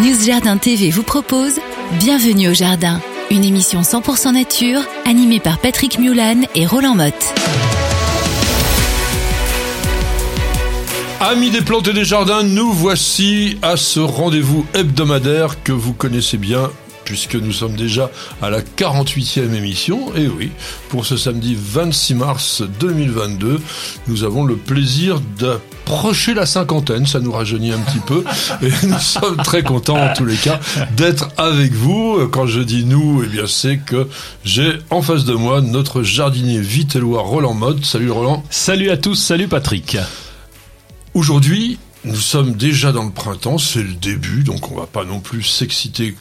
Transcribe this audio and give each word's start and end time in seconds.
News 0.00 0.24
Jardin 0.24 0.56
TV 0.56 0.88
vous 0.88 1.02
propose 1.02 1.60
Bienvenue 1.98 2.48
au 2.48 2.54
Jardin, 2.54 3.02
une 3.30 3.44
émission 3.44 3.82
100% 3.82 4.32
nature 4.32 4.80
animée 5.04 5.40
par 5.40 5.58
Patrick 5.58 5.98
Mulan 5.98 6.40
et 6.54 6.64
Roland 6.64 6.94
Motte. 6.94 7.34
Amis 11.20 11.50
des 11.50 11.60
plantes 11.60 11.88
et 11.88 11.92
des 11.92 12.06
jardins, 12.06 12.42
nous 12.42 12.72
voici 12.72 13.58
à 13.60 13.76
ce 13.76 14.00
rendez-vous 14.00 14.64
hebdomadaire 14.72 15.62
que 15.62 15.72
vous 15.72 15.92
connaissez 15.92 16.38
bien 16.38 16.70
puisque 17.10 17.34
nous 17.34 17.50
sommes 17.50 17.74
déjà 17.74 18.08
à 18.40 18.50
la 18.50 18.60
48e 18.60 19.52
émission. 19.52 20.14
Et 20.14 20.28
oui, 20.28 20.52
pour 20.90 21.04
ce 21.04 21.16
samedi 21.16 21.56
26 21.58 22.14
mars 22.14 22.62
2022, 22.78 23.60
nous 24.06 24.22
avons 24.22 24.44
le 24.44 24.54
plaisir 24.54 25.20
d'approcher 25.36 26.34
la 26.34 26.46
cinquantaine, 26.46 27.08
ça 27.08 27.18
nous 27.18 27.32
rajeunit 27.32 27.72
un 27.72 27.80
petit 27.80 27.98
peu, 27.98 28.22
et 28.62 28.70
nous 28.86 29.00
sommes 29.00 29.38
très 29.38 29.64
contents 29.64 30.00
en 30.00 30.12
tous 30.14 30.24
les 30.24 30.36
cas 30.36 30.60
d'être 30.96 31.30
avec 31.36 31.72
vous. 31.72 32.28
Quand 32.28 32.46
je 32.46 32.60
dis 32.60 32.84
nous, 32.84 33.24
eh 33.24 33.26
bien 33.26 33.48
c'est 33.48 33.78
que 33.78 34.06
j'ai 34.44 34.78
en 34.90 35.02
face 35.02 35.24
de 35.24 35.34
moi 35.34 35.60
notre 35.60 36.04
jardinier 36.04 36.60
vitellois 36.60 37.22
Roland 37.22 37.54
Mode. 37.54 37.84
Salut 37.84 38.12
Roland. 38.12 38.44
Salut 38.50 38.90
à 38.90 38.96
tous, 38.96 39.16
salut 39.16 39.48
Patrick. 39.48 39.98
Aujourd'hui, 41.14 41.80
nous 42.04 42.14
sommes 42.14 42.54
déjà 42.54 42.92
dans 42.92 43.02
le 43.02 43.10
printemps, 43.10 43.58
c'est 43.58 43.82
le 43.82 43.94
début, 43.94 44.44
donc 44.44 44.70
on 44.70 44.76
va 44.76 44.86
pas 44.86 45.04
non 45.04 45.18
plus 45.18 45.42
s'exciter 45.42 46.14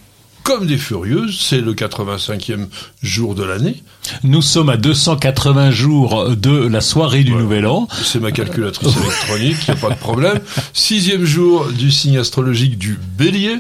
comme 0.44 0.66
des 0.66 0.78
furieuses. 0.78 1.40
C'est 1.40 1.62
le 1.62 1.74
85e 1.74 2.68
jour 3.02 3.36
de 3.36 3.44
l'année. 3.44 3.84
Nous 4.24 4.42
sommes 4.42 4.70
à 4.70 4.78
280 4.78 5.72
jours 5.72 6.36
de 6.36 6.68
la 6.68 6.82
soirée 6.82 7.24
du 7.24 7.34
Nouvel 7.34 7.68
An. 7.68 7.88
C'est 8.04 8.20
ma 8.20 8.32
calculatrice 8.32 8.96
électronique, 8.98 9.58
il 9.68 9.74
n'y 9.74 9.78
a 9.78 9.82
pas 9.82 9.94
de 9.94 10.00
problème. 10.00 10.40
Sixième 10.74 11.26
jour 11.26 11.68
du 11.68 11.92
signe 11.92 12.18
astrologique 12.18 12.78
du 12.78 12.98
bélier 13.18 13.58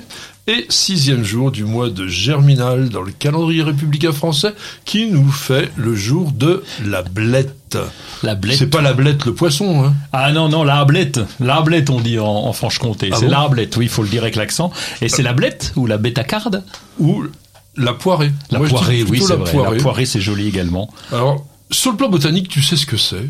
et 0.47 0.65
sixième 0.69 1.23
jour 1.23 1.51
du 1.51 1.63
mois 1.63 1.89
de 1.89 2.07
Germinal 2.07 2.89
dans 2.89 3.03
le 3.03 3.11
calendrier 3.11 3.61
républicain 3.61 4.11
français 4.11 4.55
qui 4.83 5.05
nous 5.11 5.31
fait 5.31 5.69
le 5.77 5.93
jour 5.93 6.31
de 6.31 6.63
la 6.83 7.03
blette. 7.03 7.55
La 8.23 8.35
blette. 8.35 8.57
C'est 8.57 8.67
pas 8.69 8.81
la 8.81 8.93
blette 8.93 9.25
le 9.25 9.33
poisson, 9.33 9.83
hein 9.85 9.93
Ah 10.13 10.31
non, 10.31 10.49
non, 10.49 10.63
la 10.63 10.83
blette. 10.85 11.19
La 11.39 11.61
blette, 11.61 11.89
on 11.89 11.99
dit 11.99 12.19
en, 12.19 12.51
Franche-Comté. 12.53 13.09
Ah 13.11 13.17
c'est 13.19 13.25
bon 13.25 13.31
la 13.31 13.47
blette, 13.47 13.75
oui, 13.77 13.85
il 13.85 13.89
faut 13.89 14.03
le 14.03 14.09
dire 14.09 14.23
avec 14.23 14.35
l'accent. 14.35 14.71
Et 15.01 15.09
c'est 15.09 15.23
la 15.23 15.33
blette 15.33 15.73
ou 15.75 15.85
la 15.85 15.97
bétacarde 15.97 16.63
Ou 16.99 17.23
la 17.77 17.93
poirée. 17.93 18.31
La 18.51 18.59
Moi, 18.59 18.67
poirée, 18.67 19.03
oui, 19.03 19.21
c'est 19.21 19.29
la 19.29 19.35
vrai. 19.37 19.51
poirée. 19.51 19.77
La 19.77 19.83
poirée, 19.83 20.05
c'est 20.05 20.21
joli 20.21 20.47
également. 20.47 20.89
Alors, 21.11 21.45
sur 21.71 21.91
le 21.91 21.97
plan 21.97 22.09
botanique, 22.09 22.49
tu 22.49 22.61
sais 22.61 22.75
ce 22.75 22.85
que 22.85 22.97
c'est? 22.97 23.25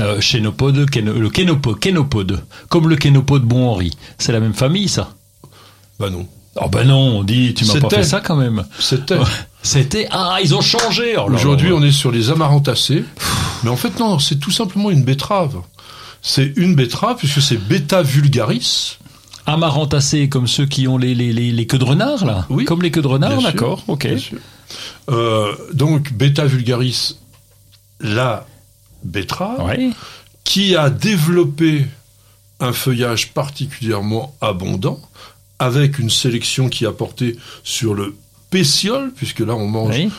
Euh, 0.00 0.20
chénopode, 0.20 0.88
kéno- 0.90 1.18
le 1.18 1.30
kénopo, 1.30 1.74
kénopode. 1.74 2.42
Comme 2.68 2.88
le 2.88 2.96
kénopode 2.96 3.42
bon 3.42 3.68
Henri. 3.68 3.90
C'est 4.18 4.32
la 4.32 4.40
même 4.40 4.54
famille, 4.54 4.88
ça? 4.88 5.14
Bah 5.98 6.10
non. 6.10 6.26
Oh 6.56 6.68
ben 6.68 6.86
non, 6.86 6.98
on 7.18 7.24
dit, 7.24 7.54
tu 7.54 7.64
m'as 7.64 7.80
pas 7.80 7.88
fait 7.88 8.02
ça 8.02 8.20
quand 8.20 8.36
même. 8.36 8.64
C'était. 8.78 9.16
C'était, 9.62 10.08
ah, 10.10 10.38
ils 10.42 10.54
ont 10.54 10.60
changé. 10.60 11.14
oh. 11.16 11.30
Aujourd'hui, 11.32 11.72
on 11.72 11.82
est 11.82 11.92
sur 11.92 12.10
les 12.10 12.30
amarantacées. 12.30 13.04
Mais 13.62 13.70
en 13.70 13.76
fait, 13.76 13.98
non, 14.00 14.18
c'est 14.18 14.36
tout 14.36 14.50
simplement 14.50 14.90
une 14.90 15.04
betterave. 15.04 15.60
C'est 16.20 16.52
une 16.56 16.74
betterave, 16.74 17.16
puisque 17.16 17.40
c'est 17.40 17.56
Beta 17.56 18.02
vulgaris. 18.02 18.98
Amarantacés 19.46 20.28
comme 20.28 20.46
ceux 20.46 20.66
qui 20.66 20.86
ont 20.86 20.98
les, 20.98 21.14
les, 21.14 21.32
les, 21.32 21.50
les 21.50 21.66
queues 21.66 21.78
de 21.78 21.84
renard, 21.84 22.24
là 22.24 22.46
Oui. 22.48 22.64
Comme 22.64 22.82
les 22.82 22.90
queues 22.92 23.02
de 23.02 23.08
renard, 23.08 23.40
d'accord, 23.42 23.82
ok. 23.88 24.06
bien 24.06 24.18
sûr. 24.18 24.38
Euh, 25.10 25.52
donc, 25.72 26.12
Beta 26.12 26.44
vulgaris, 26.44 27.16
la 28.00 28.46
betterave, 29.04 29.62
Ouais. 29.64 29.90
qui 30.44 30.76
a 30.76 30.90
développé 30.90 31.86
un 32.60 32.72
feuillage 32.72 33.32
particulièrement 33.32 34.34
abondant, 34.40 35.00
avec 35.58 35.98
une 35.98 36.10
sélection 36.10 36.68
qui 36.68 36.86
a 36.86 36.92
porté 36.92 37.36
sur 37.64 37.94
le 37.94 38.14
pétiole, 38.52 39.10
puisque 39.16 39.40
là, 39.40 39.56
on 39.56 39.66
mange 39.66 39.96
Oui. 39.96 40.10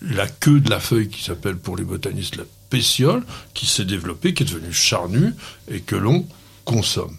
la 0.00 0.26
queue 0.26 0.60
de 0.60 0.70
la 0.70 0.80
feuille 0.80 1.08
qui 1.08 1.22
s'appelle 1.22 1.56
pour 1.56 1.76
les 1.76 1.84
botanistes 1.84 2.36
la 2.36 2.44
pétiole, 2.70 3.22
qui 3.52 3.66
s'est 3.66 3.84
développée, 3.84 4.32
qui 4.32 4.44
est 4.44 4.46
devenue 4.46 4.72
charnue 4.72 5.34
et 5.70 5.80
que 5.80 5.96
l'on 5.96 6.24
consomme. 6.64 7.16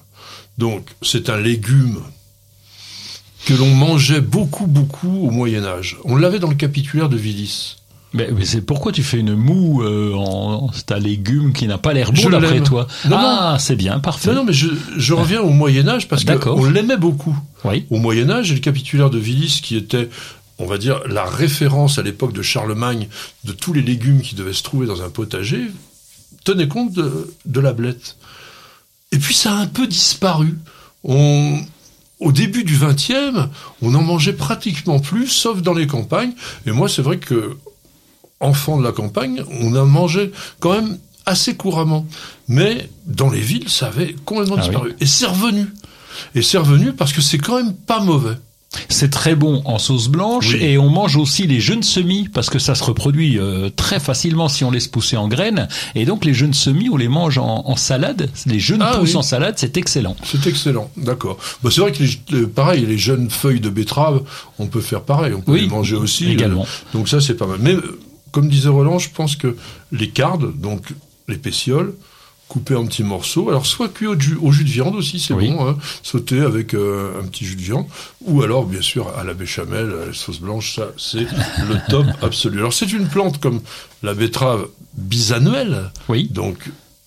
Donc 0.57 0.89
c'est 1.01 1.29
un 1.29 1.37
légume 1.39 1.99
que 3.45 3.53
l'on 3.53 3.73
mangeait 3.73 4.21
beaucoup, 4.21 4.67
beaucoup 4.67 5.27
au 5.27 5.31
Moyen 5.31 5.65
Âge. 5.65 5.97
On 6.05 6.15
l'avait 6.15 6.39
dans 6.39 6.49
le 6.49 6.55
capitulaire 6.55 7.09
de 7.09 7.17
Villis. 7.17 7.75
Mais, 8.13 8.29
mais 8.35 8.43
c'est 8.43 8.61
pourquoi 8.61 8.91
tu 8.91 9.03
fais 9.03 9.19
une 9.19 9.35
moue 9.35 9.83
euh, 9.83 10.13
en 10.15 10.69
c'est 10.73 10.91
un 10.91 10.99
légume 10.99 11.53
qui 11.53 11.65
n'a 11.65 11.77
pas 11.77 11.93
l'air 11.93 12.11
bon 12.11 12.29
d'après 12.29 12.61
toi 12.61 12.85
Non, 13.09 13.15
Ah, 13.17 13.57
c'est 13.57 13.77
bien, 13.77 13.99
parfait. 13.99 14.29
Non, 14.29 14.35
non, 14.37 14.43
mais 14.43 14.51
je, 14.53 14.67
je 14.97 15.13
reviens 15.13 15.39
au 15.41 15.49
Moyen 15.49 15.87
Âge 15.87 16.09
parce 16.09 16.25
qu'on 16.25 16.65
l'aimait 16.69 16.97
beaucoup. 16.97 17.35
Oui. 17.63 17.85
Au 17.89 17.97
Moyen 17.99 18.29
Âge, 18.29 18.51
et 18.51 18.55
le 18.55 18.59
capitulaire 18.59 19.09
de 19.09 19.17
Villis 19.17 19.61
qui 19.63 19.77
était, 19.77 20.09
on 20.61 20.67
va 20.67 20.77
dire, 20.77 21.01
la 21.07 21.25
référence 21.25 21.97
à 21.97 22.03
l'époque 22.03 22.33
de 22.33 22.41
Charlemagne 22.41 23.07
de 23.43 23.51
tous 23.51 23.73
les 23.73 23.81
légumes 23.81 24.21
qui 24.21 24.35
devaient 24.35 24.53
se 24.53 24.63
trouver 24.63 24.85
dans 24.85 25.01
un 25.01 25.09
potager, 25.09 25.71
tenait 26.43 26.67
compte 26.67 26.93
de, 26.93 27.33
de 27.45 27.59
la 27.59 27.73
blette. 27.73 28.15
Et 29.11 29.17
puis 29.17 29.33
ça 29.33 29.53
a 29.53 29.55
un 29.55 29.67
peu 29.67 29.87
disparu. 29.87 30.57
On, 31.03 31.59
au 32.19 32.31
début 32.31 32.63
du 32.63 32.77
XXe, 32.77 33.49
on 33.81 33.91
n'en 33.91 34.03
mangeait 34.03 34.33
pratiquement 34.33 34.99
plus, 34.99 35.27
sauf 35.27 35.61
dans 35.61 35.73
les 35.73 35.87
campagnes. 35.87 36.33
Et 36.67 36.71
moi, 36.71 36.87
c'est 36.87 37.01
vrai 37.01 37.17
que, 37.17 37.57
enfant 38.39 38.77
de 38.77 38.83
la 38.83 38.91
campagne, 38.91 39.43
on 39.61 39.75
en 39.75 39.85
mangeait 39.87 40.31
quand 40.59 40.73
même 40.73 40.99
assez 41.25 41.55
couramment. 41.55 42.05
Mais 42.47 42.87
dans 43.07 43.29
les 43.29 43.41
villes, 43.41 43.69
ça 43.69 43.87
avait 43.87 44.15
complètement 44.25 44.57
Ah 44.59 44.61
disparu. 44.61 44.95
Et 44.99 45.07
c'est 45.07 45.25
revenu. 45.25 45.65
Et 46.35 46.43
c'est 46.43 46.59
revenu 46.59 46.93
parce 46.93 47.13
que 47.13 47.21
c'est 47.21 47.39
quand 47.39 47.57
même 47.57 47.73
pas 47.73 47.99
mauvais. 47.99 48.37
C'est 48.87 49.09
très 49.09 49.35
bon 49.35 49.61
en 49.65 49.79
sauce 49.79 50.07
blanche 50.07 50.53
Oui. 50.53 50.63
et 50.63 50.77
on 50.77 50.89
mange 50.89 51.17
aussi 51.17 51.45
les 51.45 51.59
jeunes 51.59 51.83
semis 51.83 52.29
parce 52.33 52.49
que 52.49 52.57
ça 52.57 52.73
se 52.73 52.83
reproduit 52.83 53.37
euh, 53.37 53.69
très 53.75 53.99
facilement 53.99 54.47
si 54.47 54.63
on 54.63 54.71
laisse 54.71 54.87
pousser 54.87 55.17
en 55.17 55.27
graines. 55.27 55.67
Et 55.93 56.05
donc 56.05 56.23
les 56.23 56.33
jeunes 56.33 56.53
semis, 56.53 56.89
on 56.89 56.95
les 56.95 57.09
mange 57.09 57.37
en, 57.37 57.63
en 57.67 57.75
salade. 57.75 58.29
Les 58.45 58.59
jeunes 58.59 58.81
Ah 58.81 58.97
pousses 58.97 59.11
oui. 59.11 59.15
en 59.17 59.21
salade, 59.23 59.55
c'est 59.57 59.75
excellent. 59.75 60.15
C'est 60.23 60.47
excellent, 60.47 60.89
d'accord. 60.95 61.37
Bah, 61.63 61.69
c'est 61.71 61.81
vrai 61.81 61.91
que 61.91 62.01
les, 62.01 62.09
les- 62.29 62.47
pareil, 62.47 62.85
les 62.85 62.97
jeunes 62.97 63.29
feuilles 63.29 63.59
de 63.59 63.69
betterave, 63.69 64.21
on 64.57 64.67
peut 64.67 64.81
faire 64.81 65.01
pareil, 65.01 65.33
on 65.33 65.41
peut 65.41 65.51
Oui, 65.51 65.61
les 65.63 65.67
manger 65.67 65.97
aussi. 65.97 66.31
également. 66.31 66.63
euh, 66.63 66.97
donc 66.97 67.09
ça, 67.09 67.19
c'est 67.19 67.35
pas 67.35 67.47
mal. 67.47 67.57
Mais 67.59 67.73
euh, 67.73 67.99
comme 68.31 68.47
disait 68.47 68.69
Roland, 68.69 68.99
je 68.99 69.09
pense 69.13 69.35
que 69.35 69.57
les 69.91 70.09
cardes, 70.09 70.57
donc 70.59 70.85
les 71.27 71.37
pétioles, 71.37 71.93
coupées 72.51 72.75
en 72.75 72.85
petits 72.85 73.03
morceaux, 73.03 73.47
alors 73.47 73.65
soit 73.65 73.87
cuits 73.87 74.07
au 74.07 74.19
jus, 74.19 74.37
au 74.41 74.51
jus 74.51 74.65
de 74.65 74.69
viande 74.69 74.93
aussi, 74.95 75.19
c'est 75.21 75.33
Oui. 75.33 75.49
bon, 75.51 75.69
hein, 75.69 75.77
sauté 76.03 76.41
avec 76.41 76.73
euh, 76.73 77.17
un 77.21 77.25
petit 77.27 77.45
jus 77.45 77.55
de 77.55 77.61
viande, 77.61 77.85
ou 78.25 78.41
alors 78.41 78.65
bien 78.65 78.81
sûr 78.81 79.07
à 79.17 79.23
la 79.23 79.33
béchamel, 79.33 79.89
à 80.03 80.07
la 80.07 80.13
sauce 80.13 80.41
blanche, 80.41 80.75
ça 80.75 80.87
c'est 80.97 81.21
le 81.69 81.77
top 81.89 82.05
absolu. 82.21 82.59
Alors 82.59 82.73
c'est 82.73 82.91
une 82.91 83.07
plante 83.07 83.39
comme 83.39 83.61
la 84.03 84.13
betterave 84.13 84.67
bisannuelle, 84.95 85.91
Oui, 86.09 86.27
donc 86.29 86.57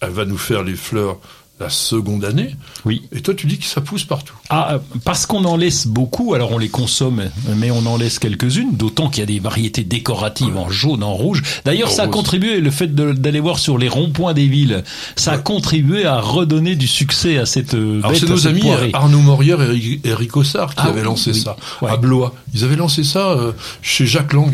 elle 0.01 0.11
va 0.13 0.25
nous 0.25 0.39
faire 0.39 0.63
les 0.63 0.77
fleurs 0.77 1.19
la 1.65 1.71
seconde 1.71 2.25
année. 2.27 2.55
oui. 2.85 3.03
Et 3.13 3.21
toi, 3.23 3.33
tu 3.35 3.47
dis 3.47 3.59
que 3.59 3.65
ça 3.65 3.81
pousse 3.81 4.05
partout. 4.05 4.35
Ah, 4.51 4.75
euh, 4.75 4.79
parce 5.05 5.25
qu'on 5.25 5.45
en 5.47 5.57
laisse 5.57 5.87
beaucoup, 5.87 6.35
alors 6.35 6.53
on 6.53 6.59
les 6.59 6.69
consomme, 6.69 7.31
mais 7.57 7.71
on 7.71 7.87
en 7.87 7.97
laisse 7.97 8.19
quelques-unes, 8.19 8.73
d'autant 8.77 9.09
qu'il 9.09 9.21
y 9.21 9.23
a 9.23 9.27
des 9.27 9.41
variétés 9.41 9.83
décoratives 9.85 10.57
en 10.59 10.69
jaune, 10.69 11.03
en 11.03 11.15
rouge. 11.15 11.43
D'ailleurs, 11.65 11.91
ça 11.91 12.03
a 12.03 12.07
contribué, 12.09 12.61
le 12.61 12.71
fait 12.71 12.95
d'aller 12.95 13.41
voir 13.41 13.59
sur 13.59 13.79
les 13.79 13.89
ronds-points 13.89 14.35
des 14.35 14.47
villes, 14.47 14.85
ça 15.17 15.33
a 15.33 15.39
contribué 15.39 16.05
à 16.05 16.21
redonner 16.21 16.77
du 16.77 16.87
succès 16.87 17.39
à 17.39 17.47
cette 17.47 17.75
euh, 17.75 18.01
Alors, 18.05 18.17
c'est 18.17 18.29
nos 18.29 18.47
amis 18.47 18.61
poirée. 18.61 18.91
Arnaud 18.93 19.21
Morière 19.21 19.63
et 19.63 20.01
Eric- 20.05 20.37
Ossard 20.37 20.75
qui 20.75 20.83
Ah 20.85 20.89
avaient 20.89 21.03
lancé 21.03 21.31
oui. 21.33 21.41
ça 21.41 21.57
Ouais. 21.81 21.91
à 21.91 21.97
Blois. 21.97 22.35
Ils 22.55 22.65
avaient 22.65 22.77
lancé 22.77 23.05
ça 23.05 23.31
euh, 23.31 23.53
chez 23.83 24.05
Jacques 24.07 24.33
Lang, 24.35 24.53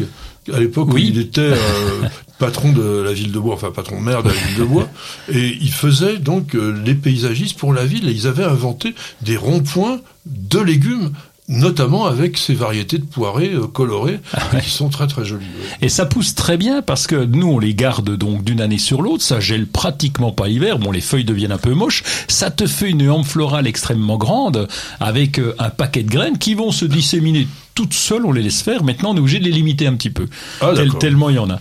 à 0.52 0.58
l'époque 0.58 0.88
Oui. 0.92 1.04
où 1.04 1.08
il 1.08 1.18
était 1.18 1.40
euh, 1.40 1.56
patron 2.38 2.72
de 2.72 3.02
la 3.02 3.12
ville 3.12 3.32
de 3.32 3.38
Bois, 3.38 3.54
enfin 3.54 3.70
patron 3.70 4.00
maire 4.00 4.22
de 4.22 4.28
la 4.28 4.34
ville 4.34 4.58
de 4.58 4.64
Bois. 4.64 4.88
Et 5.32 5.56
il 5.60 5.72
faisait 5.72 6.18
donc 6.18 6.54
euh, 6.54 6.80
les 6.84 6.94
paysagistes 6.94 7.58
pour 7.58 7.72
la 7.72 7.84
ville 7.84 8.08
et 8.08 8.12
ils 8.12 8.26
avaient 8.26 8.44
inventé 8.44 8.94
des 9.22 9.36
ronds-points 9.36 10.00
de 10.26 10.58
légumes 10.58 11.12
notamment 11.52 12.06
avec 12.06 12.38
ces 12.38 12.54
variétés 12.54 12.98
de 12.98 13.04
poirées 13.04 13.52
euh, 13.52 13.66
colorées 13.66 14.20
Ah 14.32 14.60
qui 14.60 14.70
sont 14.70 14.88
très 14.88 15.08
très 15.08 15.24
jolies. 15.24 15.46
Et 15.82 15.88
ça 15.88 16.06
pousse 16.06 16.36
très 16.36 16.56
bien 16.56 16.80
parce 16.80 17.08
que 17.08 17.16
nous 17.24 17.48
on 17.48 17.58
les 17.58 17.74
garde 17.74 18.16
donc 18.16 18.44
d'une 18.44 18.60
année 18.60 18.78
sur 18.78 19.02
l'autre, 19.02 19.24
ça 19.24 19.40
gèle 19.40 19.66
pratiquement 19.66 20.30
pas 20.30 20.46
l'hiver, 20.46 20.78
bon 20.78 20.92
les 20.92 21.00
feuilles 21.00 21.24
deviennent 21.24 21.50
un 21.50 21.58
peu 21.58 21.74
moches, 21.74 22.04
ça 22.28 22.52
te 22.52 22.66
fait 22.68 22.88
une 22.90 23.10
hampe 23.10 23.26
florale 23.26 23.66
extrêmement 23.66 24.16
grande 24.16 24.68
avec 25.00 25.40
euh, 25.40 25.54
un 25.58 25.70
paquet 25.70 26.04
de 26.04 26.10
graines 26.10 26.38
qui 26.38 26.54
vont 26.54 26.70
se 26.70 26.84
disséminer 26.84 27.48
toutes 27.74 27.94
seules, 27.94 28.24
on 28.26 28.32
les 28.32 28.42
laisse 28.42 28.62
faire, 28.62 28.82
maintenant 28.84 29.12
on 29.12 29.16
est 29.16 29.20
obligé 29.20 29.38
de 29.38 29.44
les 29.44 29.52
limiter 29.52 29.86
un 29.86 29.94
petit 29.94 30.10
peu, 30.10 30.26
Ah, 30.60 30.72
Tel- 30.74 30.92
tellement 30.94 31.30
il 31.30 31.36
y 31.36 31.38
en 31.38 31.48
a. 31.50 31.60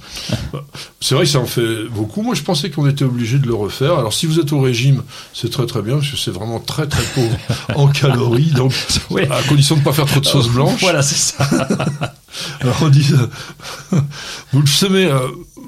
C'est 0.99 1.15
vrai 1.15 1.23
que 1.23 1.29
ça 1.29 1.39
en 1.39 1.45
fait 1.45 1.85
beaucoup. 1.85 2.21
Moi, 2.21 2.35
je 2.35 2.41
pensais 2.43 2.69
qu'on 2.69 2.87
était 2.87 3.05
obligé 3.05 3.37
de 3.39 3.47
le 3.47 3.53
refaire. 3.53 3.97
Alors, 3.97 4.11
si 4.13 4.25
vous 4.25 4.39
êtes 4.39 4.51
au 4.51 4.59
régime, 4.59 5.03
c'est 5.33 5.49
très 5.49 5.65
très 5.65 5.81
bien 5.81 5.95
parce 5.97 6.09
que 6.09 6.17
c'est 6.17 6.31
vraiment 6.31 6.59
très 6.59 6.87
très 6.87 7.03
pauvre 7.15 7.37
en 7.75 7.87
calories. 7.87 8.51
Donc, 8.51 8.73
Ouais. 9.09 9.29
à 9.31 9.41
condition 9.43 9.75
de 9.75 9.79
ne 9.79 9.85
pas 9.85 9.93
faire 9.93 10.05
trop 10.05 10.19
de 10.19 10.25
sauce 10.25 10.49
blanche. 10.49 10.81
Voilà, 10.81 11.01
c'est 11.01 11.15
ça. 11.15 11.47
Alors, 12.61 12.77
on 12.81 12.89
dit, 12.89 13.07
euh, 13.13 13.97
vous 14.53 14.61
le 14.61 14.67
semez, 14.67 15.05
euh, 15.05 15.19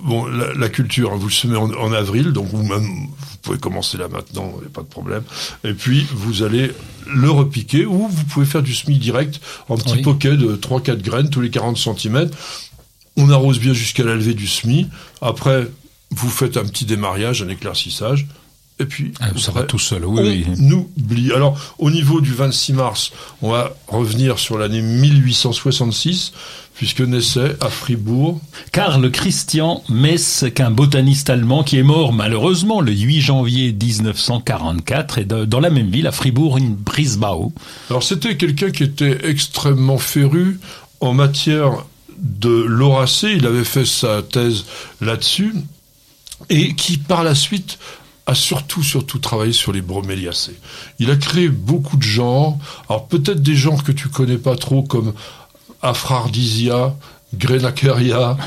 bon, 0.06 0.26
la, 0.26 0.54
la 0.54 0.70
culture, 0.70 1.12
hein, 1.14 1.18
vous 1.18 1.28
le 1.28 1.34
semez 1.34 1.56
en, 1.56 1.70
en 1.72 1.92
avril, 1.94 2.32
donc 2.34 2.48
vous 2.52 2.64
même, 2.64 2.88
pouvez 3.42 3.58
commencer 3.58 3.98
là 3.98 4.08
maintenant, 4.08 4.52
il 4.58 4.62
n'y 4.62 4.68
a 4.68 4.70
pas 4.70 4.82
de 4.82 4.88
problème. 4.88 5.24
Et 5.64 5.74
puis, 5.74 6.06
vous 6.14 6.44
allez 6.44 6.72
le 7.08 7.30
repiquer 7.32 7.86
ou 7.86 8.08
vous 8.08 8.24
pouvez 8.26 8.46
faire 8.46 8.64
du 8.64 8.74
semis 8.74 8.98
direct 8.98 9.40
en 9.70 9.78
petit 9.78 9.94
Oui. 9.96 10.02
poquet 10.02 10.38
de 10.38 10.56
3-4 10.56 11.02
graines 11.02 11.30
tous 11.30 11.42
les 11.42 11.50
40 11.50 11.78
cm. 11.78 12.30
On 13.18 13.30
arrose 13.30 13.60
bien 13.60 13.74
jusqu'à 13.74 14.04
la 14.04 14.16
levée 14.16 14.34
du 14.34 14.48
semis. 14.48 14.88
Après, 15.22 15.68
vous 16.12 16.30
faites 16.30 16.58
un 16.58 16.64
petit 16.66 16.86
démarrage, 16.86 17.42
un 17.42 17.50
éclaircissage. 17.50 18.28
Et 18.80 18.86
puis, 18.86 19.14
Ah, 19.20 19.30
ça 19.38 19.52
va 19.52 19.64
tout 19.64 19.78
seul, 19.78 20.06
oui, 20.06 20.22
oui. 20.24 20.46
on 20.58 20.72
oublie. 20.72 21.32
Alors, 21.34 21.56
au 21.78 21.92
niveau 21.92 22.20
du 22.20 22.34
26 22.34 22.74
mars, 22.74 23.12
on 23.44 23.52
va 23.52 23.76
revenir 23.88 24.40
sur 24.40 24.58
l'année 24.58 24.82
1866, 24.82 26.32
puisque 26.76 27.02
naissait 27.02 27.56
à 27.62 27.70
Fribourg 27.70 28.40
Karl 28.72 29.12
Christian 29.12 29.84
Mess, 29.90 30.46
qu'un 30.56 30.72
botaniste 30.72 31.30
allemand 31.30 31.64
qui 31.64 31.78
est 31.78 31.84
mort 31.84 32.12
malheureusement 32.14 32.82
le 32.82 32.92
8 32.92 33.22
janvier 33.22 33.72
1944 33.74 35.18
et 35.20 35.26
de- 35.26 35.46
dans 35.46 35.60
la 35.60 35.70
même 35.70 35.90
ville, 35.90 36.08
à 36.08 36.12
Fribourg, 36.12 36.58
in 36.58 36.70
Brisbao. 36.78 37.54
Alors 37.90 38.04
c'était 38.04 38.38
quelqu'un 38.38 38.72
qui 38.72 38.84
était 38.84 39.30
extrêmement 39.30 39.98
féru 40.00 40.60
en 41.00 41.14
matière 41.14 41.86
de 42.18 42.50
l'oracée, 42.64 43.34
il 43.36 43.46
avait 43.48 43.64
fait 43.64 43.86
sa 43.86 44.22
thèse 44.22 44.66
là-dessus, 45.02 45.54
et 46.50 46.76
qui 46.76 46.98
par 46.98 47.24
la 47.24 47.34
suite 47.36 47.80
a 48.28 48.36
surtout, 48.36 48.84
surtout 48.84 49.18
travaillé 49.18 49.52
sur 49.54 49.74
les 49.74 49.82
broméliacées. 49.82 50.56
Il 51.00 51.10
a 51.10 51.16
créé 51.16 51.50
beaucoup 51.50 51.98
de 51.98 52.04
genres, 52.04 52.60
alors 52.88 53.08
peut-être 53.08 53.42
des 53.42 53.56
genres 53.56 53.84
que 53.84 53.92
tu 53.92 54.08
connais 54.10 54.38
pas 54.38 54.56
trop 54.56 54.84
comme 54.84 55.14
Aphrardisia, 55.82 56.96
Grenacheria, 57.34 58.38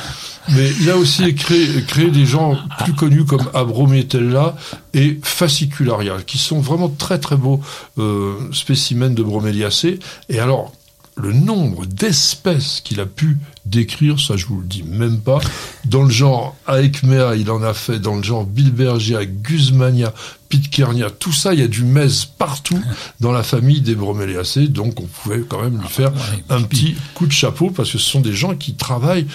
mais 0.50 0.70
il 0.80 0.90
a 0.90 0.96
aussi 0.96 1.34
créé, 1.34 2.10
des 2.10 2.26
genres 2.26 2.62
plus 2.84 2.92
connus 2.92 3.24
comme 3.24 3.48
Abrometella 3.54 4.56
et 4.92 5.18
Fascicularia, 5.22 6.18
qui 6.26 6.38
sont 6.38 6.60
vraiment 6.60 6.88
très 6.90 7.18
très 7.18 7.36
beaux 7.36 7.60
euh, 7.98 8.34
spécimens 8.52 9.14
de 9.14 9.22
broméliacées. 9.22 9.98
Et 10.28 10.38
alors, 10.38 10.72
le 11.16 11.32
nombre 11.32 11.86
d'espèces 11.86 12.80
qu'il 12.82 13.00
a 13.00 13.06
pu 13.06 13.38
décrire, 13.66 14.18
ça 14.18 14.36
je 14.36 14.46
vous 14.46 14.60
le 14.60 14.66
dis 14.66 14.82
même 14.82 15.20
pas. 15.20 15.38
Dans 15.84 16.02
le 16.02 16.10
genre 16.10 16.56
Aechmea, 16.66 17.36
il 17.36 17.50
en 17.50 17.62
a 17.62 17.72
fait, 17.72 17.98
dans 17.98 18.16
le 18.16 18.22
genre 18.22 18.44
Bilbergia, 18.44 19.24
Guzmania, 19.24 20.12
Pitcairnia, 20.48 21.10
tout 21.10 21.32
ça, 21.32 21.54
il 21.54 21.60
y 21.60 21.62
a 21.62 21.68
du 21.68 21.84
mez 21.84 22.08
partout 22.36 22.82
dans 23.20 23.32
la 23.32 23.42
famille 23.42 23.80
des 23.80 23.94
broméliacées, 23.94 24.68
donc 24.68 25.00
on 25.00 25.06
pouvait 25.06 25.42
quand 25.48 25.62
même 25.62 25.80
lui 25.80 25.88
faire 25.88 26.12
ouais. 26.12 26.44
un 26.50 26.62
petit 26.62 26.96
coup 27.14 27.26
de 27.26 27.32
chapeau, 27.32 27.70
parce 27.70 27.92
que 27.92 27.98
ce 27.98 28.10
sont 28.10 28.20
des 28.20 28.34
gens 28.34 28.56
qui 28.56 28.74
travaillent 28.74 29.26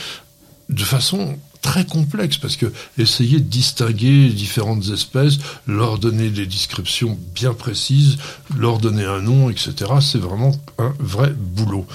de 0.67 0.83
façon 0.83 1.37
très 1.61 1.85
complexe 1.85 2.37
parce 2.37 2.55
que 2.55 2.71
essayer 2.97 3.39
de 3.39 3.43
distinguer 3.49 4.29
différentes 4.29 4.87
espèces, 4.89 5.37
leur 5.67 5.97
donner 5.99 6.29
des 6.29 6.45
descriptions 6.45 7.17
bien 7.35 7.53
précises, 7.53 8.17
leur 8.57 8.77
donner 8.79 9.03
un 9.05 9.21
nom, 9.21 9.49
etc., 9.49 9.73
c'est 10.01 10.17
vraiment 10.19 10.55
un 10.77 10.93
vrai 10.99 11.33
boulot. 11.37 11.85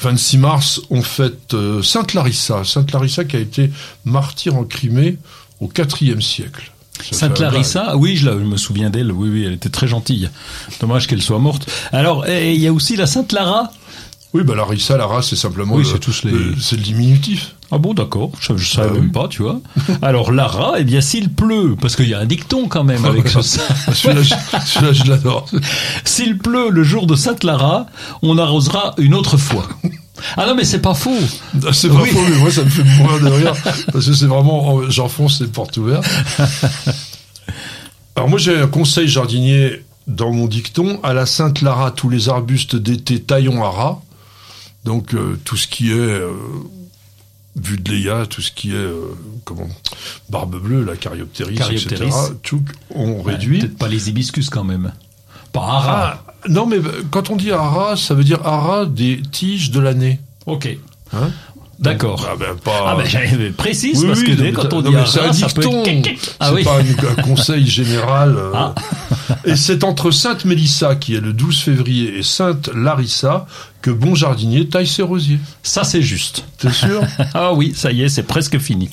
26 0.00 0.38
mars, 0.38 0.80
on 0.90 1.02
fête 1.02 1.54
euh, 1.54 1.82
Sainte 1.82 2.14
Larissa. 2.14 2.62
Sainte 2.64 2.92
Larissa 2.92 3.24
qui 3.24 3.36
a 3.36 3.40
été 3.40 3.70
martyre 4.04 4.56
en 4.56 4.64
Crimée 4.64 5.16
au 5.60 5.70
IVe 6.00 6.20
siècle. 6.20 6.70
Ça 7.10 7.16
Sainte 7.16 7.38
fait 7.38 7.44
un 7.44 7.50
Larissa, 7.50 7.96
oui, 7.96 8.16
je, 8.16 8.26
la- 8.26 8.38
je 8.38 8.44
me 8.44 8.56
souviens 8.56 8.90
d'elle, 8.90 9.10
oui, 9.10 9.28
oui, 9.28 9.44
elle 9.44 9.54
était 9.54 9.68
très 9.70 9.88
gentille. 9.88 10.30
Dommage 10.80 11.06
qu'elle 11.08 11.22
soit 11.22 11.38
morte. 11.38 11.68
Alors, 11.92 12.26
il 12.28 12.56
y 12.60 12.66
a 12.68 12.72
aussi 12.72 12.96
la 12.96 13.06
Sainte 13.06 13.32
Lara. 13.32 13.72
Oui, 14.34 14.42
bah 14.42 14.54
Larissa, 14.56 14.96
Lara, 14.96 15.22
c'est 15.22 15.36
simplement 15.36 15.76
Oui, 15.76 15.86
c'est 15.90 16.00
tous 16.00 16.24
les- 16.24 16.32
le- 16.32 16.54
c'est 16.60 16.74
le 16.76 16.82
diminutif. 16.82 17.54
Ah 17.70 17.78
bon, 17.78 17.94
d'accord, 17.94 18.32
je, 18.40 18.56
je 18.56 18.68
savais 18.72 18.88
Ah 18.90 18.94
même 18.94 19.04
oui. 19.04 19.08
pas, 19.12 19.28
tu 19.28 19.42
vois. 19.42 19.60
Alors, 20.02 20.32
Lara, 20.32 20.74
eh 20.78 20.82
bien, 20.84 21.00
s'il 21.00 21.32
pleut, 21.32 21.76
parce 21.80 21.94
qu'il 21.94 22.08
y 22.08 22.14
a 22.14 22.18
un 22.18 22.26
dicton 22.26 22.66
quand 22.68 22.82
même 22.82 23.04
avec 23.04 23.28
ce... 23.28 23.40
Celui-là, 23.92 24.22
je- 24.22 24.34
celui-là, 24.66 24.92
je 24.92 25.04
l'adore. 25.04 25.46
S'il 26.04 26.36
pleut 26.38 26.70
le 26.70 26.82
jour 26.82 27.06
de 27.06 27.14
Sainte 27.14 27.44
Lara, 27.44 27.86
on 28.22 28.36
arrosera 28.36 28.94
une 28.98 29.14
autre 29.14 29.36
fois. 29.36 29.68
Ah 30.36 30.46
non, 30.46 30.54
mais 30.56 30.64
c'est 30.64 30.80
pas 30.82 30.94
faux. 30.94 31.14
C'est 31.72 31.88
pas 31.88 31.94
Oui. 32.02 32.10
faux, 32.10 32.20
mais 32.28 32.36
moi 32.38 32.50
ça 32.50 32.64
me 32.64 32.70
fait 32.70 32.82
mourir 32.84 33.20
de 33.20 33.28
rire 33.28 33.52
parce 33.92 34.06
que 34.06 34.12
c'est 34.14 34.26
vraiment 34.26 34.88
j'enfonce 34.88 35.40
les 35.40 35.48
portes 35.48 35.76
ouvertes. 35.76 36.06
Alors 38.16 38.28
moi 38.28 38.38
j'ai 38.38 38.58
un 38.58 38.66
conseil 38.68 39.06
jardinier 39.08 39.82
dans 40.06 40.32
mon 40.32 40.46
dicton 40.46 41.00
à 41.02 41.12
la 41.14 41.26
Sainte 41.26 41.62
Lara 41.62 41.90
tous 41.90 42.08
les 42.10 42.28
arbustes 42.28 42.76
d'été 42.76 43.20
taillons 43.20 43.62
à 43.64 43.70
ras. 43.70 44.00
Donc 44.84 45.14
euh, 45.14 45.38
tout 45.44 45.56
ce 45.56 45.66
qui 45.66 45.90
est 45.90 45.94
euh, 45.94 46.32
Budleia, 47.56 48.26
tout 48.26 48.42
ce 48.42 48.50
qui 48.50 48.72
est 48.72 48.74
euh, 48.74 49.14
comment 49.44 49.68
barbe 50.28 50.60
bleue, 50.60 50.84
la 50.84 50.96
Caryoptéris, 50.96 51.58
etc. 51.70 52.10
Tout 52.42 52.62
on 52.90 53.22
Ouais, 53.22 53.32
réduit. 53.32 53.60
Peut-être 53.60 53.78
pas 53.78 53.88
les 53.88 54.08
hibiscus 54.08 54.50
quand 54.50 54.64
même. 54.64 54.92
Pas 55.52 55.60
Ara. 55.62 56.24
Ah, 56.26 56.32
non 56.48 56.66
mais 56.66 56.78
quand 57.10 57.30
on 57.30 57.36
dit 57.36 57.52
ara, 57.52 57.96
ça 57.96 58.14
veut 58.14 58.24
dire 58.24 58.44
ara 58.46 58.86
des 58.86 59.22
tiges 59.30 59.70
de 59.70 59.80
l'année. 59.80 60.20
Ok. 60.46 60.68
Hein? 61.12 61.30
D'accord. 61.78 62.26
Ah 62.30 62.34
ben 62.38 62.54
pas. 62.62 62.84
Ah 62.86 62.94
ben 62.96 63.04
j'avais 63.06 63.50
précise 63.50 64.00
Oui, 64.02 64.06
parce 64.08 64.22
que 64.22 64.30
non, 64.30 64.36
dès, 64.42 64.52
quand 64.52 64.72
on 64.72 64.82
non, 64.82 64.90
dit 64.90 64.96
mais 64.96 65.02
c'est 65.06 65.20
Ara, 65.20 65.28
un 65.28 65.32
ça 65.32 65.46
peut 65.48 65.62
dicton. 65.62 65.84
être... 65.84 66.36
Ah 66.40 66.46
c'est 66.48 66.54
oui. 66.54 66.64
pas 66.64 66.76
un, 66.78 67.18
un 67.18 67.22
conseil 67.22 67.66
général. 67.66 68.36
euh. 68.36 68.50
Ah. 68.54 68.74
Et 69.44 69.56
c'est 69.56 69.84
entre 69.84 70.10
Sainte 70.10 70.44
Mélissa, 70.44 70.94
qui 70.96 71.14
est 71.14 71.20
le 71.20 71.32
12 71.32 71.60
février, 71.60 72.18
et 72.18 72.22
Sainte 72.22 72.70
Larissa, 72.74 73.46
que 73.82 73.90
bon 73.90 74.14
jardinier 74.14 74.68
taille 74.68 74.86
ses 74.86 75.02
rosiers. 75.02 75.38
Ça 75.62 75.84
c'est 75.84 76.02
juste. 76.02 76.44
T'es 76.58 76.70
sûr? 76.72 77.02
Ah 77.34 77.52
oui, 77.52 77.72
ça 77.76 77.90
y 77.92 78.02
est, 78.02 78.08
c'est 78.08 78.22
presque 78.22 78.58
fini. 78.58 78.88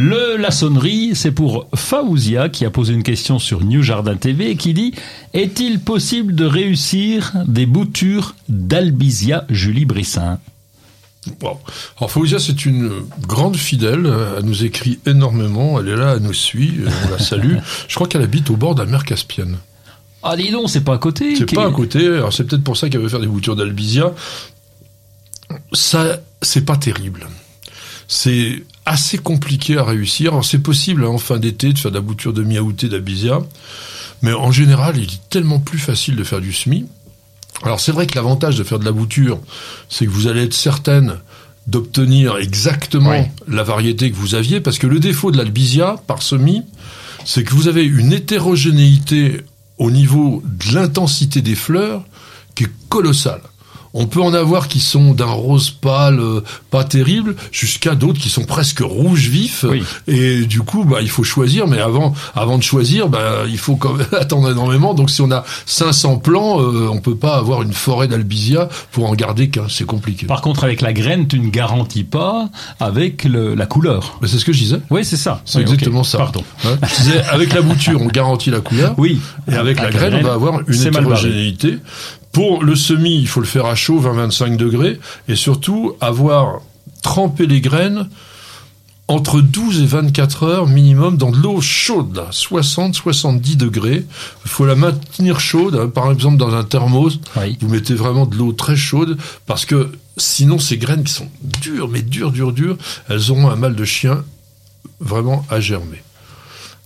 Le 0.00 0.36
la 0.36 0.52
sonnerie, 0.52 1.16
c'est 1.16 1.32
pour 1.32 1.66
Faouzia 1.74 2.48
qui 2.48 2.64
a 2.64 2.70
posé 2.70 2.94
une 2.94 3.02
question 3.02 3.40
sur 3.40 3.64
New 3.64 3.82
Jardin 3.82 4.14
TV 4.14 4.50
et 4.50 4.56
qui 4.56 4.72
dit 4.72 4.94
Est-il 5.34 5.80
possible 5.80 6.36
de 6.36 6.44
réussir 6.44 7.32
des 7.48 7.66
boutures 7.66 8.36
d'Albizia 8.48 9.44
Julie 9.50 9.86
Brissin? 9.86 10.38
Alors 11.42 12.10
Faouzia, 12.12 12.38
c'est 12.38 12.64
une 12.64 12.90
grande 13.26 13.56
fidèle. 13.56 14.08
Elle 14.38 14.44
nous 14.44 14.64
écrit 14.64 15.00
énormément. 15.04 15.80
Elle 15.80 15.88
est 15.88 15.96
là, 15.96 16.14
elle 16.16 16.22
nous 16.22 16.32
suit. 16.32 16.76
euh, 16.78 16.88
On 17.06 17.10
la 17.10 17.18
salue. 17.18 17.56
Je 17.88 17.94
crois 17.96 18.06
qu'elle 18.06 18.22
habite 18.22 18.50
au 18.50 18.56
bord 18.56 18.76
de 18.76 18.82
la 18.82 18.88
mer 18.88 19.04
Caspienne. 19.04 19.58
Ah 20.22 20.36
dis 20.36 20.52
donc, 20.52 20.70
c'est 20.70 20.84
pas 20.84 20.94
à 20.94 20.98
côté 20.98 21.34
C'est 21.34 21.52
pas 21.52 21.66
à 21.66 21.72
côté. 21.72 22.06
Alors 22.06 22.32
c'est 22.32 22.44
peut-être 22.44 22.62
pour 22.62 22.76
ça 22.76 22.88
qu'elle 22.88 23.00
veut 23.00 23.08
faire 23.08 23.20
des 23.20 23.26
boutures 23.26 23.56
d'albizia. 23.56 24.12
Ça, 25.72 26.20
c'est 26.40 26.64
pas 26.64 26.76
terrible. 26.76 27.26
C'est 28.06 28.62
assez 28.88 29.18
compliqué 29.18 29.76
à 29.76 29.84
réussir. 29.84 30.32
Alors 30.32 30.44
c'est 30.44 30.58
possible 30.58 31.04
hein, 31.04 31.08
en 31.08 31.18
fin 31.18 31.38
d'été 31.38 31.72
de 31.72 31.78
faire 31.78 31.90
de 31.90 31.96
la 31.96 32.02
bouture 32.02 32.32
de 32.32 32.42
miaouté 32.42 32.88
d'albizia, 32.88 33.40
mais 34.22 34.32
en 34.32 34.50
général, 34.50 34.96
il 34.96 35.04
est 35.04 35.28
tellement 35.30 35.60
plus 35.60 35.78
facile 35.78 36.16
de 36.16 36.24
faire 36.24 36.40
du 36.40 36.52
semis. 36.52 36.86
Alors 37.62 37.80
c'est 37.80 37.92
vrai 37.92 38.06
que 38.06 38.14
l'avantage 38.14 38.56
de 38.56 38.64
faire 38.64 38.78
de 38.78 38.84
la 38.84 38.92
bouture, 38.92 39.40
c'est 39.88 40.06
que 40.06 40.10
vous 40.10 40.26
allez 40.26 40.44
être 40.44 40.54
certaine 40.54 41.18
d'obtenir 41.66 42.38
exactement 42.38 43.28
la 43.46 43.62
variété 43.62 44.10
que 44.10 44.16
vous 44.16 44.34
aviez, 44.34 44.60
parce 44.60 44.78
que 44.78 44.86
le 44.86 45.00
défaut 45.00 45.30
de 45.30 45.36
l'albizia 45.36 45.96
par 46.06 46.22
semis, 46.22 46.62
c'est 47.26 47.44
que 47.44 47.52
vous 47.52 47.68
avez 47.68 47.84
une 47.84 48.12
hétérogénéité 48.12 49.42
au 49.76 49.90
niveau 49.90 50.42
de 50.44 50.74
l'intensité 50.74 51.42
des 51.42 51.54
fleurs 51.54 52.04
qui 52.54 52.64
est 52.64 52.72
colossale. 52.88 53.42
On 53.94 54.06
peut 54.06 54.20
en 54.20 54.34
avoir 54.34 54.68
qui 54.68 54.80
sont 54.80 55.14
d'un 55.14 55.24
rose 55.26 55.70
pâle, 55.70 56.20
euh, 56.20 56.40
pas 56.70 56.84
terrible, 56.84 57.34
jusqu'à 57.52 57.94
d'autres 57.94 58.20
qui 58.20 58.28
sont 58.28 58.44
presque 58.44 58.80
rouge 58.80 59.28
vif. 59.28 59.64
Oui. 59.68 59.82
Et 60.06 60.44
du 60.46 60.60
coup, 60.60 60.84
bah, 60.84 60.98
il 61.00 61.08
faut 61.10 61.24
choisir. 61.24 61.66
Mais 61.66 61.80
avant, 61.80 62.14
avant 62.34 62.58
de 62.58 62.62
choisir, 62.62 63.08
bah, 63.08 63.44
il 63.48 63.58
faut 63.58 63.76
quand 63.76 63.94
même 63.94 64.06
attendre 64.18 64.50
énormément. 64.50 64.94
Donc, 64.94 65.10
si 65.10 65.22
on 65.22 65.30
a 65.30 65.44
500 65.66 66.18
plants, 66.18 66.60
euh, 66.60 66.88
on 66.92 66.98
peut 67.00 67.16
pas 67.16 67.36
avoir 67.36 67.62
une 67.62 67.72
forêt 67.72 68.08
d'albizia 68.08 68.68
pour 68.92 69.08
en 69.08 69.14
garder 69.14 69.48
qu'un. 69.48 69.66
C'est 69.68 69.86
compliqué. 69.86 70.26
Par 70.26 70.42
contre, 70.42 70.64
avec 70.64 70.80
la 70.80 70.92
graine, 70.92 71.26
tu 71.28 71.38
ne 71.40 71.48
garantis 71.48 72.04
pas 72.04 72.48
avec 72.80 73.24
le- 73.24 73.54
la 73.54 73.66
couleur. 73.66 74.18
Bah, 74.20 74.28
c'est 74.30 74.38
ce 74.38 74.44
que 74.44 74.52
je 74.52 74.58
disais. 74.58 74.80
Oui, 74.90 75.04
c'est 75.04 75.16
ça. 75.16 75.40
C'est 75.44 75.58
Oui, 75.58 75.62
exactement 75.62 76.04
ça. 76.04 76.18
Pardon. 76.18 76.44
Hein, 76.64 76.76
je 76.82 76.94
disais, 77.02 77.22
avec 77.30 77.52
la 77.54 77.62
bouture, 77.62 78.00
on 78.02 78.06
garantit 78.06 78.50
la 78.50 78.60
couleur. 78.60 78.94
Oui. 78.98 79.18
Et 79.50 79.54
avec 79.54 79.80
la 79.80 79.90
graine, 79.90 80.14
on 80.14 80.22
va 80.22 80.34
avoir 80.34 80.60
une 80.68 80.74
hétérogénéité. 80.74 81.78
Pour 82.32 82.62
le 82.62 82.76
semis, 82.76 83.18
il 83.18 83.26
faut 83.26 83.40
le 83.40 83.46
faire 83.46 83.66
à 83.66 83.74
chaud, 83.74 84.00
20-25 84.00 84.56
degrés, 84.56 85.00
et 85.28 85.36
surtout 85.36 85.96
avoir 86.00 86.60
trempé 87.02 87.46
les 87.46 87.60
graines 87.60 88.08
entre 89.08 89.40
12 89.40 89.80
et 89.80 89.86
24 89.86 90.42
heures 90.42 90.66
minimum 90.66 91.16
dans 91.16 91.30
de 91.30 91.38
l'eau 91.38 91.62
chaude, 91.62 92.14
là, 92.14 92.28
60-70 92.30 93.56
degrés. 93.56 94.04
Il 94.44 94.50
faut 94.50 94.66
la 94.66 94.74
maintenir 94.74 95.40
chaude, 95.40 95.74
hein, 95.74 95.88
par 95.88 96.12
exemple 96.12 96.36
dans 96.36 96.54
un 96.54 96.62
thermos. 96.62 97.18
Oui. 97.36 97.56
Vous 97.60 97.68
mettez 97.68 97.94
vraiment 97.94 98.26
de 98.26 98.36
l'eau 98.36 98.52
très 98.52 98.76
chaude, 98.76 99.16
parce 99.46 99.64
que 99.64 99.90
sinon 100.18 100.58
ces 100.58 100.76
graines 100.76 101.04
qui 101.04 101.14
sont 101.14 101.28
dures, 101.42 101.88
mais 101.88 102.02
dures, 102.02 102.32
dures, 102.32 102.52
dures, 102.52 102.76
elles 103.08 103.30
auront 103.30 103.48
un 103.48 103.56
mal 103.56 103.74
de 103.74 103.84
chien 103.84 104.24
vraiment 105.00 105.44
à 105.48 105.58
germer. 105.58 106.02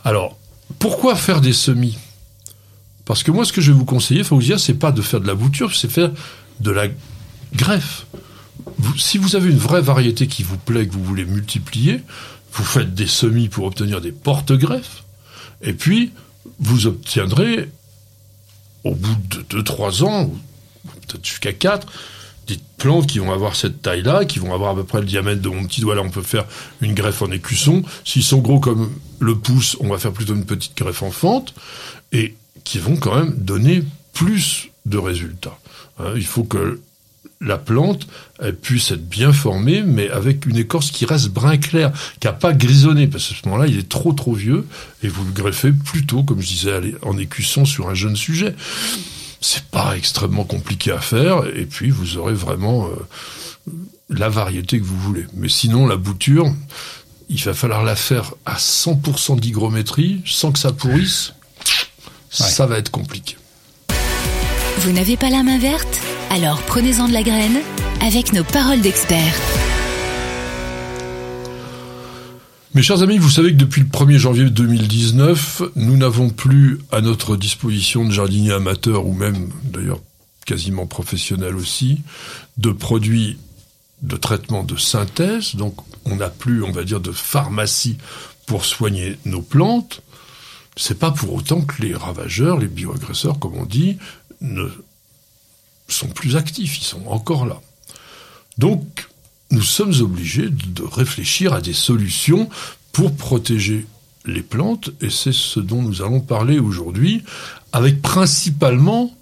Alors, 0.05 0.37
pourquoi 0.79 1.17
faire 1.17 1.41
des 1.41 1.53
semis? 1.53 1.99
Parce 3.05 3.23
que 3.23 3.31
moi, 3.31 3.45
ce 3.45 3.53
que 3.53 3.61
je 3.61 3.73
vais 3.73 3.79
vous 3.79 3.85
conseiller, 3.85 4.25
Faouzia, 4.25 4.59
c'est 4.59 4.75
pas 4.75 4.93
de 4.93 5.03
faire 5.03 5.21
de 5.21 5.27
la 5.27 5.35
bouture, 5.35 5.75
c'est 5.75 5.91
faire 5.91 6.11
de 6.61 6.71
la 6.71 6.87
greffe. 7.55 8.07
Si 8.97 9.19
vous 9.19 9.35
avez 9.37 9.51
une 9.51 9.59
vraie 9.59 9.83
variété 9.83 10.27
qui 10.27 10.43
vous 10.43 10.57
plaît, 10.57 10.87
que 10.87 10.93
vous 10.93 11.05
voulez 11.05 11.25
multiplier, 11.25 12.01
vous 12.53 12.65
faites 12.65 12.95
des 12.95 13.07
semis 13.07 13.49
pour 13.49 13.65
obtenir 13.65 14.01
des 14.01 14.13
porte-greffes, 14.13 15.05
et 15.63 15.73
puis 15.73 16.13
vous 16.59 16.87
obtiendrez, 16.87 17.71
au 18.85 18.95
bout 18.95 19.17
de 19.31 19.63
2-3 19.63 20.05
ans, 20.05 20.33
peut-être 20.85 21.25
jusqu'à 21.25 21.53
4, 21.53 21.87
des 22.47 22.59
plantes 22.77 23.07
qui 23.07 23.19
vont 23.21 23.33
avoir 23.33 23.55
cette 23.57 23.83
taille-là, 23.83 24.25
qui 24.25 24.39
vont 24.39 24.53
avoir 24.53 24.73
à 24.73 24.75
peu 24.75 24.85
près 24.85 25.01
le 25.01 25.07
diamètre 25.07 25.41
de 25.41 25.49
mon 25.49 25.65
petit 25.65 25.81
doigt. 25.81 25.95
Là, 25.95 26.03
on 26.03 26.11
peut 26.11 26.23
faire 26.23 26.45
une 26.81 26.95
greffe 26.95 27.23
en 27.23 27.31
écusson. 27.31 27.83
S'ils 28.05 28.25
sont 28.25 28.39
gros 28.39 28.59
comme 28.59 28.93
le 29.21 29.39
pouce, 29.39 29.77
on 29.81 29.89
va 29.89 29.99
faire 29.99 30.13
plutôt 30.13 30.35
une 30.35 30.45
petite 30.45 30.77
greffe 30.77 31.03
en 31.03 31.11
fente, 31.11 31.55
et 32.13 32.35
qui 32.65 32.79
vont 32.79 32.97
quand 32.97 33.17
même 33.17 33.35
donner 33.37 33.85
plus 34.13 34.69
de 34.87 34.99
résultats. 34.99 35.59
Hein, 35.99 36.13
il 36.17 36.25
faut 36.25 36.45
que 36.45 36.81
la 37.41 37.59
plante 37.59 38.07
elle 38.41 38.57
puisse 38.57 38.91
être 38.91 39.09
bien 39.09 39.33
formée, 39.33 39.83
mais 39.83 40.11
avec 40.11 40.47
une 40.47 40.57
écorce 40.57 40.91
qui 40.91 41.05
reste 41.05 41.29
brun 41.29 41.57
clair, 41.57 41.93
qui 42.21 42.27
n'a 42.27 42.33
pas 42.33 42.53
grisonné, 42.53 43.07
parce 43.07 43.29
qu'à 43.29 43.35
ce 43.35 43.49
moment-là, 43.49 43.69
il 43.69 43.79
est 43.79 43.89
trop 43.89 44.13
trop 44.13 44.35
vieux, 44.35 44.67
et 45.03 45.09
vous 45.09 45.25
le 45.25 45.33
greffez 45.33 45.73
plutôt, 45.73 46.23
comme 46.23 46.41
je 46.41 46.49
disais, 46.49 46.81
en 47.03 47.19
écusson 47.19 47.65
sur 47.65 47.89
un 47.89 47.95
jeune 47.95 48.17
sujet. 48.17 48.55
C'est 49.41 49.65
pas 49.65 49.97
extrêmement 49.97 50.45
compliqué 50.45 50.93
à 50.93 51.01
faire, 51.01 51.45
et 51.55 51.67
puis 51.67 51.91
vous 51.91 52.17
aurez 52.17 52.35
vraiment 52.35 52.87
euh, 52.87 53.73
la 54.09 54.29
variété 54.29 54.79
que 54.79 54.85
vous 54.85 54.99
voulez. 54.99 55.27
Mais 55.35 55.49
sinon, 55.49 55.87
la 55.87 55.97
bouture, 55.97 56.53
il 57.29 57.41
va 57.43 57.55
falloir 57.55 57.83
la 57.83 57.97
faire 57.97 58.35
à 58.45 58.57
100% 58.57 59.39
d'hygrométrie, 59.39 60.23
sans 60.27 60.53
que 60.53 60.59
ça 60.59 60.73
pourrisse. 60.73 61.33
Ça 62.33 62.67
va 62.67 62.79
être 62.79 62.91
compliqué. 62.91 63.37
Vous 64.79 64.93
n'avez 64.93 65.17
pas 65.17 65.29
la 65.29 65.43
main 65.43 65.59
verte? 65.59 66.01
Alors 66.31 66.63
prenez-en 66.63 67.07
de 67.07 67.13
la 67.13 67.23
graine 67.23 67.59
avec 68.01 68.33
nos 68.33 68.43
paroles 68.43 68.81
d'experts. 68.81 69.39
Mes 72.75 72.83
chers 72.83 73.03
amis, 73.03 73.19
vous 73.19 73.29
savez 73.29 73.51
que 73.51 73.59
depuis 73.59 73.83
le 73.83 73.87
1er 73.87 74.17
janvier 74.17 74.49
2019, 74.49 75.63
nous 75.77 75.99
n'avons 75.99 76.31
plus 76.31 76.79
à 76.91 77.03
notre 77.03 77.37
disposition 77.37 78.07
de 78.07 78.11
jardiniers 78.11 78.53
amateurs 78.53 79.05
ou 79.05 79.13
même 79.13 79.51
d'ailleurs 79.65 80.01
quasiment 80.47 80.87
professionnels 80.87 81.57
aussi, 81.57 82.01
de 82.57 82.71
produits 82.71 83.39
de 84.01 84.17
traitement 84.17 84.65
de 84.65 84.77
synthèse. 84.77 85.55
Donc 85.55 85.77
on 86.07 86.17
n'a 86.17 86.31
plus, 86.31 86.65
on 86.65 86.73
va 86.73 86.83
dire, 86.85 87.01
de 87.01 87.13
pharmacie 87.13 87.99
pour 88.47 88.65
soigner 88.65 89.19
nos 89.27 89.43
plantes. 89.43 90.03
C'est 90.77 90.99
pas 90.99 91.11
pour 91.11 91.35
autant 91.35 91.61
que 91.61 91.83
les 91.83 91.95
ravageurs, 91.95 92.59
les 92.59 92.69
bioagresseurs, 92.69 93.39
comme 93.39 93.57
on 93.57 93.67
dit, 93.67 93.99
ne 94.41 94.69
sont 95.89 96.09
plus 96.09 96.37
actifs, 96.37 96.79
ils 96.79 96.85
sont 96.85 97.07
encore 97.07 97.47
là. 97.47 97.61
Donc, 98.59 99.09
nous 99.51 99.63
sommes 99.63 99.95
obligés 100.01 100.49
de 100.49 100.83
réfléchir 100.83 101.53
à 101.53 101.61
des 101.61 101.75
solutions 101.75 102.49
pour 102.93 103.15
protéger 103.15 103.87
les 104.25 104.43
plantes, 104.43 104.91
et 105.01 105.11
c'est 105.11 105.33
ce 105.33 105.61
dont 105.61 105.83
nous 105.83 106.01
allons 106.03 106.21
parler 106.21 106.59
aujourd'hui, 106.59 107.23
avec 107.73 108.01
principalement 108.01 109.15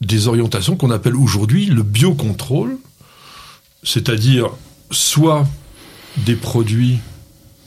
des 0.00 0.28
orientations 0.28 0.76
qu'on 0.76 0.90
appelle 0.90 1.16
aujourd'hui 1.16 1.66
le 1.66 1.82
biocontrôle, 1.82 2.78
c'est-à-dire 3.82 4.50
soit 4.90 5.46
des 6.18 6.36
produits 6.36 6.98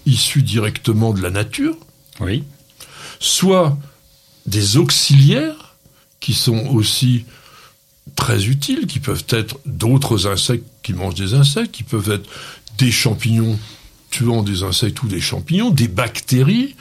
issus 0.05 0.43
directement 0.43 1.13
de 1.13 1.21
la 1.21 1.29
nature, 1.29 1.77
oui. 2.19 2.43
Soit 3.25 3.77
des 4.46 4.77
auxiliaires 4.77 5.75
qui 6.20 6.34
sont 6.34 6.67
aussi 6.67 7.25
très 8.15 8.46
utiles, 8.46 8.86
qui 8.88 9.00
peuvent 9.00 9.25
être 9.29 9.60
d'autres 9.65 10.27
insectes 10.27 10.65
qui 10.84 10.94
mangent 10.94 11.15
des 11.15 11.34
insectes, 11.34 11.72
qui 11.72 11.84
peuvent 11.84 12.12
être 12.12 12.29
des 12.77 12.91
champignons 12.91 13.58
tuant 14.12 14.44
des 14.44 14.63
insectes 14.63 15.01
ou 15.03 15.08
des 15.08 15.20
champignons, 15.20 15.72
des 15.72 15.88
bactéries 15.88 16.75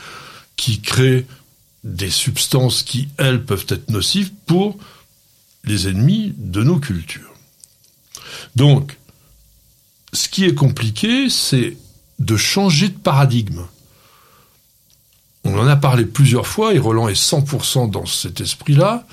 qui 0.57 0.81
créent 0.81 1.27
des 1.83 2.11
substances 2.11 2.83
qui, 2.83 3.09
elles, 3.17 3.45
peuvent 3.45 3.67
être 3.69 3.91
nocives 3.91 4.33
pour 4.47 4.79
les 5.65 5.89
ennemis 5.89 6.35
de 6.37 6.63
nos 6.63 6.79
cultures. 6.79 7.35
Donc, 8.55 8.99
ce 10.13 10.29
qui 10.29 10.45
est 10.45 10.55
compliqué, 10.55 11.29
c'est 11.29 11.77
de 12.19 12.37
changer 12.37 12.89
de 12.89 12.99
paradigme. 12.99 13.63
On 15.45 15.59
en 15.59 15.67
a 15.67 15.77
parlé 15.77 16.07
plusieurs 16.07 16.47
fois, 16.47 16.75
et 16.75 16.79
Roland 16.79 17.09
est 17.09 17.21
100% 17.21 17.91
dans 17.91 18.07
cet 18.07 18.41
esprit-là. 18.41 19.07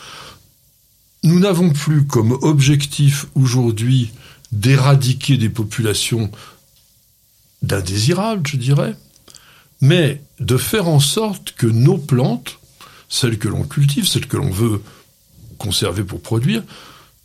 Nous 1.24 1.40
n'avons 1.40 1.72
plus 1.72 2.08
comme 2.08 2.32
objectif 2.42 3.26
aujourd'hui 3.36 4.12
d'éradiquer 4.52 5.38
des 5.38 5.50
populations 5.50 6.32
d'indésirables, 7.62 8.48
je 8.48 8.58
dirais, 8.58 8.96
mais 9.82 10.22
de 10.40 10.58
faire 10.58 10.88
en 10.88 11.00
sorte 11.00 11.52
que 11.52 11.68
nos 11.68 11.98
plantes, 11.98 12.60
celles 13.10 13.38
que 13.38 13.48
l'on 13.48 13.64
cultive, 13.64 14.08
celles 14.08 14.28
que 14.28 14.38
l'on 14.38 14.50
veut 14.50 14.82
conserver 15.58 16.04
pour 16.04 16.22
produire, 16.22 16.64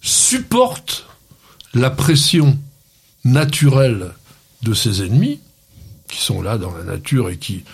supportent 0.01 1.07
la 1.75 1.91
pression 1.91 2.59
naturelle 3.25 4.13
de 4.63 4.75
ces 4.75 5.03
ennemis, 5.03 5.41
qui 6.09 6.21
sont 6.23 6.43
là 6.43 6.59
dans 6.59 6.75
la 6.75 6.85
nature 6.85 7.31
et 7.31 7.39
qui 7.39 7.65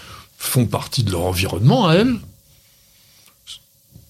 font 0.42 0.66
partie 0.66 1.04
de 1.04 1.12
leur 1.12 1.22
environnement 1.22 1.88
à 1.88 1.94
elles, 1.94 2.16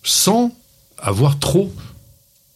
sans 0.02 0.50
avoir 0.98 1.38
trop 1.38 1.72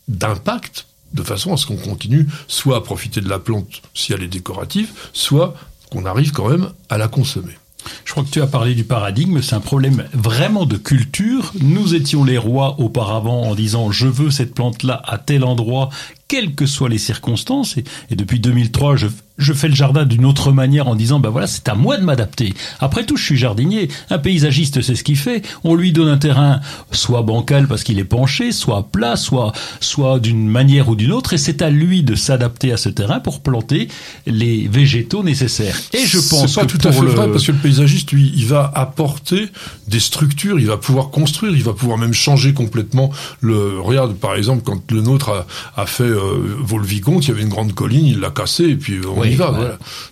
d'impact 0.08 0.86
de 1.12 1.22
façon 1.22 1.52
à 1.52 1.56
ce 1.56 1.66
qu'on 1.66 1.76
continue 1.76 2.26
soit 2.48 2.76
à 2.76 2.80
profiter 2.80 3.20
de 3.20 3.28
la 3.28 3.38
plante 3.38 3.82
si 3.94 4.12
elle 4.12 4.22
est 4.22 4.28
décorative, 4.28 4.90
soit 5.12 5.54
qu'on 5.90 6.06
arrive 6.06 6.32
quand 6.32 6.48
même 6.48 6.72
à 6.88 6.98
la 6.98 7.08
consommer. 7.08 7.52
Je 8.04 8.12
crois 8.12 8.24
que 8.24 8.30
tu 8.30 8.42
as 8.42 8.46
parlé 8.46 8.74
du 8.74 8.82
paradigme, 8.82 9.40
c'est 9.42 9.54
un 9.54 9.60
problème 9.60 10.08
vraiment 10.12 10.66
de 10.66 10.76
culture. 10.76 11.52
Nous 11.60 11.94
étions 11.94 12.24
les 12.24 12.38
rois 12.38 12.80
auparavant 12.80 13.42
en 13.42 13.54
disant 13.54 13.92
je 13.92 14.08
veux 14.08 14.30
cette 14.30 14.54
plante-là 14.54 15.00
à 15.04 15.18
tel 15.18 15.44
endroit, 15.44 15.90
quelles 16.26 16.54
que 16.54 16.66
soient 16.66 16.88
les 16.88 16.98
circonstances. 16.98 17.76
Et, 17.76 18.16
depuis 18.16 18.40
2003, 18.40 18.96
je, 18.96 19.06
je 19.38 19.52
fais 19.52 19.68
le 19.68 19.74
jardin 19.74 20.04
d'une 20.04 20.24
autre 20.24 20.52
manière 20.52 20.88
en 20.88 20.94
disant 20.94 21.20
ben 21.20 21.30
voilà 21.30 21.46
c'est 21.46 21.68
à 21.68 21.74
moi 21.74 21.96
de 21.96 22.04
m'adapter. 22.04 22.54
Après 22.80 23.04
tout 23.04 23.16
je 23.16 23.24
suis 23.24 23.36
jardinier, 23.36 23.88
un 24.10 24.18
paysagiste 24.18 24.82
c'est 24.82 24.94
ce 24.94 25.04
qu'il 25.04 25.16
fait. 25.16 25.42
On 25.64 25.74
lui 25.74 25.92
donne 25.92 26.08
un 26.08 26.18
terrain 26.18 26.60
soit 26.90 27.22
bancal 27.22 27.68
parce 27.68 27.84
qu'il 27.84 27.98
est 27.98 28.04
penché, 28.04 28.52
soit 28.52 28.88
plat, 28.90 29.16
soit 29.16 29.52
soit 29.80 30.18
d'une 30.20 30.48
manière 30.48 30.88
ou 30.88 30.96
d'une 30.96 31.12
autre 31.12 31.34
et 31.34 31.38
c'est 31.38 31.62
à 31.62 31.70
lui 31.70 32.02
de 32.02 32.14
s'adapter 32.14 32.72
à 32.72 32.76
ce 32.76 32.88
terrain 32.88 33.20
pour 33.20 33.40
planter 33.40 33.88
les 34.26 34.68
végétaux 34.68 35.22
nécessaires. 35.22 35.76
Et 35.92 36.06
je 36.06 36.18
pense 36.18 36.54
c'est 36.54 36.60
pas 36.60 36.66
tout 36.66 36.78
à 36.84 36.92
fait 36.92 37.04
vrai 37.04 37.30
parce 37.30 37.46
que 37.46 37.52
le 37.52 37.58
paysagiste 37.58 38.12
lui 38.12 38.32
il 38.34 38.46
va 38.46 38.70
apporter 38.74 39.48
des 39.88 40.00
structures, 40.00 40.58
il 40.58 40.66
va 40.66 40.76
pouvoir 40.76 41.10
construire, 41.10 41.52
il 41.54 41.62
va 41.62 41.72
pouvoir 41.72 41.98
même 41.98 42.14
changer 42.14 42.54
complètement 42.54 43.10
le 43.40 43.80
regarde 43.80 44.14
par 44.16 44.34
exemple 44.34 44.62
quand 44.64 44.90
le 44.90 45.00
nôtre 45.00 45.30
a, 45.30 45.80
a 45.80 45.86
fait 45.86 46.04
euh, 46.04 46.56
Volvicomte, 46.60 47.26
il 47.26 47.28
y 47.28 47.30
avait 47.32 47.42
une 47.42 47.48
grande 47.48 47.74
colline, 47.74 48.06
il 48.06 48.20
l'a 48.20 48.30
cassée 48.30 48.64
et 48.64 48.76
puis 48.76 49.00
on 49.06 49.25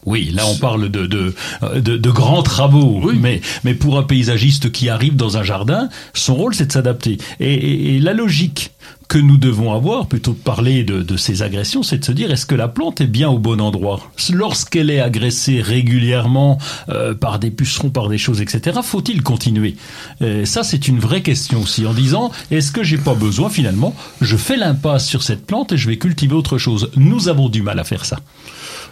oui, 0.06 0.30
là 0.32 0.44
on 0.46 0.56
parle 0.56 0.88
de, 0.90 1.06
de, 1.06 1.34
de, 1.80 2.10
grands 2.10 2.42
travaux, 2.42 3.00
mais, 3.14 3.40
mais 3.64 3.74
pour 3.74 3.98
un 3.98 4.02
paysagiste 4.02 4.72
qui 4.72 4.88
arrive 4.88 5.16
dans 5.16 5.36
un 5.36 5.42
jardin, 5.42 5.88
son 6.12 6.34
rôle 6.34 6.54
c'est 6.54 6.66
de 6.66 6.72
s'adapter. 6.72 7.18
Et, 7.40 7.98
la 8.00 8.12
logique 8.12 8.72
que 9.08 9.18
nous 9.18 9.36
devons 9.36 9.72
avoir, 9.72 10.06
plutôt 10.06 10.32
que 10.32 10.38
de 10.38 10.42
parler 10.42 10.82
de, 10.82 11.02
de 11.02 11.16
ces 11.16 11.42
agressions, 11.42 11.82
c'est 11.82 11.98
de 11.98 12.04
se 12.04 12.12
dire 12.12 12.30
est-ce 12.30 12.46
que 12.46 12.54
la 12.54 12.68
plante 12.68 13.00
est 13.00 13.06
bien 13.06 13.28
au 13.28 13.38
bon 13.38 13.60
endroit? 13.60 14.00
Lorsqu'elle 14.32 14.90
est 14.90 15.00
agressée 15.00 15.60
régulièrement 15.60 16.58
euh, 16.88 17.14
par 17.14 17.38
des 17.38 17.50
pucerons, 17.50 17.90
par 17.90 18.08
des 18.08 18.18
choses, 18.18 18.40
etc., 18.40 18.80
faut-il 18.82 19.22
continuer? 19.22 19.76
Euh, 20.22 20.44
Ça, 20.44 20.62
c'est 20.62 20.88
une 20.88 20.98
vraie 20.98 21.22
question 21.22 21.62
aussi, 21.62 21.86
en 21.86 21.92
disant 21.94 22.30
est-ce 22.50 22.72
que 22.72 22.82
j'ai 22.82 22.98
pas 22.98 23.14
besoin 23.14 23.50
finalement 23.50 23.94
Je 24.20 24.36
fais 24.36 24.56
l'impasse 24.56 25.06
sur 25.06 25.22
cette 25.22 25.46
plante 25.46 25.72
et 25.72 25.76
je 25.76 25.88
vais 25.88 25.98
cultiver 25.98 26.34
autre 26.34 26.58
chose? 26.58 26.90
Nous 26.96 27.28
avons 27.28 27.48
du 27.48 27.62
mal 27.62 27.78
à 27.78 27.84
faire 27.84 28.04
ça. 28.04 28.18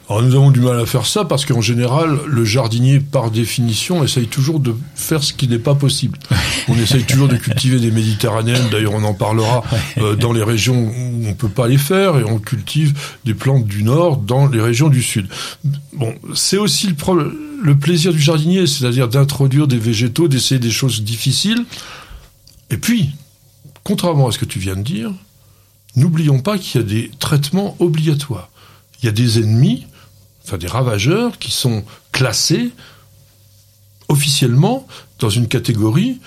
Alors 0.09 0.23
nous 0.23 0.35
avons 0.35 0.51
du 0.51 0.61
mal 0.61 0.79
à 0.81 0.85
faire 0.85 1.07
ça 1.07 1.25
parce 1.25 1.47
qu'en 1.47 1.61
général, 1.61 2.19
le 2.27 2.45
jardinier, 2.45 3.01
par 3.01 3.31
définition, 3.31 4.03
essaye 4.03 4.27
toujours 4.27 4.61
de 4.61 4.75
faire 4.95 5.23
ce 5.23 5.33
qui 5.33 5.49
n'est 5.49 5.59
pas 5.59 5.75
possible. 5.75 6.19
On 6.69 6.77
essaye 6.77 7.05
toujours 7.05 7.29
de 7.29 7.37
cultiver 7.37 7.79
des 7.79 7.91
méditerranéennes, 7.91 8.69
d'ailleurs 8.71 8.95
on 8.95 9.05
en 9.05 9.15
parlera, 9.15 9.65
euh, 9.99 10.15
dans 10.17 10.33
les 10.33 10.43
régions 10.43 10.77
où 10.77 11.27
on 11.27 11.35
peut 11.35 11.49
pas 11.49 11.67
les 11.67 11.79
faire, 11.79 12.19
et 12.19 12.25
on 12.25 12.39
cultive 12.39 12.97
des 13.25 13.35
plantes 13.35 13.67
du 13.67 13.83
nord 13.85 14.19
dans 14.19 14.49
les 14.49 14.61
régions 14.61 14.89
du 14.89 15.03
sud. 15.03 15.29
Bon, 15.93 16.15
c'est 16.35 16.59
aussi 16.59 16.89
le, 16.89 17.59
le 17.63 17.77
plaisir 17.77 18.13
du 18.13 18.21
jardinier, 18.21 18.67
c'est-à-dire 18.67 19.09
d'introduire 19.09 19.67
des 19.67 19.79
végétaux, 19.79 20.29
d'essayer 20.29 20.61
des 20.61 20.71
choses 20.71 21.03
difficiles. 21.03 21.65
Et 22.71 22.77
puis, 22.77 23.11
contrairement 23.83 24.29
à 24.29 24.33
ce 24.33 24.39
que 24.39 24.45
tu 24.45 24.59
viens 24.59 24.77
de 24.77 24.83
dire, 24.83 25.11
n'oublions 25.97 26.41
pas 26.41 26.59
qu'il 26.59 26.81
y 26.81 26.85
a 26.85 26.87
des 26.87 27.11
traitements 27.19 27.77
obligatoires. 27.79 28.51
Il 29.03 29.07
y 29.07 29.09
a 29.09 29.13
des 29.13 29.39
ennemis 29.39 29.87
enfin 30.45 30.59
des 30.59 30.67
ravageurs 30.67 31.39
qui 31.39 31.51
sont 31.51 31.85
classés 32.11 32.71
officiellement 34.09 34.87
dans 35.19 35.31
une 35.31 35.49
catégorie 35.49 36.21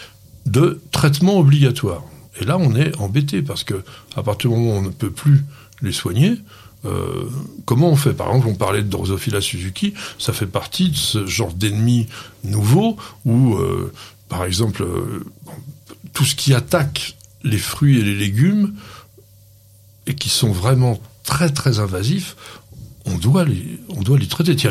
de 0.45 0.81
traitement 0.91 1.37
obligatoire. 1.37 2.03
Et 2.39 2.45
là, 2.45 2.57
on 2.57 2.75
est 2.75 2.95
embêté 2.97 3.41
parce 3.41 3.63
que 3.63 3.83
à 4.15 4.23
partir 4.23 4.49
du 4.49 4.57
moment 4.57 4.71
où 4.71 4.77
on 4.77 4.81
ne 4.81 4.89
peut 4.89 5.11
plus 5.11 5.45
les 5.81 5.91
soigner, 5.91 6.37
euh, 6.85 7.29
comment 7.65 7.89
on 7.89 7.95
fait? 7.95 8.13
Par 8.13 8.27
exemple, 8.27 8.47
on 8.47 8.55
parlait 8.55 8.83
de 8.83 8.89
Drosophila 8.89 9.41
Suzuki, 9.41 9.93
ça 10.19 10.33
fait 10.33 10.45
partie 10.45 10.89
de 10.89 10.95
ce 10.95 11.25
genre 11.25 11.53
d'ennemis 11.53 12.07
nouveaux 12.43 12.97
où, 13.25 13.55
euh, 13.55 13.91
par 14.29 14.45
exemple, 14.45 14.83
euh, 14.83 15.25
tout 16.13 16.25
ce 16.25 16.35
qui 16.35 16.53
attaque 16.53 17.15
les 17.43 17.57
fruits 17.57 17.99
et 17.99 18.03
les 18.03 18.15
légumes 18.15 18.75
et 20.07 20.13
qui 20.13 20.29
sont 20.29 20.51
vraiment 20.51 20.99
très 21.23 21.49
très 21.49 21.79
invasifs, 21.79 22.35
on 23.05 23.17
doit 23.17 23.45
les, 23.45 23.79
on 23.89 24.01
doit 24.01 24.17
les 24.17 24.27
traiter. 24.27 24.55
Tiens, 24.55 24.69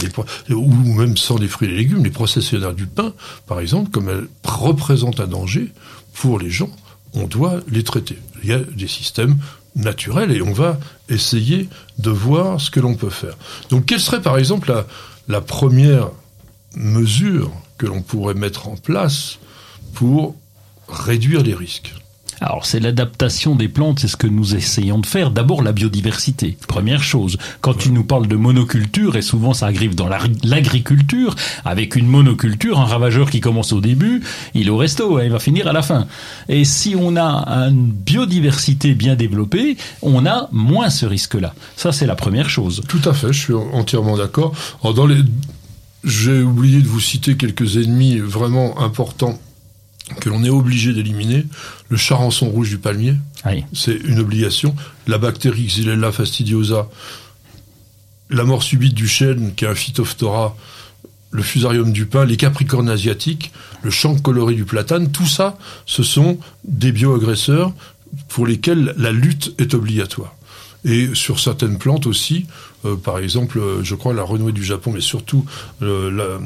les, 0.49 0.55
ou 0.55 0.69
même 0.69 1.17
sans 1.17 1.39
les 1.39 1.49
fruits 1.49 1.69
et 1.69 1.71
les 1.71 1.79
légumes, 1.79 2.05
les 2.05 2.11
processionnaires 2.11 2.75
du 2.75 2.87
pain, 2.87 3.13
par 3.47 3.61
exemple, 3.61 3.91
comme 3.91 4.09
elles 4.09 4.29
représentent 4.45 5.21
un 5.21 5.27
danger 5.27 5.73
pour 6.15 6.39
les 6.39 6.51
gens, 6.51 6.71
on 7.15 7.27
doit 7.27 7.61
les 7.69 7.85
traiter. 7.85 8.19
Il 8.43 8.49
y 8.49 8.53
a 8.53 8.59
des 8.59 8.89
systèmes 8.89 9.39
naturels 9.77 10.33
et 10.33 10.43
on 10.43 10.53
va 10.53 10.79
essayer 11.09 11.69
de 11.99 12.11
voir 12.11 12.61
ce 12.61 12.71
que 12.71 12.81
l'on 12.81 12.95
peut 12.95 13.11
faire. 13.11 13.37
Donc, 13.71 13.87
quelle 13.87 14.01
serait 14.01 14.23
par 14.23 14.39
exemple 14.39 14.71
la, 14.71 14.87
la 15.29 15.41
première 15.41 16.11
mesure 16.77 17.51
que 17.79 17.87
l'on 17.87 18.03
pourrait 18.03 18.35
mettre 18.35 18.69
en 18.69 18.77
place 18.77 19.39
pour 19.95 20.35
réduire 20.89 21.43
les 21.43 21.55
risques? 21.55 21.95
Alors 22.41 22.67
c'est 22.67 22.81
l'adaptation 22.81 23.55
des 23.55 23.69
plantes, 23.69 24.01
c'est 24.01 24.09
ce 24.09 24.17
que 24.17 24.27
nous 24.27 24.55
essayons 24.55 24.99
de 24.99 25.07
faire. 25.07 25.31
D'abord 25.31 25.63
la 25.63 25.73
biodiversité, 25.73 26.57
première 26.69 27.03
chose. 27.03 27.39
Quand 27.61 27.75
tu 27.75 27.91
nous 27.91 28.05
parles 28.05 28.27
de 28.27 28.37
monoculture, 28.37 29.17
et 29.17 29.23
souvent 29.23 29.55
ça 29.55 29.67
arrive 29.67 29.95
dans 29.95 30.09
l'agriculture, 30.43 31.35
avec 31.65 31.97
une 31.97 32.07
monoculture, 32.07 32.81
un 32.81 32.85
ravageur 32.85 33.31
qui 33.31 33.41
commence 33.41 33.73
au 33.73 33.81
début, 33.81 34.23
il 34.55 34.67
est 34.67 34.71
au 34.71 34.77
resto, 34.77 35.17
hein, 35.17 35.23
il 35.25 35.31
va 35.31 35.39
finir 35.39 35.69
à 35.69 35.73
la 35.73 35.83
fin. 35.83 36.07
Et 36.49 36.65
si 36.65 36.95
on 36.99 37.17
a 37.17 37.69
une 37.69 37.91
biodiversité 37.91 38.95
bien 38.95 39.15
développée, 39.15 39.77
on 40.03 40.27
a 40.27 40.49
moins 40.53 40.91
ce 40.91 41.07
risque-là. 41.07 41.55
Ça 41.77 41.93
c'est 41.93 42.07
la 42.07 42.17
première 42.17 42.51
chose. 42.51 42.83
Tout 42.89 43.03
à 43.05 43.13
fait, 43.13 43.33
je 43.33 43.41
suis 43.41 43.55
entièrement 43.55 44.17
d'accord. 44.17 44.53
Dans 44.83 45.07
les... 45.07 45.23
J'ai 46.05 46.43
oublié 46.43 46.83
de 46.83 46.87
vous 46.87 47.01
citer 47.01 47.37
quelques 47.37 47.79
ennemis 47.79 48.19
vraiment 48.19 48.79
importants 48.79 49.39
que 50.21 50.29
l'on 50.29 50.45
est 50.45 50.51
obligé 50.51 50.93
d'éliminer, 50.93 51.47
le 51.89 51.97
charançon 51.97 52.49
rouge 52.49 52.69
du 52.69 52.79
palmier, 52.79 53.15
c'est 53.73 53.95
une 53.95 54.19
obligation, 54.19 54.75
la 55.07 55.19
bactérie 55.19 55.67
Xylella 55.67 56.13
fastidiosa, 56.13 56.89
la 58.31 58.45
mort 58.45 58.63
subite 58.63 58.95
du 58.95 59.09
chêne, 59.09 59.55
qui 59.55 59.65
est 59.65 59.69
un 59.69 59.75
phytophthora, 59.75 60.57
le 61.31 61.43
fusarium 61.43 61.93
du 61.93 62.07
pin, 62.07 62.25
les 62.25 62.37
capricornes 62.37 62.89
asiatiques, 62.89 63.53
le 63.83 63.91
champ 63.91 64.15
coloré 64.17 64.55
du 64.55 64.65
platane, 64.65 65.11
tout 65.11 65.27
ça, 65.27 65.59
ce 65.85 66.03
sont 66.03 66.39
des 66.65 66.93
bioagresseurs 66.93 67.73
pour 68.29 68.47
lesquels 68.47 68.95
la 68.97 69.11
lutte 69.11 69.55
est 69.59 69.75
obligatoire. 69.75 70.35
Et 70.85 71.15
sur 71.15 71.41
certaines 71.41 71.79
plantes 71.79 72.07
aussi. 72.07 72.47
Euh, 72.85 72.97
par 72.97 73.19
exemple, 73.19 73.59
euh, 73.59 73.83
je 73.83 73.95
crois 73.95 74.13
la 74.13 74.23
renouée 74.23 74.53
du 74.53 74.65
Japon, 74.65 74.93
mais 74.93 75.01
surtout 75.01 75.45
euh, 75.83 76.39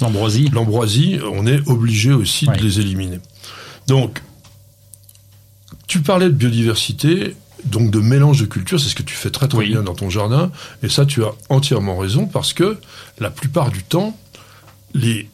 l'ambroisie. 0.00 0.48
L'ambroisie, 0.52 1.20
on 1.32 1.46
est 1.46 1.66
obligé 1.68 2.12
aussi 2.12 2.46
de 2.46 2.58
les 2.60 2.80
éliminer. 2.80 3.20
Donc, 3.86 4.22
tu 5.86 6.00
parlais 6.00 6.26
de 6.26 6.34
biodiversité, 6.34 7.36
donc 7.64 7.90
de 7.90 8.00
mélange 8.00 8.40
de 8.40 8.46
cultures, 8.46 8.80
c'est 8.80 8.88
ce 8.88 8.94
que 8.94 9.02
tu 9.02 9.14
fais 9.14 9.30
très 9.30 9.48
très 9.48 9.64
bien 9.66 9.82
dans 9.82 9.94
ton 9.94 10.10
jardin, 10.10 10.50
et 10.82 10.88
ça 10.88 11.06
tu 11.06 11.22
as 11.24 11.32
entièrement 11.48 11.98
raison 11.98 12.26
parce 12.26 12.52
que 12.52 12.78
la 13.18 13.30
plupart 13.30 13.70
du 13.70 13.82
temps, 13.82 14.16
les 14.94 15.28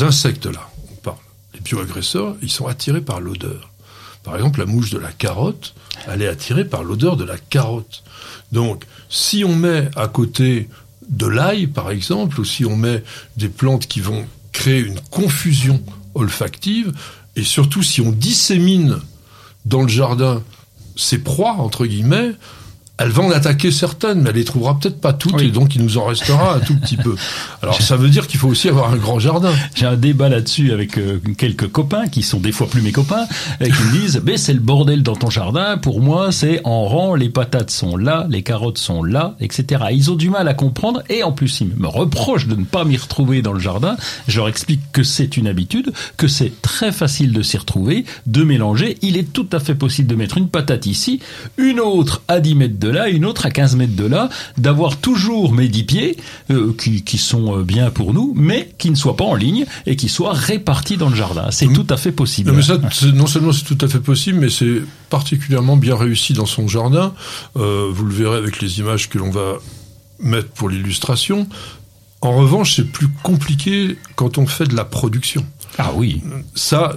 insectes 0.00 0.46
là, 0.46 0.70
on 0.92 0.94
parle, 0.96 1.16
les 1.54 1.60
bioagresseurs, 1.60 2.36
ils 2.42 2.50
sont 2.50 2.66
attirés 2.66 3.00
par 3.00 3.20
l'odeur. 3.20 3.69
Par 4.22 4.34
exemple, 4.34 4.60
la 4.60 4.66
mouche 4.66 4.90
de 4.90 4.98
la 4.98 5.12
carotte, 5.12 5.74
elle 6.06 6.22
est 6.22 6.28
attirée 6.28 6.64
par 6.64 6.84
l'odeur 6.84 7.16
de 7.16 7.24
la 7.24 7.38
carotte. 7.38 8.02
Donc, 8.52 8.84
si 9.08 9.44
on 9.44 9.54
met 9.54 9.88
à 9.96 10.08
côté 10.08 10.68
de 11.08 11.26
l'ail, 11.26 11.66
par 11.66 11.90
exemple, 11.90 12.40
ou 12.40 12.44
si 12.44 12.64
on 12.64 12.76
met 12.76 13.02
des 13.36 13.48
plantes 13.48 13.86
qui 13.86 14.00
vont 14.00 14.26
créer 14.52 14.80
une 14.80 15.00
confusion 15.10 15.82
olfactive, 16.14 16.92
et 17.36 17.44
surtout 17.44 17.82
si 17.82 18.00
on 18.00 18.12
dissémine 18.12 18.98
dans 19.64 19.82
le 19.82 19.88
jardin 19.88 20.42
ces 20.96 21.18
proies, 21.18 21.52
entre 21.52 21.86
guillemets, 21.86 22.32
elle 23.00 23.08
va 23.08 23.22
en 23.22 23.30
attaquer 23.30 23.70
certaines, 23.70 24.20
mais 24.20 24.28
elle 24.28 24.36
les 24.36 24.44
trouvera 24.44 24.78
peut-être 24.78 25.00
pas 25.00 25.14
toutes, 25.14 25.40
et 25.40 25.50
donc 25.50 25.74
il 25.74 25.82
nous 25.82 25.96
en 25.96 26.04
restera 26.04 26.56
un 26.56 26.60
tout 26.60 26.76
petit 26.76 26.98
peu. 26.98 27.16
Alors 27.62 27.80
ça 27.80 27.96
veut 27.96 28.10
dire 28.10 28.26
qu'il 28.26 28.38
faut 28.38 28.48
aussi 28.48 28.68
avoir 28.68 28.92
un 28.92 28.96
grand 28.96 29.18
jardin. 29.18 29.52
J'ai 29.74 29.86
un 29.86 29.96
débat 29.96 30.28
là-dessus 30.28 30.70
avec 30.70 30.98
euh, 30.98 31.18
quelques 31.38 31.68
copains 31.68 32.08
qui 32.08 32.22
sont 32.22 32.40
des 32.40 32.52
fois 32.52 32.68
plus 32.68 32.82
mes 32.82 32.92
copains, 32.92 33.26
et 33.60 33.70
qui 33.70 33.82
me 33.84 33.92
disent, 33.92 34.20
mais 34.24 34.36
c'est 34.36 34.52
le 34.52 34.60
bordel 34.60 35.02
dans 35.02 35.16
ton 35.16 35.30
jardin. 35.30 35.78
Pour 35.78 36.02
moi, 36.02 36.30
c'est 36.30 36.60
en 36.64 36.84
rang, 36.84 37.14
les 37.14 37.30
patates 37.30 37.70
sont 37.70 37.96
là, 37.96 38.26
les 38.28 38.42
carottes 38.42 38.76
sont 38.76 39.02
là, 39.02 39.34
etc. 39.40 39.84
Ils 39.92 40.10
ont 40.10 40.16
du 40.16 40.28
mal 40.28 40.46
à 40.46 40.52
comprendre, 40.52 41.02
et 41.08 41.22
en 41.22 41.32
plus 41.32 41.62
ils 41.62 41.68
me 41.74 41.88
reprochent 41.88 42.48
de 42.48 42.54
ne 42.54 42.64
pas 42.64 42.84
m'y 42.84 42.98
retrouver 42.98 43.40
dans 43.40 43.54
le 43.54 43.60
jardin. 43.60 43.96
Je 44.28 44.36
leur 44.36 44.48
explique 44.48 44.82
que 44.92 45.04
c'est 45.04 45.38
une 45.38 45.46
habitude, 45.46 45.90
que 46.18 46.28
c'est 46.28 46.60
très 46.60 46.92
facile 46.92 47.32
de 47.32 47.40
s'y 47.40 47.56
retrouver, 47.56 48.04
de 48.26 48.44
mélanger. 48.44 48.98
Il 49.00 49.16
est 49.16 49.32
tout 49.32 49.48
à 49.52 49.58
fait 49.58 49.74
possible 49.74 50.08
de 50.08 50.16
mettre 50.16 50.36
une 50.36 50.48
patate 50.48 50.84
ici, 50.84 51.20
une 51.56 51.80
autre 51.80 52.20
à 52.28 52.40
10 52.40 52.54
mètres 52.56 52.78
de 52.78 52.89
là, 52.90 53.08
une 53.08 53.24
autre 53.24 53.46
à 53.46 53.50
15 53.50 53.76
mètres 53.76 53.96
de 53.96 54.06
là, 54.06 54.28
d'avoir 54.58 54.96
toujours 54.96 55.52
mes 55.52 55.68
10 55.68 55.84
pieds, 55.84 56.16
euh, 56.50 56.72
qui, 56.76 57.02
qui, 57.02 57.18
sont 57.18 57.58
euh, 57.58 57.62
bien 57.62 57.90
pour 57.90 58.14
nous, 58.14 58.32
mais 58.36 58.70
qui 58.78 58.90
ne 58.90 58.94
soient 58.94 59.16
pas 59.16 59.24
en 59.24 59.34
ligne 59.34 59.66
et 59.86 59.96
qui 59.96 60.08
soient 60.08 60.32
répartis 60.32 60.96
dans 60.96 61.08
le 61.08 61.16
jardin. 61.16 61.50
C'est 61.50 61.66
mmh. 61.66 61.72
tout 61.72 61.86
à 61.90 61.96
fait 61.96 62.12
possible. 62.12 62.52
mais 62.52 62.62
ça, 62.62 62.78
non 63.12 63.26
seulement 63.26 63.52
c'est 63.52 63.64
tout 63.64 63.78
à 63.80 63.88
fait 63.88 64.00
possible, 64.00 64.38
mais 64.38 64.50
c'est 64.50 64.82
particulièrement 65.08 65.76
bien 65.76 65.96
réussi 65.96 66.32
dans 66.32 66.46
son 66.46 66.68
jardin. 66.68 67.14
Euh, 67.56 67.88
vous 67.92 68.04
le 68.04 68.14
verrez 68.14 68.36
avec 68.36 68.60
les 68.60 68.78
images 68.78 69.08
que 69.08 69.18
l'on 69.18 69.30
va 69.30 69.54
mettre 70.20 70.48
pour 70.48 70.68
l'illustration. 70.68 71.46
En 72.22 72.32
revanche, 72.32 72.76
c'est 72.76 72.84
plus 72.84 73.08
compliqué 73.22 73.96
quand 74.14 74.38
on 74.38 74.46
fait 74.46 74.66
de 74.66 74.76
la 74.76 74.84
production. 74.84 75.44
Ah 75.78 75.92
oui. 75.94 76.22
Ça, 76.54 76.94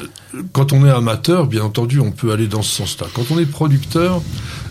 quand 0.51 0.73
on 0.73 0.85
est 0.85 0.89
amateur, 0.89 1.47
bien 1.47 1.63
entendu, 1.63 1.99
on 1.99 2.11
peut 2.11 2.31
aller 2.31 2.47
dans 2.47 2.61
ce 2.61 2.71
sens-là. 2.71 3.07
Quand 3.13 3.31
on 3.31 3.39
est 3.39 3.45
producteur, 3.45 4.21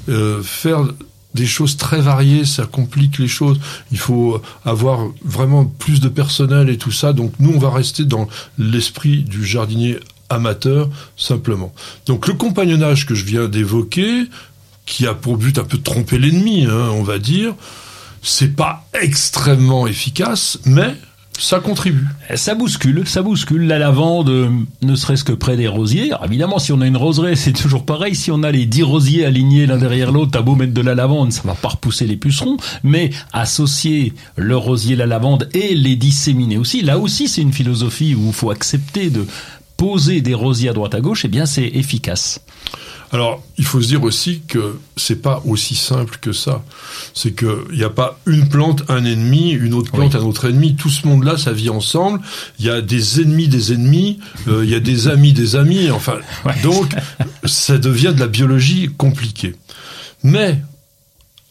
euh, 0.08 0.42
faire 0.42 0.84
des 1.34 1.46
choses 1.46 1.76
très 1.76 2.00
variées, 2.00 2.44
ça 2.44 2.66
complique 2.66 3.18
les 3.18 3.28
choses. 3.28 3.58
Il 3.90 3.98
faut 3.98 4.40
avoir 4.64 5.08
vraiment 5.24 5.64
plus 5.64 6.00
de 6.00 6.08
personnel 6.08 6.68
et 6.68 6.78
tout 6.78 6.92
ça. 6.92 7.12
Donc 7.12 7.32
nous, 7.38 7.52
on 7.54 7.58
va 7.58 7.70
rester 7.70 8.04
dans 8.04 8.28
l'esprit 8.58 9.22
du 9.22 9.44
jardinier 9.44 9.98
amateur 10.28 10.88
simplement. 11.16 11.72
Donc 12.06 12.26
le 12.26 12.34
compagnonnage 12.34 13.06
que 13.06 13.14
je 13.14 13.24
viens 13.24 13.48
d'évoquer, 13.48 14.24
qui 14.86 15.06
a 15.06 15.14
pour 15.14 15.36
but 15.36 15.58
un 15.58 15.64
peu 15.64 15.78
de 15.78 15.82
tromper 15.82 16.18
l'ennemi, 16.18 16.66
hein, 16.66 16.90
on 16.92 17.02
va 17.02 17.18
dire, 17.18 17.54
c'est 18.22 18.54
pas 18.54 18.86
extrêmement 19.00 19.86
efficace, 19.86 20.58
mais 20.64 20.96
ça 21.38 21.60
contribue. 21.60 22.06
Ça 22.34 22.54
bouscule, 22.54 23.06
ça 23.06 23.22
bouscule. 23.22 23.66
La 23.66 23.78
lavande, 23.78 24.28
euh, 24.28 24.50
ne 24.82 24.94
serait-ce 24.94 25.24
que 25.24 25.32
près 25.32 25.56
des 25.56 25.66
rosiers. 25.66 26.12
évidemment, 26.24 26.58
si 26.58 26.72
on 26.72 26.80
a 26.80 26.86
une 26.86 26.96
roseraie, 26.96 27.36
c'est 27.36 27.52
toujours 27.52 27.84
pareil. 27.84 28.14
Si 28.14 28.30
on 28.30 28.42
a 28.42 28.50
les 28.50 28.66
dix 28.66 28.82
rosiers 28.82 29.24
alignés 29.24 29.66
l'un 29.66 29.78
derrière 29.78 30.12
l'autre, 30.12 30.32
t'as 30.32 30.42
beau 30.42 30.54
mettre 30.54 30.74
de 30.74 30.80
la 30.80 30.94
lavande, 30.94 31.32
ça 31.32 31.42
va 31.44 31.54
pas 31.54 31.68
repousser 31.68 32.06
les 32.06 32.16
pucerons. 32.16 32.56
Mais 32.84 33.10
associer 33.32 34.12
le 34.36 34.56
rosier, 34.56 34.94
la 34.94 35.06
lavande 35.06 35.48
et 35.54 35.74
les 35.74 35.96
disséminer 35.96 36.58
aussi, 36.58 36.82
là 36.82 36.98
aussi, 36.98 37.28
c'est 37.28 37.42
une 37.42 37.52
philosophie 37.52 38.14
où 38.14 38.28
il 38.28 38.32
faut 38.32 38.50
accepter 38.50 39.10
de 39.10 39.26
poser 39.76 40.20
des 40.20 40.34
rosiers 40.34 40.68
à 40.68 40.72
droite 40.74 40.94
à 40.94 41.00
gauche. 41.00 41.24
Eh 41.24 41.28
bien, 41.28 41.46
c'est 41.46 41.66
efficace. 41.66 42.40
Alors, 43.12 43.44
il 43.58 43.66
faut 43.66 43.82
se 43.82 43.88
dire 43.88 44.02
aussi 44.02 44.40
que 44.48 44.78
c'est 44.96 45.20
pas 45.20 45.42
aussi 45.44 45.74
simple 45.74 46.16
que 46.18 46.32
ça. 46.32 46.64
C'est 47.12 47.32
qu'il 47.32 47.76
n'y 47.76 47.84
a 47.84 47.90
pas 47.90 48.18
une 48.26 48.48
plante, 48.48 48.84
un 48.88 49.04
ennemi, 49.04 49.50
une 49.50 49.74
autre 49.74 49.92
plante, 49.92 50.14
un 50.14 50.22
autre 50.22 50.48
ennemi. 50.48 50.76
Tout 50.76 50.88
ce 50.88 51.06
monde-là, 51.06 51.36
ça 51.36 51.52
vit 51.52 51.68
ensemble. 51.68 52.20
Il 52.58 52.64
y 52.64 52.70
a 52.70 52.80
des 52.80 53.20
ennemis 53.20 53.48
des 53.48 53.74
ennemis, 53.74 54.18
euh, 54.48 54.64
il 54.64 54.70
y 54.70 54.74
a 54.74 54.80
des 54.80 55.08
amis 55.08 55.34
des 55.34 55.56
amis. 55.56 55.90
Enfin, 55.90 56.16
donc, 56.62 56.94
ça 57.44 57.76
devient 57.76 58.12
de 58.14 58.20
la 58.20 58.28
biologie 58.28 58.88
compliquée. 58.96 59.56
Mais, 60.22 60.62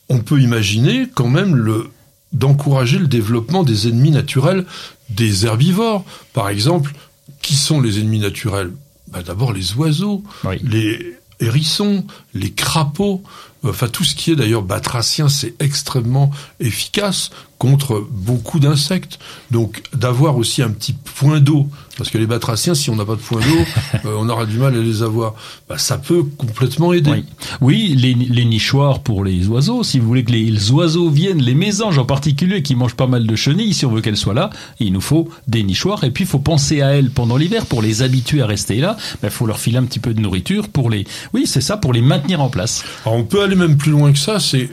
on 0.10 0.18
peut 0.18 0.42
imaginer 0.42 1.08
quand 1.14 1.30
même 1.30 1.56
le 1.56 1.92
d'encourager 2.34 2.98
le 2.98 3.08
développement 3.08 3.64
des 3.64 3.88
ennemis 3.88 4.12
naturels 4.12 4.66
des 5.10 5.46
herbivores. 5.46 6.06
Par 6.34 6.50
exemple, 6.50 6.94
qui 7.42 7.56
sont 7.56 7.82
les 7.82 8.00
ennemis 8.00 8.20
naturels? 8.20 8.72
Bah, 9.10 9.22
D'abord 9.22 9.52
les 9.52 9.74
oiseaux, 9.74 10.24
les, 10.64 11.18
hérissons, 11.42 12.06
les 12.34 12.52
crapauds, 12.52 13.24
enfin 13.64 13.88
tout 13.88 14.04
ce 14.04 14.16
qui 14.16 14.32
est 14.32 14.36
d'ailleurs 14.36 14.64
batracien, 14.64 15.30
c'est 15.30 15.54
extrêmement 15.60 16.32
efficace 16.60 17.32
contre 17.62 18.08
beaucoup 18.10 18.60
d'insectes. 18.60 19.20
Donc 19.52 19.84
d'avoir 19.94 20.36
aussi 20.38 20.64
un 20.64 20.72
petit 20.72 20.94
point 20.94 21.40
d'eau, 21.40 21.68
parce 21.96 22.10
que 22.10 22.18
les 22.18 22.26
batraciens, 22.26 22.74
si 22.74 22.90
on 22.90 22.96
n'a 22.96 23.06
pas 23.06 23.14
de 23.14 23.22
point 23.22 23.40
d'eau, 23.40 23.66
euh, 24.06 24.16
on 24.18 24.28
aura 24.30 24.48
du 24.48 24.58
mal 24.58 24.76
à 24.76 24.82
les 24.82 25.04
avoir. 25.04 25.36
Bah, 25.70 25.78
ça 25.78 26.00
peut 26.00 26.24
complètement 26.24 26.92
aider. 26.92 27.24
Oui, 27.62 27.96
les, 27.96 28.46
nichoirs 28.46 29.02
pour 29.02 29.24
les 29.24 29.46
oiseaux, 29.46 29.84
si 29.84 30.00
vous 30.00 30.08
voulez 30.08 30.24
que 30.24 30.32
les, 30.32 30.72
oiseaux 30.72 31.12
viennent, 31.12 31.40
les 31.40 31.54
mésanges 31.54 32.00
en 32.00 32.06
particulier, 32.06 32.64
qui 32.64 32.74
mangent 32.74 32.96
pas 32.96 33.06
mal 33.06 33.28
de 33.28 33.36
chenilles, 33.36 33.76
si 33.76 33.86
on 33.86 33.92
veut 33.92 34.02
qu'elles 34.02 34.18
soient 34.18 34.34
là, 34.34 34.50
il 34.80 34.92
nous 34.92 35.00
faut 35.00 35.30
des 35.48 35.62
nichoirs. 35.62 36.04
Et 36.04 36.10
puis 36.10 36.24
il 36.24 36.28
faut 36.28 36.40
penser 36.40 36.82
à 36.82 36.96
elles 36.96 37.12
pendant 37.12 37.38
l'hiver 37.38 37.68
pour 37.68 37.84
les 37.84 38.02
habituer 38.02 38.42
à 38.42 38.48
rester 38.48 38.78
là. 38.78 38.98
Il 39.00 39.18
bah, 39.22 39.30
faut 39.30 39.46
leur 39.46 39.60
filer 39.60 39.78
un 39.78 39.84
petit 39.86 40.00
peu 40.00 40.16
de 40.16 40.20
nourriture 40.20 40.68
pour 40.68 40.90
les. 40.90 41.06
Oui, 41.36 41.44
c'est 41.46 41.62
ça, 41.62 41.78
pour 41.78 41.94
les 41.94 42.02
maintenir 42.02 42.42
en 42.42 42.50
place. 42.50 42.84
Alors 43.06 43.20
on 43.20 43.24
peut 43.24 43.44
aller 43.44 43.51
même 43.56 43.78
plus 43.78 43.92
loin 43.92 44.12
que 44.12 44.20
ça. 44.20 44.40
C'est 44.40 44.70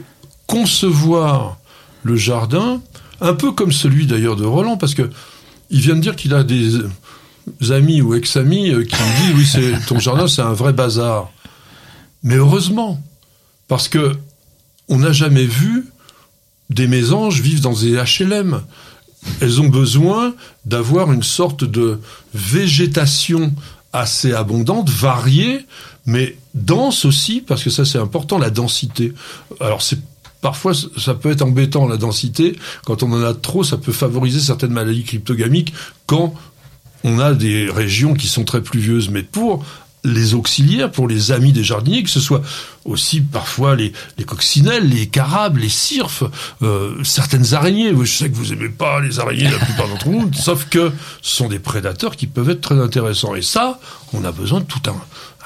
concevoir 0.47 1.57
le 2.03 2.15
jardin, 2.15 2.81
un 3.21 3.33
peu 3.33 3.51
comme 3.51 3.71
celui 3.71 4.07
d'ailleurs 4.07 4.35
de 4.35 4.45
Roland, 4.45 4.77
parce 4.77 4.95
que 4.95 5.09
il 5.69 5.81
vient 5.81 5.95
de 5.95 6.01
dire 6.01 6.15
qu'il 6.15 6.33
a 6.33 6.43
des 6.43 6.71
amis 7.69 8.01
ou 8.01 8.15
ex-amis 8.15 8.71
euh, 8.71 8.83
qui 8.83 8.95
me 8.95 9.19
disent 9.19 9.35
oui, 9.35 9.45
c'est 9.45 9.85
ton 9.85 9.99
jardin, 9.99 10.27
c'est 10.27 10.41
un 10.41 10.53
vrai 10.53 10.73
bazar. 10.73 11.29
Mais 12.23 12.35
heureusement, 12.35 13.01
parce 13.67 13.87
que 13.87 14.13
on 14.87 14.99
n'a 14.99 15.11
jamais 15.11 15.45
vu 15.45 15.85
des 16.69 16.87
mésanges 16.87 17.41
vivre 17.41 17.61
dans 17.61 17.73
des 17.73 17.93
HLM. 17.93 18.61
Elles 19.41 19.61
ont 19.61 19.67
besoin 19.67 20.33
d'avoir 20.65 21.11
une 21.11 21.23
sorte 21.23 21.63
de 21.63 21.99
végétation 22.33 23.53
assez 23.91 24.33
abondante, 24.33 24.89
variée, 24.89 25.65
mais 26.05 26.37
dense 26.59 27.05
aussi, 27.05 27.41
parce 27.41 27.63
que 27.63 27.69
ça 27.69 27.85
c'est 27.85 27.97
important, 27.97 28.37
la 28.37 28.49
densité. 28.49 29.13
Alors 29.59 29.81
c'est 29.81 29.99
Parfois, 30.41 30.71
ça 30.73 31.15
peut 31.15 31.31
être 31.31 31.41
embêtant 31.41 31.85
la 31.87 31.97
densité. 31.97 32.57
Quand 32.85 33.03
on 33.03 33.11
en 33.11 33.23
a 33.23 33.33
trop, 33.33 33.63
ça 33.63 33.77
peut 33.77 33.91
favoriser 33.91 34.39
certaines 34.39 34.71
maladies 34.71 35.03
cryptogamiques 35.03 35.73
quand 36.05 36.33
on 37.03 37.19
a 37.19 37.33
des 37.33 37.69
régions 37.69 38.13
qui 38.13 38.27
sont 38.27 38.45
très 38.45 38.61
pluvieuses. 38.61 39.09
Mais 39.09 39.23
pour 39.23 39.65
les 40.05 40.33
auxiliaires, 40.33 40.91
pour 40.91 41.09
les 41.09 41.33
amis 41.33 41.51
des 41.51 41.63
jardiniers, 41.63 42.03
que 42.03 42.09
ce 42.09 42.21
soit 42.21 42.41
aussi 42.85 43.19
parfois 43.19 43.75
les, 43.75 43.91
les 44.17 44.23
coccinelles, 44.23 44.87
les 44.87 45.07
carabes, 45.07 45.57
les 45.57 45.69
cirfes, 45.69 46.23
euh, 46.61 47.03
certaines 47.03 47.53
araignées. 47.53 47.93
Je 47.93 48.05
sais 48.05 48.29
que 48.29 48.35
vous 48.35 48.53
aimez 48.53 48.69
pas 48.69 49.01
les 49.01 49.19
araignées, 49.19 49.49
la 49.49 49.59
plupart 49.59 49.89
d'entre 49.89 50.07
vous, 50.07 50.31
sauf 50.39 50.69
que 50.69 50.91
ce 51.21 51.35
sont 51.35 51.49
des 51.49 51.59
prédateurs 51.59 52.15
qui 52.15 52.27
peuvent 52.27 52.49
être 52.49 52.61
très 52.61 52.79
intéressants. 52.79 53.35
Et 53.35 53.41
ça, 53.41 53.77
on 54.13 54.23
a 54.23 54.31
besoin 54.31 54.61
de 54.61 54.65
tout 54.65 54.81
un, 54.87 54.95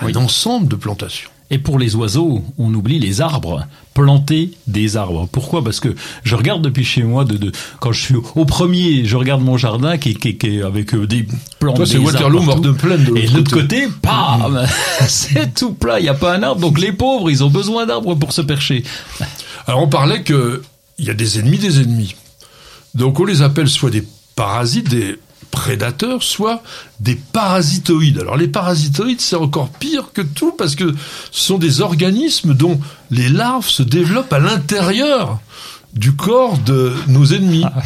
un 0.03 0.15
ensemble 0.15 0.67
de 0.67 0.75
plantations. 0.75 1.29
Et 1.53 1.59
pour 1.59 1.77
les 1.77 1.95
oiseaux, 1.95 2.43
on 2.57 2.73
oublie 2.73 2.99
les 2.99 3.21
arbres. 3.21 3.67
Planter 3.93 4.51
des 4.65 4.97
arbres. 4.97 5.27
Pourquoi? 5.31 5.63
Parce 5.63 5.79
que 5.79 5.93
je 6.23 6.35
regarde 6.35 6.63
depuis 6.63 6.83
chez 6.83 7.03
moi, 7.03 7.25
de, 7.25 7.37
de, 7.37 7.51
quand 7.79 7.91
je 7.91 8.01
suis 8.01 8.15
au 8.15 8.45
premier, 8.45 9.05
je 9.05 9.15
regarde 9.15 9.43
mon 9.43 9.55
jardin 9.55 9.99
qui, 9.99 10.15
qui, 10.15 10.35
qui 10.35 10.57
est 10.57 10.63
avec 10.63 10.95
euh, 10.95 11.05
des 11.05 11.27
plantes. 11.59 11.75
Toi, 11.75 11.85
c'est 11.85 11.99
Waterloo 11.99 12.41
mort 12.41 12.59
de 12.59 12.71
plaine. 12.71 13.07
Et 13.15 13.27
de 13.27 13.37
l'autre 13.37 13.53
côté, 13.53 13.87
pam 14.01 14.65
C'est 15.07 15.53
tout 15.53 15.73
plat, 15.73 15.99
il 15.99 16.03
n'y 16.03 16.09
a 16.09 16.15
pas 16.15 16.33
un 16.35 16.41
arbre. 16.41 16.59
Donc 16.59 16.79
les 16.79 16.91
pauvres, 16.91 17.29
ils 17.29 17.43
ont 17.43 17.51
besoin 17.51 17.85
d'arbres 17.85 18.15
pour 18.15 18.33
se 18.33 18.41
percher. 18.41 18.83
Alors 19.67 19.83
on 19.83 19.89
parlait 19.89 20.23
que 20.23 20.63
il 20.97 21.05
y 21.05 21.11
a 21.11 21.13
des 21.13 21.37
ennemis 21.37 21.59
des 21.59 21.81
ennemis. 21.81 22.15
Donc 22.95 23.19
on 23.19 23.25
les 23.25 23.43
appelle 23.43 23.69
soit 23.69 23.91
des 23.91 24.03
parasites, 24.35 24.89
des 24.89 25.17
prédateurs, 25.53 26.23
soit 26.23 26.63
des 26.99 27.15
parasitoïdes. 27.15 28.19
Alors 28.19 28.37
les 28.37 28.47
parasitoïdes, 28.47 29.21
c'est 29.21 29.35
encore 29.35 29.69
pire 29.69 30.09
que 30.11 30.21
tout 30.21 30.51
parce 30.51 30.75
que 30.75 30.91
ce 31.31 31.41
sont 31.47 31.59
des 31.59 31.81
organismes 31.81 32.55
dont 32.55 32.79
les 33.11 33.29
larves 33.29 33.69
se 33.69 33.83
développent 33.83 34.33
à 34.33 34.39
l'intérieur 34.39 35.39
du 35.95 36.13
corps 36.15 36.57
de 36.57 36.93
nos 37.07 37.25
ennemis. 37.25 37.63
Ah, 37.65 37.81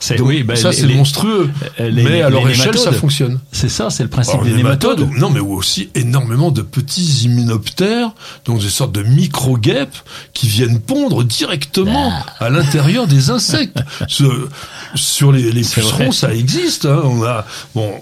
c'est, 0.00 0.20
oui, 0.20 0.42
ben, 0.42 0.56
ça 0.56 0.72
c'est 0.72 0.86
monstrueux. 0.88 1.50
Les, 1.78 2.02
mais 2.02 2.22
à 2.22 2.30
leur 2.30 2.48
échelle, 2.48 2.76
ça 2.76 2.92
fonctionne. 2.92 3.38
C'est 3.52 3.68
ça, 3.68 3.90
c'est 3.90 4.02
le 4.02 4.08
principe 4.08 4.34
Alors, 4.34 4.46
des 4.46 4.54
nématodes. 4.54 5.08
Non, 5.16 5.30
mais 5.30 5.40
aussi 5.40 5.90
énormément 5.94 6.50
de 6.50 6.62
petits 6.62 7.24
immunoptères, 7.24 8.10
donc 8.44 8.60
des 8.60 8.68
sortes 8.68 8.92
de 8.92 9.02
micro-guêpes 9.02 9.96
qui 10.32 10.48
viennent 10.48 10.80
pondre 10.80 11.24
directement 11.24 12.12
ah. 12.12 12.44
à 12.44 12.50
l'intérieur 12.50 13.06
des 13.06 13.30
insectes. 13.30 13.78
Ce, 14.08 14.24
sur 14.94 15.32
les, 15.32 15.52
les 15.52 15.62
pucerons, 15.62 16.12
ça 16.12 16.34
existe. 16.34 16.86
Hein. 16.86 17.02
On 17.04 17.22
a 17.22 17.46
bon, 17.74 17.92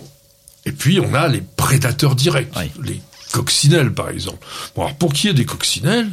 et 0.65 0.73
puis 0.73 1.01
on 1.01 1.15
a 1.15 1.29
les 1.29 1.43
prédateurs 1.57 2.15
directs, 2.15 2.53
oui. 2.57 2.71
les 2.83 3.01
coccinelles 3.33 3.93
par 3.93 4.09
exemple. 4.09 4.39
Bon, 4.75 4.83
alors 4.83 4.97
pour 4.97 5.13
qu'il 5.13 5.29
y 5.29 5.31
ait 5.31 5.37
des 5.37 5.45
coccinelles, 5.45 6.09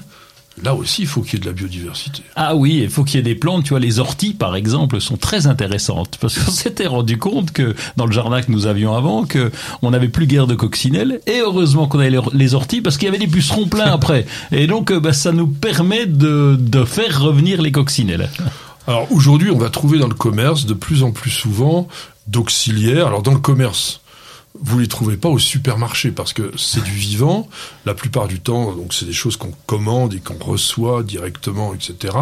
Là 0.64 0.74
aussi, 0.74 1.04
il 1.04 1.08
faut 1.08 1.22
qu'il 1.22 1.34
y 1.34 1.36
ait 1.38 1.40
de 1.40 1.46
la 1.46 1.54
biodiversité. 1.54 2.24
Ah 2.36 2.56
oui, 2.56 2.80
il 2.84 2.90
faut 2.90 3.04
qu'il 3.04 3.18
y 3.18 3.20
ait 3.20 3.24
des 3.24 3.36
plantes. 3.36 3.64
Tu 3.64 3.70
vois, 3.70 3.80
les 3.80 4.00
orties, 4.00 4.34
par 4.34 4.56
exemple, 4.56 5.00
sont 5.00 5.18
très 5.18 5.46
intéressantes 5.48 6.18
parce 6.20 6.38
qu'on 6.38 6.52
s'était 6.52 6.88
rendu 6.88 7.18
compte 7.18 7.52
que 7.52 7.76
dans 7.96 8.06
le 8.06 8.12
jardin 8.12 8.42
que 8.42 8.52
nous 8.52 8.66
avions 8.66 8.96
avant, 8.96 9.26
que 9.26 9.52
on 9.82 9.92
n'avait 9.92 10.08
plus 10.08 10.26
guère 10.26 10.48
de 10.48 10.56
coccinelles. 10.56 11.22
Et 11.28 11.40
heureusement 11.40 11.88
qu'on 11.88 12.00
avait 12.00 12.18
les 12.34 12.54
orties 12.56 12.82
parce 12.82 12.98
qu'il 12.98 13.06
y 13.06 13.10
avait 13.10 13.20
des 13.20 13.28
pucerons 13.28 13.68
pleins 13.68 13.86
après. 13.94 14.26
Et 14.52 14.68
donc, 14.68 14.92
bah, 14.92 15.14
ça 15.14 15.32
nous 15.32 15.48
permet 15.48 16.06
de, 16.06 16.58
de 16.60 16.86
faire 16.86 17.22
revenir 17.22 17.62
les 17.62 17.72
coccinelles. 17.72 18.30
Alors 18.88 19.12
aujourd'hui, 19.12 19.52
on 19.52 19.58
va 19.58 19.70
trouver 19.70 20.00
dans 20.00 20.08
le 20.08 20.14
commerce 20.16 20.66
de 20.66 20.74
plus 20.74 21.04
en 21.04 21.12
plus 21.12 21.30
souvent 21.30 21.90
d'auxiliaires. 22.28 23.08
Alors 23.08 23.22
dans 23.22 23.34
le 23.34 23.40
commerce, 23.40 24.00
vous 24.62 24.80
les 24.80 24.88
trouvez 24.88 25.18
pas 25.18 25.30
au 25.30 25.40
supermarché 25.40 26.12
parce 26.12 26.34
que 26.34 26.52
c'est 26.58 26.84
du 26.84 26.92
vivant. 26.92 27.48
La 27.86 27.94
plupart 27.94 28.28
du 28.28 28.40
temps, 28.40 28.74
donc 28.74 28.94
c'est 28.94 29.06
des 29.06 29.14
choses 29.14 29.38
qu'on 29.38 29.54
commande 29.66 30.14
et 30.14 30.20
qu'on 30.20 30.38
reçoit 30.44 31.04
directement, 31.04 31.74
etc. 31.74 32.14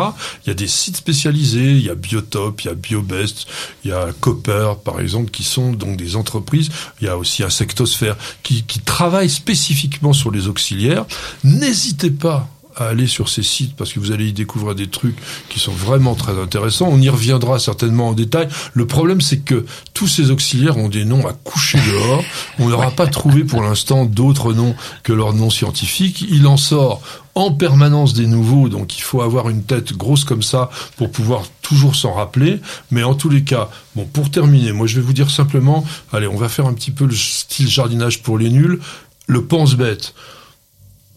Il 0.45 0.48
y 0.48 0.52
a 0.52 0.54
des 0.54 0.67
sites 0.67 0.98
spécialisés, 0.98 1.71
il 1.71 1.84
y 1.84 1.89
a 1.89 1.95
Biotop, 1.95 2.62
il 2.62 2.67
y 2.67 2.69
a 2.69 2.74
Biobest, 2.74 3.48
il 3.84 3.91
y 3.91 3.93
a 3.93 4.08
Copper, 4.19 4.74
par 4.84 5.00
exemple, 5.00 5.32
qui 5.32 5.43
sont 5.43 5.71
donc 5.71 5.98
des 5.98 6.15
entreprises. 6.15 6.69
Il 7.02 7.06
y 7.06 7.10
a 7.10 7.17
aussi 7.17 7.43
Insectosphère 7.43 8.17
qui, 8.43 8.63
qui 8.63 8.80
travaillent 8.80 9.30
spécifiquement 9.30 10.13
sur 10.13 10.32
les 10.32 10.48
auxiliaires. 10.48 11.06
N'hésitez 11.43 12.12
pas 12.12 12.50
à 12.75 12.88
aller 12.88 13.07
sur 13.07 13.29
ces 13.29 13.43
sites 13.43 13.75
parce 13.75 13.93
que 13.93 13.99
vous 13.99 14.11
allez 14.11 14.27
y 14.27 14.33
découvrir 14.33 14.75
des 14.75 14.88
trucs 14.88 15.17
qui 15.49 15.59
sont 15.59 15.71
vraiment 15.71 16.15
très 16.15 16.39
intéressants. 16.39 16.89
On 16.91 17.01
y 17.01 17.09
reviendra 17.09 17.59
certainement 17.59 18.09
en 18.09 18.13
détail. 18.13 18.47
Le 18.73 18.85
problème, 18.85 19.21
c'est 19.21 19.39
que 19.39 19.65
tous 19.93 20.07
ces 20.07 20.31
auxiliaires 20.31 20.77
ont 20.77 20.89
des 20.89 21.05
noms 21.05 21.27
à 21.27 21.33
coucher 21.33 21.79
dehors. 21.79 22.23
On 22.59 22.69
n'aura 22.69 22.91
pas 22.91 23.07
trouvé 23.07 23.43
pour 23.43 23.61
l'instant 23.61 24.05
d'autres 24.05 24.53
noms 24.53 24.75
que 25.03 25.13
leurs 25.13 25.33
noms 25.33 25.49
scientifiques. 25.49 26.25
Il 26.29 26.47
en 26.47 26.57
sort 26.57 27.01
en 27.35 27.51
permanence 27.51 28.13
des 28.13 28.27
nouveaux, 28.27 28.69
donc 28.69 28.97
il 28.97 29.01
faut 29.01 29.21
avoir 29.21 29.49
une 29.49 29.63
tête 29.63 29.93
grosse 29.93 30.23
comme 30.23 30.41
ça 30.41 30.69
pour 30.95 31.11
pouvoir 31.11 31.43
toujours 31.61 31.95
s'en 31.95 32.13
rappeler. 32.13 32.61
Mais 32.91 33.03
en 33.03 33.13
tous 33.13 33.29
les 33.29 33.43
cas, 33.43 33.69
bon, 33.95 34.05
pour 34.05 34.31
terminer, 34.31 34.71
moi 34.71 34.88
je 34.88 34.95
vais 34.95 35.01
vous 35.01 35.13
dire 35.13 35.29
simplement, 35.29 35.85
allez, 36.13 36.27
on 36.27 36.38
va 36.38 36.47
faire 36.47 36.65
un 36.65 36.73
petit 36.73 36.91
peu 36.91 37.05
le 37.05 37.15
style 37.15 37.67
jardinage 37.67 38.23
pour 38.23 38.38
les 38.38 38.49
nuls. 38.49 38.79
Le 39.27 39.43
pense-bête 39.43 40.13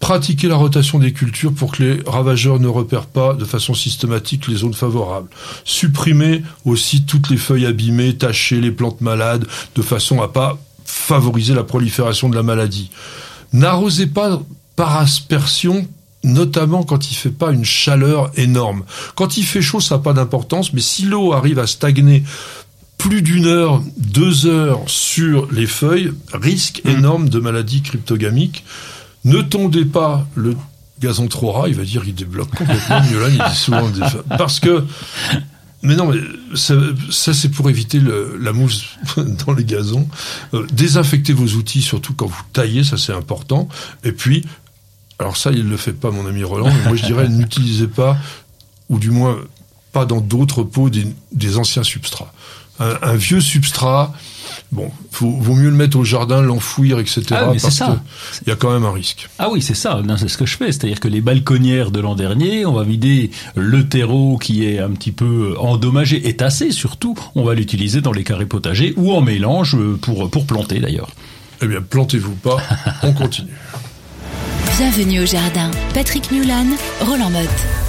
pratiquer 0.00 0.48
la 0.48 0.56
rotation 0.56 0.98
des 0.98 1.12
cultures 1.12 1.52
pour 1.52 1.72
que 1.72 1.82
les 1.82 2.02
ravageurs 2.06 2.60
ne 2.60 2.68
repèrent 2.68 3.06
pas 3.06 3.34
de 3.34 3.44
façon 3.44 3.74
systématique 3.74 4.46
les 4.46 4.56
zones 4.56 4.74
favorables. 4.74 5.28
Supprimer 5.64 6.42
aussi 6.64 7.04
toutes 7.04 7.30
les 7.30 7.36
feuilles 7.36 7.66
abîmées, 7.66 8.16
tacher 8.16 8.60
les 8.60 8.70
plantes 8.70 9.00
malades, 9.00 9.46
de 9.74 9.82
façon 9.82 10.22
à 10.22 10.28
pas 10.28 10.58
favoriser 10.84 11.54
la 11.54 11.64
prolifération 11.64 12.28
de 12.28 12.36
la 12.36 12.42
maladie. 12.42 12.90
N'arrosez 13.52 14.06
pas 14.06 14.40
par 14.76 14.96
aspersion 14.96 15.86
notamment 16.24 16.82
quand 16.82 17.10
il 17.10 17.14
fait 17.14 17.30
pas 17.30 17.52
une 17.52 17.64
chaleur 17.64 18.30
énorme. 18.36 18.84
Quand 19.14 19.36
il 19.36 19.44
fait 19.44 19.62
chaud, 19.62 19.80
ça 19.80 19.96
n'a 19.96 20.02
pas 20.02 20.12
d'importance, 20.12 20.72
mais 20.72 20.80
si 20.80 21.02
l'eau 21.02 21.32
arrive 21.32 21.58
à 21.58 21.66
stagner 21.66 22.24
plus 22.98 23.22
d'une 23.22 23.46
heure, 23.46 23.80
deux 23.96 24.46
heures 24.46 24.82
sur 24.86 25.50
les 25.52 25.66
feuilles, 25.66 26.12
risque 26.32 26.82
mmh. 26.84 26.90
énorme 26.90 27.28
de 27.28 27.38
maladie 27.38 27.82
cryptogamique. 27.82 28.64
Ne 29.24 29.42
tondez 29.42 29.84
pas 29.84 30.26
le 30.34 30.56
gazon 31.00 31.28
trop 31.28 31.52
ras, 31.52 31.68
il 31.68 31.74
va 31.74 31.84
dire 31.84 32.02
qu'il 32.02 32.14
débloque 32.14 32.50
complètement. 32.50 33.02
Miolan, 33.02 33.28
il 33.28 33.50
dit 33.50 33.56
souvent 33.56 33.88
des... 33.88 34.00
parce 34.36 34.60
que 34.60 34.84
mais 35.82 35.94
non, 35.94 36.10
mais 36.10 36.18
ça, 36.56 36.74
ça 37.10 37.32
c'est 37.32 37.50
pour 37.50 37.70
éviter 37.70 38.00
le, 38.00 38.36
la 38.40 38.52
mousse 38.52 38.96
dans 39.46 39.52
les 39.52 39.64
gazons. 39.64 40.08
Euh, 40.54 40.66
désinfectez 40.72 41.32
vos 41.32 41.46
outils, 41.46 41.82
surtout 41.82 42.14
quand 42.14 42.26
vous 42.26 42.42
taillez, 42.52 42.82
ça 42.82 42.96
c'est 42.96 43.12
important. 43.12 43.68
Et 44.02 44.12
puis, 44.12 44.44
alors 45.18 45.36
ça, 45.36 45.52
il 45.52 45.68
le 45.68 45.76
fait 45.76 45.92
pas, 45.92 46.10
mon 46.10 46.26
ami 46.26 46.42
Roland. 46.42 46.68
Mais 46.68 46.88
moi, 46.88 46.96
je 46.96 47.04
dirais, 47.04 47.28
n'utilisez 47.28 47.86
pas, 47.86 48.16
ou 48.88 48.98
du 48.98 49.10
moins 49.10 49.38
pas 49.92 50.04
dans 50.04 50.20
d'autres 50.20 50.64
pots, 50.64 50.90
des, 50.90 51.06
des 51.32 51.58
anciens 51.58 51.84
substrats. 51.84 52.32
Un, 52.80 52.98
un, 53.02 53.14
vieux 53.14 53.40
substrat, 53.40 54.12
Bon, 54.70 54.90
faut, 55.10 55.30
vaut 55.30 55.54
mieux 55.54 55.70
le 55.70 55.76
mettre 55.76 55.96
au 55.98 56.04
jardin, 56.04 56.42
l'enfouir, 56.42 56.98
etc. 56.98 57.22
Ah, 57.30 57.48
mais 57.52 57.58
parce 57.60 57.74
ça. 57.74 58.02
Il 58.46 58.50
y 58.50 58.52
a 58.52 58.56
quand 58.56 58.70
même 58.70 58.84
un 58.84 58.92
risque. 58.92 59.28
Ah 59.38 59.48
oui, 59.50 59.62
c'est 59.62 59.74
ça. 59.74 60.02
C'est 60.18 60.28
ce 60.28 60.36
que 60.36 60.46
je 60.46 60.56
fais. 60.56 60.72
C'est-à-dire 60.72 61.00
que 61.00 61.08
les 61.08 61.20
balconnières 61.20 61.90
de 61.90 62.00
l'an 62.00 62.14
dernier, 62.14 62.66
on 62.66 62.72
va 62.72 62.84
vider 62.84 63.30
le 63.54 63.88
terreau 63.88 64.36
qui 64.38 64.66
est 64.66 64.78
un 64.78 64.90
petit 64.90 65.12
peu 65.12 65.54
endommagé 65.58 66.28
et 66.28 66.36
tassé 66.36 66.70
surtout. 66.70 67.14
On 67.34 67.44
va 67.44 67.54
l'utiliser 67.54 68.00
dans 68.00 68.12
les 68.12 68.24
carrés 68.24 68.46
potagers 68.46 68.92
ou 68.96 69.12
en 69.12 69.22
mélange 69.22 69.76
pour, 70.02 70.30
pour 70.30 70.46
planter 70.46 70.80
d'ailleurs. 70.80 71.08
Eh 71.62 71.66
bien, 71.66 71.80
plantez-vous 71.80 72.34
pas. 72.34 72.58
on 73.02 73.12
continue. 73.12 73.54
Bienvenue 74.76 75.22
au 75.22 75.26
jardin. 75.26 75.70
Patrick 75.94 76.30
Mulan, 76.30 76.66
Roland 77.00 77.30
Motte. 77.30 77.87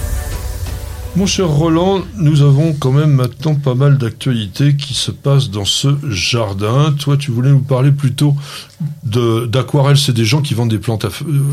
Mon 1.15 1.25
cher 1.25 1.49
Roland, 1.49 2.01
nous 2.17 2.43
avons 2.43 2.73
quand 2.73 2.91
même 2.91 3.11
maintenant 3.11 3.55
pas 3.55 3.73
mal 3.73 3.97
d'actualités 3.97 4.75
qui 4.75 4.93
se 4.93 5.11
passent 5.11 5.49
dans 5.49 5.65
ce 5.65 5.87
jardin. 6.07 6.93
Toi, 6.97 7.17
tu 7.17 7.31
voulais 7.31 7.49
nous 7.49 7.59
parler 7.59 7.91
plutôt 7.91 8.35
d'aquarelle. 9.03 9.97
C'est 9.97 10.13
des 10.13 10.23
gens 10.23 10.41
qui 10.41 10.53
vendent 10.53 10.69
des 10.69 10.77
plantes, 10.77 11.05
à 11.05 11.09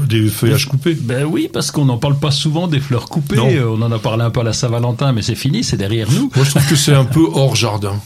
des 0.09 0.29
feuillages 0.29 0.67
coupés. 0.69 0.95
Ben 0.95 1.25
oui, 1.25 1.49
parce 1.53 1.71
qu'on 1.71 1.87
n'en 1.87 1.97
parle 1.97 2.19
pas 2.19 2.31
souvent 2.31 2.69
des 2.69 2.81
fleurs 2.81 3.09
coupées. 3.09 3.37
Non. 3.37 3.49
On 3.77 3.83
en 3.83 3.91
a 3.91 3.99
parlé 3.99 4.25
un 4.25 4.31
peu 4.31 4.41
à 4.41 4.45
la 4.45 4.53
Saint-Valentin, 4.53 5.13
mais 5.13 5.23
c'est 5.23 5.35
fini, 5.35 5.65
c'est 5.65 5.79
derrière 5.79 6.11
nous. 6.13 6.31
Moi, 6.37 6.45
je 6.45 6.51
trouve 6.51 6.67
que 6.67 6.77
c'est 6.77 6.95
un 6.95 7.05
peu 7.05 7.27
hors 7.33 7.57
jardin. 7.57 7.99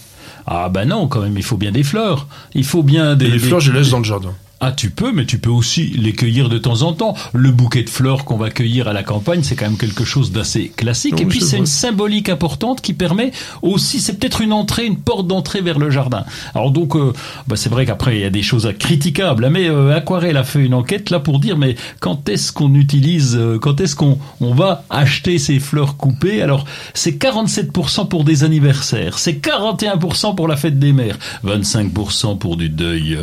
Ah 0.46 0.68
ben 0.68 0.86
non, 0.86 1.08
quand 1.08 1.20
même, 1.20 1.36
il 1.36 1.42
faut 1.42 1.56
bien 1.56 1.72
des 1.72 1.82
fleurs. 1.82 2.26
Il 2.54 2.64
faut 2.64 2.82
bien 2.82 3.16
des. 3.16 3.26
Et 3.26 3.30
les 3.30 3.38
fleurs, 3.38 3.60
je 3.60 3.72
les 3.72 3.80
laisse 3.80 3.90
dans 3.90 3.98
le 3.98 4.04
jardin. 4.04 4.32
Ah, 4.62 4.72
tu 4.72 4.90
peux, 4.90 5.10
mais 5.10 5.24
tu 5.24 5.38
peux 5.38 5.48
aussi 5.48 5.84
les 5.96 6.12
cueillir 6.12 6.50
de 6.50 6.58
temps 6.58 6.82
en 6.82 6.92
temps. 6.92 7.14
Le 7.32 7.50
bouquet 7.50 7.82
de 7.82 7.88
fleurs 7.88 8.26
qu'on 8.26 8.36
va 8.36 8.50
cueillir 8.50 8.88
à 8.88 8.92
la 8.92 9.02
campagne, 9.02 9.42
c'est 9.42 9.56
quand 9.56 9.64
même 9.64 9.78
quelque 9.78 10.04
chose 10.04 10.32
d'assez 10.32 10.68
classique. 10.68 11.14
Non, 11.14 11.18
et 11.20 11.24
puis 11.24 11.40
c'est 11.40 11.56
une 11.56 11.64
symbolique 11.64 12.28
importante 12.28 12.82
qui 12.82 12.92
permet 12.92 13.32
aussi, 13.62 14.00
c'est 14.00 14.18
peut-être 14.18 14.42
une 14.42 14.52
entrée, 14.52 14.84
une 14.84 14.98
porte 14.98 15.26
d'entrée 15.26 15.62
vers 15.62 15.78
le 15.78 15.88
jardin. 15.88 16.26
Alors 16.54 16.72
donc, 16.72 16.94
euh, 16.94 17.14
bah 17.48 17.56
c'est 17.56 17.70
vrai 17.70 17.86
qu'après 17.86 18.16
il 18.16 18.20
y 18.20 18.24
a 18.24 18.30
des 18.30 18.42
choses 18.42 18.66
à 18.66 18.74
critiquables, 18.74 19.48
mais 19.48 19.66
euh, 19.66 19.96
Aquarelle 19.96 20.36
a 20.36 20.44
fait 20.44 20.60
une 20.60 20.74
enquête 20.74 21.08
là 21.08 21.20
pour 21.20 21.40
dire, 21.40 21.56
mais 21.56 21.74
quand 22.00 22.28
est-ce 22.28 22.52
qu'on 22.52 22.74
utilise, 22.74 23.36
euh, 23.36 23.58
quand 23.58 23.80
est-ce 23.80 23.96
qu'on 23.96 24.18
on 24.42 24.52
va 24.52 24.84
acheter 24.90 25.38
ces 25.38 25.58
fleurs 25.58 25.96
coupées? 25.96 26.42
Alors 26.42 26.66
c'est 26.92 27.18
47% 27.18 28.08
pour 28.08 28.24
des 28.24 28.44
anniversaires, 28.44 29.18
c'est 29.18 29.42
41% 29.42 30.34
pour 30.34 30.48
la 30.48 30.56
fête 30.56 30.78
des 30.78 30.92
mères, 30.92 31.18
25% 31.46 32.36
pour 32.36 32.58
du 32.58 32.68
deuil. 32.68 33.18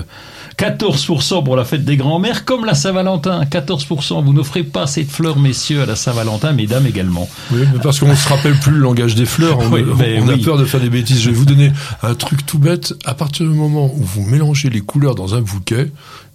14% 0.57 1.43
pour 1.43 1.55
la 1.55 1.65
fête 1.65 1.85
des 1.85 1.97
grands-mères, 1.97 2.43
comme 2.43 2.65
la 2.65 2.73
Saint-Valentin. 2.73 3.43
14%. 3.43 4.23
Vous 4.23 4.33
n'offrez 4.33 4.63
pas 4.63 4.83
assez 4.83 5.03
de 5.03 5.11
fleurs, 5.11 5.37
messieurs, 5.37 5.83
à 5.83 5.85
la 5.85 5.95
Saint-Valentin, 5.95 6.51
mesdames 6.53 6.87
également. 6.87 7.29
Oui, 7.51 7.59
mais 7.73 7.79
parce 7.79 7.99
qu'on 7.99 8.07
ne 8.07 8.15
se 8.15 8.27
rappelle 8.27 8.59
plus 8.59 8.71
le 8.71 8.79
langage 8.79 9.13
des 9.13 9.25
fleurs, 9.27 9.59
on, 9.59 9.69
Oui, 9.69 9.83
mais 9.97 10.19
on 10.19 10.27
a 10.29 10.33
oui. 10.33 10.41
peur 10.43 10.57
de 10.57 10.65
faire 10.65 10.79
des 10.79 10.89
bêtises. 10.89 11.21
Je 11.21 11.29
vais 11.29 11.35
vous 11.35 11.45
donner 11.45 11.71
un 12.01 12.15
truc 12.15 12.45
tout 12.45 12.57
bête. 12.57 12.95
À 13.05 13.13
partir 13.13 13.45
du 13.47 13.53
moment 13.55 13.91
où 13.93 14.01
vous 14.03 14.23
mélangez 14.23 14.69
les 14.71 14.81
couleurs 14.81 15.13
dans 15.13 15.35
un 15.35 15.41
bouquet, 15.41 15.91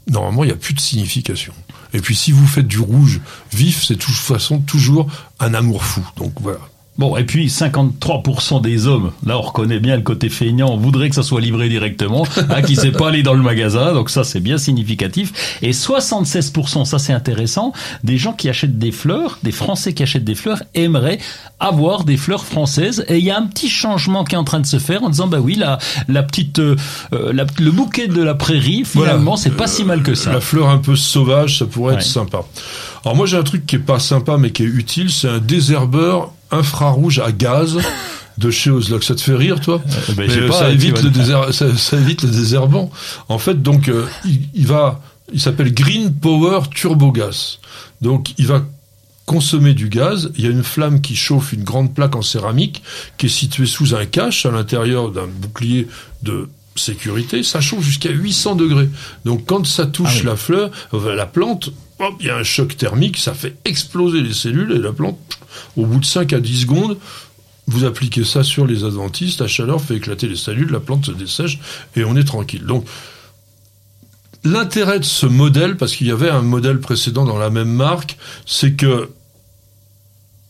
normalement, 0.08 0.44
il 0.44 0.48
n'y 0.48 0.52
a 0.52 0.56
plus 0.56 0.74
de 0.74 0.80
signification. 0.80 1.52
Et 1.92 1.98
puis, 2.00 2.14
si 2.14 2.30
vous 2.32 2.46
faites 2.46 2.68
du 2.68 2.78
rouge 2.78 3.20
vif, 3.52 3.84
c'est 3.84 3.94
de 3.94 3.98
toute 3.98 4.14
façon 4.14 4.60
toujours 4.60 5.08
un 5.40 5.52
amour 5.52 5.84
fou. 5.84 6.08
Donc 6.16 6.32
voilà. 6.40 6.58
Bon, 6.98 7.16
et 7.16 7.24
puis 7.24 7.46
53% 7.48 8.60
des 8.60 8.86
hommes, 8.86 9.12
là 9.24 9.38
on 9.38 9.40
reconnaît 9.40 9.80
bien 9.80 9.96
le 9.96 10.02
côté 10.02 10.28
feignant, 10.28 10.76
voudraient 10.76 11.08
que 11.08 11.14
ça 11.14 11.22
soit 11.22 11.40
livré 11.40 11.70
directement, 11.70 12.26
hein, 12.50 12.60
qui 12.60 12.76
sait 12.76 12.92
pas 12.92 13.08
aller 13.08 13.22
dans 13.22 13.32
le 13.32 13.42
magasin, 13.42 13.94
donc 13.94 14.10
ça 14.10 14.24
c'est 14.24 14.40
bien 14.40 14.58
significatif. 14.58 15.58
Et 15.62 15.70
76%, 15.72 16.84
ça 16.84 16.98
c'est 16.98 17.14
intéressant, 17.14 17.72
des 18.04 18.18
gens 18.18 18.34
qui 18.34 18.48
achètent 18.50 18.78
des 18.78 18.92
fleurs, 18.92 19.38
des 19.42 19.52
Français 19.52 19.94
qui 19.94 20.02
achètent 20.02 20.24
des 20.24 20.34
fleurs, 20.34 20.62
aimeraient 20.74 21.18
avoir 21.60 22.04
des 22.04 22.18
fleurs 22.18 22.44
françaises. 22.44 23.04
Et 23.08 23.18
il 23.18 23.24
y 23.24 23.30
a 23.30 23.38
un 23.38 23.46
petit 23.46 23.70
changement 23.70 24.24
qui 24.24 24.34
est 24.34 24.38
en 24.38 24.44
train 24.44 24.60
de 24.60 24.66
se 24.66 24.78
faire 24.78 25.02
en 25.02 25.08
disant, 25.08 25.28
bah 25.28 25.40
oui, 25.40 25.54
la, 25.54 25.78
la 26.08 26.22
petite, 26.22 26.58
euh, 26.58 26.76
euh, 27.14 27.32
la- 27.32 27.46
le 27.58 27.70
bouquet 27.70 28.06
de 28.06 28.22
la 28.22 28.34
prairie, 28.34 28.82
finalement, 28.84 29.32
Voilà. 29.36 29.36
c'est 29.42 29.56
pas 29.56 29.66
si 29.66 29.84
mal 29.84 30.02
que 30.02 30.14
ça. 30.14 30.32
La 30.32 30.40
fleur 30.40 30.68
un 30.68 30.78
peu 30.78 30.94
sauvage, 30.96 31.58
ça 31.60 31.64
pourrait 31.66 31.94
Ouais. 31.94 32.00
être 32.00 32.06
sympa. 32.06 32.40
Alors 33.04 33.16
moi 33.16 33.26
j'ai 33.26 33.36
un 33.36 33.42
truc 33.42 33.66
qui 33.66 33.76
est 33.76 33.80
pas 33.80 33.98
sympa 33.98 34.36
mais 34.38 34.50
qui 34.52 34.62
est 34.62 34.66
utile, 34.66 35.10
c'est 35.10 35.28
un 35.28 35.38
désherbeur 35.38 36.32
infrarouge 36.52 37.18
à 37.18 37.32
gaz 37.32 37.78
de 38.38 38.50
chez 38.50 38.70
Ozlock. 38.70 39.02
Ça 39.04 39.14
te 39.14 39.20
fait 39.20 39.34
rire 39.34 39.60
toi 39.60 39.82
Euh, 39.86 40.12
ben, 40.14 40.26
Mais, 40.28 40.36
euh, 40.36 40.48
pas, 40.48 40.58
ça, 40.60 40.70
évite 40.70 41.02
le 41.02 41.10
désher- 41.10 41.52
ça, 41.52 41.76
ça 41.76 41.96
évite 41.96 42.22
le 42.22 42.30
désherbant. 42.30 42.90
En 43.28 43.38
fait 43.38 43.60
donc 43.62 43.88
euh, 43.88 44.06
il, 44.24 44.42
il 44.54 44.66
va, 44.66 45.00
il 45.32 45.40
s'appelle 45.40 45.72
Green 45.74 46.12
Power 46.14 46.60
Turbo 46.74 47.10
Gas. 47.12 47.58
Donc 48.00 48.32
il 48.38 48.46
va 48.46 48.62
consommer 49.26 49.72
du 49.72 49.88
gaz, 49.88 50.30
il 50.36 50.44
y 50.44 50.46
a 50.48 50.50
une 50.50 50.64
flamme 50.64 51.00
qui 51.00 51.14
chauffe 51.14 51.52
une 51.52 51.62
grande 51.62 51.94
plaque 51.94 52.16
en 52.16 52.22
céramique 52.22 52.82
qui 53.18 53.26
est 53.26 53.28
située 53.30 53.66
sous 53.66 53.94
un 53.94 54.04
cache 54.04 54.44
à 54.46 54.50
l'intérieur 54.50 55.10
d'un 55.12 55.26
bouclier 55.28 55.86
de 56.22 56.48
sécurité, 56.76 57.42
ça 57.42 57.60
chauffe 57.60 57.84
jusqu'à 57.84 58.10
800 58.10 58.56
degrés. 58.56 58.88
Donc 59.24 59.44
quand 59.46 59.66
ça 59.66 59.86
touche 59.86 60.08
Ah 60.16 60.18
oui. 60.20 60.26
la 60.26 60.36
fleur, 60.36 60.70
euh, 60.94 61.14
la 61.14 61.26
plante, 61.26 61.70
hop, 61.98 62.14
il 62.20 62.26
y 62.26 62.30
a 62.30 62.36
un 62.36 62.42
choc 62.42 62.76
thermique, 62.76 63.18
ça 63.18 63.34
fait 63.34 63.56
exploser 63.64 64.20
les 64.20 64.32
cellules 64.32 64.72
et 64.72 64.78
la 64.78 64.92
plante, 64.92 65.18
au 65.76 65.86
bout 65.86 66.00
de 66.00 66.04
5 66.04 66.32
à 66.32 66.40
10 66.40 66.62
secondes, 66.62 66.98
vous 67.66 67.84
appliquez 67.84 68.24
ça 68.24 68.42
sur 68.42 68.66
les 68.66 68.84
adventistes, 68.84 69.40
la 69.40 69.46
chaleur 69.48 69.80
fait 69.80 69.96
éclater 69.96 70.28
les 70.28 70.36
cellules, 70.36 70.70
la 70.70 70.80
plante 70.80 71.06
se 71.06 71.12
dessèche 71.12 71.58
et 71.96 72.04
on 72.04 72.16
est 72.16 72.24
tranquille. 72.24 72.64
Donc 72.64 72.86
l'intérêt 74.44 74.98
de 74.98 75.04
ce 75.04 75.26
modèle, 75.26 75.76
parce 75.76 75.94
qu'il 75.94 76.06
y 76.08 76.10
avait 76.10 76.30
un 76.30 76.42
modèle 76.42 76.80
précédent 76.80 77.24
dans 77.24 77.38
la 77.38 77.50
même 77.50 77.72
marque, 77.72 78.16
c'est 78.46 78.72
que 78.72 79.10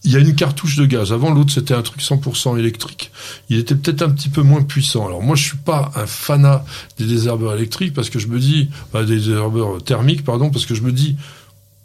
il 0.04 0.12
y 0.12 0.16
a 0.16 0.18
une 0.18 0.34
cartouche 0.34 0.76
de 0.76 0.84
gaz. 0.84 1.12
Avant, 1.12 1.32
l'autre, 1.32 1.52
c'était 1.52 1.74
un 1.74 1.82
truc 1.82 2.00
100% 2.00 2.58
électrique. 2.58 3.12
Il 3.48 3.58
était 3.58 3.76
peut-être 3.76 4.02
un 4.02 4.10
petit 4.10 4.28
peu 4.28 4.42
moins 4.42 4.62
puissant. 4.62 5.06
Alors 5.06 5.22
moi, 5.22 5.36
je 5.36 5.44
suis 5.44 5.58
pas 5.58 5.92
un 5.94 6.06
fanat 6.06 6.64
des 6.98 7.06
désherbeurs 7.06 7.54
électriques 7.54 7.94
parce 7.94 8.10
que 8.10 8.18
je 8.18 8.26
me 8.26 8.40
dis, 8.40 8.68
bah, 8.92 9.04
des 9.04 9.16
désherbeurs 9.16 9.82
thermiques, 9.82 10.24
pardon, 10.24 10.50
parce 10.50 10.66
que 10.66 10.74
je 10.74 10.82
me 10.82 10.92
dis, 10.92 11.16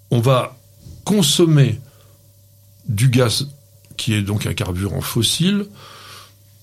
on 0.09 0.19
va 0.19 0.57
consommer 1.03 1.79
du 2.87 3.09
gaz 3.09 3.49
qui 3.97 4.13
est 4.13 4.21
donc 4.21 4.45
un 4.45 4.53
carburant 4.53 5.01
fossile 5.01 5.65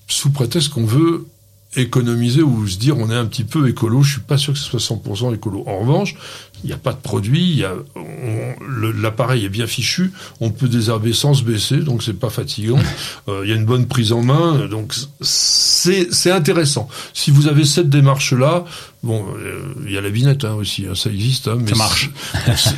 sous 0.08 0.30
prétexte 0.30 0.70
qu'on 0.70 0.84
veut 0.84 1.26
économiser 1.76 2.42
ou 2.42 2.66
se 2.66 2.78
dire 2.78 2.98
on 2.98 3.10
est 3.10 3.16
un 3.16 3.26
petit 3.26 3.44
peu 3.44 3.68
écolo. 3.68 4.02
Je 4.02 4.12
suis 4.12 4.20
pas 4.20 4.38
sûr 4.38 4.52
que 4.52 4.58
ce 4.58 4.64
soit 4.64 4.96
100% 4.96 5.34
écolo. 5.34 5.64
En 5.66 5.80
revanche, 5.80 6.16
il 6.64 6.68
n'y 6.68 6.72
a 6.72 6.78
pas 6.78 6.92
de 6.92 6.98
produit, 6.98 7.62
l'appareil 9.00 9.44
est 9.44 9.48
bien 9.50 9.66
fichu, 9.66 10.12
on 10.40 10.50
peut 10.50 10.68
désherber 10.68 11.12
sans 11.12 11.34
se 11.34 11.42
baisser, 11.42 11.76
donc 11.78 12.02
c'est 12.02 12.18
pas 12.18 12.30
fatigant. 12.30 12.78
Euh, 13.28 13.40
il 13.44 13.48
y 13.50 13.52
a 13.52 13.56
une 13.56 13.64
bonne 13.64 13.86
prise 13.86 14.12
en 14.12 14.22
main, 14.22 14.66
donc 14.66 14.92
c'est 15.20 16.08
c'est 16.12 16.30
intéressant. 16.30 16.88
Si 17.14 17.30
vous 17.30 17.46
avez 17.48 17.64
cette 17.64 17.88
démarche-là, 17.88 18.64
bon, 19.02 19.24
euh, 19.38 19.62
il 19.86 19.92
y 19.92 19.96
a 19.96 20.02
la 20.02 20.10
binette 20.10 20.44
hein, 20.44 20.54
aussi, 20.54 20.86
hein, 20.86 20.94
ça 20.94 21.08
existe. 21.10 21.48
hein, 21.48 21.56
mais 21.58 21.70
Ça 21.70 21.76
marche. 21.76 22.10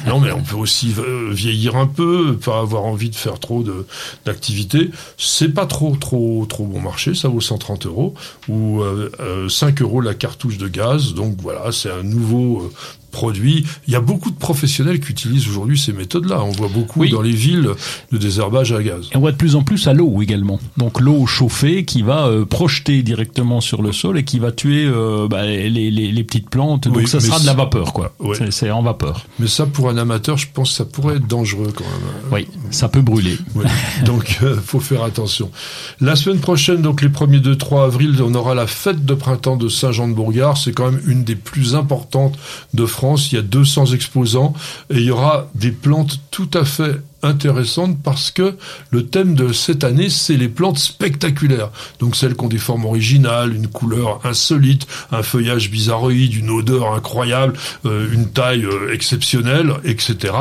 non, 0.06 0.20
mais 0.20 0.30
on 0.30 0.42
peut 0.42 0.54
aussi 0.56 0.94
euh, 0.98 1.30
vieillir 1.32 1.74
un 1.76 1.86
peu, 1.86 2.36
pas 2.36 2.60
avoir 2.60 2.84
envie 2.84 3.10
de 3.10 3.16
faire 3.16 3.40
trop 3.40 3.62
de 3.64 3.86
d'activités. 4.24 4.90
C'est 5.18 5.52
pas 5.52 5.66
trop 5.66 5.96
trop 5.96 6.46
trop 6.48 6.64
bon 6.64 6.80
marché, 6.80 7.14
ça 7.14 7.28
vaut 7.28 7.40
130 7.40 7.86
euros 7.86 8.14
ou 8.48 8.82
euh, 8.82 9.10
euh, 9.20 9.48
5 9.48 9.82
euros 9.82 10.00
la 10.00 10.14
cartouche 10.14 10.58
de 10.58 10.68
gaz. 10.68 11.14
Donc 11.14 11.36
voilà, 11.40 11.72
c'est 11.72 11.90
un 11.90 12.04
nouveau 12.04 12.72
euh, 13.16 13.26
produit. 13.26 13.64
Il 13.88 13.92
y 13.92 13.96
a 13.96 14.00
beaucoup 14.00 14.30
de 14.30 14.36
professionnels 14.36 15.00
qui 15.00 15.10
utilisent 15.10 15.48
aujourd'hui 15.48 15.78
ces 15.78 15.92
méthodes-là. 15.92 16.42
On 16.42 16.50
voit 16.50 16.68
beaucoup 16.68 17.00
Oui. 17.00 17.10
dans 17.10 17.22
les 17.22 17.32
villes 17.32 17.70
de 18.12 18.18
désherbage 18.18 18.72
à 18.72 18.82
gaz. 18.82 19.08
Et 19.12 19.16
on 19.16 19.20
voit 19.20 19.32
de 19.32 19.36
plus 19.36 19.56
en 19.56 19.62
plus 19.62 19.86
à 19.88 19.92
l'eau 19.94 20.20
également. 20.22 20.58
Donc 20.76 21.00
l'eau 21.00 21.26
chauffée 21.26 21.84
qui 21.84 22.02
va 22.02 22.26
euh, 22.26 22.44
projeter 22.44 23.02
directement 23.02 23.60
sur 23.60 23.82
le 23.82 23.92
sol 23.92 24.18
et 24.18 24.24
qui 24.24 24.38
va 24.38 24.52
tuer 24.52 24.84
euh, 24.86 25.28
bah, 25.28 25.44
les, 25.46 25.70
les, 25.70 25.90
les 25.90 26.24
petites 26.24 26.50
plantes. 26.50 26.84
Donc 26.88 26.96
Oui, 26.96 27.06
ça 27.08 27.20
sera 27.20 27.40
de 27.40 27.46
la 27.46 27.54
vapeur, 27.54 27.92
quoi. 27.92 28.12
Ouais. 28.20 28.36
C'est- 28.50 28.66
en 28.70 28.82
vapeur. 28.82 29.24
Mais 29.38 29.46
ça, 29.46 29.64
pour 29.66 29.88
un 29.88 29.96
amateur, 29.96 30.36
je 30.36 30.48
pense 30.52 30.70
que 30.70 30.76
ça 30.76 30.84
pourrait 30.84 31.16
être 31.16 31.26
dangereux 31.28 31.72
quand 31.74 31.84
même. 31.84 32.32
Oui, 32.32 32.48
ça 32.70 32.88
peut 32.88 33.00
brûler. 33.00 33.38
Oui. 33.54 33.64
Donc, 34.04 34.38
euh, 34.42 34.56
faut 34.62 34.80
faire 34.80 35.02
attention. 35.04 35.50
La 36.00 36.16
semaine 36.16 36.40
prochaine, 36.40 36.82
donc 36.82 37.00
les 37.00 37.08
premiers 37.08 37.38
2-3 37.38 37.84
avril, 37.84 38.20
on 38.22 38.34
aura 38.34 38.54
la 38.56 38.66
fête 38.66 39.04
de 39.06 39.14
printemps 39.14 39.56
de 39.56 39.68
Saint-Jean-de-Bourgard. 39.68 40.56
C'est 40.58 40.72
quand 40.72 40.90
même 40.90 41.00
une 41.06 41.22
des 41.24 41.36
plus 41.36 41.74
importantes 41.76 42.36
de 42.74 42.84
France. 42.86 43.05
Il 43.14 43.34
y 43.36 43.38
a 43.38 43.42
200 43.42 43.86
exposants 43.92 44.54
et 44.90 44.96
il 44.96 45.04
y 45.04 45.10
aura 45.10 45.48
des 45.54 45.70
plantes 45.70 46.20
tout 46.30 46.50
à 46.54 46.64
fait 46.64 47.00
intéressantes 47.22 47.98
parce 48.02 48.30
que 48.30 48.56
le 48.90 49.06
thème 49.06 49.34
de 49.34 49.52
cette 49.52 49.84
année, 49.84 50.10
c'est 50.10 50.36
les 50.36 50.48
plantes 50.48 50.78
spectaculaires. 50.78 51.70
Donc 51.98 52.16
celles 52.16 52.36
qui 52.36 52.44
ont 52.44 52.48
des 52.48 52.58
formes 52.58 52.84
originales, 52.84 53.54
une 53.54 53.68
couleur 53.68 54.20
insolite, 54.24 54.86
un 55.12 55.22
feuillage 55.22 55.70
bizarroïde, 55.70 56.34
une 56.34 56.50
odeur 56.50 56.92
incroyable, 56.94 57.54
euh, 57.84 58.12
une 58.12 58.30
taille 58.30 58.64
euh, 58.64 58.92
exceptionnelle, 58.92 59.74
etc. 59.84 60.34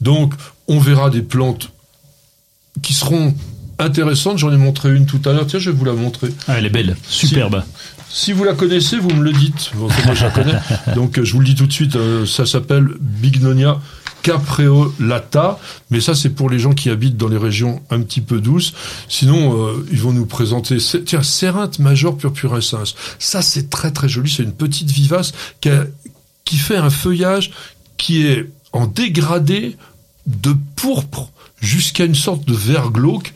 Donc 0.00 0.34
on 0.68 0.78
verra 0.78 1.10
des 1.10 1.22
plantes 1.22 1.70
qui 2.82 2.94
seront 2.94 3.34
intéressantes. 3.78 4.38
J'en 4.38 4.52
ai 4.52 4.56
montré 4.56 4.94
une 4.94 5.06
tout 5.06 5.20
à 5.24 5.32
l'heure. 5.32 5.46
Tiens, 5.46 5.58
je 5.58 5.70
vais 5.70 5.76
vous 5.76 5.84
la 5.84 5.94
montrer. 5.94 6.28
Ah, 6.48 6.58
elle 6.58 6.66
est 6.66 6.70
belle, 6.70 6.96
superbe. 7.06 7.62
Si 7.62 7.99
vous 8.32 8.44
la 8.44 8.54
connaissez, 8.54 8.98
vous 8.98 9.10
me 9.10 9.22
le 9.22 9.32
dites. 9.32 9.70
Bon, 9.74 9.88
moi, 10.04 10.14
je 10.14 10.24
la 10.24 10.30
connais. 10.30 10.58
Donc, 10.94 11.18
euh, 11.18 11.24
je 11.24 11.32
vous 11.32 11.40
le 11.40 11.46
dis 11.46 11.54
tout 11.54 11.66
de 11.66 11.72
suite. 11.72 11.96
euh, 11.96 12.26
ça 12.26 12.44
s'appelle 12.46 12.88
Bignonia 13.00 13.78
capreolata. 14.22 15.58
Mais 15.90 16.00
ça, 16.00 16.14
c'est 16.14 16.30
pour 16.30 16.50
les 16.50 16.58
gens 16.58 16.72
qui 16.72 16.90
habitent 16.90 17.16
dans 17.16 17.28
les 17.28 17.36
régions 17.38 17.82
un 17.90 18.00
petit 18.02 18.20
peu 18.20 18.40
douces. 18.40 18.72
Sinon, 19.08 19.66
euh, 19.68 19.86
ils 19.90 20.00
vont 20.00 20.12
nous 20.12 20.26
présenter. 20.26 20.76
Tiens, 21.06 21.22
Cérinthe 21.22 21.78
major 21.78 22.16
purpurescens. 22.16 22.94
Ça, 23.18 23.42
c'est 23.42 23.70
très 23.70 23.90
très 23.92 24.08
joli. 24.08 24.30
C'est 24.30 24.42
une 24.42 24.52
petite 24.54 24.90
vivace 24.90 25.32
qui, 25.60 25.68
a- 25.70 25.86
qui 26.44 26.56
fait 26.56 26.76
un 26.76 26.90
feuillage 26.90 27.50
qui 27.96 28.26
est 28.26 28.50
en 28.72 28.86
dégradé 28.86 29.76
de 30.26 30.54
pourpre 30.76 31.30
jusqu'à 31.60 32.04
une 32.04 32.14
sorte 32.14 32.44
de 32.46 32.54
vert 32.54 32.90
glauque. 32.90 33.34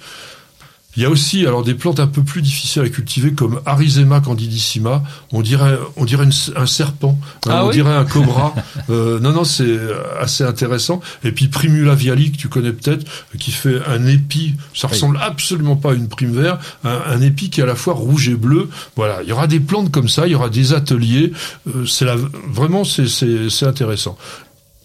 Il 0.96 1.02
y 1.02 1.06
a 1.06 1.10
aussi 1.10 1.44
alors 1.46 1.64
des 1.64 1.74
plantes 1.74 1.98
un 2.00 2.06
peu 2.06 2.22
plus 2.22 2.40
difficiles 2.42 2.82
à 2.82 2.88
cultiver 2.88 3.32
comme 3.32 3.60
Arizema 3.66 4.20
candidissima. 4.20 5.02
On 5.32 5.42
dirait 5.42 5.78
on 5.96 6.04
dirait 6.04 6.24
une- 6.24 6.32
un 6.56 6.66
serpent, 6.66 7.18
hein, 7.46 7.50
Ah 7.50 7.64
on 7.64 7.68
oui 7.68 7.74
dirait 7.74 7.94
un 7.94 8.04
cobra. 8.04 8.54
Euh, 8.90 9.18
non 9.20 9.32
non 9.32 9.44
c'est 9.44 9.78
assez 10.20 10.44
intéressant. 10.44 11.00
Et 11.24 11.32
puis 11.32 11.48
Primula 11.48 11.94
viali 11.94 12.32
que 12.32 12.36
tu 12.36 12.48
connais 12.48 12.72
peut-être, 12.72 13.04
qui 13.38 13.50
fait 13.50 13.80
un 13.86 14.06
épi. 14.06 14.54
Ça 14.74 14.88
ressemble 14.88 15.18
absolument 15.22 15.76
pas 15.76 15.92
à 15.92 15.94
une 15.94 16.08
prime 16.08 16.32
vert, 16.32 16.58
un, 16.84 16.98
un 17.06 17.20
épi 17.22 17.48
qui 17.50 17.60
est 17.60 17.62
à 17.62 17.66
la 17.66 17.74
fois 17.76 17.94
rouge 17.94 18.28
et 18.28 18.34
bleu. 18.34 18.68
Voilà, 18.96 19.22
il 19.22 19.28
y 19.28 19.32
aura 19.32 19.46
des 19.46 19.60
plantes 19.60 19.90
comme 19.90 20.08
ça, 20.08 20.26
il 20.26 20.32
y 20.32 20.34
aura 20.34 20.50
des 20.50 20.74
ateliers. 20.74 21.32
Euh, 21.68 21.86
c'est 21.86 22.04
la, 22.04 22.16
vraiment 22.52 22.84
c'est 22.84 23.08
c'est 23.08 23.48
c'est 23.48 23.66
intéressant. 23.66 24.16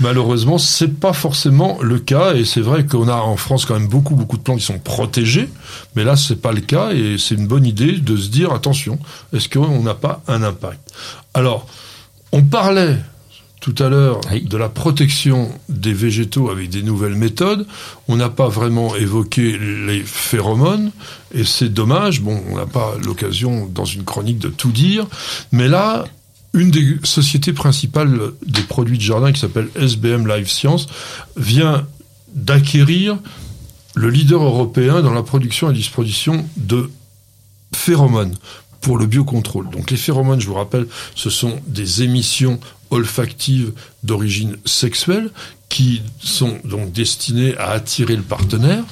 malheureusement 0.01 0.59
c'est 0.59 1.01
pas 1.01 1.12
forcément 1.12 1.79
le 1.81 1.98
cas 1.98 2.35
et 2.35 2.44
c'est 2.44 2.61
vrai 2.61 2.85
qu'on 2.85 3.09
a 3.09 3.16
en 3.16 3.37
France 3.37 3.64
quand 3.64 3.75
même 3.75 3.88
beaucoup 3.88 4.14
beaucoup 4.14 4.37
de 4.37 4.42
plantes 4.42 4.59
qui 4.59 4.66
sont 4.66 4.79
protégées 4.79 5.48
mais 5.96 6.05
là 6.05 6.14
c'est 6.14 6.40
pas 6.40 6.53
le 6.53 6.61
cas 6.61 6.92
et 6.92 7.16
c'est 7.18 7.37
une 7.37 7.46
bonne 7.46 7.64
idée 7.64 7.92
de 7.92 8.16
se 8.16 8.29
dire 8.29 8.53
attention 8.53 8.98
est-ce 9.33 9.48
qu'on 9.48 9.83
n'a 9.83 9.94
pas 9.94 10.22
un 10.29 10.42
impact? 10.42 10.92
Alors 11.33 11.66
on 12.32 12.42
parlait 12.42 12.98
tout 13.60 13.74
à 13.78 13.88
l'heure 13.88 14.20
de 14.32 14.56
la 14.56 14.68
protection 14.68 15.48
des 15.68 15.92
végétaux 15.92 16.50
avec 16.50 16.68
des 16.68 16.82
nouvelles 16.82 17.14
méthodes. 17.14 17.64
On 18.08 18.16
n'a 18.16 18.28
pas 18.28 18.48
vraiment 18.48 18.96
évoqué 18.96 19.56
les 19.56 20.00
phéromones 20.00 20.90
et 21.32 21.44
c'est 21.44 21.68
dommage. 21.68 22.22
Bon, 22.22 22.42
on 22.50 22.56
n'a 22.56 22.66
pas 22.66 22.94
l'occasion 23.04 23.66
dans 23.66 23.84
une 23.84 24.02
chronique 24.02 24.40
de 24.40 24.48
tout 24.48 24.72
dire, 24.72 25.06
mais 25.52 25.68
là, 25.68 26.04
une 26.54 26.72
des 26.72 26.98
sociétés 27.04 27.52
principales 27.52 28.18
des 28.44 28.62
produits 28.62 28.98
de 28.98 29.02
jardin 29.02 29.30
qui 29.30 29.40
s'appelle 29.40 29.68
SBM 29.76 30.26
Life 30.26 30.50
Science 30.50 30.88
vient 31.36 31.86
d'acquérir 32.34 33.16
le 33.94 34.10
leader 34.10 34.42
européen 34.42 35.02
dans 35.02 35.14
la 35.14 35.22
production 35.22 35.70
et 35.70 35.74
disposition 35.74 36.44
de 36.56 36.90
phéromones 37.74 38.34
pour 38.82 38.98
le 38.98 39.06
biocontrôle. 39.06 39.70
Donc 39.70 39.90
les 39.90 39.96
phéromones, 39.96 40.40
je 40.40 40.46
vous 40.46 40.54
rappelle, 40.54 40.86
ce 41.14 41.30
sont 41.30 41.58
des 41.66 42.02
émissions 42.02 42.60
olfactives 42.90 43.72
d'origine 44.02 44.58
sexuelle 44.66 45.30
qui 45.70 46.02
sont 46.20 46.58
donc 46.64 46.92
destinées 46.92 47.56
à 47.56 47.70
attirer 47.70 48.16
le 48.16 48.22
partenaire. 48.22 48.84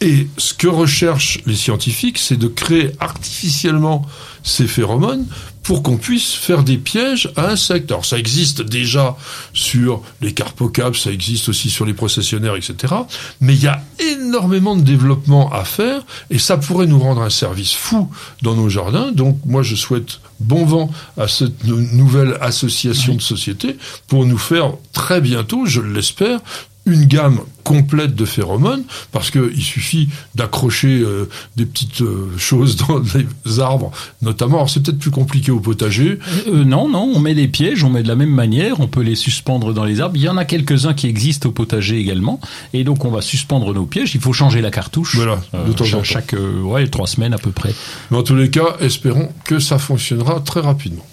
Et 0.00 0.28
ce 0.36 0.54
que 0.54 0.66
recherchent 0.66 1.40
les 1.46 1.56
scientifiques, 1.56 2.18
c'est 2.18 2.36
de 2.36 2.48
créer 2.48 2.92
artificiellement 3.00 4.04
ces 4.42 4.66
phéromones 4.66 5.26
pour 5.62 5.82
qu'on 5.82 5.96
puisse 5.96 6.34
faire 6.34 6.62
des 6.62 6.76
pièges 6.76 7.32
à 7.36 7.48
insectes. 7.48 7.90
Alors 7.90 8.04
ça 8.04 8.18
existe 8.18 8.60
déjà 8.60 9.16
sur 9.54 10.02
les 10.20 10.32
carpocaps, 10.32 10.98
ça 10.98 11.10
existe 11.10 11.48
aussi 11.48 11.70
sur 11.70 11.86
les 11.86 11.94
processionnaires, 11.94 12.54
etc. 12.54 12.94
Mais 13.40 13.54
il 13.54 13.62
y 13.62 13.66
a 13.66 13.82
énormément 13.98 14.76
de 14.76 14.82
développement 14.82 15.50
à 15.52 15.64
faire 15.64 16.02
et 16.30 16.38
ça 16.38 16.58
pourrait 16.58 16.86
nous 16.86 16.98
rendre 16.98 17.22
un 17.22 17.30
service 17.30 17.72
fou 17.72 18.10
dans 18.42 18.54
nos 18.54 18.68
jardins. 18.68 19.10
Donc 19.10 19.38
moi 19.46 19.62
je 19.62 19.74
souhaite 19.74 20.20
bon 20.38 20.66
vent 20.66 20.90
à 21.16 21.28
cette 21.28 21.64
nouvelle 21.64 22.36
association 22.42 23.14
de 23.14 23.22
sociétés 23.22 23.76
pour 24.06 24.26
nous 24.26 24.38
faire 24.38 24.74
très 24.92 25.22
bientôt, 25.22 25.64
je 25.64 25.80
l'espère, 25.80 26.40
une 26.86 27.06
gamme 27.06 27.40
complète 27.62 28.14
de 28.14 28.26
phéromones, 28.26 28.84
parce 29.10 29.30
qu'il 29.30 29.62
suffit 29.62 30.10
d'accrocher 30.34 31.00
euh, 31.00 31.30
des 31.56 31.64
petites 31.64 32.02
euh, 32.02 32.30
choses 32.36 32.76
dans 32.88 33.00
les 33.14 33.60
arbres, 33.60 33.90
notamment. 34.20 34.56
Alors 34.56 34.70
c'est 34.70 34.82
peut-être 34.82 34.98
plus 34.98 35.10
compliqué 35.10 35.50
au 35.50 35.60
potager. 35.60 36.18
Euh, 36.46 36.64
non, 36.64 36.88
non, 36.88 37.10
on 37.14 37.20
met 37.20 37.34
des 37.34 37.48
pièges, 37.48 37.82
on 37.82 37.90
met 37.90 38.02
de 38.02 38.08
la 38.08 38.16
même 38.16 38.30
manière, 38.30 38.80
on 38.80 38.86
peut 38.86 39.00
les 39.00 39.14
suspendre 39.14 39.72
dans 39.72 39.84
les 39.84 40.00
arbres. 40.00 40.16
Il 40.16 40.22
y 40.22 40.28
en 40.28 40.36
a 40.36 40.44
quelques-uns 40.44 40.92
qui 40.92 41.06
existent 41.06 41.48
au 41.48 41.52
potager 41.52 41.98
également, 41.98 42.38
et 42.74 42.84
donc 42.84 43.04
on 43.06 43.10
va 43.10 43.22
suspendre 43.22 43.72
nos 43.72 43.86
pièges. 43.86 44.14
Il 44.14 44.20
faut 44.20 44.34
changer 44.34 44.60
la 44.60 44.70
cartouche. 44.70 45.16
Voilà, 45.16 45.40
de 45.66 45.72
temps 45.72 45.86
en 45.86 45.90
temps. 45.90 46.04
Chaque 46.04 46.34
ouais, 46.62 46.86
trois 46.88 47.06
semaines 47.06 47.32
à 47.32 47.38
peu 47.38 47.50
près. 47.50 47.74
Mais 48.10 48.18
en 48.18 48.22
tous 48.22 48.36
les 48.36 48.50
cas, 48.50 48.76
espérons 48.80 49.30
que 49.44 49.58
ça 49.58 49.78
fonctionnera 49.78 50.40
très 50.40 50.60
rapidement. 50.60 51.06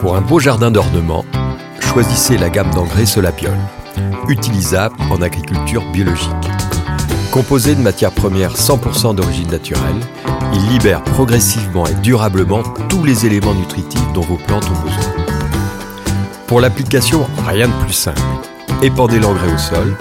Pour 0.00 0.16
un 0.16 0.20
beau 0.20 0.38
jardin 0.38 0.70
d'ornement, 0.70 1.24
choisissez 1.80 2.36
la 2.36 2.50
gamme 2.50 2.70
d'engrais 2.74 3.06
Solapiol 3.06 3.56
utilisable 4.28 4.96
en 5.10 5.20
agriculture 5.22 5.84
biologique. 5.92 6.28
Composé 7.32 7.74
de 7.74 7.80
matières 7.80 8.12
premières 8.12 8.54
100% 8.54 9.14
d'origine 9.14 9.50
naturelle, 9.50 10.00
il 10.54 10.68
libère 10.68 11.02
progressivement 11.02 11.86
et 11.86 11.94
durablement 11.94 12.62
tous 12.88 13.04
les 13.04 13.26
éléments 13.26 13.54
nutritifs 13.54 14.12
dont 14.12 14.20
vos 14.20 14.36
plantes 14.36 14.68
ont 14.68 14.84
besoin. 14.84 15.12
Pour 16.46 16.60
l'application, 16.60 17.26
rien 17.46 17.68
de 17.68 17.84
plus 17.84 17.94
simple. 17.94 18.20
Épandez 18.82 19.18
l'engrais 19.18 19.52
au 19.52 19.58
sol, 19.58 19.96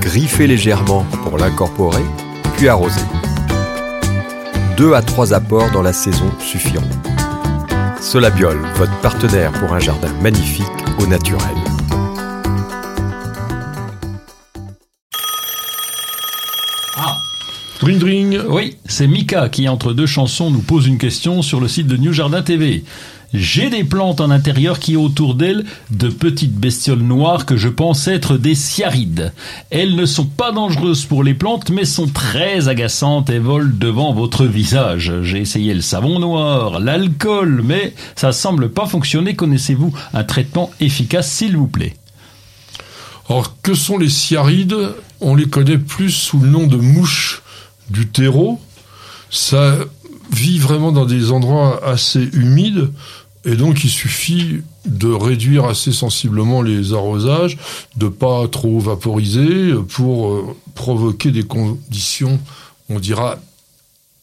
griffez 0.00 0.46
légèrement 0.46 1.04
pour 1.24 1.38
l'incorporer, 1.38 2.04
puis 2.56 2.68
arrosez. 2.68 3.00
Deux 4.76 4.94
à 4.94 5.02
trois 5.02 5.34
apports 5.34 5.70
dans 5.72 5.82
la 5.82 5.92
saison 5.92 6.30
suffiront. 6.38 6.88
Solabiol, 8.00 8.58
votre 8.76 8.96
partenaire 9.00 9.50
pour 9.52 9.72
un 9.72 9.80
jardin 9.80 10.12
magnifique 10.22 10.66
au 11.00 11.06
naturel. 11.06 11.56
Oui, 18.48 18.76
c'est 18.86 19.06
Mika 19.06 19.48
qui, 19.48 19.68
entre 19.68 19.92
deux 19.92 20.06
chansons, 20.06 20.50
nous 20.50 20.60
pose 20.60 20.88
une 20.88 20.98
question 20.98 21.40
sur 21.40 21.60
le 21.60 21.68
site 21.68 21.86
de 21.86 21.96
New 21.96 22.12
Jardin 22.12 22.42
TV. 22.42 22.82
J'ai 23.32 23.70
des 23.70 23.84
plantes 23.84 24.20
en 24.20 24.30
intérieur 24.30 24.80
qui 24.80 24.96
ont 24.96 25.04
autour 25.04 25.36
d'elles 25.36 25.64
de 25.92 26.08
petites 26.08 26.56
bestioles 26.56 26.98
noires 26.98 27.46
que 27.46 27.56
je 27.56 27.68
pense 27.68 28.08
être 28.08 28.38
des 28.38 28.56
cyarides. 28.56 29.32
Elles 29.70 29.94
ne 29.94 30.04
sont 30.04 30.24
pas 30.24 30.50
dangereuses 30.50 31.04
pour 31.04 31.22
les 31.22 31.34
plantes 31.34 31.70
mais 31.70 31.84
sont 31.84 32.08
très 32.08 32.66
agaçantes 32.66 33.30
et 33.30 33.38
volent 33.38 33.70
devant 33.72 34.12
votre 34.12 34.46
visage. 34.46 35.12
J'ai 35.22 35.38
essayé 35.38 35.72
le 35.72 35.80
savon 35.80 36.18
noir, 36.18 36.80
l'alcool, 36.80 37.62
mais 37.62 37.94
ça 38.16 38.32
semble 38.32 38.68
pas 38.68 38.86
fonctionner. 38.86 39.36
Connaissez-vous 39.36 39.94
un 40.12 40.24
traitement 40.24 40.72
efficace 40.80 41.30
s'il 41.30 41.56
vous 41.56 41.68
plaît? 41.68 41.94
Alors 43.28 43.54
que 43.62 43.74
sont 43.74 43.96
les 43.96 44.08
cyarides 44.08 44.74
On 45.20 45.36
les 45.36 45.46
connaît 45.46 45.78
plus 45.78 46.10
sous 46.10 46.40
le 46.40 46.48
nom 46.48 46.66
de 46.66 46.78
mouches 46.78 47.42
du 47.90 48.08
terreau, 48.08 48.60
ça 49.30 49.76
vit 50.32 50.58
vraiment 50.58 50.92
dans 50.92 51.06
des 51.06 51.30
endroits 51.30 51.80
assez 51.84 52.28
humides, 52.32 52.90
et 53.44 53.54
donc 53.54 53.84
il 53.84 53.90
suffit 53.90 54.62
de 54.84 55.08
réduire 55.08 55.66
assez 55.66 55.92
sensiblement 55.92 56.62
les 56.62 56.92
arrosages, 56.92 57.58
de 57.96 58.08
pas 58.08 58.48
trop 58.48 58.80
vaporiser 58.80 59.72
pour 59.88 60.28
euh, 60.28 60.56
provoquer 60.74 61.30
des 61.30 61.44
conditions, 61.44 62.40
on 62.88 62.98
dira, 62.98 63.38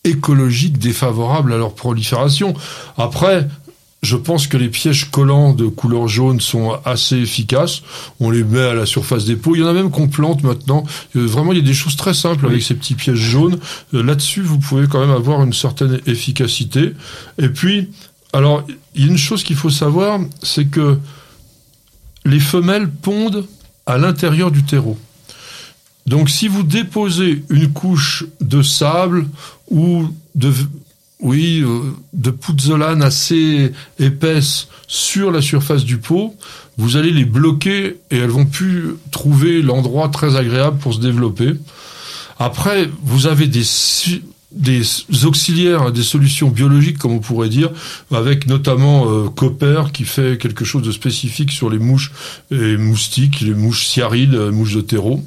écologiques 0.03 0.77
défavorables 0.77 1.53
à 1.53 1.57
leur 1.57 1.73
prolifération. 1.73 2.53
Après, 2.97 3.47
je 4.03 4.17
pense 4.17 4.47
que 4.47 4.57
les 4.57 4.67
pièges 4.67 5.09
collants 5.09 5.53
de 5.53 5.65
couleur 5.65 6.09
jaune 6.09 6.41
sont 6.41 6.77
assez 6.83 7.15
efficaces. 7.15 7.81
On 8.19 8.29
les 8.29 8.43
met 8.43 8.59
à 8.59 8.73
la 8.73 8.85
surface 8.85 9.23
des 9.23 9.37
pots. 9.37 9.55
Il 9.55 9.61
y 9.61 9.63
en 9.63 9.67
a 9.67 9.73
même 9.73 9.91
qu'on 9.91 10.09
plante 10.09 10.43
maintenant. 10.43 10.83
Euh, 11.15 11.25
vraiment, 11.25 11.53
il 11.53 11.59
y 11.59 11.61
a 11.61 11.65
des 11.65 11.73
choses 11.73 11.95
très 11.95 12.13
simples 12.13 12.45
avec 12.45 12.61
ces 12.61 12.75
petits 12.75 12.95
pièges 12.95 13.17
jaunes. 13.17 13.57
Euh, 13.93 14.03
là-dessus, 14.03 14.41
vous 14.41 14.59
pouvez 14.59 14.87
quand 14.87 14.99
même 14.99 15.15
avoir 15.15 15.41
une 15.41 15.53
certaine 15.53 16.01
efficacité. 16.05 16.91
Et 17.41 17.47
puis, 17.47 17.91
alors, 18.33 18.67
il 18.93 19.05
y 19.05 19.07
a 19.07 19.11
une 19.11 19.17
chose 19.17 19.41
qu'il 19.41 19.55
faut 19.55 19.69
savoir, 19.69 20.19
c'est 20.41 20.65
que 20.65 20.99
les 22.25 22.41
femelles 22.41 22.89
pondent 22.89 23.47
à 23.85 23.97
l'intérieur 23.97 24.51
du 24.51 24.63
terreau. 24.63 24.97
Donc, 26.07 26.29
si 26.29 26.49
vous 26.49 26.63
déposez 26.63 27.45
une 27.49 27.71
couche 27.71 28.25
de 28.41 28.61
sable 28.61 29.27
ou 29.69 30.09
de 30.35 30.51
oui, 31.23 31.63
euh, 31.65 31.79
de 32.11 32.31
pouzzolane 32.31 33.01
assez 33.01 33.71
épaisse 33.97 34.67
sur 34.87 35.31
la 35.31 35.41
surface 35.41 35.85
du 35.85 35.97
pot, 35.97 36.35
vous 36.77 36.97
allez 36.97 37.11
les 37.11 37.25
bloquer 37.25 37.97
et 38.11 38.17
elles 38.17 38.29
vont 38.29 38.45
plus 38.45 38.95
trouver 39.09 39.61
l'endroit 39.61 40.09
très 40.09 40.35
agréable 40.35 40.77
pour 40.77 40.93
se 40.93 40.99
développer. 40.99 41.53
Après, 42.39 42.89
vous 43.03 43.25
avez 43.25 43.47
des, 43.47 43.63
des 44.51 44.81
auxiliaires, 45.23 45.91
des 45.93 46.03
solutions 46.03 46.49
biologiques, 46.49 46.97
comme 46.97 47.13
on 47.13 47.19
pourrait 47.19 47.49
dire, 47.49 47.69
avec 48.11 48.47
notamment 48.47 49.09
euh, 49.09 49.29
Copper 49.29 49.83
qui 49.93 50.03
fait 50.03 50.37
quelque 50.37 50.65
chose 50.65 50.83
de 50.83 50.91
spécifique 50.91 51.51
sur 51.51 51.69
les 51.69 51.79
mouches 51.79 52.11
et 52.51 52.75
moustiques, 52.75 53.39
les 53.41 53.53
mouches 53.53 53.87
cyarides, 53.87 54.35
mouches 54.51 54.75
de 54.75 54.81
terreau. 54.81 55.23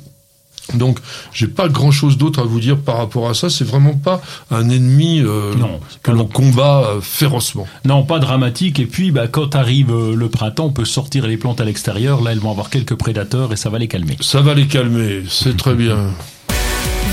Donc, 0.75 0.99
j'ai 1.33 1.47
pas 1.47 1.69
grand 1.69 1.91
chose 1.91 2.19
d'autre 2.19 2.41
à 2.41 2.45
vous 2.45 2.61
dire 2.61 2.79
par 2.79 2.99
rapport 2.99 3.29
à 3.29 3.35
ça. 3.35 3.51
C'est 3.51 3.65
vraiment 3.65 3.95
pas 3.95 4.21
un 4.51 4.69
ennemi 4.69 5.21
euh, 5.21 5.55
que 6.03 6.11
l'on 6.11 6.27
combat 6.27 6.89
euh, 6.89 7.01
férocement. 7.01 7.67
Non, 7.85 8.03
pas 8.03 8.19
dramatique. 8.19 8.81
Et 8.81 8.87
puis, 8.87 9.11
bah, 9.11 9.29
quand 9.29 9.55
arrive 9.55 9.93
euh, 9.93 10.15
le 10.15 10.29
printemps, 10.29 10.67
on 10.67 10.73
peut 10.73 10.85
sortir 10.85 11.27
les 11.27 11.37
plantes 11.37 11.61
à 11.61 11.65
l'extérieur. 11.65 12.21
Là, 12.23 12.33
elles 12.33 12.41
vont 12.41 12.51
avoir 12.51 12.71
quelques 12.71 12.97
prédateurs 12.97 13.53
et 13.53 13.57
ça 13.57 13.71
va 13.71 13.79
les 13.79 13.89
calmer. 13.89 14.17
Ça 14.21 14.41
va 14.41 14.55
les 14.55 14.67
calmer. 14.67 15.23
C'est 15.29 15.57
très 15.57 15.75
bien. 15.75 16.11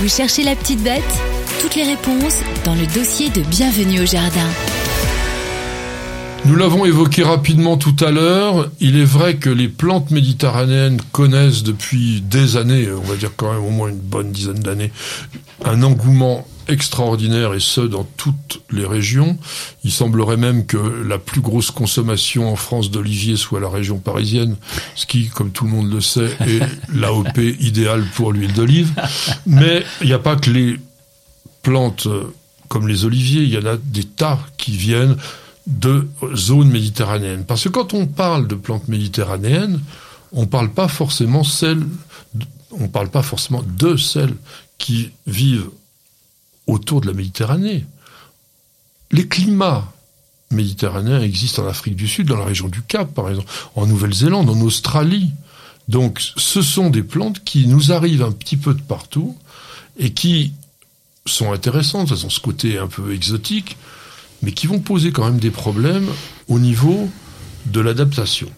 Vous 0.00 0.08
cherchez 0.08 0.42
la 0.42 0.56
petite 0.56 0.82
bête? 0.82 1.02
Toutes 1.60 1.76
les 1.76 1.84
réponses 1.84 2.40
dans 2.64 2.74
le 2.74 2.86
dossier 2.94 3.30
de 3.30 3.40
Bienvenue 3.42 4.02
au 4.02 4.06
jardin. 4.06 4.48
Nous 6.46 6.56
l'avons 6.56 6.84
évoqué 6.84 7.22
rapidement 7.22 7.78
tout 7.78 7.96
à 8.00 8.10
l'heure. 8.10 8.70
Il 8.78 8.98
est 8.98 9.04
vrai 9.04 9.36
que 9.36 9.48
les 9.48 9.68
plantes 9.68 10.10
méditerranéennes 10.10 11.00
connaissent 11.10 11.62
depuis 11.62 12.20
des 12.20 12.58
années, 12.58 12.90
on 12.92 13.00
va 13.00 13.16
dire 13.16 13.30
quand 13.34 13.50
même 13.50 13.64
au 13.64 13.70
moins 13.70 13.88
une 13.88 13.98
bonne 13.98 14.30
dizaine 14.30 14.58
d'années, 14.58 14.92
un 15.64 15.82
engouement 15.82 16.46
extraordinaire 16.68 17.54
et 17.54 17.60
ce 17.60 17.80
dans 17.80 18.04
toutes 18.04 18.60
les 18.70 18.84
régions. 18.84 19.38
Il 19.84 19.90
semblerait 19.90 20.36
même 20.36 20.66
que 20.66 20.76
la 20.76 21.18
plus 21.18 21.40
grosse 21.40 21.70
consommation 21.70 22.52
en 22.52 22.56
France 22.56 22.90
d'olivier 22.90 23.36
soit 23.36 23.60
la 23.60 23.70
région 23.70 23.98
parisienne, 23.98 24.56
ce 24.94 25.06
qui, 25.06 25.28
comme 25.28 25.50
tout 25.50 25.64
le 25.64 25.70
monde 25.70 25.90
le 25.90 26.02
sait, 26.02 26.36
est 26.46 26.60
l'AOP 26.94 27.38
idéale 27.60 28.04
pour 28.14 28.32
l'huile 28.32 28.52
d'olive. 28.52 28.92
Mais 29.46 29.82
il 30.02 30.08
n'y 30.08 30.12
a 30.12 30.18
pas 30.18 30.36
que 30.36 30.50
les 30.50 30.78
plantes 31.62 32.06
comme 32.68 32.88
les 32.88 33.04
oliviers, 33.04 33.42
il 33.42 33.50
y 33.50 33.58
en 33.58 33.66
a 33.66 33.76
des 33.76 34.04
tas 34.04 34.40
qui 34.56 34.76
viennent 34.76 35.16
de 35.66 36.08
zones 36.34 36.70
méditerranéennes. 36.70 37.44
Parce 37.44 37.64
que 37.64 37.68
quand 37.70 37.94
on 37.94 38.06
parle 38.06 38.46
de 38.46 38.54
plantes 38.54 38.88
méditerranéennes, 38.88 39.80
on 40.32 40.46
parle 40.46 40.70
pas 40.70 40.88
forcément 40.88 41.42
parle 42.92 43.08
pas 43.08 43.22
forcément 43.22 43.62
de 43.62 43.96
celles 43.96 44.34
qui 44.78 45.10
vivent 45.26 45.70
autour 46.66 47.00
de 47.00 47.06
la 47.06 47.12
Méditerranée. 47.12 47.84
Les 49.10 49.28
climats 49.28 49.92
méditerranéens 50.50 51.20
existent 51.20 51.64
en 51.64 51.68
Afrique 51.68 51.96
du 51.96 52.08
Sud, 52.08 52.28
dans 52.28 52.36
la 52.36 52.44
région 52.44 52.68
du 52.68 52.82
Cap, 52.82 53.12
par 53.12 53.28
exemple, 53.28 53.50
en 53.74 53.86
Nouvelle-Zélande, 53.86 54.48
en 54.48 54.60
Australie. 54.60 55.30
Donc, 55.88 56.20
ce 56.36 56.62
sont 56.62 56.90
des 56.90 57.02
plantes 57.02 57.44
qui 57.44 57.66
nous 57.66 57.92
arrivent 57.92 58.22
un 58.22 58.32
petit 58.32 58.56
peu 58.56 58.74
de 58.74 58.80
partout 58.80 59.36
et 59.98 60.12
qui 60.12 60.52
sont 61.26 61.52
intéressantes. 61.52 62.10
Elles 62.10 62.26
ont 62.26 62.30
ce 62.30 62.40
côté 62.40 62.78
un 62.78 62.86
peu 62.86 63.12
exotique, 63.12 63.76
mais 64.44 64.52
qui 64.52 64.66
vont 64.66 64.78
poser 64.78 65.10
quand 65.10 65.24
même 65.24 65.38
des 65.38 65.50
problèmes 65.50 66.08
au 66.48 66.58
niveau 66.58 67.08
de 67.66 67.80
l'adaptation. 67.80 68.50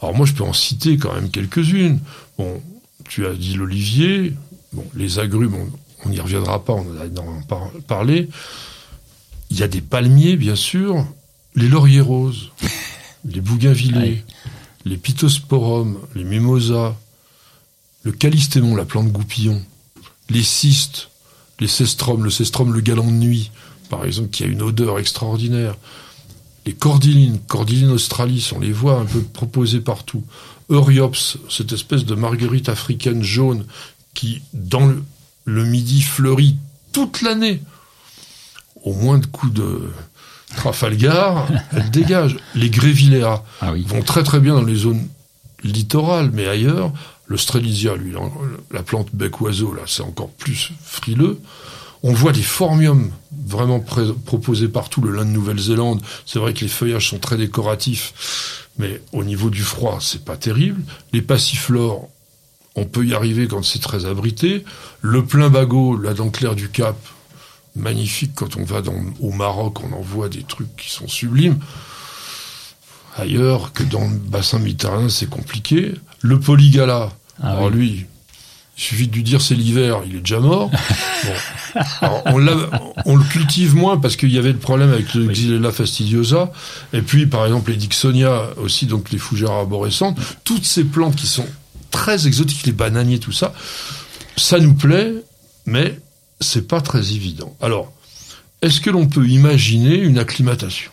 Alors 0.00 0.14
moi, 0.14 0.26
je 0.26 0.32
peux 0.32 0.44
en 0.44 0.52
citer 0.52 0.98
quand 0.98 1.14
même 1.14 1.30
quelques-unes. 1.30 2.00
Bon, 2.36 2.60
tu 3.08 3.26
as 3.26 3.34
dit 3.34 3.54
l'olivier, 3.54 4.34
bon, 4.72 4.84
les 4.94 5.18
agrumes, 5.18 5.70
on 6.04 6.08
n'y 6.08 6.20
reviendra 6.20 6.64
pas, 6.64 6.74
on 6.74 6.96
en 6.96 7.00
a 7.00 7.06
énormément 7.06 7.42
parlé. 7.86 8.28
Il 9.50 9.58
y 9.58 9.62
a 9.62 9.68
des 9.68 9.80
palmiers, 9.80 10.36
bien 10.36 10.56
sûr, 10.56 11.06
les 11.54 11.68
lauriers 11.68 12.00
roses, 12.00 12.50
les 13.24 13.40
bougainvillés, 13.40 14.24
les 14.84 14.96
pittosporums, 14.96 15.98
les 16.14 16.24
mimosas, 16.24 16.94
le 18.02 18.12
calistémon, 18.12 18.74
la 18.74 18.84
plante 18.84 19.12
goupillon, 19.12 19.62
les 20.28 20.42
cystes, 20.42 21.10
les 21.60 21.68
cestrums, 21.68 22.24
le 22.24 22.30
cestrum, 22.30 22.72
le 22.72 22.80
galant 22.80 23.06
de 23.06 23.12
nuit, 23.12 23.52
par 23.92 24.06
exemple, 24.06 24.30
qui 24.30 24.42
a 24.42 24.46
une 24.46 24.62
odeur 24.62 24.98
extraordinaire. 24.98 25.76
Les 26.64 26.72
cordylines, 26.72 27.38
cordylines 27.46 27.90
australis, 27.90 28.50
on 28.56 28.58
les 28.58 28.72
voit 28.72 28.98
un 28.98 29.04
peu 29.04 29.20
proposées 29.20 29.80
partout. 29.80 30.24
Euryops, 30.70 31.36
cette 31.50 31.72
espèce 31.72 32.06
de 32.06 32.14
marguerite 32.14 32.70
africaine 32.70 33.22
jaune 33.22 33.66
qui, 34.14 34.40
dans 34.54 34.90
le, 35.44 35.64
midi, 35.66 36.00
fleurit 36.00 36.56
toute 36.92 37.20
l'année. 37.20 37.60
Au 38.82 38.94
moins 38.94 39.18
de 39.18 39.26
coups 39.26 39.52
de 39.52 39.90
Trafalgar, 40.56 41.46
elle 41.72 41.90
dégage. 42.00 42.38
Les 42.54 42.70
grévilléas 42.70 43.42
ah 43.60 43.74
vont 43.86 44.02
très 44.02 44.22
très 44.22 44.40
bien 44.40 44.54
dans 44.54 44.64
les 44.64 44.76
zones 44.76 45.06
littorales, 45.64 46.30
mais 46.32 46.48
ailleurs, 46.48 46.92
le 47.26 47.36
lui, 47.96 48.14
la 48.70 48.82
plante 48.82 49.08
bec-oiseau, 49.12 49.74
là, 49.74 49.82
c'est 49.86 50.02
encore 50.02 50.30
plus 50.30 50.72
frileux. 50.82 51.38
On 52.02 52.12
voit 52.12 52.32
des 52.32 52.42
formiums 52.42 53.12
vraiment 53.46 53.80
proposés 53.80 54.68
partout, 54.68 55.02
le 55.02 55.12
lin 55.12 55.24
de 55.24 55.30
Nouvelle-Zélande. 55.30 56.02
C'est 56.26 56.38
vrai 56.38 56.52
que 56.52 56.60
les 56.60 56.68
feuillages 56.68 57.08
sont 57.08 57.18
très 57.18 57.36
décoratifs, 57.36 58.68
mais 58.78 59.00
au 59.12 59.22
niveau 59.24 59.50
du 59.50 59.62
froid, 59.62 59.98
c'est 60.00 60.24
pas 60.24 60.36
terrible. 60.36 60.82
Les 61.12 61.22
passiflores, 61.22 62.08
on 62.74 62.86
peut 62.86 63.06
y 63.06 63.14
arriver 63.14 63.46
quand 63.46 63.64
c'est 63.64 63.80
très 63.80 64.06
abrité. 64.06 64.64
Le 65.00 65.24
plein 65.24 65.48
bagot, 65.48 65.96
la 65.96 66.14
dent 66.14 66.30
claire 66.30 66.56
du 66.56 66.70
Cap, 66.70 66.96
magnifique. 67.76 68.32
Quand 68.34 68.56
on 68.56 68.64
va 68.64 68.82
au 69.20 69.30
Maroc, 69.30 69.82
on 69.84 69.92
en 69.92 70.00
voit 70.00 70.28
des 70.28 70.42
trucs 70.42 70.74
qui 70.76 70.90
sont 70.90 71.08
sublimes. 71.08 71.58
Ailleurs 73.16 73.72
que 73.72 73.82
dans 73.82 74.08
le 74.08 74.16
bassin 74.16 74.58
méditerranéen, 74.58 75.08
c'est 75.08 75.28
compliqué. 75.28 75.92
Le 76.20 76.40
polygala, 76.40 77.12
ah 77.42 77.52
alors 77.52 77.70
lui, 77.70 78.06
il 78.76 78.82
suffit 78.82 79.06
de 79.06 79.14
lui 79.14 79.22
dire 79.22 79.40
c'est 79.40 79.54
l'hiver, 79.54 80.00
il 80.06 80.16
est 80.16 80.20
déjà 80.20 80.40
mort. 80.40 80.70
on, 82.24 82.38
le 82.38 83.30
cultive 83.30 83.74
moins 83.76 83.98
parce 83.98 84.16
qu'il 84.16 84.32
y 84.32 84.38
avait 84.38 84.52
le 84.52 84.58
problème 84.58 84.92
avec 84.92 85.12
le 85.14 85.26
Xylella 85.26 85.72
fastidiosa. 85.72 86.52
Et 86.92 87.02
puis, 87.02 87.26
par 87.26 87.44
exemple, 87.44 87.70
les 87.70 87.76
Dixonia 87.76 88.48
aussi, 88.56 88.86
donc 88.86 89.10
les 89.10 89.18
fougères 89.18 89.52
arborescentes. 89.52 90.18
Toutes 90.44 90.64
ces 90.64 90.84
plantes 90.84 91.16
qui 91.16 91.26
sont 91.26 91.46
très 91.90 92.26
exotiques, 92.26 92.66
les 92.66 92.72
bananiers, 92.72 93.18
tout 93.18 93.32
ça, 93.32 93.52
ça 94.36 94.58
nous 94.58 94.74
plaît, 94.74 95.12
mais 95.66 95.98
c'est 96.40 96.66
pas 96.66 96.80
très 96.80 97.12
évident. 97.12 97.54
Alors, 97.60 97.92
est-ce 98.62 98.80
que 98.80 98.90
l'on 98.90 99.06
peut 99.06 99.26
imaginer 99.26 99.96
une 99.96 100.18
acclimatation? 100.18 100.90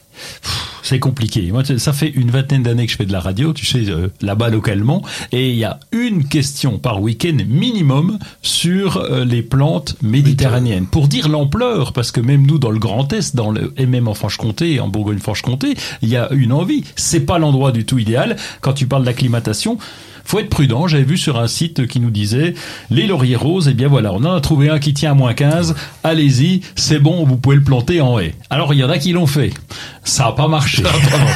C'est 0.83 0.99
compliqué. 0.99 1.51
Moi, 1.51 1.63
ça 1.77 1.93
fait 1.93 2.09
une 2.09 2.31
vingtaine 2.31 2.63
d'années 2.63 2.85
que 2.85 2.91
je 2.91 2.97
fais 2.97 3.05
de 3.05 3.11
la 3.11 3.19
radio, 3.19 3.53
tu 3.53 3.65
sais, 3.65 3.89
euh, 3.89 4.09
là-bas 4.21 4.49
localement, 4.49 5.03
et 5.31 5.49
il 5.49 5.55
y 5.57 5.65
a 5.65 5.79
une 5.91 6.25
question 6.25 6.77
par 6.77 7.01
week-end 7.01 7.37
minimum 7.47 8.19
sur 8.41 8.97
euh, 8.97 9.25
les 9.25 9.41
plantes 9.41 9.95
méditerranéennes. 10.01 10.87
Pour 10.87 11.07
dire 11.07 11.29
l'ampleur, 11.29 11.93
parce 11.93 12.11
que 12.11 12.21
même 12.21 12.45
nous, 12.45 12.59
dans 12.59 12.71
le 12.71 12.79
Grand 12.79 13.11
Est, 13.13 13.35
dans 13.35 13.51
le, 13.51 13.73
et 13.77 13.85
même 13.85 14.07
en 14.07 14.13
Franche-Comté, 14.13 14.79
en 14.79 14.87
Bourgogne-Franche-Comté, 14.87 15.75
il 16.01 16.09
y 16.09 16.15
a 16.15 16.31
une 16.31 16.51
envie. 16.51 16.83
C'est 16.95 17.21
pas 17.21 17.39
l'endroit 17.39 17.71
du 17.71 17.85
tout 17.85 17.97
idéal. 17.97 18.35
Quand 18.61 18.73
tu 18.73 18.87
parles 18.87 19.03
d'acclimatation, 19.03 19.77
faut 20.29 20.39
être 20.39 20.49
prudent. 20.49 20.87
J'avais 20.87 21.03
vu 21.03 21.17
sur 21.17 21.39
un 21.39 21.47
site 21.47 21.87
qui 21.87 21.99
nous 21.99 22.11
disait 22.11 22.53
les 22.91 23.07
lauriers 23.07 23.35
roses, 23.35 23.67
et 23.67 23.71
eh 23.71 23.73
bien 23.73 23.87
voilà, 23.87 24.13
on 24.13 24.23
en 24.23 24.35
a 24.35 24.41
trouvé 24.41 24.69
un 24.69 24.77
qui 24.77 24.93
tient 24.93 25.11
à 25.11 25.13
moins 25.15 25.33
15. 25.33 25.73
Allez-y, 26.03 26.61
c'est 26.75 26.99
bon, 26.99 27.25
vous 27.25 27.37
pouvez 27.37 27.55
le 27.55 27.63
planter 27.63 27.99
en 27.99 28.19
haie. 28.19 28.35
Alors 28.51 28.75
il 28.75 28.79
y 28.79 28.83
en 28.83 28.89
a 28.91 28.99
qui 28.99 29.11
l'ont 29.11 29.25
fait. 29.25 29.51
Ça 30.03 30.25
n'a 30.25 30.31
pas 30.33 30.47
marché. 30.47 30.83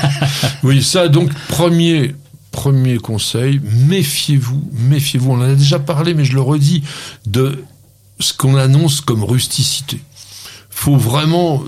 oui, 0.63 0.83
ça 0.83 1.07
donc 1.07 1.33
premier 1.47 2.13
premier 2.51 2.97
conseil, 2.97 3.59
méfiez-vous, 3.63 4.69
méfiez-vous. 4.73 5.31
On 5.31 5.39
en 5.39 5.41
a 5.41 5.55
déjà 5.55 5.79
parlé, 5.79 6.13
mais 6.13 6.23
je 6.23 6.33
le 6.33 6.41
redis 6.41 6.83
de 7.25 7.63
ce 8.19 8.31
qu'on 8.31 8.55
annonce 8.57 9.01
comme 9.01 9.23
rusticité. 9.23 9.99
Faut 10.69 10.97
vraiment 10.97 11.63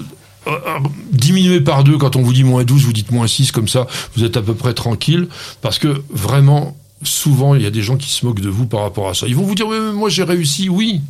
euh, 0.45 0.51
euh, 0.51 0.79
diminuer 1.11 1.59
par 1.59 1.83
deux 1.83 1.97
quand 1.97 2.15
on 2.15 2.21
vous 2.21 2.33
dit 2.33 2.43
moins 2.43 2.63
12, 2.63 2.83
vous 2.83 2.93
dites 2.93 3.11
moins 3.11 3.25
6, 3.25 3.51
comme 3.51 3.67
ça, 3.67 3.87
vous 4.15 4.23
êtes 4.23 4.37
à 4.37 4.43
peu 4.43 4.53
près 4.53 4.75
tranquille, 4.75 5.27
parce 5.63 5.79
que 5.79 6.03
vraiment, 6.11 6.77
souvent, 7.07 7.55
il 7.55 7.61
y 7.61 7.65
a 7.65 7.71
des 7.71 7.81
gens 7.81 7.97
qui 7.97 8.09
se 8.09 8.25
moquent 8.25 8.41
de 8.41 8.49
vous 8.49 8.65
par 8.65 8.81
rapport 8.81 9.09
à 9.09 9.13
ça. 9.13 9.27
Ils 9.27 9.35
vont 9.35 9.43
vous 9.43 9.55
dire, 9.55 9.67
mais 9.69 9.93
moi 9.93 10.09
j'ai 10.09 10.23
réussi, 10.23 10.69
oui. 10.69 11.01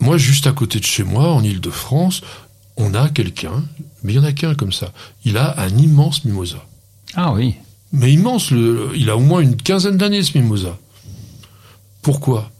moi, 0.00 0.16
juste 0.16 0.46
à 0.46 0.52
côté 0.52 0.78
de 0.78 0.84
chez 0.84 1.04
moi, 1.04 1.32
en 1.32 1.42
Ile-de-France, 1.42 2.22
on 2.76 2.94
a 2.94 3.08
quelqu'un, 3.08 3.64
mais 4.02 4.12
il 4.12 4.16
y 4.16 4.18
en 4.18 4.24
a 4.24 4.32
qu'un 4.32 4.54
comme 4.54 4.72
ça. 4.72 4.92
Il 5.24 5.38
a 5.38 5.60
un 5.60 5.76
immense 5.76 6.24
mimosa. 6.24 6.64
Ah 7.14 7.32
oui. 7.32 7.54
Mais 7.92 8.12
immense, 8.12 8.50
le, 8.50 8.90
il 8.96 9.08
a 9.10 9.16
au 9.16 9.20
moins 9.20 9.40
une 9.40 9.56
quinzaine 9.56 9.96
d'années 9.96 10.22
ce 10.22 10.36
mimosa. 10.36 10.76
Pourquoi? 12.02 12.50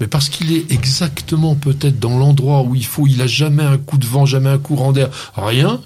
Mais 0.00 0.06
parce 0.06 0.28
qu'il 0.28 0.52
est 0.52 0.72
exactement 0.72 1.54
peut-être 1.54 2.00
dans 2.00 2.18
l'endroit 2.18 2.62
où 2.62 2.74
il 2.74 2.84
faut, 2.84 3.06
il 3.06 3.20
a 3.22 3.26
jamais 3.26 3.62
un 3.62 3.78
coup 3.78 3.98
de 3.98 4.06
vent, 4.06 4.26
jamais 4.26 4.48
un 4.50 4.58
courant 4.58 4.92
d'air, 4.92 5.10
rien. 5.36 5.80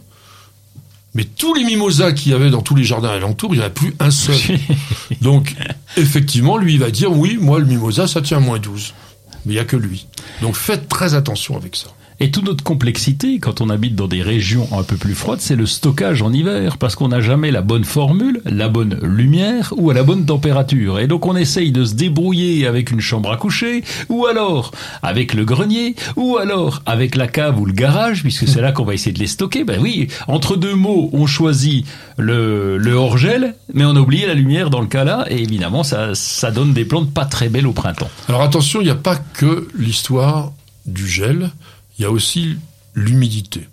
Mais 1.16 1.24
tous 1.24 1.54
les 1.54 1.64
mimosas 1.64 2.12
qu'il 2.12 2.32
y 2.32 2.34
avait 2.34 2.50
dans 2.50 2.60
tous 2.60 2.74
les 2.74 2.84
jardins 2.84 3.08
alentours, 3.08 3.54
il 3.54 3.58
n'y 3.58 3.64
en 3.64 3.68
a 3.68 3.70
plus 3.70 3.94
un 4.00 4.10
seul. 4.10 4.36
Donc, 5.22 5.54
effectivement, 5.96 6.58
lui, 6.58 6.74
il 6.74 6.78
va 6.78 6.90
dire, 6.90 7.10
oui, 7.10 7.38
moi, 7.40 7.58
le 7.58 7.64
mimosa, 7.64 8.06
ça 8.06 8.20
tient 8.20 8.38
moins 8.38 8.58
12. 8.58 8.92
Mais 9.46 9.54
il 9.54 9.56
n'y 9.56 9.60
a 9.60 9.64
que 9.64 9.76
lui. 9.76 10.06
Donc, 10.42 10.56
faites 10.56 10.90
très 10.90 11.14
attention 11.14 11.56
avec 11.56 11.74
ça. 11.74 11.86
Et 12.18 12.30
toute 12.30 12.46
notre 12.46 12.64
complexité, 12.64 13.38
quand 13.38 13.60
on 13.60 13.68
habite 13.68 13.94
dans 13.94 14.08
des 14.08 14.22
régions 14.22 14.66
un 14.72 14.82
peu 14.82 14.96
plus 14.96 15.14
froides, 15.14 15.42
c'est 15.42 15.54
le 15.54 15.66
stockage 15.66 16.22
en 16.22 16.32
hiver, 16.32 16.78
parce 16.78 16.94
qu'on 16.94 17.08
n'a 17.08 17.20
jamais 17.20 17.50
la 17.50 17.60
bonne 17.60 17.84
formule, 17.84 18.40
la 18.46 18.68
bonne 18.68 18.98
lumière 19.02 19.74
ou 19.76 19.90
à 19.90 19.94
la 19.94 20.02
bonne 20.02 20.24
température. 20.24 20.98
Et 20.98 21.08
donc 21.08 21.26
on 21.26 21.36
essaye 21.36 21.72
de 21.72 21.84
se 21.84 21.94
débrouiller 21.94 22.66
avec 22.66 22.90
une 22.90 23.00
chambre 23.00 23.30
à 23.30 23.36
coucher, 23.36 23.84
ou 24.08 24.24
alors 24.24 24.70
avec 25.02 25.34
le 25.34 25.44
grenier, 25.44 25.94
ou 26.16 26.38
alors 26.38 26.82
avec 26.86 27.16
la 27.16 27.26
cave 27.26 27.60
ou 27.60 27.66
le 27.66 27.74
garage, 27.74 28.22
puisque 28.22 28.48
c'est 28.48 28.62
là 28.62 28.72
qu'on 28.72 28.84
va 28.84 28.94
essayer 28.94 29.12
de 29.12 29.18
les 29.18 29.26
stocker. 29.26 29.64
Ben 29.64 29.78
oui, 29.78 30.08
entre 30.26 30.56
deux 30.56 30.74
mots, 30.74 31.10
on 31.12 31.26
choisit 31.26 31.86
le, 32.16 32.94
hors-gel, 32.94 33.56
mais 33.74 33.84
on 33.84 33.94
a 33.94 34.00
oublié 34.00 34.26
la 34.26 34.34
lumière 34.34 34.70
dans 34.70 34.80
le 34.80 34.86
cas 34.86 35.04
là, 35.04 35.26
et 35.28 35.42
évidemment 35.42 35.82
ça 35.84 36.50
donne 36.50 36.72
des 36.72 36.86
plantes 36.86 37.12
pas 37.12 37.26
très 37.26 37.50
belles 37.50 37.66
au 37.66 37.72
printemps. 37.72 38.08
Alors 38.28 38.40
attention, 38.40 38.80
il 38.80 38.84
n'y 38.84 38.90
a 38.90 38.94
pas 38.94 39.16
que 39.16 39.68
l'histoire 39.76 40.52
du 40.86 41.06
gel 41.06 41.50
il 41.98 42.02
y 42.02 42.04
a 42.04 42.10
aussi 42.10 42.56
l'humidité. 42.94 43.68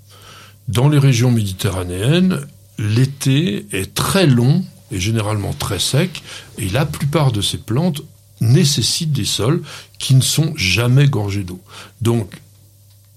Dans 0.68 0.90
les 0.90 1.00
régions 1.00 1.32
méditerranéennes, 1.32 2.40
l'été 2.78 3.66
est 3.72 3.94
très 3.94 4.28
long 4.28 4.64
et 4.92 5.00
généralement 5.00 5.54
très 5.54 5.80
sec, 5.80 6.24
et 6.58 6.70
la 6.70 6.86
plupart 6.86 7.32
de 7.32 7.42
ces 7.42 7.58
plantes 7.58 8.02
nécessitent 8.42 9.12
des 9.12 9.26
sols 9.26 9.62
qui 9.98 10.16
ne 10.16 10.22
sont 10.22 10.54
jamais 10.56 11.08
gorgés 11.08 11.44
d'eau. 11.44 11.62
Donc, 12.02 12.42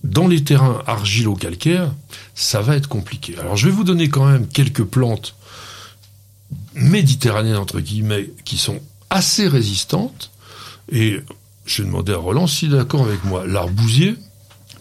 dans 0.05 0.29
les 0.29 0.45
terrains 0.45 0.83
argilo-calcaires, 0.87 1.93
ça 2.35 2.61
va 2.63 2.77
être 2.77 2.89
compliqué. 2.89 3.37
Alors, 3.39 3.57
je 3.57 3.67
vais 3.67 3.75
vous 3.75 3.85
donner 3.85 4.09
quand 4.09 4.27
même 4.27 4.47
quelques 4.47 4.85
plantes 4.85 5.35
méditerranéennes, 6.75 7.57
entre 7.57 7.81
guillemets, 7.81 8.31
qui 8.45 8.57
sont 8.57 8.81
assez 9.11 9.49
résistantes, 9.49 10.31
et 10.91 11.21
je 11.65 11.83
vais 11.83 11.89
demander 11.89 12.13
à 12.13 12.19
Roland 12.19 12.47
s'il 12.47 12.73
est 12.73 12.77
d'accord 12.77 13.03
avec 13.03 13.25
moi. 13.25 13.47
L'arbousier, 13.47 14.17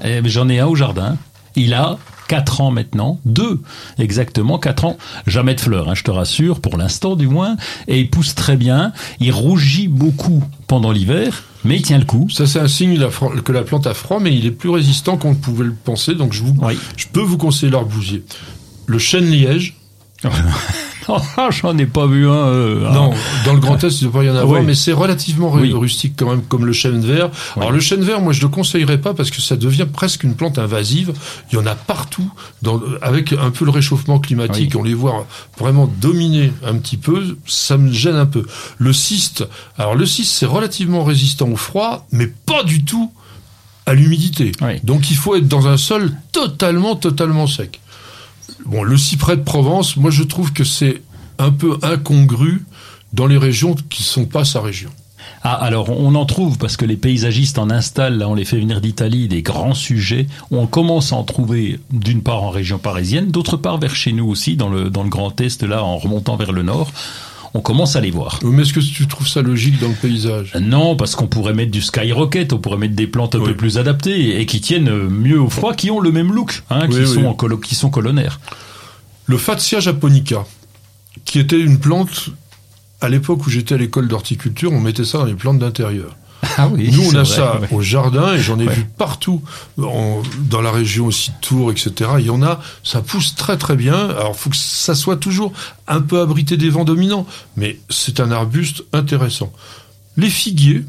j'en 0.01 0.49
ai 0.49 0.59
un 0.59 0.67
au 0.67 0.75
jardin. 0.75 1.17
Il 1.55 1.73
a 1.73 1.97
4 2.27 2.61
ans 2.61 2.71
maintenant, 2.71 3.19
deux 3.25 3.61
exactement, 3.99 4.57
4 4.57 4.85
ans, 4.85 4.97
jamais 5.27 5.55
de 5.55 5.61
fleurs, 5.61 5.89
hein, 5.89 5.95
je 5.95 6.03
te 6.03 6.11
rassure, 6.11 6.59
pour 6.59 6.77
l'instant 6.77 7.15
du 7.15 7.27
moins, 7.27 7.55
et 7.87 7.99
il 7.99 8.09
pousse 8.09 8.35
très 8.35 8.57
bien, 8.57 8.93
il 9.19 9.31
rougit 9.31 9.87
beaucoup 9.87 10.43
pendant 10.67 10.91
l'hiver, 10.91 11.43
mais 11.63 11.77
il 11.77 11.81
tient 11.81 11.99
le 11.99 12.05
coup. 12.05 12.27
Ça 12.29 12.47
c'est 12.47 12.59
un 12.59 12.67
signe 12.67 12.99
que 13.43 13.51
la 13.51 13.61
plante 13.63 13.87
a 13.87 13.93
froid, 13.93 14.19
mais 14.19 14.35
il 14.35 14.45
est 14.45 14.51
plus 14.51 14.69
résistant 14.69 15.17
qu'on 15.17 15.31
ne 15.31 15.35
pouvait 15.35 15.65
le 15.65 15.73
penser, 15.73 16.15
donc 16.15 16.33
je, 16.33 16.43
vous, 16.43 16.55
je 16.97 17.05
peux 17.07 17.21
vous 17.21 17.37
conseiller 17.37 17.71
l'arbousier. 17.71 18.23
Le 18.87 18.99
chêne 18.99 19.29
liège, 19.29 19.75
j'en 21.51 21.77
ai 21.77 21.85
pas 21.85 22.07
vu 22.07 22.27
un. 22.27 22.33
Euh, 22.33 22.91
non, 22.91 23.13
dans 23.45 23.53
le 23.53 23.59
Grand 23.59 23.83
Est, 23.83 24.01
il 24.01 24.07
ne 24.07 24.11
doit 24.11 24.21
pas 24.21 24.25
y 24.25 24.29
en 24.29 24.35
avoir, 24.35 24.61
mais 24.63 24.75
c'est 24.75 24.93
relativement 24.93 25.49
rustique 25.49 26.13
quand 26.17 26.29
même, 26.29 26.41
comme 26.41 26.65
le 26.65 26.73
chêne 26.73 27.01
vert. 27.01 27.29
Alors 27.55 27.71
le 27.71 27.79
chêne 27.79 28.01
vert, 28.01 28.21
moi, 28.21 28.33
je 28.33 28.41
le 28.41 28.47
conseillerais 28.47 28.99
pas 28.99 29.13
parce 29.13 29.31
que 29.31 29.41
ça 29.41 29.55
devient 29.55 29.87
presque 29.91 30.23
une 30.23 30.35
plante 30.35 30.57
invasive. 30.59 31.13
Il 31.51 31.55
y 31.55 31.57
en 31.57 31.65
a 31.65 31.75
partout, 31.75 32.31
dans, 32.61 32.81
avec 33.01 33.33
un 33.33 33.51
peu 33.51 33.65
le 33.65 33.71
réchauffement 33.71 34.19
climatique. 34.19 34.75
On 34.75 34.83
les 34.83 34.93
voit 34.93 35.25
vraiment 35.59 35.87
dominer 36.01 36.51
un 36.65 36.75
petit 36.75 36.97
peu. 36.97 37.37
Ça 37.45 37.77
me 37.77 37.91
gêne 37.91 38.15
un 38.15 38.25
peu. 38.25 38.45
Le 38.77 38.93
cyste, 38.93 39.47
alors 39.77 39.95
le 39.95 40.05
cyste, 40.05 40.31
c'est 40.31 40.45
relativement 40.45 41.03
résistant 41.03 41.49
au 41.49 41.55
froid, 41.55 42.07
mais 42.11 42.27
pas 42.27 42.63
du 42.63 42.83
tout 42.83 43.11
à 43.85 43.93
l'humidité. 43.93 44.51
Donc 44.83 45.11
il 45.11 45.17
faut 45.17 45.35
être 45.35 45.47
dans 45.47 45.67
un 45.67 45.77
sol 45.77 46.11
totalement, 46.31 46.95
totalement 46.95 47.47
sec. 47.47 47.79
Bon, 48.65 48.83
le 48.83 48.97
cyprès 48.97 49.37
de 49.37 49.41
Provence, 49.41 49.97
moi 49.97 50.11
je 50.11 50.23
trouve 50.23 50.53
que 50.53 50.63
c'est 50.63 51.01
un 51.37 51.51
peu 51.51 51.77
incongru 51.81 52.63
dans 53.13 53.27
les 53.27 53.37
régions 53.37 53.75
qui 53.89 54.01
ne 54.01 54.05
sont 54.05 54.25
pas 54.25 54.45
sa 54.45 54.61
région. 54.61 54.89
Ah, 55.43 55.53
alors 55.53 55.89
on 55.89 56.15
en 56.15 56.25
trouve 56.25 56.57
parce 56.57 56.77
que 56.77 56.85
les 56.85 56.97
paysagistes 56.97 57.59
en 57.59 57.69
installent, 57.69 58.17
là 58.17 58.29
on 58.29 58.35
les 58.35 58.45
fait 58.45 58.59
venir 58.59 58.81
d'Italie, 58.81 59.27
des 59.27 59.41
grands 59.41 59.73
sujets. 59.73 60.27
On 60.51 60.67
commence 60.67 61.13
à 61.13 61.17
en 61.17 61.23
trouver 61.23 61.79
d'une 61.91 62.21
part 62.21 62.43
en 62.43 62.49
région 62.49 62.77
parisienne, 62.77 63.31
d'autre 63.31 63.57
part 63.57 63.77
vers 63.77 63.95
chez 63.95 64.11
nous 64.11 64.27
aussi, 64.27 64.55
dans 64.55 64.69
le, 64.69 64.89
dans 64.89 65.03
le 65.03 65.09
Grand 65.09 65.39
Est, 65.41 65.63
là 65.63 65.83
en 65.83 65.97
remontant 65.97 66.35
vers 66.35 66.51
le 66.51 66.63
nord 66.63 66.91
on 67.55 67.61
commence 67.61 67.95
à 67.95 68.01
les 68.01 68.11
voir. 68.11 68.39
Mais 68.43 68.63
est-ce 68.63 68.73
que 68.73 68.81
tu 68.81 69.07
trouves 69.07 69.29
ça 69.29 69.41
logique 69.41 69.79
dans 69.79 69.87
le 69.87 69.93
paysage? 69.93 70.53
Non, 70.59 70.97
parce 70.97 71.15
qu'on 71.15 71.27
pourrait 71.27 71.53
mettre 71.53 71.71
du 71.71 71.81
skyrocket, 71.81 72.51
on 72.51 72.57
pourrait 72.57 72.77
mettre 72.77 72.95
des 72.95 73.07
plantes 73.07 73.33
un 73.35 73.39
peu 73.39 73.55
plus 73.55 73.77
adaptées 73.77 74.41
et 74.41 74.45
qui 74.45 74.59
tiennent 74.59 75.07
mieux 75.07 75.39
au 75.39 75.49
froid, 75.49 75.73
qui 75.73 75.89
ont 75.89 76.01
le 76.01 76.11
même 76.11 76.33
look, 76.33 76.63
hein, 76.69 76.87
qui, 76.89 77.07
sont 77.07 77.25
en 77.25 77.33
qui 77.57 77.75
sont 77.75 77.89
colonnaires. 77.89 78.41
Le 79.25 79.37
Fatsia 79.37 79.79
japonica, 79.79 80.45
qui 81.23 81.39
était 81.39 81.59
une 81.59 81.79
plante, 81.79 82.29
à 82.99 83.07
l'époque 83.07 83.47
où 83.47 83.49
j'étais 83.49 83.75
à 83.75 83.77
l'école 83.77 84.09
d'horticulture, 84.09 84.73
on 84.73 84.81
mettait 84.81 85.05
ça 85.05 85.19
dans 85.19 85.25
les 85.25 85.33
plantes 85.33 85.59
d'intérieur. 85.59 86.17
Ah 86.57 86.67
oui, 86.67 86.89
Nous, 86.91 87.09
on 87.11 87.15
a 87.15 87.25
ça 87.25 87.59
au 87.71 87.81
jardin 87.81 88.33
et 88.33 88.39
j'en 88.39 88.59
ai 88.59 88.67
vu 88.67 88.85
partout, 88.97 89.41
dans 89.77 90.61
la 90.61 90.71
région 90.71 91.07
aussi 91.07 91.31
de 91.31 91.35
Tours, 91.41 91.71
etc. 91.71 92.11
Il 92.19 92.25
y 92.25 92.29
en 92.29 92.41
a, 92.43 92.59
ça 92.83 93.01
pousse 93.01 93.35
très 93.35 93.57
très 93.57 93.75
bien. 93.75 94.09
Alors, 94.09 94.33
il 94.35 94.37
faut 94.37 94.49
que 94.49 94.55
ça 94.55 94.95
soit 94.95 95.17
toujours 95.17 95.53
un 95.87 96.01
peu 96.01 96.21
abrité 96.21 96.57
des 96.57 96.69
vents 96.69 96.85
dominants, 96.85 97.25
mais 97.57 97.79
c'est 97.89 98.19
un 98.19 98.31
arbuste 98.31 98.83
intéressant. 98.93 99.51
Les 100.17 100.29
figuiers, 100.29 100.85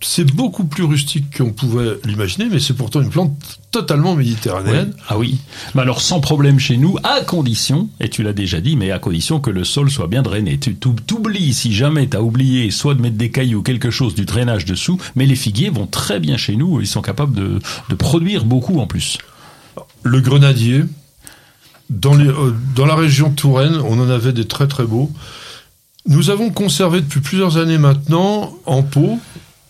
c'est 0.00 0.24
beaucoup 0.24 0.64
plus 0.64 0.84
rustique 0.84 1.38
qu'on 1.38 1.52
pouvait 1.52 1.98
l'imaginer, 2.04 2.48
mais 2.50 2.60
c'est 2.60 2.74
pourtant 2.74 3.00
une 3.00 3.08
plante 3.08 3.32
totalement 3.70 4.14
méditerranéenne. 4.14 4.92
Ah 5.08 5.16
oui. 5.16 5.38
Mais 5.74 5.82
alors 5.82 6.02
sans 6.02 6.20
problème 6.20 6.58
chez 6.58 6.76
nous, 6.76 6.96
à 7.02 7.22
condition, 7.22 7.88
et 8.00 8.10
tu 8.10 8.22
l'as 8.22 8.34
déjà 8.34 8.60
dit, 8.60 8.76
mais 8.76 8.90
à 8.90 8.98
condition 8.98 9.40
que 9.40 9.50
le 9.50 9.64
sol 9.64 9.90
soit 9.90 10.06
bien 10.06 10.22
drainé. 10.22 10.58
Tu 10.58 10.76
t'oublies 10.76 11.54
si 11.54 11.72
jamais 11.72 12.08
tu 12.08 12.16
as 12.16 12.22
oublié 12.22 12.70
soit 12.70 12.94
de 12.94 13.00
mettre 13.00 13.16
des 13.16 13.30
cailloux 13.30 13.60
ou 13.60 13.62
quelque 13.62 13.90
chose 13.90 14.14
du 14.14 14.26
drainage 14.26 14.66
dessous, 14.66 14.98
mais 15.14 15.24
les 15.24 15.36
figuiers 15.36 15.70
vont 15.70 15.86
très 15.86 16.20
bien 16.20 16.36
chez 16.36 16.56
nous, 16.56 16.80
ils 16.80 16.86
sont 16.86 17.02
capables 17.02 17.34
de, 17.34 17.60
produire 17.96 18.44
beaucoup 18.44 18.78
en 18.78 18.86
plus. 18.86 19.16
Le 20.02 20.20
grenadier, 20.20 20.84
dans, 21.88 22.14
les, 22.14 22.28
euh, 22.28 22.54
dans 22.74 22.84
la 22.84 22.94
région 22.94 23.30
Touraine, 23.30 23.76
on 23.76 23.98
en 23.98 24.10
avait 24.10 24.32
des 24.34 24.46
très 24.46 24.68
très 24.68 24.84
beaux. 24.84 25.10
Nous 26.06 26.30
avons 26.30 26.50
conservé 26.50 27.00
depuis 27.00 27.20
plusieurs 27.20 27.56
années 27.56 27.78
maintenant 27.78 28.54
en 28.66 28.82
pot 28.82 29.18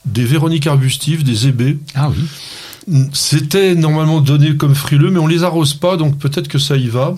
des 0.07 0.25
véroniques 0.25 0.67
arbustives, 0.67 1.25
des 1.25 1.49
ébés. 1.49 1.79
Ah 1.95 2.09
oui. 2.09 2.25
C'était 3.13 3.75
normalement 3.75 4.21
donné 4.21 4.57
comme 4.57 4.75
frileux, 4.75 5.11
mais 5.11 5.19
on 5.19 5.27
les 5.27 5.43
arrose 5.43 5.75
pas, 5.75 5.97
donc 5.97 6.19
peut-être 6.19 6.49
que 6.49 6.59
ça 6.59 6.77
y 6.77 6.87
va. 6.87 7.15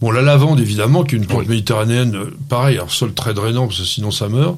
Bon, 0.00 0.10
la 0.10 0.22
lavande, 0.22 0.60
évidemment, 0.60 1.04
qui 1.04 1.14
est 1.14 1.18
une 1.18 1.26
plante 1.26 1.48
méditerranéenne, 1.48 2.14
euh, 2.14 2.36
pareil, 2.48 2.78
un 2.78 2.88
sol 2.88 3.14
très 3.14 3.34
drainant, 3.34 3.66
parce 3.66 3.80
que 3.80 3.86
sinon 3.86 4.10
ça 4.10 4.28
meurt. 4.28 4.56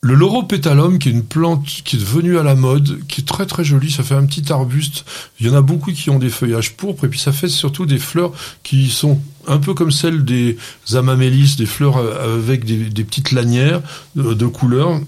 Le 0.00 0.14
lauropétalum, 0.14 0.98
qui 0.98 1.08
est 1.08 1.12
une 1.12 1.24
plante 1.24 1.64
qui 1.64 1.96
est 1.96 1.98
devenue 1.98 2.38
à 2.38 2.42
la 2.42 2.54
mode, 2.54 3.00
qui 3.06 3.22
est 3.22 3.24
très 3.24 3.46
très 3.46 3.64
jolie, 3.64 3.90
ça 3.90 4.02
fait 4.02 4.14
un 4.14 4.26
petit 4.26 4.52
arbuste. 4.52 5.06
Il 5.40 5.46
y 5.46 5.50
en 5.50 5.54
a 5.54 5.62
beaucoup 5.62 5.92
qui 5.92 6.10
ont 6.10 6.18
des 6.18 6.28
feuillages 6.28 6.74
pourpres, 6.74 7.06
et 7.06 7.08
puis 7.08 7.18
ça 7.18 7.32
fait 7.32 7.48
surtout 7.48 7.86
des 7.86 7.98
fleurs 7.98 8.32
qui 8.62 8.90
sont 8.90 9.18
un 9.46 9.56
peu 9.58 9.72
comme 9.72 9.90
celles 9.90 10.24
des 10.24 10.58
amamélis, 10.92 11.56
des 11.56 11.64
fleurs 11.66 11.96
euh, 11.96 12.36
avec 12.36 12.66
des, 12.66 13.04
petites 13.04 13.32
lanières 13.32 13.80
de, 14.14 14.34
de 14.34 14.46
couleur 14.46 15.00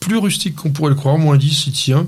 plus 0.00 0.18
rustique 0.18 0.56
qu'on 0.56 0.70
pourrait 0.70 0.90
le 0.90 0.96
croire, 0.96 1.18
moins 1.18 1.36
10, 1.36 1.66
il 1.66 1.72
tient. 1.72 2.06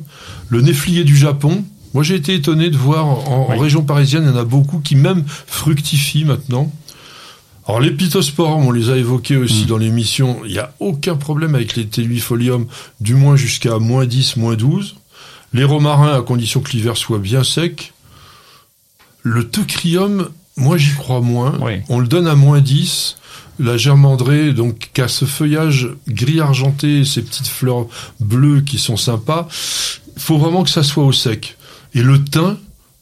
Le 0.48 0.60
néflier 0.60 1.04
du 1.04 1.16
Japon, 1.16 1.64
moi 1.94 2.02
j'ai 2.02 2.14
été 2.14 2.34
étonné 2.34 2.70
de 2.70 2.76
voir 2.76 3.06
en, 3.06 3.46
région 3.56 3.82
parisienne, 3.82 4.24
il 4.24 4.30
y 4.30 4.32
en 4.32 4.40
a 4.40 4.44
beaucoup 4.44 4.78
qui 4.80 4.96
même 4.96 5.24
fructifient 5.26 6.24
maintenant. 6.24 6.72
Alors 7.66 7.80
les 7.80 7.90
pittosporums, 7.90 8.66
on 8.66 8.72
les 8.72 8.90
a 8.90 8.96
évoqués 8.96 9.36
aussi 9.36 9.64
mm. 9.64 9.66
dans 9.66 9.78
l'émission, 9.78 10.40
il 10.44 10.52
n'y 10.52 10.58
a 10.58 10.72
aucun 10.80 11.16
problème 11.16 11.54
avec 11.54 11.76
les 11.76 11.86
telluifolium, 11.86 12.66
du 13.00 13.14
moins 13.14 13.36
jusqu'à 13.36 13.78
moins 13.78 14.06
10, 14.06 14.36
moins 14.36 14.56
12. 14.56 14.96
Les 15.52 15.64
romarins, 15.64 16.16
à 16.16 16.22
condition 16.22 16.60
que 16.60 16.70
l'hiver 16.72 16.96
soit 16.96 17.18
bien 17.18 17.42
sec. 17.42 17.92
Le 19.22 19.48
teucrium, 19.48 20.30
moi 20.56 20.78
j'y 20.78 20.94
crois 20.94 21.20
moins. 21.20 21.58
On 21.88 21.98
le 21.98 22.06
donne 22.06 22.26
à 22.26 22.34
moins 22.34 22.60
10 22.60 23.16
la 23.60 23.76
germandrée, 23.76 24.52
donc, 24.52 24.90
qui 24.92 25.00
a 25.00 25.08
ce 25.08 25.24
feuillage 25.24 25.90
gris 26.08 26.40
argenté, 26.40 27.04
ces 27.04 27.22
petites 27.22 27.46
fleurs 27.46 27.86
bleues 28.18 28.62
qui 28.62 28.78
sont 28.78 28.96
sympas, 28.96 29.48
faut 30.16 30.38
vraiment 30.38 30.64
que 30.64 30.70
ça 30.70 30.82
soit 30.82 31.04
au 31.04 31.12
sec. 31.12 31.56
Et 31.94 32.02
le 32.02 32.22
thym, 32.22 32.56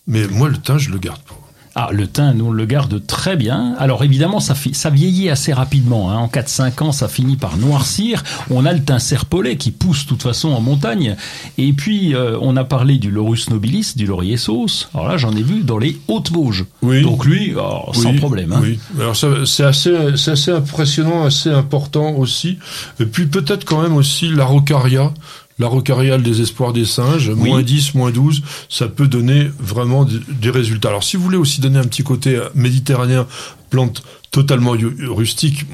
mais 0.06 0.26
moi, 0.26 0.48
le 0.48 0.59
thym, 0.59 0.78
je 0.78 0.90
le 0.90 0.98
garde 0.98 1.20
pas. 1.22 1.38
Ah, 1.81 1.91
le 1.93 2.09
thym, 2.09 2.33
nous, 2.33 2.47
on 2.47 2.51
le 2.51 2.66
garde 2.66 3.07
très 3.07 3.37
bien. 3.37 3.76
Alors 3.79 4.03
évidemment, 4.03 4.41
ça, 4.41 4.57
ça 4.72 4.91
vieillit 4.91 5.31
assez 5.31 5.53
rapidement. 5.53 6.11
Hein. 6.11 6.16
En 6.16 6.26
4-5 6.26 6.83
ans, 6.83 6.91
ça 6.91 7.07
finit 7.07 7.37
par 7.37 7.57
noircir. 7.57 8.24
On 8.51 8.66
a 8.66 8.72
le 8.72 8.83
thym 8.83 8.99
serpolet 8.99 9.55
qui 9.55 9.70
pousse 9.70 10.03
de 10.03 10.09
toute 10.09 10.24
façon 10.24 10.49
en 10.49 10.61
montagne. 10.61 11.14
Et 11.57 11.72
puis, 11.72 12.16
euh, 12.16 12.37
on 12.41 12.57
a 12.57 12.64
parlé 12.64 12.99
du 12.99 13.12
Laurus 13.12 13.49
nobilis, 13.49 13.93
du 13.95 14.07
laurier 14.07 14.37
sauce. 14.37 14.91
Alors 14.93 15.07
là, 15.07 15.18
j'en 15.18 15.31
ai 15.37 15.43
vu 15.45 15.62
dans 15.62 15.79
les 15.79 15.97
Hautes-Vosges. 16.09 16.64
Oui. 16.83 17.03
Donc 17.03 17.24
lui, 17.24 17.55
oh, 17.57 17.93
sans 17.93 18.12
problème. 18.16 18.55
Hein. 18.55 18.61
Oui. 18.61 18.81
Alors 18.99 19.14
c'est 19.14 19.62
assez, 19.62 19.95
c'est 20.16 20.33
assez 20.33 20.51
impressionnant, 20.51 21.26
assez 21.26 21.51
important 21.51 22.11
aussi. 22.11 22.59
Et 22.99 23.07
puis 23.07 23.26
peut-être 23.26 23.64
quand 23.64 23.83
même 23.83 23.95
aussi 23.95 24.31
la 24.31 24.47
rocaria 24.47 25.12
la 25.59 25.66
rocariale 25.66 26.22
des 26.22 26.40
espoirs 26.40 26.72
des 26.72 26.84
singes, 26.84 27.30
moins 27.30 27.62
10, 27.62 27.94
moins 27.94 28.11
12, 28.11 28.42
ça 28.68 28.88
peut 28.88 29.09
donner 29.09 29.50
vraiment 29.59 30.04
des 30.04 30.50
résultats. 30.50 30.88
Alors 30.88 31.04
si 31.04 31.16
vous 31.16 31.22
voulez 31.22 31.36
aussi 31.36 31.61
donner 31.61 31.78
un 31.78 31.84
petit 31.84 32.04
côté 32.04 32.36
euh, 32.36 32.48
méditerranéen, 32.54 33.26
plante 33.70 34.02
totalement 34.30 34.74
rustique, 35.00 35.64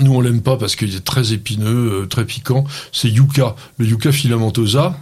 nous 0.00 0.12
on 0.12 0.20
l'aime 0.20 0.42
pas 0.42 0.56
parce 0.56 0.76
qu'il 0.76 0.94
est 0.94 1.04
très 1.04 1.32
épineux, 1.32 2.02
euh, 2.02 2.06
très 2.06 2.24
piquant, 2.24 2.64
c'est 2.92 3.08
yucca, 3.08 3.56
le 3.78 3.86
yucca 3.86 4.12
filamentosa, 4.12 4.98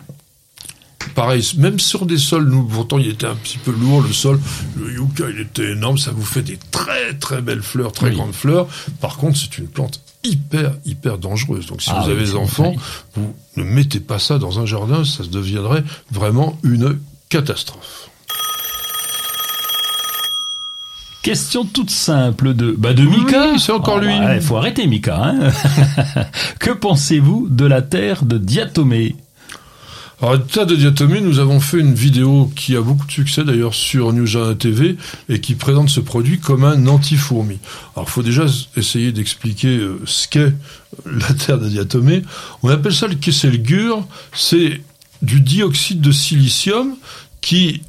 pareil, 1.14 1.46
même 1.58 1.78
sur 1.78 2.06
des 2.06 2.18
sols, 2.18 2.48
nous, 2.48 2.64
pourtant, 2.64 2.98
il 2.98 3.08
était 3.08 3.26
un 3.26 3.34
petit 3.34 3.58
peu 3.58 3.72
lourd, 3.72 4.02
le 4.02 4.12
sol. 4.12 4.40
Le 4.76 4.92
yucca, 4.92 5.24
il 5.30 5.40
était 5.40 5.72
énorme. 5.72 5.98
Ça 5.98 6.12
vous 6.12 6.24
fait 6.24 6.42
des 6.42 6.58
très, 6.70 7.14
très 7.14 7.42
belles 7.42 7.62
fleurs, 7.62 7.92
très 7.92 8.12
grandes 8.12 8.34
fleurs. 8.34 8.66
Par 9.00 9.16
contre, 9.16 9.38
c'est 9.38 9.58
une 9.58 9.66
plante 9.66 10.00
hyper, 10.24 10.74
hyper 10.84 11.18
dangereuse. 11.18 11.66
Donc 11.66 11.82
si 11.82 11.90
ah 11.92 12.00
vous 12.02 12.10
avez 12.10 12.24
des 12.24 12.34
enfants, 12.36 12.74
vous 13.14 13.34
ne 13.56 13.64
mettez 13.64 14.00
pas 14.00 14.18
ça 14.18 14.38
dans 14.38 14.58
un 14.58 14.66
jardin, 14.66 15.04
ça 15.04 15.24
deviendrait 15.24 15.84
vraiment 16.10 16.58
une 16.62 16.98
catastrophe. 17.28 18.10
Question 21.22 21.64
toute 21.64 21.90
simple 21.90 22.52
de 22.52 22.72
bah 22.76 22.94
de 22.94 23.04
Mika. 23.04 23.56
c'est 23.56 23.70
encore 23.70 24.00
lui. 24.00 24.12
Il 24.34 24.42
faut 24.42 24.56
arrêter 24.56 24.88
Mika. 24.88 25.22
Hein 25.22 25.50
que 26.58 26.72
pensez-vous 26.72 27.46
de 27.48 27.64
la 27.64 27.80
terre 27.80 28.24
de 28.24 28.38
Diatomée? 28.38 29.14
Alors, 30.22 30.46
tas 30.46 30.64
de 30.64 30.76
diatomée, 30.76 31.20
nous 31.20 31.40
avons 31.40 31.58
fait 31.58 31.80
une 31.80 31.94
vidéo 31.94 32.48
qui 32.54 32.76
a 32.76 32.80
beaucoup 32.80 33.06
de 33.06 33.10
succès 33.10 33.42
d'ailleurs 33.42 33.74
sur 33.74 34.12
New 34.12 34.24
TV 34.54 34.96
et 35.28 35.40
qui 35.40 35.56
présente 35.56 35.88
ce 35.88 35.98
produit 35.98 36.38
comme 36.38 36.62
un 36.62 36.86
anti-fourmi. 36.86 37.58
Alors, 37.96 38.08
il 38.08 38.12
faut 38.12 38.22
déjà 38.22 38.46
essayer 38.76 39.10
d'expliquer 39.10 39.78
euh, 39.78 40.00
ce 40.04 40.28
qu'est 40.28 40.52
la 41.06 41.34
terre 41.34 41.58
de 41.58 41.68
diatomée. 41.68 42.22
On 42.62 42.68
appelle 42.68 42.94
ça 42.94 43.08
le 43.08 43.16
kesselgur. 43.16 44.06
C'est 44.32 44.80
du 45.22 45.40
dioxyde 45.40 46.00
de 46.00 46.12
silicium 46.12 46.94
qui 47.40 47.82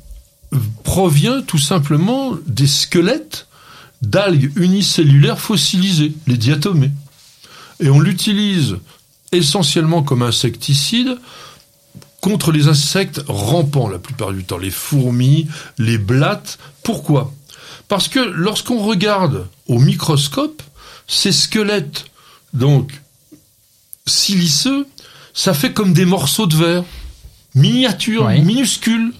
provient 0.83 1.43
tout 1.43 1.59
simplement 1.59 2.31
des 2.47 2.67
squelettes 2.67 3.47
d'algues 4.01 4.51
unicellulaires 4.55 5.39
fossilisées, 5.39 6.13
les 6.25 6.37
diatomées. 6.37 6.91
Et 7.79 7.91
on 7.91 7.99
l'utilise 7.99 8.77
essentiellement 9.31 10.01
comme 10.01 10.23
insecticide 10.23 11.17
contre 12.23 12.53
les 12.53 12.69
insectes 12.69 13.21
rampants 13.27 13.89
la 13.89 13.99
plupart 13.99 14.31
du 14.31 14.45
temps, 14.45 14.57
les 14.57 14.71
fourmis, 14.71 15.45
les 15.77 15.97
blattes. 15.97 16.57
Pourquoi? 16.81 17.33
Parce 17.89 18.07
que 18.07 18.19
lorsqu'on 18.19 18.81
regarde 18.81 19.45
au 19.67 19.77
microscope, 19.77 20.63
ces 21.05 21.33
squelettes, 21.33 22.05
donc 22.53 22.93
siliceux, 24.07 24.87
ça 25.33 25.53
fait 25.53 25.73
comme 25.73 25.91
des 25.91 26.05
morceaux 26.05 26.47
de 26.47 26.55
verre, 26.55 26.85
miniatures, 27.55 28.29
minuscules. 28.29 29.11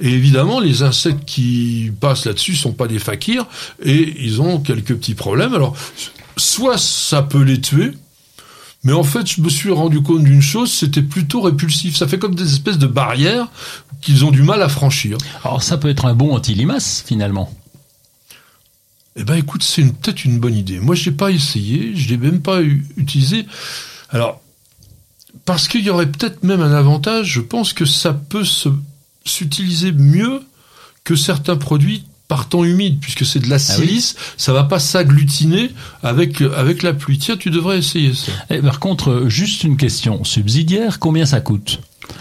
Et 0.00 0.08
évidemment, 0.08 0.58
les 0.58 0.82
insectes 0.82 1.24
qui 1.24 1.92
passent 2.00 2.24
là-dessus 2.24 2.56
sont 2.56 2.72
pas 2.72 2.88
des 2.88 2.98
fakirs 2.98 3.46
et 3.80 4.12
ils 4.18 4.42
ont 4.42 4.58
quelques 4.58 4.96
petits 4.96 5.14
problèmes. 5.14 5.54
Alors, 5.54 5.76
soit 6.36 6.78
ça 6.78 7.22
peut 7.22 7.42
les 7.42 7.60
tuer, 7.60 7.92
mais 8.84 8.92
en 8.92 9.02
fait, 9.02 9.26
je 9.26 9.40
me 9.40 9.48
suis 9.48 9.70
rendu 9.70 10.02
compte 10.02 10.24
d'une 10.24 10.42
chose, 10.42 10.72
c'était 10.72 11.02
plutôt 11.02 11.40
répulsif. 11.40 11.96
Ça 11.96 12.06
fait 12.06 12.18
comme 12.18 12.34
des 12.34 12.52
espèces 12.52 12.78
de 12.78 12.86
barrières 12.86 13.48
qu'ils 14.02 14.24
ont 14.26 14.30
du 14.30 14.42
mal 14.42 14.62
à 14.62 14.68
franchir. 14.68 15.16
Alors 15.42 15.62
ça 15.62 15.78
peut 15.78 15.88
être 15.88 16.04
un 16.04 16.14
bon 16.14 16.34
anti-limace, 16.34 17.02
finalement. 17.06 17.50
Eh 19.16 19.24
ben 19.24 19.36
écoute, 19.36 19.62
c'est 19.62 19.82
peut-être 19.82 20.24
une 20.24 20.38
bonne 20.38 20.56
idée. 20.56 20.80
Moi, 20.80 20.94
je 20.94 21.08
n'ai 21.08 21.16
pas 21.16 21.30
essayé, 21.30 21.96
je 21.96 22.08
l'ai 22.08 22.18
même 22.18 22.42
pas 22.42 22.60
utilisé. 22.96 23.46
Alors, 24.10 24.40
parce 25.44 25.66
qu'il 25.66 25.82
y 25.82 25.90
aurait 25.90 26.10
peut-être 26.10 26.42
même 26.42 26.60
un 26.60 26.72
avantage, 26.72 27.28
je 27.28 27.40
pense 27.40 27.72
que 27.72 27.84
ça 27.84 28.12
peut 28.12 28.44
s'utiliser 29.24 29.92
mieux 29.92 30.42
que 31.04 31.16
certains 31.16 31.56
produits 31.56 32.04
par 32.28 32.48
temps 32.48 32.64
humide, 32.64 32.98
puisque 33.00 33.24
c'est 33.24 33.40
de 33.40 33.50
la 33.50 33.56
ah 33.56 33.58
silice, 33.58 34.16
ça 34.36 34.52
va 34.52 34.64
pas 34.64 34.78
s'agglutiner 34.78 35.70
avec 36.02 36.40
avec 36.40 36.82
la 36.82 36.94
pluie. 36.94 37.18
Tiens, 37.18 37.36
tu 37.36 37.50
devrais 37.50 37.78
essayer 37.78 38.14
ça. 38.14 38.32
Et 38.50 38.56
eh, 38.56 38.62
par 38.62 38.80
contre, 38.80 39.24
juste 39.28 39.64
une 39.64 39.76
question 39.76 40.24
subsidiaire, 40.24 40.98
combien 40.98 41.26
ça 41.26 41.40
coûte? 41.40 41.80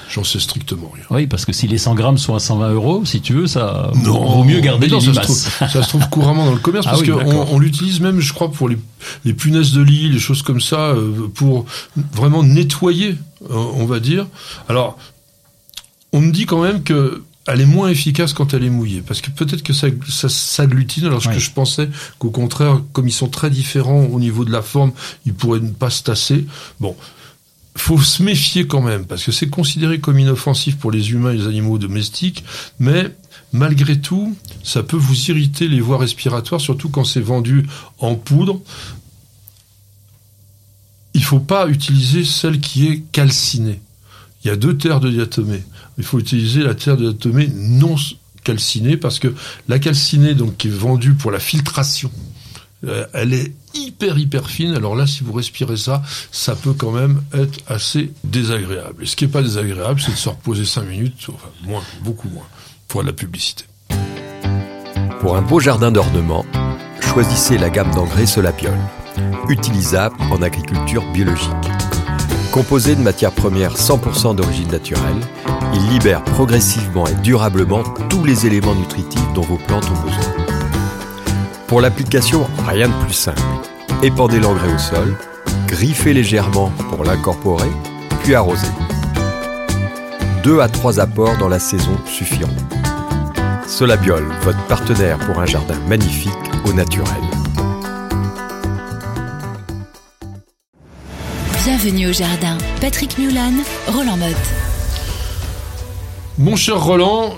J'en 0.10 0.24
sais 0.24 0.40
strictement 0.40 0.92
rien. 0.94 1.04
Oui, 1.10 1.28
parce 1.28 1.46
que 1.46 1.54
si 1.54 1.68
les 1.68 1.78
100 1.78 1.96
grammes 1.96 2.18
sont 2.18 2.36
à 2.36 2.40
120 2.40 2.72
euros, 2.72 3.04
si 3.06 3.22
tu 3.22 3.34
veux, 3.34 3.48
ça 3.48 3.92
non, 3.96 4.38
vaut 4.38 4.44
mieux 4.44 4.60
garder 4.60 4.88
les 4.88 5.00
ça, 5.00 5.14
se 5.14 5.20
trouve, 5.20 5.38
ça 5.38 5.84
se 5.84 5.90
trouve 5.90 6.08
couramment 6.10 6.46
dans 6.46 6.54
le 6.54 6.60
commerce, 6.60 6.86
ah 6.90 6.92
parce 6.92 7.04
qu'on 7.04 7.48
on, 7.52 7.60
l'utilise 7.60 8.00
même, 8.00 8.20
je 8.20 8.32
crois, 8.34 8.52
pour 8.52 8.70
les, 8.70 8.78
les 9.26 9.34
punaises 9.34 9.74
de 9.74 9.82
lit, 9.82 10.10
les 10.10 10.20
choses 10.20 10.42
comme 10.42 10.62
ça, 10.62 10.92
euh, 10.92 11.30
pour 11.34 11.66
vraiment 12.14 12.44
nettoyer, 12.44 13.16
euh, 13.50 13.56
on 13.56 13.86
va 13.86 14.00
dire. 14.00 14.28
Alors, 14.70 14.98
on 16.12 16.22
me 16.22 16.32
dit 16.32 16.46
quand 16.46 16.62
même 16.62 16.84
que 16.84 17.24
elle 17.48 17.62
est 17.62 17.66
moins 17.66 17.90
efficace 17.90 18.34
quand 18.34 18.54
elle 18.54 18.64
est 18.64 18.70
mouillée, 18.70 19.02
parce 19.02 19.20
que 19.22 19.30
peut-être 19.30 19.64
que 19.64 19.74
ça, 19.74 19.88
ça 20.08 20.30
s'agglutine, 20.30 21.06
alors 21.06 21.22
que 21.22 21.40
je 21.40 21.52
pensais 21.52 21.90
qu'au 22.18 22.30
contraire, 22.30 22.82
comme 22.94 23.08
ils 23.08 23.14
sont 23.14 23.28
très 23.28 23.50
différents 23.50 24.06
au 24.06 24.20
niveau 24.20 24.46
de 24.46 24.52
la 24.52 24.62
forme, 24.62 24.94
ils 25.26 25.34
pourraient 25.34 25.60
ne 25.60 25.72
pas 25.72 25.90
se 25.90 26.04
tasser. 26.04 26.46
Bon, 26.80 26.96
faut 27.76 28.02
se 28.02 28.24
méfier 28.24 28.66
quand 28.66 28.82
même, 28.82 29.06
parce 29.06 29.24
que 29.26 29.34
c'est 29.34 29.50
considéré 29.50 30.00
comme 30.00 30.20
inoffensif 30.20 30.78
pour 30.78 30.92
les 30.92 31.12
humains 31.12 31.34
et 31.34 31.38
les 31.38 31.48
animaux 31.48 31.78
domestiques, 31.78 32.46
mais 32.80 33.14
malgré 33.52 34.00
tout, 34.00 34.36
ça 34.64 34.82
peut 34.82 34.98
vous 34.98 35.30
irriter 35.30 35.68
les 35.68 35.82
voies 35.82 35.98
respiratoires, 35.98 36.62
surtout 36.62 36.88
quand 36.90 37.04
c'est 37.04 37.20
vendu 37.20 37.68
en 38.00 38.16
poudre. 38.16 38.62
Il 41.14 41.24
faut 41.24 41.40
pas 41.40 41.68
utiliser 41.68 42.24
celle 42.24 42.60
qui 42.62 42.88
est 42.88 43.04
calcinée. 43.12 43.82
Il 44.44 44.48
y 44.48 44.52
a 44.52 44.56
deux 44.56 44.78
terres 44.78 45.00
de 45.00 45.10
diatomée 45.10 45.64
il 45.98 46.04
faut 46.04 46.20
utiliser 46.20 46.62
la 46.62 46.76
terre 46.76 46.98
de 46.98 47.12
diatomée 47.12 47.50
non 47.54 47.96
calcinée 48.44 48.98
parce 48.98 49.20
que 49.20 49.34
la 49.68 49.80
calcinée 49.80 50.34
donc 50.34 50.58
qui 50.58 50.68
est 50.68 50.72
vendue 50.72 51.14
pour 51.14 51.32
la 51.32 51.40
filtration 51.40 52.12
euh, 52.86 53.06
elle 53.14 53.34
est 53.34 53.54
hyper 53.74 54.18
hyper 54.18 54.50
fine. 54.50 54.74
Alors 54.74 54.96
là 54.96 55.08
si 55.08 55.24
vous 55.24 55.34
respirez 55.34 55.78
ça 55.78 56.02
ça 56.32 56.56
peut 56.56 56.74
quand 56.74 56.92
même 56.92 57.22
être 57.34 57.60
assez 57.68 58.12
désagréable. 58.24 59.04
Et 59.04 59.06
ce 59.06 59.16
qui 59.16 59.26
est 59.26 59.30
pas 59.30 59.42
désagréable 59.42 60.02
c'est 60.02 60.12
de 60.12 60.18
se 60.18 60.30
reposer 60.30 60.66
5 60.66 60.84
minutes 60.84 61.28
enfin 61.30 61.50
moins 61.64 61.84
beaucoup 62.04 62.30
moins 62.30 62.48
pour 62.88 63.04
la 63.04 63.14
publicité. 63.14 63.66
Pour 65.22 65.38
un 65.38 65.42
beau 65.42 65.60
jardin 65.60 65.92
d'ornement 65.92 66.46
choisissez 67.02 67.58
la 67.58 67.70
gamme 67.70 67.94
d'engrais 67.94 68.26
Solapiol 68.26 68.78
utilisable 69.50 70.16
en 70.32 70.42
agriculture 70.42 71.04
biologique. 71.12 71.50
Composé 72.52 72.96
de 72.96 73.02
matières 73.02 73.32
premières 73.32 73.76
100% 73.76 74.36
d'origine 74.36 74.70
naturelle, 74.70 75.20
il 75.74 75.90
libère 75.90 76.24
progressivement 76.24 77.08
et 77.08 77.16
durablement 77.16 77.84
tous 78.10 78.24
les 78.24 78.46
éléments 78.46 78.76
nutritifs 78.76 79.34
dont 79.34 79.42
vos 79.42 79.58
plantes 79.58 79.90
ont 79.90 80.02
besoin. 80.06 80.34
Pour 81.68 81.82
l'application, 81.82 82.48
rien 82.68 82.88
de 82.88 83.06
plus 83.06 83.14
simple. 83.14 83.42
Épandez 84.04 84.40
l'engrais 84.40 84.74
au 84.74 84.78
sol, 84.78 85.16
griffez 85.68 86.14
légèrement 86.14 86.72
pour 86.90 87.04
l'incorporer, 87.04 87.72
puis 88.24 88.36
arrosez. 88.36 88.68
Deux 90.44 90.60
à 90.60 90.68
trois 90.68 91.00
apports 91.00 91.38
dans 91.38 91.48
la 91.48 91.60
saison 91.60 91.98
suffiront. 92.06 92.52
Solabiol, 93.66 94.26
votre 94.42 94.62
partenaire 94.68 95.18
pour 95.20 95.40
un 95.40 95.46
jardin 95.46 95.80
magnifique 95.88 96.32
au 96.66 96.74
naturel. 96.74 97.08
Bienvenue 101.64 102.10
au 102.10 102.14
jardin. 102.14 102.58
Patrick 102.82 103.18
Mulan, 103.18 103.54
Roland 103.88 104.18
Motte. 104.18 104.63
Mon 106.40 106.56
cher 106.56 106.82
Roland, 106.82 107.36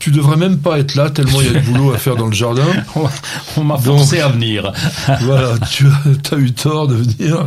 tu 0.00 0.10
devrais 0.10 0.36
même 0.36 0.58
pas 0.58 0.80
être 0.80 0.96
là 0.96 1.10
tellement 1.10 1.40
il 1.40 1.52
y 1.52 1.56
a 1.56 1.60
de 1.60 1.64
boulot 1.64 1.92
à 1.92 1.98
faire 1.98 2.16
dans 2.16 2.26
le 2.26 2.32
jardin. 2.32 2.66
On 3.56 3.62
m'a 3.62 3.78
forcé 3.78 4.20
à 4.20 4.28
venir. 4.28 4.72
voilà, 5.20 5.54
tu 5.70 5.86
as, 5.86 6.36
eu 6.36 6.52
tort 6.52 6.88
de 6.88 6.96
venir. 6.96 7.46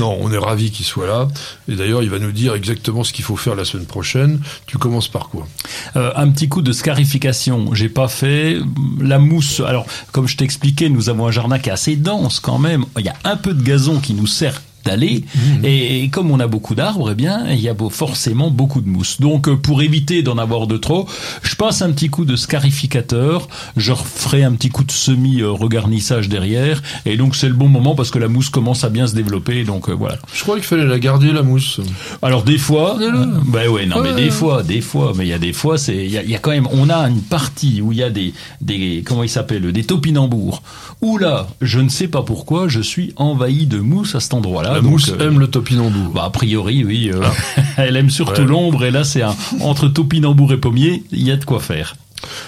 Non, 0.00 0.18
on 0.20 0.32
est 0.32 0.38
ravi 0.38 0.72
qu'il 0.72 0.84
soit 0.84 1.06
là. 1.06 1.28
Et 1.68 1.76
d'ailleurs, 1.76 2.02
il 2.02 2.10
va 2.10 2.18
nous 2.18 2.32
dire 2.32 2.54
exactement 2.54 3.04
ce 3.04 3.12
qu'il 3.12 3.24
faut 3.24 3.36
faire 3.36 3.54
la 3.54 3.64
semaine 3.64 3.86
prochaine. 3.86 4.40
Tu 4.66 4.76
commences 4.76 5.08
par 5.08 5.28
quoi? 5.28 5.46
Euh, 5.94 6.10
Un 6.16 6.30
petit 6.30 6.48
coup 6.48 6.62
de 6.62 6.72
scarification. 6.72 7.72
J'ai 7.72 7.88
pas 7.88 8.08
fait 8.08 8.58
la 9.00 9.20
mousse. 9.20 9.60
Alors, 9.64 9.86
comme 10.10 10.26
je 10.26 10.36
t'expliquais, 10.36 10.88
nous 10.88 11.08
avons 11.10 11.28
un 11.28 11.32
jardin 11.32 11.60
qui 11.60 11.68
est 11.68 11.72
assez 11.72 11.94
dense 11.94 12.40
quand 12.40 12.58
même. 12.58 12.84
Il 12.98 13.06
y 13.06 13.08
a 13.08 13.16
un 13.22 13.36
peu 13.36 13.54
de 13.54 13.62
gazon 13.62 14.00
qui 14.00 14.14
nous 14.14 14.26
sert 14.26 14.60
d'aller. 14.84 15.24
Et, 15.62 16.08
comme 16.08 16.30
on 16.30 16.40
a 16.40 16.46
beaucoup 16.46 16.74
d'arbres, 16.74 17.10
eh 17.12 17.14
bien, 17.14 17.46
il 17.50 17.60
y 17.60 17.68
a 17.68 17.74
forcément 17.90 18.50
beaucoup 18.50 18.80
de 18.80 18.88
mousse. 18.88 19.20
Donc, 19.20 19.48
euh, 19.48 19.56
pour 19.56 19.82
éviter 19.82 20.22
d'en 20.22 20.38
avoir 20.38 20.66
de 20.66 20.76
trop, 20.76 21.08
je 21.42 21.54
passe 21.56 21.82
un 21.82 21.92
petit 21.92 22.08
coup 22.08 22.24
de 22.24 22.36
scarificateur, 22.36 23.48
je 23.76 23.92
ferai 23.94 24.44
un 24.44 24.52
petit 24.52 24.70
coup 24.70 24.84
de 24.84 24.92
semi-regarnissage 24.92 26.28
derrière, 26.28 26.82
et 27.06 27.16
donc 27.16 27.36
c'est 27.36 27.48
le 27.48 27.54
bon 27.54 27.68
moment 27.68 27.94
parce 27.94 28.10
que 28.10 28.18
la 28.18 28.28
mousse 28.28 28.48
commence 28.48 28.84
à 28.84 28.90
bien 28.90 29.06
se 29.06 29.14
développer. 29.14 29.64
Donc 29.64 29.88
euh, 29.88 29.92
voilà. 29.92 30.18
Je 30.32 30.42
crois 30.42 30.56
qu'il 30.56 30.64
fallait 30.64 30.86
la 30.86 30.98
garder 30.98 31.32
la 31.32 31.42
mousse. 31.42 31.80
Alors 32.22 32.42
des 32.42 32.58
fois, 32.58 32.98
ben 33.46 33.68
ouais, 33.68 33.86
non, 33.86 34.02
mais 34.02 34.14
des 34.14 34.30
fois, 34.30 34.62
des 34.62 34.80
fois, 34.80 35.12
mais 35.16 35.24
il 35.26 35.30
y 35.30 35.32
a 35.32 35.38
des 35.38 35.52
fois, 35.52 35.78
c'est, 35.78 35.96
il 35.96 36.10
y 36.10 36.18
a, 36.18 36.22
y 36.22 36.34
a, 36.34 36.38
quand 36.38 36.50
même, 36.50 36.68
on 36.72 36.88
a 36.90 36.98
une 37.08 37.22
partie 37.22 37.80
où 37.80 37.92
il 37.92 37.98
y 37.98 38.02
a 38.02 38.10
des, 38.10 38.32
des, 38.60 39.02
comment 39.04 39.22
il 39.22 39.28
s'appelle, 39.28 39.72
des 39.72 39.84
topinambours. 39.84 40.62
Où 41.04 41.18
là, 41.18 41.48
je 41.60 41.80
ne 41.80 41.90
sais 41.90 42.08
pas 42.08 42.22
pourquoi, 42.22 42.66
je 42.66 42.80
suis 42.80 43.12
envahi 43.16 43.66
de 43.66 43.78
mousse 43.78 44.14
à 44.14 44.20
cet 44.20 44.32
endroit-là. 44.32 44.72
La 44.72 44.80
mousse 44.80 45.10
euh, 45.10 45.28
aime 45.28 45.38
le 45.38 45.48
topinambour. 45.48 46.14
Bah, 46.14 46.24
a 46.24 46.30
priori, 46.30 46.82
oui. 46.82 47.10
Euh, 47.12 47.20
elle 47.76 47.98
aime 47.98 48.08
surtout 48.08 48.46
l'ombre, 48.46 48.86
et 48.86 48.90
là, 48.90 49.04
c'est 49.04 49.20
un, 49.20 49.36
entre 49.60 49.88
topinambour 49.88 50.54
et 50.54 50.56
pommier, 50.56 51.04
il 51.12 51.22
y 51.22 51.30
a 51.30 51.36
de 51.36 51.44
quoi 51.44 51.60
faire. 51.60 51.96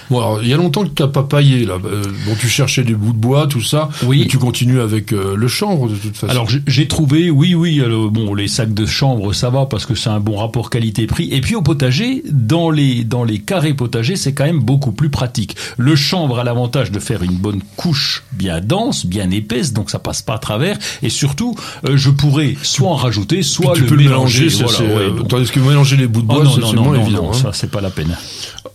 Bon, 0.09 0.19
alors, 0.19 0.41
il 0.41 0.47
y 0.47 0.53
a 0.53 0.57
longtemps 0.57 0.83
que 0.83 0.89
tu 0.89 1.01
n'as 1.01 1.09
pas 1.09 1.23
paillé, 1.23 1.65
là. 1.65 1.77
Euh, 1.83 2.03
bon, 2.25 2.35
tu 2.39 2.47
cherchais 2.47 2.83
des 2.83 2.93
bouts 2.93 3.13
de 3.13 3.17
bois, 3.17 3.47
tout 3.47 3.61
ça. 3.61 3.89
Oui. 4.03 4.21
Et 4.21 4.27
tu 4.27 4.37
continues 4.37 4.79
avec 4.79 5.11
euh, 5.11 5.35
le 5.35 5.47
chanvre, 5.47 5.89
de 5.89 5.95
toute 5.95 6.15
façon. 6.15 6.31
Alors, 6.31 6.47
j'ai 6.65 6.87
trouvé, 6.87 7.29
oui, 7.29 7.55
oui, 7.55 7.81
euh, 7.81 8.09
bon, 8.09 8.33
les 8.33 8.47
sacs 8.47 8.73
de 8.73 8.85
chanvre, 8.85 9.33
ça 9.33 9.49
va, 9.49 9.65
parce 9.65 9.85
que 9.85 9.95
c'est 9.95 10.09
un 10.09 10.19
bon 10.19 10.37
rapport 10.37 10.69
qualité-prix. 10.69 11.29
Et 11.31 11.41
puis, 11.41 11.55
au 11.55 11.61
potager, 11.61 12.23
dans 12.31 12.69
les, 12.69 13.03
dans 13.03 13.23
les 13.23 13.39
carrés 13.39 13.73
potagers, 13.73 14.15
c'est 14.15 14.33
quand 14.33 14.45
même 14.45 14.61
beaucoup 14.61 14.91
plus 14.91 15.09
pratique. 15.09 15.55
Le 15.77 15.95
chanvre 15.95 16.39
a 16.39 16.43
l'avantage 16.43 16.91
de 16.91 16.99
faire 16.99 17.23
une 17.23 17.35
bonne 17.35 17.61
couche 17.75 18.23
bien 18.31 18.61
dense, 18.61 19.05
bien 19.05 19.29
épaisse, 19.31 19.73
donc 19.73 19.89
ça 19.89 19.99
passe 19.99 20.21
pas 20.21 20.35
à 20.35 20.39
travers. 20.39 20.77
Et 21.03 21.09
surtout, 21.09 21.55
je 21.83 22.09
pourrais 22.09 22.55
soit 22.63 22.89
en 22.89 22.95
rajouter, 22.95 23.43
soit 23.43 23.73
tu 23.73 23.81
le 23.81 23.87
peux 23.87 23.97
mélanger. 23.97 24.45
mélanger 24.45 24.85
voilà, 24.87 25.11
ouais, 25.11 25.23
Tandis 25.27 25.51
que 25.51 25.59
mélanger 25.59 25.97
les 25.97 26.07
bouts 26.07 26.21
de 26.21 26.27
bois, 26.27 26.43
oh, 26.45 26.49
c'est 26.53 26.61
non, 26.61 26.73
non, 26.73 26.83
non, 26.83 26.95
évident. 26.95 27.23
Non, 27.23 27.29
hein. 27.31 27.33
ça, 27.33 27.51
c'est 27.53 27.69
pas 27.69 27.81
la 27.81 27.89
peine. 27.89 28.15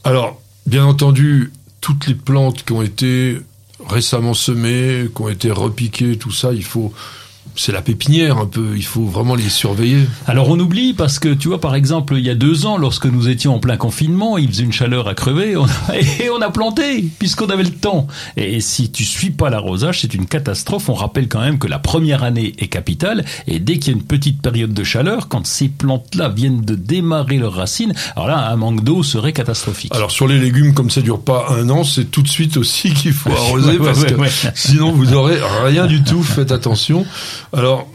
Alors, 0.04 0.41
Bien 0.66 0.84
entendu, 0.84 1.52
toutes 1.80 2.06
les 2.06 2.14
plantes 2.14 2.64
qui 2.64 2.72
ont 2.72 2.82
été 2.82 3.38
récemment 3.88 4.34
semées, 4.34 5.08
qui 5.14 5.22
ont 5.22 5.28
été 5.28 5.50
repiquées, 5.50 6.16
tout 6.16 6.30
ça, 6.30 6.52
il 6.52 6.64
faut 6.64 6.92
c'est 7.56 7.72
la 7.72 7.82
pépinière 7.82 8.38
un 8.38 8.46
peu, 8.46 8.74
il 8.76 8.84
faut 8.84 9.04
vraiment 9.04 9.34
les 9.34 9.48
surveiller. 9.48 10.06
Alors 10.26 10.48
on 10.48 10.58
oublie 10.58 10.92
parce 10.94 11.18
que 11.18 11.28
tu 11.28 11.48
vois 11.48 11.60
par 11.60 11.74
exemple 11.74 12.14
il 12.16 12.24
y 12.24 12.30
a 12.30 12.34
deux 12.34 12.66
ans 12.66 12.76
lorsque 12.76 13.06
nous 13.06 13.28
étions 13.28 13.54
en 13.54 13.58
plein 13.58 13.76
confinement, 13.76 14.38
il 14.38 14.48
faisait 14.48 14.64
une 14.64 14.72
chaleur 14.72 15.08
à 15.08 15.14
crever 15.14 15.56
on 15.56 15.64
a, 15.64 15.96
et 16.20 16.30
on 16.30 16.40
a 16.40 16.50
planté 16.50 17.04
puisqu'on 17.18 17.46
avait 17.46 17.62
le 17.64 17.70
temps. 17.70 18.06
Et 18.36 18.60
si 18.60 18.90
tu 18.90 19.04
suis 19.04 19.30
pas 19.30 19.50
l'arrosage 19.50 20.00
c'est 20.00 20.14
une 20.14 20.26
catastrophe. 20.26 20.88
On 20.88 20.94
rappelle 20.94 21.28
quand 21.28 21.40
même 21.40 21.58
que 21.58 21.66
la 21.66 21.78
première 21.78 22.24
année 22.24 22.54
est 22.58 22.68
capitale 22.68 23.24
et 23.46 23.58
dès 23.58 23.78
qu'il 23.78 23.92
y 23.92 23.96
a 23.96 23.98
une 23.98 24.04
petite 24.04 24.40
période 24.40 24.72
de 24.72 24.84
chaleur, 24.84 25.28
quand 25.28 25.46
ces 25.46 25.68
plantes-là 25.68 26.28
viennent 26.28 26.62
de 26.62 26.74
démarrer 26.74 27.38
leurs 27.38 27.54
racines, 27.54 27.92
alors 28.16 28.28
là 28.28 28.48
un 28.48 28.56
manque 28.56 28.82
d'eau 28.82 29.02
serait 29.02 29.32
catastrophique. 29.32 29.94
Alors 29.94 30.10
sur 30.10 30.26
les 30.26 30.38
légumes 30.38 30.74
comme 30.74 30.90
ça 30.90 31.00
dure 31.00 31.20
pas 31.20 31.46
un 31.50 31.68
an, 31.70 31.84
c'est 31.84 32.10
tout 32.10 32.22
de 32.22 32.28
suite 32.28 32.56
aussi 32.56 32.92
qu'il 32.94 33.12
faut 33.12 33.30
arroser 33.36 33.78
ouais, 33.78 33.86
parce 33.86 34.02
ouais, 34.02 34.28
que 34.28 34.48
sinon 34.54 34.92
vous 34.92 35.12
aurez 35.14 35.38
rien 35.64 35.86
du 35.86 36.02
tout. 36.02 36.22
Faites 36.22 36.52
attention. 36.52 37.06
Alors, 37.52 37.88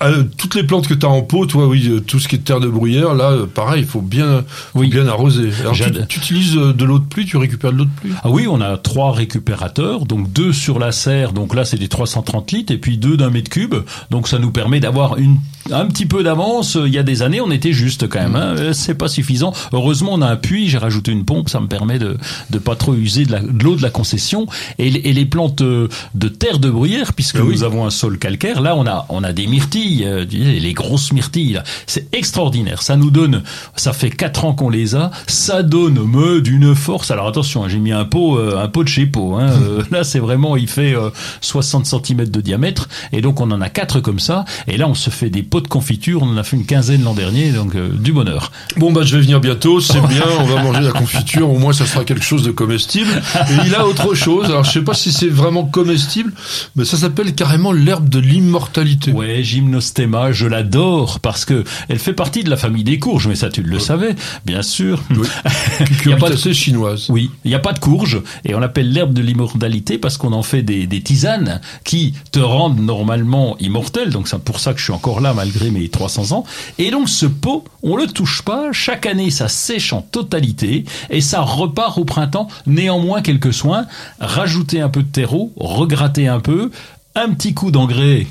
euh, 0.00 0.22
toutes 0.36 0.54
les 0.54 0.62
plantes 0.62 0.86
que 0.86 0.94
tu 0.94 1.04
as 1.04 1.08
en 1.08 1.22
pot, 1.22 1.46
toi, 1.46 1.66
oui, 1.66 1.88
euh, 1.88 2.00
tout 2.00 2.20
ce 2.20 2.28
qui 2.28 2.36
est 2.36 2.38
terre 2.38 2.60
de 2.60 2.68
bruyère, 2.68 3.14
là, 3.14 3.32
euh, 3.32 3.46
pareil, 3.46 3.82
il 3.82 3.88
faut 3.88 4.00
bien, 4.00 4.44
faut 4.48 4.80
oui. 4.80 4.90
bien 4.90 5.08
arroser. 5.08 5.50
Alors, 5.60 5.74
tu, 5.74 5.90
tu, 6.06 6.18
utilises 6.20 6.54
de 6.54 6.84
l'eau 6.84 7.00
de 7.00 7.04
pluie, 7.04 7.26
tu 7.26 7.36
récupères 7.36 7.72
de 7.72 7.78
l'eau 7.78 7.84
de 7.84 7.90
pluie? 7.90 8.12
Ah 8.22 8.30
oui, 8.30 8.46
on 8.48 8.60
a 8.60 8.76
trois 8.76 9.12
récupérateurs, 9.12 10.06
donc 10.06 10.32
deux 10.32 10.52
sur 10.52 10.78
la 10.78 10.92
serre, 10.92 11.32
donc 11.32 11.52
là 11.54 11.64
c'est 11.64 11.78
des 11.78 11.88
330 11.88 12.52
litres, 12.52 12.72
et 12.72 12.78
puis 12.78 12.96
deux 12.96 13.16
d'un 13.16 13.30
mètre 13.30 13.50
cube, 13.50 13.74
donc 14.10 14.28
ça 14.28 14.38
nous 14.38 14.52
permet 14.52 14.78
d'avoir 14.78 15.18
une 15.18 15.38
un 15.72 15.86
petit 15.86 16.06
peu 16.06 16.22
d'avance. 16.22 16.76
Il 16.84 16.92
y 16.92 16.98
a 16.98 17.02
des 17.02 17.22
années, 17.22 17.40
on 17.40 17.50
était 17.50 17.72
juste 17.72 18.08
quand 18.08 18.20
même. 18.20 18.36
Hein. 18.36 18.72
C'est 18.72 18.94
pas 18.94 19.08
suffisant. 19.08 19.52
Heureusement, 19.72 20.12
on 20.14 20.22
a 20.22 20.26
un 20.26 20.36
puits. 20.36 20.68
J'ai 20.68 20.78
rajouté 20.78 21.12
une 21.12 21.24
pompe. 21.24 21.48
Ça 21.48 21.60
me 21.60 21.66
permet 21.66 21.98
de 21.98 22.16
de 22.50 22.58
pas 22.58 22.76
trop 22.76 22.94
user 22.94 23.24
de 23.24 23.36
l'eau 23.36 23.72
de, 23.72 23.78
de, 23.78 23.82
la 23.82 23.90
concession. 23.90 24.46
Et, 24.78 24.88
et, 24.88 25.12
les 25.12 25.26
plantes 25.26 25.62
de 25.62 26.28
terre 26.28 26.58
de 26.58 26.70
bruyère, 26.70 27.12
puisque 27.12 27.36
oui. 27.36 27.54
nous 27.54 27.64
avons 27.64 27.86
un 27.86 27.90
sol 27.90 28.18
calcaire. 28.18 28.60
Là, 28.60 28.76
on 28.76 28.86
a 28.86 29.06
on 29.08 29.24
a 29.24 29.32
des 29.32 29.46
myrtilles, 29.46 30.04
euh, 30.04 30.24
les 30.24 30.72
grosses 30.72 31.12
myrtilles. 31.12 31.62
C'est 31.86 32.14
extraordinaire. 32.14 32.82
Ça 32.82 32.96
nous 32.96 33.10
donne. 33.10 33.42
Ça 33.76 33.92
fait 33.92 34.10
quatre 34.10 34.44
ans 34.44 34.54
qu'on 34.54 34.70
les 34.70 34.94
a. 34.94 35.10
Ça 35.26 35.62
donne 35.62 36.02
me 36.04 36.40
d'une 36.40 36.74
force. 36.74 37.10
Alors 37.10 37.28
attention, 37.28 37.64
hein, 37.64 37.68
j'ai 37.68 37.78
mis 37.78 37.92
un 37.92 38.04
pot 38.04 38.38
euh, 38.38 38.62
un 38.62 38.68
pot 38.68 38.84
de 38.84 38.88
chez 38.88 39.06
pot. 39.06 39.36
Hein. 39.36 39.48
Euh, 39.58 39.82
là, 39.90 40.04
c'est 40.04 40.20
vraiment. 40.20 40.56
Il 40.56 40.68
fait 40.68 40.94
60 41.40 41.84
cm 41.84 42.28
de 42.28 42.40
diamètre. 42.40 42.88
Et 43.12 43.20
donc 43.20 43.40
on 43.40 43.50
en 43.50 43.60
a 43.60 43.68
quatre 43.68 44.00
comme 44.00 44.20
ça. 44.20 44.44
Et 44.66 44.76
là, 44.76 44.88
on 44.88 44.94
se 44.94 45.10
fait 45.10 45.30
des 45.30 45.42
pots 45.42 45.57
de 45.60 45.68
confiture. 45.68 46.22
On 46.22 46.28
en 46.28 46.36
a 46.36 46.42
fait 46.42 46.56
une 46.56 46.66
quinzaine 46.66 47.02
l'an 47.04 47.14
dernier, 47.14 47.50
donc 47.50 47.74
euh, 47.74 47.90
du 47.92 48.12
bonheur. 48.12 48.52
Bon 48.76 48.92
bah 48.92 49.02
je 49.04 49.16
vais 49.16 49.22
venir 49.22 49.40
bientôt, 49.40 49.80
c'est 49.80 50.00
bien. 50.06 50.22
On 50.40 50.44
va 50.44 50.62
manger 50.62 50.80
la 50.80 50.92
confiture. 50.92 51.50
Au 51.50 51.58
moins 51.58 51.72
ça 51.72 51.86
sera 51.86 52.04
quelque 52.04 52.24
chose 52.24 52.42
de 52.42 52.50
comestible. 52.50 53.10
Et 53.50 53.66
il 53.66 53.74
a 53.74 53.86
autre 53.86 54.14
chose. 54.14 54.46
Alors 54.46 54.64
je 54.64 54.72
sais 54.72 54.82
pas 54.82 54.94
si 54.94 55.12
c'est 55.12 55.28
vraiment 55.28 55.64
comestible, 55.64 56.32
mais 56.76 56.84
ça 56.84 56.96
s'appelle 56.96 57.34
carrément 57.34 57.72
l'herbe 57.72 58.08
de 58.08 58.18
l'immortalité. 58.18 59.12
Ouais, 59.12 59.42
gymnostéma, 59.42 60.32
je 60.32 60.46
l'adore 60.46 61.20
parce 61.20 61.44
que 61.44 61.64
elle 61.88 61.98
fait 61.98 62.12
partie 62.12 62.44
de 62.44 62.50
la 62.50 62.56
famille 62.56 62.84
des 62.84 62.98
courges. 62.98 63.28
Mais 63.28 63.36
ça 63.36 63.48
tu 63.48 63.62
le 63.62 63.78
savais, 63.78 64.14
bien 64.44 64.62
sûr. 64.62 65.02
Oui. 65.10 65.28
il 66.04 66.10
y 66.10 66.12
a 66.12 66.16
pas 66.16 66.30
de 66.30 66.36
chinoise. 66.52 67.06
Oui, 67.08 67.30
il 67.44 67.48
n'y 67.48 67.54
a 67.54 67.60
pas 67.60 67.72
de 67.72 67.78
courge 67.78 68.20
et 68.44 68.54
on 68.54 68.60
l'appelle 68.60 68.92
l'herbe 68.92 69.12
de 69.12 69.22
l'immortalité 69.22 69.98
parce 69.98 70.16
qu'on 70.16 70.32
en 70.32 70.42
fait 70.42 70.62
des, 70.62 70.86
des 70.86 71.00
tisanes 71.00 71.60
qui 71.84 72.14
te 72.32 72.38
rendent 72.38 72.80
normalement 72.80 73.56
immortel. 73.58 74.10
Donc 74.10 74.28
c'est 74.28 74.38
pour 74.38 74.60
ça 74.60 74.72
que 74.72 74.78
je 74.78 74.84
suis 74.84 74.92
encore 74.92 75.20
là 75.20 75.32
malgré 75.38 75.70
mes 75.70 75.88
300 75.88 76.32
ans. 76.36 76.44
Et 76.78 76.90
donc 76.90 77.08
ce 77.08 77.24
pot, 77.24 77.62
on 77.84 77.96
le 77.96 78.08
touche 78.08 78.42
pas. 78.42 78.72
Chaque 78.72 79.06
année, 79.06 79.30
ça 79.30 79.46
sèche 79.46 79.92
en 79.92 80.02
totalité 80.02 80.84
et 81.10 81.20
ça 81.20 81.42
repart 81.42 81.96
au 81.96 82.04
printemps. 82.04 82.48
Néanmoins, 82.66 83.22
quelques 83.22 83.52
soins. 83.52 83.86
Rajouter 84.18 84.80
un 84.80 84.88
peu 84.88 85.04
de 85.04 85.08
terreau, 85.08 85.52
regratter 85.56 86.26
un 86.26 86.40
peu, 86.40 86.72
un 87.14 87.30
petit 87.30 87.54
coup 87.54 87.70
d'engrais 87.70 88.26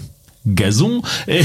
gazon 0.45 1.01
et, 1.27 1.41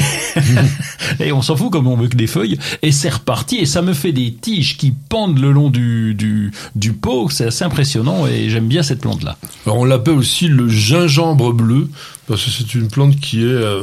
on 1.32 1.42
s'en 1.42 1.56
fout 1.56 1.72
comme 1.72 1.88
on 1.88 1.96
veut 1.96 2.06
que 2.06 2.16
des 2.16 2.28
feuilles 2.28 2.56
et 2.82 2.92
c'est 2.92 3.08
reparti 3.08 3.56
et 3.56 3.66
ça 3.66 3.82
me 3.82 3.94
fait 3.94 4.12
des 4.12 4.32
tiges 4.32 4.76
qui 4.76 4.92
pendent 4.92 5.40
le 5.40 5.50
long 5.50 5.70
du, 5.70 6.14
du, 6.14 6.52
du 6.76 6.92
pot 6.92 7.28
c'est 7.28 7.46
assez 7.46 7.64
impressionnant 7.64 8.28
et 8.28 8.48
j'aime 8.48 8.68
bien 8.68 8.84
cette 8.84 9.00
plante 9.00 9.24
là 9.24 9.36
Alors 9.66 9.78
on 9.78 9.84
l'appelle 9.84 10.14
aussi 10.14 10.46
le 10.46 10.68
gingembre 10.68 11.52
bleu 11.52 11.88
parce 12.28 12.44
que 12.44 12.50
c'est 12.52 12.74
une 12.76 12.86
plante 12.86 13.18
qui 13.18 13.40
est 13.40 13.44
euh, 13.44 13.82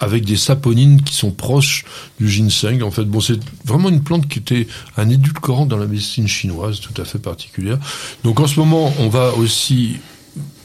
avec 0.00 0.24
des 0.24 0.36
saponines 0.36 1.02
qui 1.02 1.14
sont 1.14 1.30
proches 1.30 1.84
du 2.18 2.28
ginseng. 2.28 2.82
En 2.82 2.90
fait, 2.90 3.04
bon, 3.04 3.20
c'est 3.20 3.38
vraiment 3.64 3.88
une 3.88 4.02
plante 4.02 4.28
qui 4.28 4.38
était 4.38 4.66
un 4.96 5.08
édulcorant 5.08 5.66
dans 5.66 5.78
la 5.78 5.86
médecine 5.86 6.28
chinoise, 6.28 6.80
tout 6.80 7.00
à 7.00 7.04
fait 7.04 7.18
particulière. 7.18 7.78
Donc 8.24 8.40
en 8.40 8.46
ce 8.46 8.58
moment, 8.58 8.92
on 8.98 9.08
va 9.08 9.32
aussi 9.34 9.98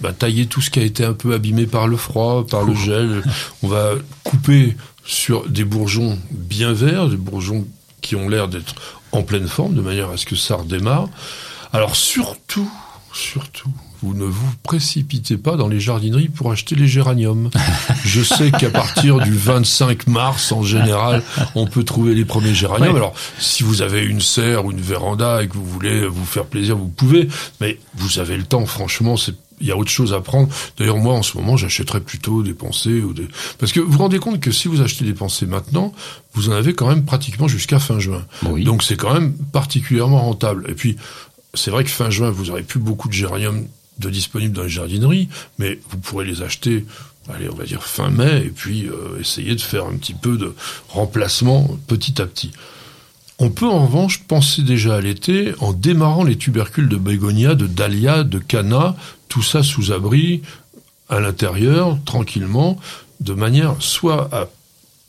bah, 0.01 0.13
tailler 0.13 0.47
tout 0.47 0.61
ce 0.61 0.69
qui 0.69 0.80
a 0.80 0.84
été 0.84 1.05
un 1.05 1.13
peu 1.13 1.34
abîmé 1.34 1.67
par 1.67 1.88
le 1.88 1.97
froid, 1.97 2.45
par 2.45 2.63
le 2.63 2.73
gel. 2.73 3.21
On 3.61 3.67
va 3.67 3.91
couper 4.23 4.75
sur 5.05 5.47
des 5.47 5.63
bourgeons 5.63 6.17
bien 6.32 6.73
verts, 6.73 7.07
des 7.07 7.17
bourgeons 7.17 7.67
qui 8.01 8.15
ont 8.15 8.30
l'air 8.30 8.47
d'être 8.47 8.75
en 9.11 9.23
pleine 9.23 9.47
forme, 9.47 9.73
de 9.73 9.82
manière 9.82 10.09
à 10.09 10.17
ce 10.17 10.25
que 10.25 10.36
ça 10.36 10.55
redémarre. 10.55 11.09
Alors 11.73 11.95
surtout, 11.95 12.69
surtout, 13.13 13.71
vous 14.02 14.14
ne 14.14 14.26
vous 14.26 14.52
précipitez 14.64 15.38
pas 15.38 15.56
dans 15.56 15.68
les 15.68 15.80
jardineries 15.80 16.30
pour 16.30 16.52
acheter 16.52 16.76
les 16.76 16.88
géraniums. 16.88 17.50
Je 18.06 18.22
sais 18.22 18.52
qu'à 18.52 18.70
partir 18.70 19.20
du 19.20 19.34
25 19.34 20.08
mars, 20.08 20.52
en 20.52 20.64
général, 20.64 21.24
on 21.56 21.68
peut 21.68 21.84
trouver 21.84 22.16
les 22.16 22.26
premiers 22.26 22.54
géraniums. 22.54 22.91
Ouais. 22.93 22.97
Alors, 22.97 23.14
si 23.39 23.64
vous 23.64 23.82
avez 23.82 24.04
une 24.04 24.22
serre 24.22 24.66
ou 24.66 24.72
une 24.72 24.82
véranda 24.82 25.43
et 25.43 25.47
que 25.47 25.54
vous 25.54 25.66
voulez 25.66 26.08
vous 26.08 26.26
faire 26.26 26.45
plaisir, 26.45 26.78
vous 26.78 26.88
pouvez, 26.88 27.28
mais 27.60 27.78
vous 27.95 28.20
avez 28.20 28.38
le 28.38 28.43
temps, 28.43 28.66
franchement, 28.66 29.18
c'est 29.18 29.36
il 29.62 29.68
y 29.68 29.72
a 29.72 29.78
autre 29.78 29.91
chose 29.91 30.14
à 30.14 30.22
prendre. 30.22 30.47
D'ailleurs, 30.78 30.97
moi, 30.97 31.16
en 31.16 31.22
ce 31.24 31.38
moment, 31.38 31.58
j'achèterais 31.58 32.00
plutôt 32.00 32.43
des 32.43 32.54
pensées 32.54 33.02
ou 33.02 33.14
des... 33.14 33.28
Parce 33.58 33.72
que 33.72 33.80
vous 33.80 33.91
vous 33.91 33.97
rendez 33.97 34.20
compte 34.20 34.39
que 34.39 34.52
si 34.52 34.68
vous 34.68 34.82
achetez 34.82 35.06
des 35.06 35.14
pensées 35.14 35.45
maintenant, 35.45 35.93
vous 36.34 36.50
en 36.50 36.54
avez 36.54 36.74
quand 36.74 36.88
même 36.88 37.04
pratiquement 37.04 37.47
jusqu'à 37.47 37.80
fin 37.80 38.00
juin. 38.00 38.26
Oui. 38.45 38.64
Donc, 38.64 38.84
c'est 38.84 38.95
quand 38.95 39.14
même 39.14 39.34
particulièrement 39.34 40.22
rentable. 40.22 40.66
Et 40.70 40.74
puis, 40.74 40.95
c'est 41.54 41.72
vrai 41.72 41.84
que 41.84 41.89
fin 41.89 42.10
juin, 42.10 42.30
vous 42.30 42.50
aurez 42.52 42.64
plus 42.64 42.80
beaucoup 42.80 43.08
de 43.08 43.14
géraniums 43.14 43.66
de 44.00 44.10
disponibles 44.10 44.54
dans 44.54 44.64
les 44.64 44.70
jardineries, 44.70 45.30
mais 45.58 45.80
vous 45.89 45.97
pourrez 45.97 46.26
les 46.26 46.41
acheter, 46.41 46.86
allez, 47.34 47.50
on 47.50 47.56
va 47.56 47.66
dire 47.66 47.84
fin 47.84 48.10
mai, 48.10 48.43
et 48.45 48.50
puis 48.50 48.88
euh, 48.88 49.20
essayer 49.20 49.56
de 49.56 49.62
faire 49.62 49.86
un 49.86 49.95
petit 49.95 50.14
peu 50.14 50.38
de 50.38 50.54
remplacement 50.89 51.78
petit 51.88 52.22
à 52.22 52.26
petit. 52.26 52.52
On 53.41 53.50
peut 53.50 53.68
en 53.68 53.86
revanche 53.86 54.24
penser 54.24 54.64
déjà 54.64 54.97
à 54.97 55.02
l'été 55.02 55.54
en 55.60 55.72
démarrant 55.72 56.24
les 56.24 56.38
tubercules 56.38 56.89
de 56.89 56.97
bégonia, 56.97 57.56
de 57.56 57.68
dahlia, 57.68 58.24
de 58.24 58.39
canna, 58.39 58.97
tout 59.30 59.43
ça 59.43 59.64
sous 59.64 59.93
abri, 59.93 60.41
à 61.08 61.20
l'intérieur, 61.20 61.97
tranquillement, 62.06 62.78
de 63.22 63.34
manière 63.34 63.76
soit 63.80 64.30
à 64.34 64.47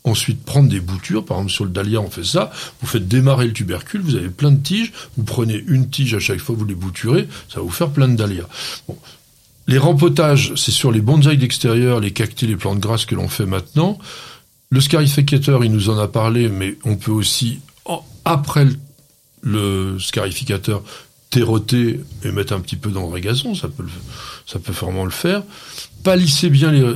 ensuite 0.03 0.43
prendre 0.43 0.69
des 0.69 0.79
boutures, 0.79 1.23
par 1.23 1.37
exemple 1.37 1.51
sur 1.51 1.65
le 1.65 1.71
dahlia 1.71 2.01
on 2.01 2.09
fait 2.09 2.23
ça, 2.23 2.51
vous 2.81 2.87
faites 2.87 3.07
démarrer 3.07 3.47
le 3.47 3.53
tubercule, 3.53 4.01
vous 4.01 4.15
avez 4.15 4.29
plein 4.29 4.51
de 4.51 4.61
tiges, 4.61 4.91
vous 5.17 5.23
prenez 5.23 5.63
une 5.67 5.89
tige 5.89 6.13
à 6.15 6.19
chaque 6.19 6.39
fois, 6.39 6.55
vous 6.57 6.65
les 6.65 6.75
bouturez, 6.75 7.27
ça 7.49 7.59
va 7.59 7.61
vous 7.61 7.71
faire 7.71 7.89
plein 7.89 8.07
de 8.07 8.15
dahlias. 8.15 8.47
Les 9.67 9.77
rempotages, 9.77 10.53
c'est 10.55 10.71
sur 10.71 10.91
les 10.91 11.01
bonsaïs 11.01 11.37
d'extérieur, 11.37 11.99
les 11.99 12.11
cactus, 12.11 12.49
les 12.49 12.55
plantes 12.55 12.79
grasses 12.79 13.05
que 13.05 13.15
l'on 13.15 13.27
fait 13.27 13.45
maintenant. 13.45 13.99
Le 14.69 14.81
scarificateur, 14.81 15.63
il 15.63 15.71
nous 15.71 15.89
en 15.89 15.99
a 15.99 16.07
parlé, 16.07 16.49
mais 16.49 16.77
on 16.83 16.95
peut 16.95 17.11
aussi, 17.11 17.59
après 18.25 18.65
le, 19.41 19.99
scarificateur, 19.99 20.81
terroter 21.29 21.99
et 22.23 22.31
mettre 22.31 22.53
un 22.53 22.59
petit 22.59 22.75
peu 22.75 22.89
dans 22.89 23.09
le 23.09 23.19
gazon, 23.19 23.55
ça 23.55 23.67
peut, 23.67 23.85
ça 24.45 24.59
peut 24.59 24.73
vraiment 24.73 25.05
le 25.05 25.11
faire. 25.11 25.43
Palisser 26.03 26.49
bien 26.49 26.71
les 26.71 26.95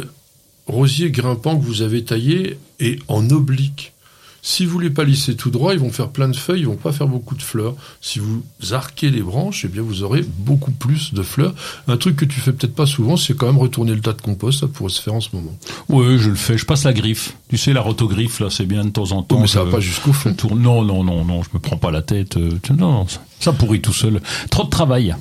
rosiers 0.68 1.11
grimpants 1.11 1.57
que 1.57 1.63
vous 1.63 1.82
avez 1.82 2.03
taillés 2.03 2.57
et 2.80 2.99
en 3.07 3.30
oblique. 3.30 3.93
Si 4.47 4.68
vous 4.68 4.78
les 4.78 4.91
palissez 4.91 5.36
tout 5.36 5.49
droit, 5.49 5.74
ils 5.74 5.80
vont 5.80 5.91
faire 5.91 6.09
plein 6.09 6.28
de 6.28 6.36
feuilles, 6.36 6.59
ils 6.59 6.68
vont 6.68 6.76
pas 6.76 6.91
faire 6.91 7.07
beaucoup 7.07 7.34
de 7.34 7.41
fleurs. 7.41 7.74
Si 7.99 8.20
vous 8.20 8.43
arquez 8.74 9.09
les 9.09 9.24
branches, 9.24 9.66
eh 9.66 9.68
bien 9.68 9.82
vous 9.82 10.03
aurez 10.03 10.24
beaucoup 10.38 10.70
plus 10.70 11.16
de 11.16 11.24
fleurs. 11.24 11.55
Un 11.88 11.97
truc 11.97 12.16
que 12.16 12.26
tu 12.26 12.39
fais 12.39 12.53
peut-être 12.53 12.76
pas 12.76 12.86
souvent, 12.86 13.18
c'est 13.18 13.36
quand 13.36 13.47
même 13.47 13.57
retourner 13.57 13.95
le 13.95 14.01
tas 14.01 14.13
de 14.13 14.22
compost. 14.22 14.59
Ça 14.59 14.68
pourrait 14.68 14.91
se 14.91 15.01
faire 15.01 15.16
en 15.16 15.20
ce 15.20 15.30
moment. 15.34 15.57
Oui, 15.89 16.20
je 16.20 16.30
le 16.30 16.36
fais. 16.36 16.59
Je 16.59 16.66
passe 16.68 16.84
la 16.84 16.93
griffe. 16.93 17.36
Tu 17.49 17.57
sais, 17.57 17.74
la 17.74 17.82
rotogriffe 17.82 18.39
là, 18.39 18.51
c'est 18.51 18.68
bien 18.68 18.86
de 18.86 18.91
temps 18.91 19.13
en 19.13 19.24
temps. 19.24 19.39
mais 19.39 19.47
ça 19.47 19.63
va 19.63 19.72
pas 19.72 19.80
jusqu'au 19.80 20.13
fond. 20.13 20.36
Non, 20.55 20.84
non, 20.84 21.03
non, 21.03 21.26
non. 21.26 21.41
Je 21.41 21.49
me 21.51 21.57
prends 21.57 21.78
pas 21.78 21.89
la 21.89 22.03
tête. 22.03 22.38
Euh, 22.38 22.51
non, 22.70 22.91
non, 22.91 23.07
ça 23.39 23.51
pourrit 23.51 23.82
tout 23.82 23.93
seul. 23.93 24.22
Trop 24.51 24.66
de 24.66 24.70
travail. 24.70 25.16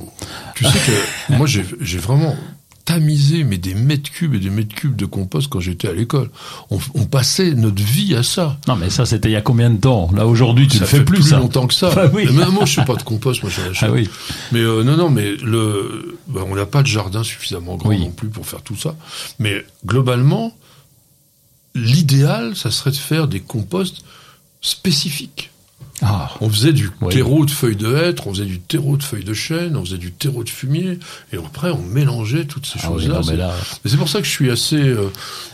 Tu 0.54 0.66
sais 0.66 0.78
que 0.78 1.32
moi, 1.38 1.46
j'ai 1.46 1.98
vraiment 1.98 2.36
tamisé 2.84 3.44
mais 3.44 3.56
des 3.56 3.74
mètres 3.74 4.10
cubes 4.10 4.34
et 4.34 4.38
des 4.38 4.50
mètres 4.50 4.74
cubes 4.74 4.96
de 4.96 5.06
compost 5.06 5.48
quand 5.48 5.60
j'étais 5.60 5.88
à 5.88 5.92
l'école. 5.92 6.30
On, 6.70 6.78
passait 7.06 7.54
notre 7.54 7.82
vie 7.82 8.14
à 8.14 8.22
ça. 8.22 8.58
Non 8.68 8.76
mais 8.76 8.90
ça 8.90 9.06
c'était 9.06 9.28
il 9.28 9.32
y 9.32 9.36
a 9.36 9.40
combien 9.40 9.70
de 9.70 9.78
temps? 9.78 10.10
Là 10.14 10.26
aujourd'hui 10.26 10.68
tu 10.68 10.80
ne 10.80 10.84
fais 10.84 11.04
plus, 11.04 11.22
ça. 11.22 11.38
longtemps 11.38 11.66
que 11.66 11.74
ça. 11.74 11.90
Ah 11.96 12.10
oui. 12.12 12.26
mais 12.32 12.46
moi 12.46 12.64
je 12.64 12.74
fais 12.74 12.84
pas 12.84 12.96
de 12.96 13.02
compost, 13.02 13.42
moi 13.42 13.52
achète. 13.52 13.88
Ah 13.88 13.90
oui. 13.90 14.08
Mais 14.52 14.60
euh, 14.60 14.82
non 14.82 14.96
non 14.96 15.10
mais 15.10 15.36
le 15.36 16.18
ben, 16.26 16.42
on 16.46 16.54
n'a 16.54 16.66
pas 16.66 16.82
de 16.82 16.86
jardin 16.86 17.22
suffisamment 17.22 17.76
grand 17.76 17.96
non 17.96 18.10
plus 18.10 18.28
pour 18.28 18.46
faire 18.46 18.62
tout 18.62 18.76
ça. 18.76 18.94
Mais 19.38 19.64
globalement 19.86 20.52
l'idéal 21.74 22.56
ça 22.56 22.70
serait 22.70 22.90
de 22.90 22.96
faire 22.96 23.28
des 23.28 23.40
composts 23.40 24.04
spécifiques. 24.60 25.50
Ah. 26.04 26.30
On 26.40 26.50
faisait 26.50 26.72
du 26.72 26.90
terreau 27.10 27.44
de 27.44 27.50
feuilles 27.50 27.76
de 27.76 27.94
hêtre, 27.96 28.26
on 28.26 28.34
faisait 28.34 28.44
du 28.44 28.60
terreau 28.60 28.96
de 28.96 29.02
feuilles 29.02 29.24
de 29.24 29.34
chêne, 29.34 29.76
on 29.76 29.84
faisait 29.84 29.98
du 29.98 30.12
terreau 30.12 30.44
de 30.44 30.50
fumier, 30.50 30.98
et 31.32 31.36
après 31.36 31.70
on 31.70 31.82
mélangeait 31.82 32.44
toutes 32.44 32.66
ces 32.66 32.78
ah 32.82 32.88
choses-là. 32.88 33.20
c'est 33.84 33.96
pour 33.96 34.08
ça 34.08 34.20
que 34.20 34.26
je 34.26 34.30
suis 34.30 34.50
assez 34.50 34.76
euh, 34.76 35.10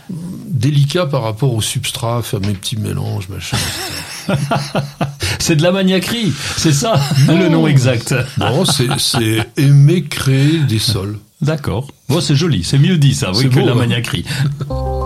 délicat 0.09 1.05
par 1.05 1.23
rapport 1.23 1.53
au 1.53 1.61
substrat, 1.61 2.21
faire 2.21 2.41
mes 2.41 2.53
petits 2.53 2.77
mélanges, 2.77 3.29
machin. 3.29 3.57
c'est 5.39 5.55
de 5.55 5.63
la 5.63 5.71
maniaquerie, 5.71 6.33
c'est 6.57 6.73
ça 6.73 7.01
le 7.27 7.49
nom 7.49 7.67
exact. 7.67 8.13
non, 8.37 8.65
c'est 8.65 9.47
aimer 9.57 10.03
créer 10.03 10.59
des 10.59 10.79
sols. 10.79 11.17
D'accord. 11.41 11.87
Bon, 12.07 12.21
c'est 12.21 12.35
joli, 12.35 12.63
c'est 12.63 12.77
mieux 12.77 12.97
dit 12.97 13.15
ça, 13.15 13.31
oui, 13.33 13.49
que 13.49 13.59
la 13.59 13.71
hein. 13.71 15.00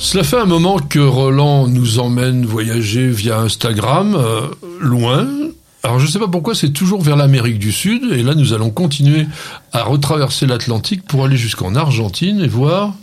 Cela 0.00 0.22
fait 0.22 0.38
un 0.38 0.46
moment 0.46 0.78
que 0.78 1.00
Roland 1.00 1.66
nous 1.66 1.98
emmène 1.98 2.46
voyager 2.46 3.08
via 3.08 3.40
Instagram, 3.40 4.14
euh, 4.14 4.46
loin. 4.80 5.26
Alors 5.82 5.98
je 5.98 6.06
ne 6.06 6.10
sais 6.10 6.20
pas 6.20 6.28
pourquoi 6.28 6.54
c'est 6.54 6.70
toujours 6.70 7.02
vers 7.02 7.16
l'Amérique 7.16 7.58
du 7.58 7.72
Sud, 7.72 8.04
et 8.12 8.22
là 8.22 8.36
nous 8.36 8.52
allons 8.52 8.70
continuer 8.70 9.26
à 9.72 9.82
retraverser 9.82 10.46
l'Atlantique 10.46 11.04
pour 11.04 11.24
aller 11.24 11.36
jusqu'en 11.36 11.74
Argentine 11.74 12.40
et 12.40 12.46
voir 12.46 12.94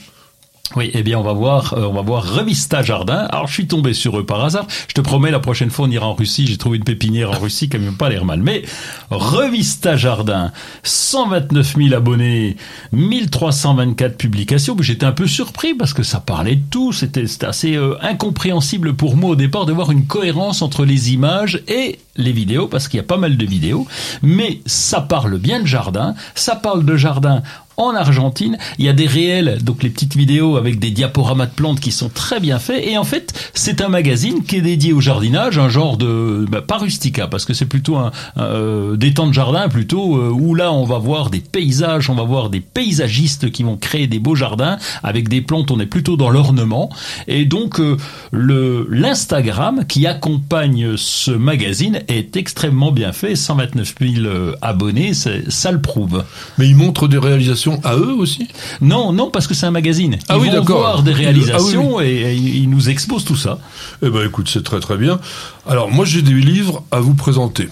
oui, 0.75 0.89
eh 0.93 1.03
bien, 1.03 1.19
on 1.19 1.23
va 1.23 1.31
voir, 1.31 1.73
euh, 1.73 1.85
on 1.85 1.93
va 1.93 2.01
voir 2.01 2.23
Revista 2.23 2.81
Jardin. 2.81 3.27
Alors, 3.29 3.47
je 3.47 3.53
suis 3.53 3.67
tombé 3.67 3.93
sur 3.93 4.19
eux 4.19 4.25
par 4.25 4.43
hasard. 4.43 4.65
Je 4.87 4.93
te 4.93 5.01
promets, 5.01 5.29
la 5.29 5.39
prochaine 5.39 5.69
fois, 5.69 5.85
on 5.85 5.91
ira 5.91 6.07
en 6.07 6.15
Russie. 6.15 6.47
J'ai 6.47 6.57
trouvé 6.57 6.77
une 6.77 6.83
pépinière 6.83 7.29
en 7.29 7.39
Russie 7.39 7.69
qui 7.69 7.77
n'a 7.77 7.85
même 7.85 7.97
pas 7.97 8.09
l'air 8.09 8.25
mal. 8.25 8.41
Mais 8.41 8.63
Revista 9.11 9.95
Jardin, 9.95 10.51
129 10.83 11.75
000 11.77 11.93
abonnés, 11.93 12.57
1324 12.93 14.17
publications. 14.17 14.75
J'étais 14.79 15.05
un 15.05 15.11
peu 15.11 15.27
surpris 15.27 15.75
parce 15.75 15.93
que 15.93 16.03
ça 16.03 16.19
parlait 16.19 16.55
de 16.55 16.63
tout. 16.69 16.91
C'était 16.91 17.25
assez 17.45 17.75
euh, 17.75 17.95
incompréhensible 18.01 18.95
pour 18.95 19.15
moi 19.15 19.31
au 19.31 19.35
départ 19.35 19.67
de 19.67 19.71
voir 19.71 19.91
une 19.91 20.07
cohérence 20.07 20.63
entre 20.63 20.83
les 20.83 21.13
images 21.13 21.61
et 21.67 21.99
les 22.17 22.31
vidéos 22.31 22.67
parce 22.67 22.87
qu'il 22.87 22.97
y 22.97 23.01
a 23.01 23.03
pas 23.03 23.17
mal 23.17 23.37
de 23.37 23.45
vidéos. 23.45 23.87
Mais 24.23 24.61
ça 24.65 24.99
parle 24.99 25.37
bien 25.37 25.61
de 25.61 25.67
jardin. 25.67 26.15
Ça 26.33 26.55
parle 26.55 26.83
de 26.85 26.97
jardin 26.97 27.43
en 27.77 27.95
Argentine. 27.95 28.57
Il 28.77 28.85
y 28.85 28.89
a 28.89 28.93
des 28.93 29.07
réels, 29.07 29.59
donc 29.63 29.83
les 29.83 29.89
petites 29.89 30.15
vidéos 30.15 30.57
avec 30.57 30.79
des 30.79 30.91
diaporamas 30.91 31.47
de 31.47 31.51
plantes 31.51 31.79
qui 31.79 31.91
sont 31.91 32.09
très 32.09 32.39
bien 32.39 32.59
faits. 32.59 32.83
Et 32.85 32.97
en 32.97 33.03
fait, 33.03 33.51
c'est 33.53 33.81
un 33.81 33.89
magazine 33.89 34.43
qui 34.43 34.57
est 34.57 34.61
dédié 34.61 34.93
au 34.93 35.01
jardinage, 35.01 35.57
un 35.57 35.69
genre 35.69 35.97
de 35.97 36.45
bah, 36.49 36.61
pas 36.61 36.77
rustica 36.77 37.27
parce 37.27 37.45
que 37.45 37.53
c'est 37.53 37.65
plutôt 37.65 37.97
un, 37.97 38.11
euh, 38.37 38.95
des 38.95 39.13
temps 39.13 39.27
de 39.27 39.33
jardin 39.33 39.69
plutôt 39.69 40.17
euh, 40.17 40.29
où 40.29 40.55
là 40.55 40.71
on 40.71 40.85
va 40.85 40.97
voir 40.97 41.29
des 41.29 41.39
paysages, 41.39 42.09
on 42.09 42.15
va 42.15 42.23
voir 42.23 42.49
des 42.49 42.61
paysagistes 42.61 43.51
qui 43.51 43.63
vont 43.63 43.77
créer 43.77 44.07
des 44.07 44.19
beaux 44.19 44.35
jardins 44.35 44.77
avec 45.03 45.29
des 45.29 45.41
plantes. 45.41 45.71
On 45.71 45.79
est 45.79 45.85
plutôt 45.85 46.17
dans 46.17 46.29
l'ornement. 46.29 46.89
Et 47.27 47.45
donc 47.45 47.79
euh, 47.79 47.97
le 48.31 48.87
l'Instagram 48.89 49.85
qui 49.87 50.07
accompagne 50.07 50.95
ce 50.97 51.31
magazine 51.31 52.01
est 52.07 52.37
extrêmement 52.37 52.91
bien 52.91 53.11
fait. 53.11 53.35
129 53.35 53.95
000 53.99 54.27
abonnés, 54.61 55.13
ça 55.13 55.71
le 55.71 55.81
prouve. 55.81 56.23
Mais 56.57 56.67
il 56.67 56.75
montre 56.75 57.07
des 57.07 57.17
réalisations 57.17 57.64
à 57.83 57.95
eux 57.95 58.13
aussi 58.13 58.47
Non, 58.81 59.11
non, 59.11 59.29
parce 59.29 59.47
que 59.47 59.53
c'est 59.53 59.65
un 59.65 59.71
magazine. 59.71 60.17
Ah 60.27 60.37
ils 60.43 60.51
vont 60.51 60.63
voir 60.63 61.03
des 61.03 61.13
réalisations 61.13 61.99
ah 61.99 62.05
et, 62.05 62.35
ils 62.35 62.69
nous 62.69 62.89
exposent 62.89 63.25
tout 63.25 63.35
ça. 63.35 63.59
Eh 64.01 64.09
ben, 64.09 64.25
écoute, 64.25 64.49
c'est 64.51 64.63
très 64.63 64.79
très 64.79 64.97
bien. 64.97 65.19
Alors, 65.67 65.91
moi, 65.91 66.05
j'ai 66.05 66.21
des 66.21 66.33
livres 66.33 66.83
à 66.91 66.99
vous 66.99 67.15
présenter. 67.15 67.69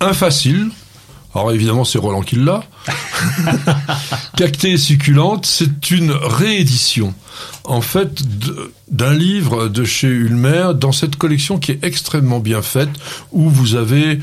Un 0.00 0.12
facile. 0.12 0.70
Alors 1.34 1.52
évidemment, 1.52 1.84
c'est 1.84 1.98
Roland 1.98 2.22
qui 2.22 2.36
l'a. 2.36 2.62
Cacté 4.36 4.72
et 4.72 4.78
succulente, 4.78 5.44
c'est 5.44 5.90
une 5.90 6.10
réédition, 6.10 7.14
en 7.64 7.80
fait, 7.80 8.22
d'un 8.90 9.12
livre 9.12 9.68
de 9.68 9.84
chez 9.84 10.08
Ulmer 10.08 10.70
dans 10.74 10.92
cette 10.92 11.16
collection 11.16 11.58
qui 11.58 11.72
est 11.72 11.84
extrêmement 11.84 12.40
bien 12.40 12.62
faite, 12.62 12.88
où 13.30 13.50
vous 13.50 13.74
avez 13.74 14.20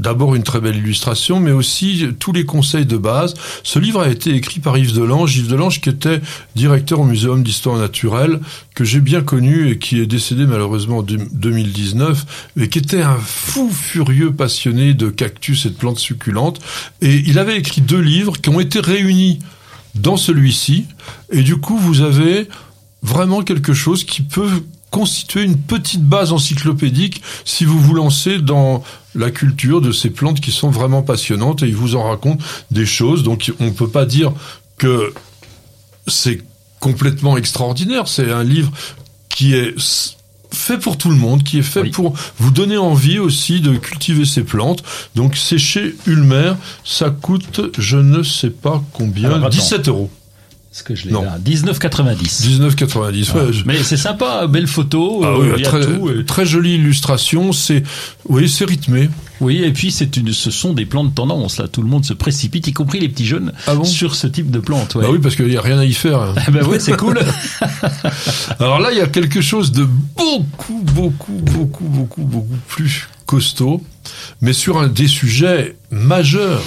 d'abord 0.00 0.34
une 0.34 0.42
très 0.42 0.60
belle 0.60 0.76
illustration, 0.76 1.40
mais 1.40 1.52
aussi 1.52 2.06
tous 2.18 2.32
les 2.32 2.44
conseils 2.44 2.86
de 2.86 2.96
base. 2.96 3.34
Ce 3.62 3.78
livre 3.78 4.00
a 4.00 4.08
été 4.08 4.34
écrit 4.34 4.60
par 4.60 4.78
Yves 4.78 4.94
Delange, 4.94 5.36
Yves 5.36 5.48
Delange 5.48 5.80
qui 5.80 5.90
était 5.90 6.20
directeur 6.56 7.00
au 7.00 7.04
Muséum 7.04 7.42
d'histoire 7.42 7.76
naturelle, 7.76 8.40
que 8.74 8.84
j'ai 8.84 9.00
bien 9.00 9.20
connu 9.20 9.70
et 9.70 9.78
qui 9.78 10.00
est 10.00 10.06
décédé 10.06 10.46
malheureusement 10.46 10.98
en 10.98 11.02
2019, 11.02 12.52
mais 12.56 12.68
qui 12.68 12.78
était 12.78 13.02
un 13.02 13.18
fou 13.18 13.70
furieux 13.70 14.32
passionné 14.32 14.94
de 14.94 15.10
cactus 15.10 15.66
et 15.66 15.70
de 15.70 15.74
plantes 15.74 15.98
succulentes. 15.98 16.60
Et 17.02 17.22
il 17.26 17.38
avait 17.38 17.58
écrit 17.58 17.82
deux 17.82 18.00
livres 18.00 18.40
qui 18.40 18.48
ont 18.48 18.60
été 18.60 18.80
réunis 18.80 19.40
dans 19.94 20.16
celui-ci, 20.16 20.86
et 21.30 21.42
du 21.42 21.56
coup 21.56 21.76
vous 21.76 22.00
avez 22.00 22.48
vraiment 23.02 23.42
quelque 23.42 23.74
chose 23.74 24.04
qui 24.04 24.22
peut 24.22 24.48
constituer 24.90 25.42
une 25.42 25.56
petite 25.56 26.04
base 26.04 26.32
encyclopédique 26.32 27.22
si 27.44 27.64
vous 27.64 27.78
vous 27.78 27.94
lancez 27.94 28.38
dans 28.38 28.82
la 29.14 29.30
culture 29.30 29.80
de 29.80 29.92
ces 29.92 30.10
plantes 30.10 30.40
qui 30.40 30.52
sont 30.52 30.70
vraiment 30.70 31.02
passionnantes 31.02 31.62
et 31.62 31.66
il 31.66 31.76
vous 31.76 31.96
en 31.96 32.08
raconte 32.08 32.40
des 32.70 32.86
choses. 32.86 33.22
Donc 33.22 33.52
on 33.60 33.66
ne 33.66 33.70
peut 33.70 33.88
pas 33.88 34.06
dire 34.06 34.32
que 34.78 35.12
c'est 36.06 36.42
complètement 36.78 37.36
extraordinaire. 37.36 38.08
C'est 38.08 38.30
un 38.30 38.44
livre 38.44 38.72
qui 39.28 39.54
est 39.54 39.74
fait 40.52 40.78
pour 40.78 40.98
tout 40.98 41.10
le 41.10 41.16
monde, 41.16 41.42
qui 41.42 41.58
est 41.58 41.62
fait 41.62 41.90
pour 41.90 42.14
vous 42.38 42.50
donner 42.50 42.76
envie 42.76 43.18
aussi 43.18 43.60
de 43.60 43.76
cultiver 43.76 44.24
ces 44.24 44.42
plantes. 44.42 44.82
Donc 45.14 45.36
c'est 45.36 45.58
chez 45.58 45.94
Ulmer, 46.06 46.54
ça 46.84 47.10
coûte 47.10 47.60
je 47.78 47.96
ne 47.96 48.22
sais 48.22 48.50
pas 48.50 48.82
combien, 48.92 49.48
17 49.48 49.88
euros. 49.88 50.10
Ce 50.72 50.84
que 50.84 50.94
je 50.94 51.06
l'ai 51.06 51.12
là, 51.12 51.36
19,90. 51.44 52.60
19,90. 52.60 53.34
Ouais. 53.34 53.62
Mais 53.66 53.82
c'est 53.82 53.96
sympa, 53.96 54.46
belle 54.46 54.68
photo. 54.68 55.22
Ah, 55.24 55.36
oui, 55.36 55.60
très, 55.62 55.84
tout, 55.84 56.22
très 56.22 56.46
jolie 56.46 56.76
illustration. 56.76 57.52
C'est, 57.52 57.82
oui, 58.28 58.48
c'est 58.48 58.66
rythmé. 58.66 59.10
Oui, 59.40 59.62
et 59.64 59.72
puis 59.72 59.90
c'est 59.90 60.16
une, 60.16 60.32
ce 60.32 60.52
sont 60.52 60.72
des 60.72 60.86
plantes 60.86 61.12
tendance 61.12 61.58
là. 61.58 61.66
Tout 61.66 61.82
le 61.82 61.88
monde 61.88 62.04
se 62.04 62.12
précipite, 62.12 62.68
y 62.68 62.72
compris 62.72 63.00
les 63.00 63.08
petits 63.08 63.26
jeunes, 63.26 63.52
ah 63.66 63.74
sur 63.82 64.14
ce 64.14 64.28
type 64.28 64.52
de 64.52 64.60
plantes. 64.60 64.94
Ouais. 64.94 65.02
Bah 65.02 65.08
oui, 65.10 65.18
parce 65.18 65.34
qu'il 65.34 65.48
n'y 65.48 65.56
a 65.56 65.60
rien 65.60 65.78
à 65.78 65.84
y 65.84 65.92
faire. 65.92 66.20
Hein. 66.20 66.34
bah 66.52 66.60
oui, 66.68 66.76
c'est 66.78 66.96
cool. 66.96 67.18
Alors 68.60 68.78
là, 68.78 68.92
il 68.92 68.98
y 68.98 69.02
a 69.02 69.08
quelque 69.08 69.40
chose 69.40 69.72
de 69.72 69.88
beaucoup, 70.16 70.82
beaucoup, 70.84 71.32
beaucoup, 71.32 71.84
beaucoup, 71.84 72.22
beaucoup 72.22 72.58
plus 72.68 73.08
costaud, 73.26 73.82
mais 74.40 74.52
sur 74.52 74.78
un 74.78 74.86
des 74.86 75.08
sujets 75.08 75.76
majeurs 75.90 76.62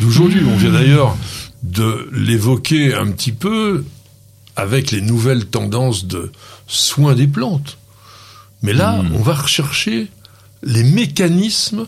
d'aujourd'hui. 0.00 0.40
On 0.50 0.56
vient 0.56 0.72
d'ailleurs 0.72 1.14
de 1.64 2.08
l'évoquer 2.12 2.94
un 2.94 3.10
petit 3.10 3.32
peu 3.32 3.84
avec 4.54 4.90
les 4.90 5.00
nouvelles 5.00 5.46
tendances 5.46 6.04
de 6.04 6.30
soins 6.66 7.14
des 7.14 7.26
plantes. 7.26 7.78
Mais 8.62 8.72
là, 8.72 9.02
hmm. 9.02 9.16
on 9.16 9.22
va 9.22 9.34
rechercher 9.34 10.08
les 10.62 10.84
mécanismes 10.84 11.86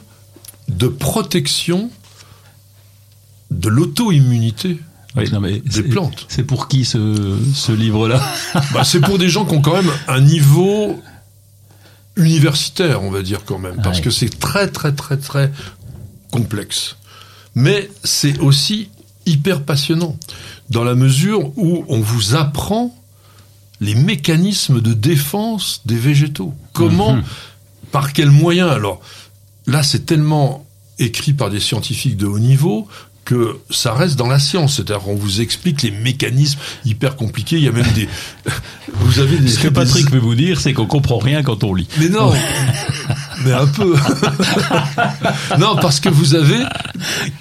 de 0.69 0.89
protection 0.89 1.91
de 3.51 3.69
l'auto-immunité 3.69 4.81
des 5.15 5.83
plantes. 5.83 6.27
C'est 6.29 6.43
pour 6.43 6.69
qui 6.69 6.85
ce, 6.85 7.39
ce 7.55 7.73
livre-là? 7.73 8.21
Bah, 8.73 8.85
C'est 8.85 9.01
pour 9.01 9.19
des 9.19 9.29
gens 9.29 9.45
qui 9.45 9.55
ont 9.55 9.63
quand 9.63 9.75
même 9.75 9.93
un 10.09 10.21
niveau 10.21 11.01
universitaire, 12.17 13.03
on 13.03 13.11
va 13.11 13.23
dire 13.23 13.45
quand 13.45 13.59
même, 13.59 13.77
parce 13.83 14.01
que 14.01 14.11
c'est 14.11 14.39
très 14.39 14.69
très 14.69 14.93
très 14.93 15.19
très 15.19 15.53
complexe. 16.31 16.97
Mais 17.55 17.91
c'est 18.05 18.39
aussi 18.41 18.89
hyper 19.27 19.63
passionnant, 19.63 20.17
dans 20.71 20.85
la 20.85 20.95
mesure 20.95 21.53
où 21.59 21.85
on 21.89 22.01
vous 22.01 22.35
apprend 22.35 22.95
les 23.81 23.95
mécanismes 23.95 24.81
de 24.81 24.95
défense 24.95 25.83
des 25.85 25.97
végétaux. 25.97 26.55
Comment, 26.73 27.17
Mhm. 27.17 27.23
par 27.93 28.13
quels 28.13 28.31
moyens? 28.31 28.71
Alors 28.71 29.01
là, 29.67 29.83
c'est 29.83 30.07
tellement 30.07 30.65
écrit 30.99 31.33
par 31.35 31.51
des 31.51 31.61
scientifiques 31.61 32.17
de 32.17 32.27
haut 32.27 32.39
niveau 32.39 32.89
que 33.27 33.59
ça 33.71 33.93
reste 33.93 34.15
dans 34.17 34.29
la 34.29 34.39
science. 34.39 34.77
C'est-à-dire 34.77 35.01
qu'on 35.01 35.17
vous 35.17 35.41
explique 35.41 35.83
les 35.83 35.91
mécanismes 35.91 36.61
hyper 36.85 37.17
compliqués. 37.17 37.57
Il 37.57 37.65
y 37.65 37.69
a 37.69 37.73
même 37.73 37.91
des... 37.93 38.09
Vous 38.95 39.19
avez 39.19 39.37
des... 39.39 39.49
Ce 39.49 39.59
que 39.59 39.67
des- 39.69 39.75
Patrick 39.75 40.11
veut 40.13 40.21
vous 40.21 40.37
dire, 40.37 40.61
c'est 40.61 40.73
qu'on 40.73 40.87
comprend 40.87 41.19
rien 41.19 41.43
quand 41.43 41.65
on 41.65 41.75
lit. 41.75 41.89
mais 41.99 42.09
non, 42.09 42.33
mais 43.45 43.53
un 43.53 43.67
peu. 43.67 43.95
non, 45.59 45.77
parce 45.81 46.01
que 46.01 46.09
vous 46.09 46.35
avez 46.35 46.59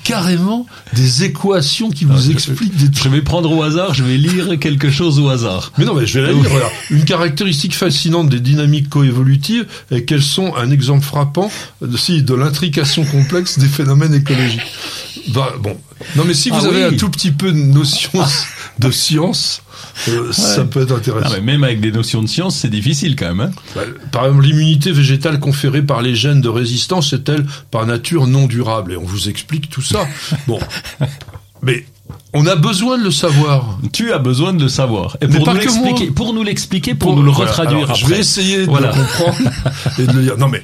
carrément 0.04 0.66
des 0.94 1.24
équations 1.24 1.90
qui 1.90 2.06
vous 2.06 2.32
expliquent 2.32 2.76
des 2.76 2.90
Je 2.96 3.10
vais 3.10 3.22
prendre 3.22 3.52
au 3.52 3.64
hasard, 3.64 3.94
je 3.94 4.04
vais 4.04 4.18
lire 4.18 4.58
quelque 4.60 4.90
chose 4.90 5.20
au 5.20 5.30
hasard. 5.30 5.72
Mais 5.78 5.86
non, 5.86 5.94
mais 5.94 6.06
je 6.06 6.20
vais 6.20 6.28
la 6.28 6.34
lire. 6.34 6.46
Une 6.90 7.06
caractéristique 7.06 7.76
fascinante 7.76 8.30
des 8.30 8.40
dynamiques 8.40 8.90
coévolutives 8.90 9.66
est 9.92 10.04
qu'elles 10.04 10.24
sont 10.24 10.54
un 10.56 10.72
exemple 10.72 11.04
frappant 11.06 11.52
de, 11.82 11.98
si, 11.98 12.24
de 12.24 12.34
l'intrication 12.34 13.04
complexe 13.06 13.60
des 13.60 13.68
phénomènes 13.68 14.14
écologiques. 14.14 14.62
Bah, 15.30 15.54
bon. 15.60 15.78
Non, 16.16 16.24
mais 16.26 16.34
si 16.34 16.50
vous 16.50 16.58
Ah 16.62 16.68
avez 16.68 16.86
oui. 16.86 16.94
un 16.94 16.98
tout 16.98 17.10
petit 17.10 17.32
peu 17.32 17.52
de 17.52 17.58
notion 17.58 18.12
de 18.80 18.92
science, 18.92 19.62
euh, 20.10 20.32
ça 20.32 20.66
peut 20.66 20.82
être 20.84 20.96
intéressant. 20.96 21.30
Ah, 21.32 21.36
mais 21.36 21.54
même 21.54 21.64
avec 21.64 21.80
des 21.80 21.92
notions 21.92 22.22
de 22.22 22.28
science, 22.28 22.58
c'est 22.58 22.70
difficile 22.70 23.16
quand 23.16 23.34
même. 23.34 23.40
Hein 23.42 23.52
Bah, 23.76 23.82
Par 24.12 24.26
exemple, 24.26 24.44
l'immunité 24.46 24.92
végétale 24.92 25.40
conférée 25.40 25.82
par 25.82 26.02
les 26.02 26.16
gènes 26.16 26.42
de 26.42 26.50
résistance 26.50 27.14
est-elle 27.14 27.46
par 27.72 27.86
nature 27.86 28.28
non 28.28 28.48
durable? 28.48 28.94
Et 28.94 28.98
on 28.98 29.06
vous 29.06 29.30
explique 29.30 29.70
tout 29.70 29.82
ça. 29.82 30.08
Bon. 30.48 30.60
Mais 31.62 31.86
on 32.34 32.46
a 32.48 32.56
besoin 32.56 32.98
de 32.98 33.04
le 33.04 33.12
savoir. 33.12 33.78
tu 33.94 34.12
as 34.12 34.18
besoin 34.20 34.54
de 34.54 34.62
le 34.64 34.70
savoir. 34.70 35.18
Et 35.22 35.28
pour 35.28 35.48
nous 35.48 35.54
l'expliquer, 35.60 36.12
pour 36.12 36.34
nous 36.34 36.44
l'expliquer, 36.44 36.96
pour, 36.96 37.16
nous 37.16 37.24
le 37.24 37.32
voilà. 37.32 37.52
retraduire 37.52 37.78
Alors, 37.86 37.92
après. 37.92 38.02
Je 38.02 38.08
vais 38.08 38.20
essayer 38.20 38.58
de 38.66 38.72
le 38.72 38.92
comprendre 38.94 39.38
et 40.00 40.06
de 40.08 40.12
le 40.12 40.22
dire. 40.24 40.38
Non 40.38 40.48
mais, 40.50 40.62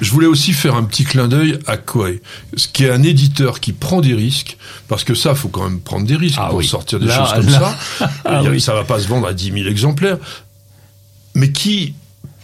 je 0.00 0.10
voulais 0.10 0.26
aussi 0.26 0.52
faire 0.52 0.74
un 0.74 0.84
petit 0.84 1.04
clin 1.04 1.26
d'œil 1.28 1.58
à 1.66 1.76
Koei, 1.76 2.20
ce 2.56 2.68
qui 2.68 2.84
est 2.84 2.90
un 2.90 3.02
éditeur 3.02 3.60
qui 3.60 3.72
prend 3.72 4.00
des 4.00 4.14
risques, 4.14 4.58
parce 4.88 5.04
que 5.04 5.14
ça, 5.14 5.34
faut 5.34 5.48
quand 5.48 5.64
même 5.64 5.80
prendre 5.80 6.06
des 6.06 6.16
risques 6.16 6.38
Ah 6.40 6.48
pour 6.48 6.58
oui. 6.58 6.66
sortir 6.66 6.98
des 7.00 7.06
Là, 7.06 7.18
choses 7.18 7.32
comme 7.34 7.50
là. 7.50 7.74
ça. 7.98 8.10
Ah 8.24 8.42
oui. 8.42 8.60
Ça 8.60 8.74
va 8.74 8.84
pas 8.84 9.00
se 9.00 9.08
vendre 9.08 9.26
à 9.26 9.32
10 9.32 9.52
000 9.52 9.68
exemplaires, 9.68 10.18
mais 11.34 11.50
qui 11.52 11.94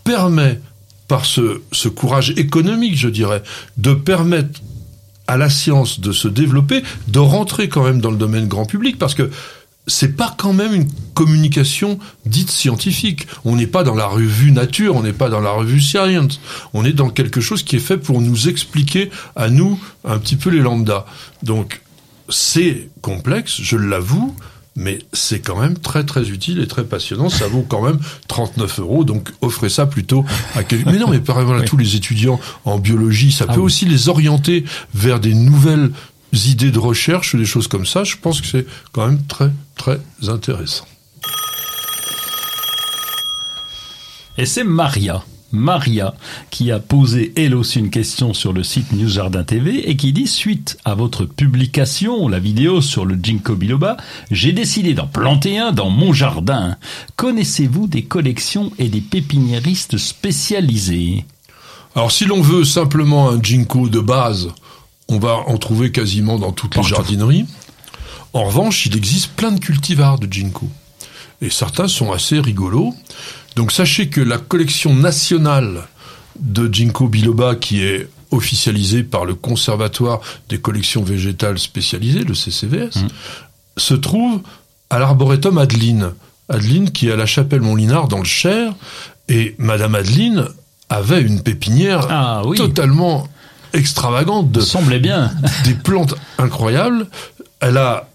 permet, 0.05 0.61
par 1.09 1.25
ce, 1.27 1.61
ce 1.73 1.89
courage 1.89 2.31
économique, 2.37 2.97
je 2.97 3.09
dirais, 3.09 3.43
de 3.77 3.93
permettre 3.93 4.61
à 5.27 5.37
la 5.37 5.51
science 5.51 6.01
de 6.01 6.13
se 6.13 6.29
développer, 6.29 6.83
de 7.09 7.19
rentrer 7.19 7.69
quand 7.69 7.85
même 7.85 8.01
dans 8.01 8.11
le 8.11 8.17
domaine 8.17 8.49
grand 8.49 8.67
public, 8.67 8.99
parce 8.99 9.15
que 9.15 9.31
c'est 9.87 10.17
pas 10.17 10.35
quand 10.37 10.53
même 10.53 10.75
une 10.75 10.89
communication 11.15 11.99
dite 12.25 12.51
scientifique. 12.51 13.27
On 13.45 13.57
n'est 13.57 13.67
pas 13.67 13.83
dans 13.83 13.95
la 13.95 14.07
revue 14.07 14.53
Nature, 14.53 14.95
on 14.95 15.03
n'est 15.03 15.13
pas 15.13 15.29
dans 15.29 15.41
la 15.41 15.51
revue 15.51 15.81
Science. 15.81 16.41
On 16.73 16.85
est 16.85 16.93
dans 16.93 17.11
quelque 17.11 17.41
chose 17.41 17.63
qui 17.63 17.77
est 17.77 17.81
fait 17.81 17.99
pour 17.99 18.21
nous 18.21 18.49
expliquer 18.49 19.11
à 19.35 19.49
nous 19.51 19.81
un 20.05 20.19
petit 20.19 20.37
peu 20.37 20.51
les 20.51 20.61
lambda. 20.61 21.05
Donc 21.43 21.83
c'est 22.29 22.89
complexe, 23.01 23.61
je 23.61 23.77
l'avoue, 23.77 24.37
mais 24.77 24.99
c'est 25.13 25.41
quand 25.41 25.61
même 25.61 25.77
très 25.79 26.05
très 26.05 26.29
utile 26.31 26.61
et 26.61 26.67
très 26.67 26.85
passionnant. 26.85 27.29
Ça 27.29 27.47
vaut 27.49 27.65
quand 27.69 27.83
même 27.83 27.99
39 28.29 28.81
euros, 28.81 29.05
donc 29.05 29.31
offrez 29.41 29.69
ça 29.69 29.87
plutôt 29.87 30.25
à 30.55 30.65
quelqu'un. 30.65 30.93
Mais 30.93 30.99
non, 30.99 31.09
mais 31.09 31.21
par 31.21 31.41
exemple, 31.41 31.59
à 31.59 31.63
tous 31.63 31.77
les 31.77 31.97
étudiants 31.97 32.41
en 32.65 32.79
biologie, 32.79 33.33
ça 33.33 33.45
Ah 33.49 33.53
peut 33.55 33.61
oui. 33.61 33.67
aussi 33.67 33.85
les 33.85 34.09
orienter 34.09 34.65
vers 34.95 35.21
des 35.21 35.35
nouvelles 35.35 35.91
idées 36.33 36.71
de 36.71 36.79
recherche 36.79 37.37
des 37.37 37.45
choses 37.45 37.69
comme 37.69 37.85
ça. 37.85 38.05
Je 38.05 38.17
pense 38.17 38.41
que 38.41 38.47
c'est 38.47 38.67
quand 38.93 39.07
même 39.07 39.23
très 39.27 39.51
très 39.77 40.01
intéressant. 40.29 40.87
Et 44.39 44.47
c'est 44.47 44.65
Maria. 44.65 45.23
Maria, 45.53 46.15
qui 46.51 46.73
a 46.73 46.79
posé 46.79 47.33
elle 47.37 47.55
aussi 47.55 47.79
une 47.79 47.91
question 47.91 48.35
sur 48.35 48.53
le 48.53 48.63
site 48.63 48.93
News 48.93 49.09
Jardin 49.09 49.45
TV 49.45 49.89
et 49.91 49.97
qui 49.97 50.13
dit 50.13 50.27
suite 50.27 50.79
à 50.85 50.95
votre 50.95 51.25
publication, 51.25 52.27
la 52.29 52.39
vidéo 52.39 52.81
sur 52.81 53.05
le 53.05 53.19
ginkgo 53.23 53.55
biloba, 53.55 53.97
j'ai 54.31 54.53
décidé 54.53 54.95
d'en 54.95 55.07
planter 55.07 55.59
un 55.59 55.73
dans 55.73 55.91
mon 55.91 56.13
jardin. 56.13 56.77
Connaissez-vous 57.17 57.87
des 57.87 58.05
collections 58.05 58.73
et 58.79 58.89
des 58.89 59.01
pépiniéristes 59.01 59.99
spécialisés? 59.99 61.25
Alors 61.95 62.11
si 62.11 62.25
l'on 62.25 62.41
veut 62.41 62.65
simplement 62.65 63.29
un 63.29 63.41
ginkgo 63.43 63.89
de 63.89 64.01
base, 64.01 64.49
on 65.09 65.19
va 65.19 65.37
en 65.47 65.59
trouver 65.59 65.93
quasiment 65.93 66.39
dans 66.39 66.53
toutes 66.53 66.77
les 66.77 66.83
jardineries. 66.83 67.45
En 68.33 68.45
revanche, 68.45 68.87
il 68.87 68.97
existe 68.97 69.33
plein 69.33 69.53
de 69.53 69.61
cultivars 69.61 70.19
de 70.19 70.27
ginkgo. 70.33 70.71
Et 71.43 71.51
certains 71.51 71.89
sont 71.89 72.13
assez 72.13 72.41
rigolos. 72.41 72.95
Donc 73.57 73.73
sachez 73.73 74.09
que 74.09 74.21
la 74.21 74.39
collection 74.39 74.95
nationale 74.95 75.83
de 76.39 76.73
ginkgo 76.73 77.09
biloba, 77.09 77.55
qui 77.57 77.83
est 77.83 78.09
officialisée 78.31 79.03
par 79.03 79.25
le 79.27 79.35
Conservatoire 79.35 80.21
des 80.49 80.59
collections 80.59 81.03
végétales 81.03 81.59
spécialisées, 81.59 82.25
le 82.25 82.35
CCVS, 82.35 83.05
se 83.77 83.95
trouve 83.95 84.41
à 84.91 84.99
l'arboretum 84.99 85.59
Adeline. 85.59 86.13
Adeline 86.49 86.91
qui 86.91 87.09
est 87.09 87.13
à 87.13 87.17
la 87.17 87.27
chapelle 87.27 87.61
Montlinard 87.61 88.09
dans 88.09 88.19
le 88.19 88.25
Cher. 88.25 88.73
Et 89.29 89.55
Madame 89.59 89.95
Adeline 89.95 90.47
avait 90.89 91.21
une 91.23 91.43
pépinière 91.43 92.07
Ah 92.11 92.43
oui. 92.45 92.57
totalement 92.57 93.29
extravagante 93.75 94.51
de 94.51 94.61
Semblait 94.61 94.99
bien. 94.99 95.31
des 95.65 95.75
plantes 95.75 96.15
incroyables. 96.39 97.07
Elle 97.61 97.77
a, 97.79 98.09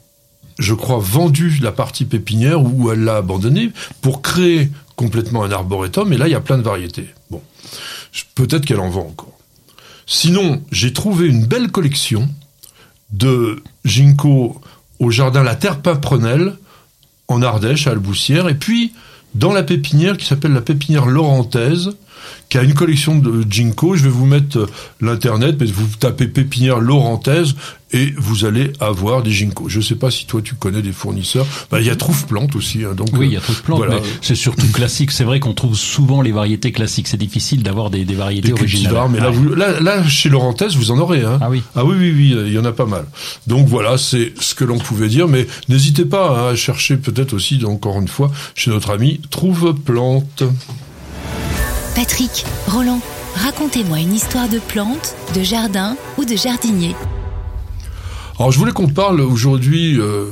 je 0.59 0.73
crois, 0.73 0.99
vendu 0.99 1.59
la 1.61 1.71
partie 1.71 2.05
pépinière 2.05 2.61
ou 2.61 2.91
elle 2.91 3.03
l'a 3.03 3.17
abandonnée 3.17 3.71
pour 4.01 4.21
créer 4.21 4.69
complètement 4.95 5.43
un 5.43 5.51
arboretum. 5.51 6.11
Et 6.13 6.17
là, 6.17 6.27
il 6.27 6.31
y 6.31 6.35
a 6.35 6.41
plein 6.41 6.57
de 6.57 6.63
variétés. 6.63 7.07
Bon, 7.29 7.41
peut-être 8.35 8.65
qu'elle 8.65 8.79
en 8.79 8.89
vend 8.89 9.07
encore. 9.07 9.37
Sinon, 10.05 10.63
j'ai 10.71 10.93
trouvé 10.93 11.27
une 11.27 11.45
belle 11.45 11.69
collection 11.69 12.27
de 13.11 13.61
ginkgo 13.85 14.61
au 14.99 15.11
jardin 15.11 15.43
La 15.43 15.55
Terre 15.55 15.81
Pimprenelle 15.81 16.55
en 17.27 17.41
Ardèche, 17.41 17.87
à 17.87 17.91
Alboussière, 17.91 18.47
et 18.47 18.55
puis 18.55 18.93
dans 19.35 19.53
la 19.53 19.63
pépinière 19.63 20.17
qui 20.17 20.25
s'appelle 20.25 20.53
la 20.53 20.61
pépinière 20.61 21.05
Laurentaise, 21.05 21.91
qui 22.49 22.57
a 22.57 22.63
une 22.63 22.73
collection 22.73 23.17
de 23.17 23.43
ginkgo. 23.49 23.95
Je 23.95 24.03
vais 24.03 24.09
vous 24.09 24.25
mettre 24.25 24.57
euh, 24.59 24.65
l'internet, 25.01 25.57
mais 25.59 25.65
vous 25.67 25.87
tapez 25.99 26.27
pépinière 26.27 26.79
Laurentaise 26.79 27.55
et 27.93 28.13
vous 28.17 28.43
allez 28.45 28.73
avoir 28.81 29.23
des 29.23 29.31
ginkgo. 29.31 29.69
Je 29.69 29.79
sais 29.79 29.95
pas 29.95 30.11
si 30.11 30.25
toi 30.25 30.41
tu 30.41 30.55
connais 30.55 30.81
des 30.81 30.91
fournisseurs. 30.91 31.45
Bah, 31.71 31.79
il 31.79 31.85
y 31.87 31.89
a 31.89 31.95
Trouve 31.95 32.25
Plante 32.27 32.55
aussi. 32.55 32.83
hein, 32.83 32.93
donc 32.95 33.09
Oui, 33.13 33.27
il 33.27 33.33
y 33.33 33.35
euh, 33.35 33.39
a 33.39 33.41
trop 33.41 33.53
de 33.53 33.57
plantes, 33.59 33.77
voilà. 33.77 33.99
c'est 34.21 34.35
surtout 34.35 34.67
classique. 34.71 35.11
C'est 35.11 35.23
vrai 35.23 35.39
qu'on 35.39 35.53
trouve 35.53 35.75
souvent 35.75 36.21
les 36.21 36.31
variétés 36.31 36.71
classiques. 36.71 37.07
C'est 37.07 37.17
difficile 37.17 37.63
d'avoir 37.63 37.89
des, 37.89 38.03
des 38.05 38.13
variétés 38.15 38.47
des 38.49 38.53
originales. 38.53 39.07
mais 39.11 39.19
là, 39.19 39.29
Ouais. 39.29 39.35
vous, 39.35 39.53
là, 39.55 39.79
là, 39.79 40.05
chez 40.07 40.29
Laurentaise, 40.29 40.75
vous 40.75 40.91
en 40.91 40.97
aurez. 40.99 41.23
Hein. 41.23 41.37
Ah 41.41 41.49
oui. 41.49 41.61
Ah 41.75 41.85
oui, 41.85 41.95
oui, 41.97 42.13
oui, 42.15 42.35
il 42.47 42.53
y 42.53 42.59
en 42.59 42.65
a 42.65 42.71
pas 42.73 42.85
mal. 42.85 43.05
Donc 43.47 43.67
voilà, 43.67 43.97
c'est 43.97 44.33
ce 44.39 44.53
que 44.55 44.63
l'on 44.65 44.77
pouvait 44.79 45.07
dire, 45.09 45.27
mais 45.27 45.47
n'hésitez 45.69 46.05
pas 46.05 46.29
hein, 46.49 46.51
à 46.51 46.55
chercher 46.55 46.97
peut-être 46.97 47.33
aussi, 47.33 47.63
encore 47.65 47.99
une 48.01 48.07
fois, 48.07 48.31
chez 48.55 48.69
notre 48.71 48.89
ami 48.91 49.21
Trouve 49.29 49.73
Plante. 49.73 50.43
Patrick, 51.95 52.45
Roland, 52.67 52.99
racontez-moi 53.35 53.99
une 53.99 54.13
histoire 54.13 54.49
de 54.49 54.59
plante, 54.59 55.15
de 55.35 55.43
jardin 55.43 55.97
ou 56.17 56.25
de 56.25 56.35
jardinier. 56.35 56.95
Alors 58.39 58.51
je 58.51 58.59
voulais 58.59 58.71
qu'on 58.71 58.87
parle 58.87 59.21
aujourd'hui, 59.21 59.99
euh, 59.99 60.25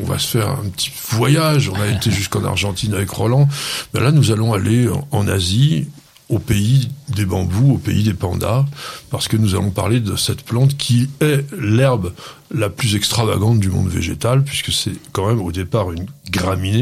on 0.00 0.04
va 0.04 0.18
se 0.18 0.38
faire 0.38 0.50
un 0.50 0.68
petit 0.68 0.90
voyage, 1.10 1.68
on 1.68 1.80
a 1.80 1.86
été 1.86 2.10
jusqu'en 2.10 2.44
Argentine 2.44 2.94
avec 2.94 3.10
Roland, 3.10 3.48
là 3.94 4.10
nous 4.10 4.32
allons 4.32 4.52
aller 4.52 4.88
en 5.12 5.28
Asie, 5.28 5.86
au 6.32 6.38
pays 6.38 6.88
des 7.10 7.26
bambous, 7.26 7.74
au 7.74 7.78
pays 7.78 8.02
des 8.02 8.14
pandas, 8.14 8.64
parce 9.10 9.28
que 9.28 9.36
nous 9.36 9.54
allons 9.54 9.70
parler 9.70 10.00
de 10.00 10.16
cette 10.16 10.42
plante 10.42 10.76
qui 10.78 11.08
est 11.20 11.44
l'herbe 11.58 12.12
la 12.54 12.70
plus 12.70 12.96
extravagante 12.96 13.60
du 13.60 13.68
monde 13.68 13.88
végétal, 13.88 14.42
puisque 14.42 14.72
c'est 14.72 14.92
quand 15.12 15.26
même 15.28 15.40
au 15.42 15.52
départ 15.52 15.92
une 15.92 16.06
graminée, 16.30 16.80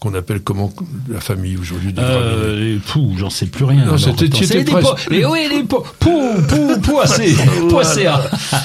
qu'on 0.00 0.14
appelle 0.14 0.40
comment 0.40 0.72
la 1.10 1.20
famille 1.20 1.56
aujourd'hui 1.58 1.92
des 1.92 2.00
graminées 2.00 2.20
Euh, 2.22 2.58
les- 2.74 2.78
pou, 2.78 3.14
j'en 3.18 3.28
sais 3.30 3.46
plus 3.46 3.64
rien. 3.64 3.84
Non, 3.84 3.98
c'était- 3.98 4.28
presque. 4.64 4.88
po- 4.88 4.96
Mais 5.10 5.24
oui, 5.26 5.40
les 5.50 5.62
po- 5.64 5.84
pou, 6.00 6.20
pou, 6.48 6.80
poissé, 6.80 7.34
poissé. 7.68 8.06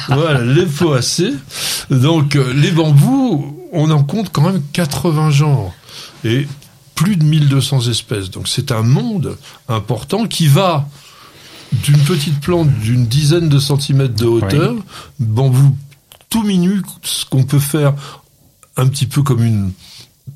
voilà, 0.10 0.42
les 0.44 0.66
poacées. 0.66 1.34
Donc, 1.90 2.36
euh, 2.38 2.54
les 2.54 2.72
bambous, 2.72 3.58
on 3.74 3.90
en 3.92 4.04
compte 4.04 4.30
quand 4.32 4.42
même 4.44 4.62
80 4.74 5.30
genres. 5.32 5.74
Et 6.24 6.48
plus 7.02 7.16
de 7.18 7.24
1200 7.24 7.89
espèces. 7.89 8.30
Donc, 8.30 8.47
c'est 8.47 8.72
un 8.72 8.84
monde 8.84 9.38
important 9.68 10.28
qui 10.28 10.47
va 10.47 10.88
d'une 11.72 11.97
petite 11.99 12.39
plante 12.41 12.70
d'une 12.80 13.06
dizaine 13.08 13.49
de 13.49 13.58
centimètres 13.60 14.16
de 14.16 14.26
hauteur, 14.26 14.76
bambou 15.20 15.76
tout 16.30 16.43
minu, 16.43 16.82
ce 17.02 17.26
qu'on 17.26 17.43
peut 17.43 17.60
faire 17.60 17.93
un 18.78 18.88
petit 18.88 19.06
peu 19.08 19.24
comme 19.24 19.43
une 19.43 19.72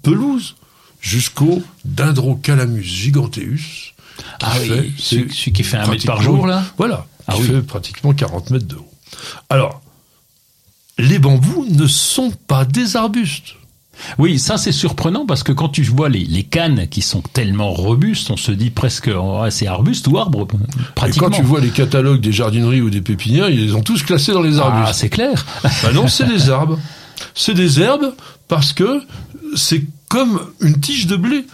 pelouse, 0.02 0.56
jusqu'au 1.02 1.62
Dendrocalamus 1.84 2.82
giganteus. 2.84 3.94
qui 4.18 4.24
Ah 4.42 4.52
fait- 4.52 4.92
celui, 4.98 5.28
qui 5.54 5.64
fait 5.64 5.78
un 5.78 5.88
mètre 5.88 6.06
par 6.06 6.22
jour, 6.22 6.48
là 6.48 6.64
Voilà, 6.78 7.06
Ah 7.28 7.34
qui 7.36 7.42
oui. 7.42 7.48
fait 7.48 7.62
pratiquement 7.62 8.14
40 8.14 8.50
mètres 8.50 8.68
de 8.68 8.76
haut. 8.76 8.92
Alors, 9.50 9.82
les 10.98 11.20
bambous 11.20 11.66
ne 11.70 11.86
sont 11.88 12.32
pas 12.48 12.64
des 12.66 12.96
arbustes. 12.96 13.56
Oui, 14.18 14.40
ça 14.40 14.58
c'est 14.58 14.72
surprenant 14.72 15.26
parce 15.26 15.44
que 15.44 15.52
quand 15.52 15.70
tu 15.70 15.84
vois 15.84 16.10
les, 16.10 16.26
les 16.26 16.44
cannes 16.44 16.88
qui 16.88 17.02
sont 17.02 17.22
tellement 17.22 17.72
robustes, 17.72 18.30
on 18.32 18.38
se 18.38 18.52
dit 18.52 18.70
presque 18.70 19.10
oh, 19.16 19.44
c'est 19.50 19.68
arbuste 19.68 20.08
ou 20.08 20.18
arbre 20.18 20.48
pratiquement. 20.96 21.28
Et 21.28 21.32
quand 21.32 21.36
tu 21.36 21.44
vois 21.44 21.60
les 21.60 21.70
catalogues 21.70 22.22
des 22.22 22.32
jardineries 22.32 22.82
ou 22.82 22.90
des 22.90 23.02
pépinières, 23.02 23.50
ils 23.50 23.66
les 23.66 23.74
ont 23.74 23.84
tous 23.84 24.04
classés 24.04 24.34
dans 24.34 24.42
les 24.42 24.60
arbustes. 24.60 24.88
Ah, 24.90 24.94
c'est 24.94 25.10
clair. 25.10 25.46
Bah 25.84 25.92
non, 25.94 26.08
c'est 26.08 26.26
des 26.28 26.50
arbres. 26.50 26.80
C'est 27.34 27.54
des 27.54 27.80
herbes 27.82 28.14
parce 28.48 28.74
que 28.74 29.02
c'est 29.56 29.84
comme 30.10 30.40
une 30.62 30.80
tige 30.80 31.08
de 31.08 31.16
blé. 31.16 31.46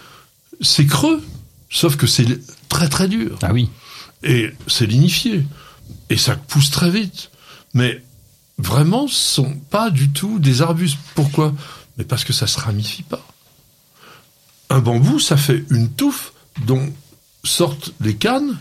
C'est 0.62 0.86
creux, 0.86 1.24
sauf 1.70 1.96
que 1.96 2.08
c'est 2.08 2.28
très 2.70 2.88
très 2.88 3.08
dur. 3.08 3.38
Ah 3.42 3.52
oui. 3.52 3.70
Et 4.24 4.52
c'est 4.68 4.86
lignifié. 4.86 5.44
Et 6.10 6.18
ça 6.18 6.36
pousse 6.36 6.70
très 6.70 6.90
vite. 6.90 7.32
Mais 7.74 8.02
vraiment, 8.58 9.08
ce 9.08 9.36
sont 9.36 9.54
pas 9.70 9.90
du 9.90 10.10
tout 10.10 10.40
des 10.40 10.62
arbustes. 10.62 10.98
Pourquoi? 11.16 11.54
Mais 12.02 12.06
parce 12.06 12.24
que 12.24 12.34
ça 12.34 12.48
se 12.48 12.60
ramifie 12.60 13.04
pas. 13.04 13.24
Un 14.72 14.80
bambou, 14.80 15.20
ça 15.20 15.38
fait 15.38 15.64
une 15.70 15.88
touffe 15.90 16.34
dont 16.66 16.92
sortent 17.44 17.94
des 18.00 18.16
cannes, 18.16 18.58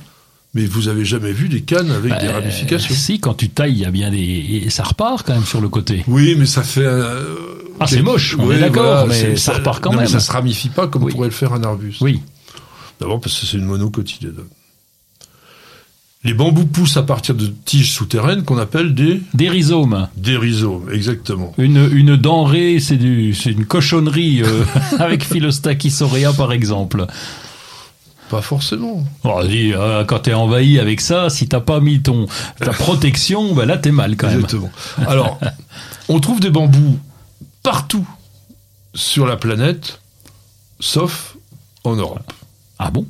mais 0.52 0.66
vous 0.66 0.88
avez 0.88 1.06
jamais 1.06 1.32
vu 1.32 1.48
des 1.48 1.62
cannes 1.62 1.90
avec 1.90 2.12
des 2.20 2.26
Bah, 2.26 2.34
ramifications. 2.34 2.94
Si, 2.94 3.18
quand 3.18 3.32
tu 3.32 3.48
tailles, 3.48 3.72
il 3.72 3.78
y 3.78 3.84
a 3.86 3.90
bien 3.90 4.10
des. 4.10 4.18
Et 4.64 4.68
ça 4.68 4.82
repart 4.82 5.26
quand 5.26 5.32
même 5.32 5.46
sur 5.46 5.62
le 5.62 5.70
côté. 5.70 6.04
Oui, 6.06 6.34
mais 6.36 6.44
ça 6.44 6.62
fait. 6.62 6.84
euh, 6.84 7.34
Ah, 7.80 7.86
c'est 7.86 8.02
moche, 8.02 8.36
on 8.38 8.46
Oui, 8.46 8.56
est 8.56 8.60
d'accord, 8.60 9.06
voilà, 9.06 9.06
mais 9.06 9.36
ça 9.36 9.54
repart 9.54 9.80
quand 9.82 9.90
non, 9.92 9.96
mais 9.96 10.02
même. 10.02 10.12
ça 10.12 10.20
se 10.20 10.30
ramifie 10.30 10.68
pas 10.68 10.86
comme 10.86 11.04
Oui. 11.04 11.12
pourrait 11.12 11.28
le 11.28 11.34
faire 11.34 11.54
un 11.54 11.62
arbuste. 11.62 12.02
Oui. 12.02 12.20
D'abord 13.00 13.20
parce 13.22 13.40
que 13.40 13.46
c'est 13.46 13.56
une 13.56 13.64
monocotylédone. 13.64 14.48
Les 16.22 16.34
bambous 16.34 16.66
poussent 16.66 16.98
à 16.98 17.02
partir 17.02 17.34
de 17.34 17.46
tiges 17.64 17.92
souterraines 17.92 18.44
qu'on 18.44 18.58
appelle 18.58 18.94
des, 18.94 19.22
Des 19.32 19.48
rhizomes. 19.48 20.08
des 20.16 20.36
rhizomes, 20.36 20.90
exactement. 20.92 21.54
Une, 21.56 21.88
une 21.92 22.16
denrée, 22.16 22.78
c'est 22.78 22.98
du, 22.98 23.34
c'est 23.34 23.52
une 23.52 23.64
cochonnerie 23.64 24.42
euh, 24.42 24.64
avec 24.98 25.24
Philostachys 25.24 26.02
aurea 26.02 26.34
par 26.34 26.52
exemple. 26.52 27.06
Pas 28.28 28.42
forcément. 28.42 29.02
Oh, 29.24 29.40
dis, 29.48 29.72
euh, 29.72 30.04
quand 30.04 30.20
t'es 30.20 30.34
envahi 30.34 30.78
avec 30.78 31.00
ça, 31.00 31.30
si 31.30 31.48
t'as 31.48 31.60
pas 31.60 31.80
mis 31.80 32.02
ton 32.02 32.26
ta 32.58 32.72
protection, 32.72 33.54
ben 33.54 33.64
là 33.64 33.78
t'es 33.78 33.90
mal 33.90 34.16
quand 34.16 34.26
même. 34.28 34.36
Exactement. 34.40 34.70
Alors, 35.08 35.40
on 36.10 36.20
trouve 36.20 36.40
des 36.40 36.50
bambous 36.50 36.98
partout 37.62 38.06
sur 38.94 39.26
la 39.26 39.36
planète, 39.36 40.00
sauf 40.80 41.36
en 41.84 41.96
Europe. 41.96 42.30
Ah 42.78 42.90
bon? 42.90 43.06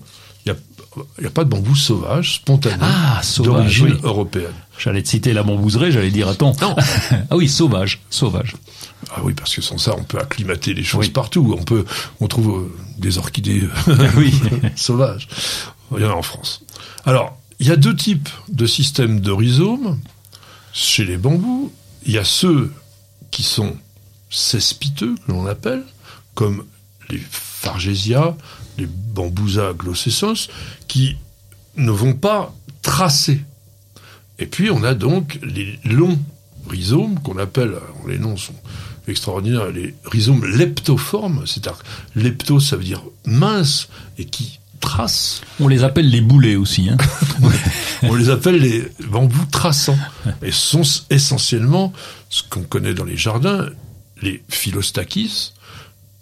Il 0.96 1.20
n'y 1.20 1.26
a, 1.28 1.30
pas 1.30 1.44
de 1.44 1.48
bambou 1.50 1.76
sauvage, 1.76 2.34
spontané, 2.36 2.76
Ah, 2.80 3.20
sauvage, 3.22 3.52
d'origine 3.54 3.86
oui. 3.94 4.00
européenne. 4.02 4.52
J'allais 4.76 5.02
te 5.02 5.08
citer 5.08 5.32
la 5.32 5.44
bambouserie, 5.44 5.92
j'allais 5.92 6.10
dire 6.10 6.28
attends. 6.28 6.52
Non. 6.60 6.74
ah 7.30 7.36
oui, 7.36 7.48
sauvage, 7.48 8.00
sauvage. 8.10 8.56
Ah 9.14 9.20
oui, 9.22 9.32
parce 9.34 9.54
que 9.54 9.62
sans 9.62 9.78
ça, 9.78 9.94
on 9.96 10.02
peut 10.02 10.18
acclimater 10.18 10.74
les 10.74 10.82
choses 10.82 11.06
Oui. 11.06 11.10
partout. 11.10 11.54
On 11.56 11.62
peut, 11.62 11.84
on 12.20 12.26
trouve 12.26 12.62
euh, 12.64 12.74
des 12.98 13.18
orchidées 13.18 13.62
oui. 14.16 14.34
sauvages. 14.76 15.28
Il 15.96 16.02
y 16.02 16.04
en 16.04 16.10
a 16.10 16.14
en 16.14 16.22
France. 16.22 16.62
Alors, 17.06 17.38
il 17.60 17.68
y 17.68 17.70
a 17.70 17.76
deux 17.76 17.94
types 17.94 18.28
de 18.48 18.66
systèmes 18.66 19.20
de 19.20 19.30
rhizomes 19.30 19.98
chez 20.72 21.04
les 21.04 21.16
bambous. 21.18 21.72
Il 22.04 22.12
y 22.12 22.18
a 22.18 22.24
ceux 22.24 22.72
qui 23.30 23.42
sont 23.44 23.76
cespiteux, 24.28 25.14
que 25.26 25.32
l'on 25.32 25.46
appelle, 25.46 25.84
comme 26.34 26.64
les 27.10 27.20
Fargesia, 27.30 28.36
les 28.78 28.86
Bambousa 28.86 29.72
glossessos, 29.72 30.48
qui 30.88 31.16
ne 31.76 31.90
vont 31.90 32.14
pas 32.14 32.54
tracer. 32.82 33.40
Et 34.38 34.46
puis, 34.46 34.70
on 34.70 34.82
a 34.84 34.94
donc 34.94 35.38
les 35.42 35.78
longs 35.84 36.18
rhizomes 36.68 37.18
qu'on 37.20 37.38
appelle, 37.38 37.74
les 38.06 38.18
noms 38.18 38.36
sont 38.36 38.54
extraordinaires, 39.08 39.70
les 39.70 39.94
rhizomes 40.04 40.44
leptoformes, 40.44 41.46
c'est-à-dire 41.46 41.82
lepto, 42.14 42.60
ça 42.60 42.76
veut 42.76 42.84
dire 42.84 43.02
mince, 43.24 43.88
et 44.18 44.24
qui 44.24 44.60
tracent. 44.80 45.42
On 45.60 45.68
les 45.68 45.84
appelle 45.84 46.08
les 46.08 46.20
boulets 46.20 46.56
aussi. 46.56 46.88
Hein. 46.88 46.96
On 48.02 48.14
les 48.14 48.30
appelle 48.30 48.56
les 48.56 48.90
bambous 49.08 49.44
traçants. 49.50 49.98
Et 50.42 50.50
ce 50.50 50.82
sont 50.82 51.04
essentiellement 51.10 51.92
ce 52.30 52.42
qu'on 52.48 52.62
connaît 52.62 52.94
dans 52.94 53.04
les 53.04 53.18
jardins, 53.18 53.68
les 54.22 54.42
philostachys, 54.48 55.52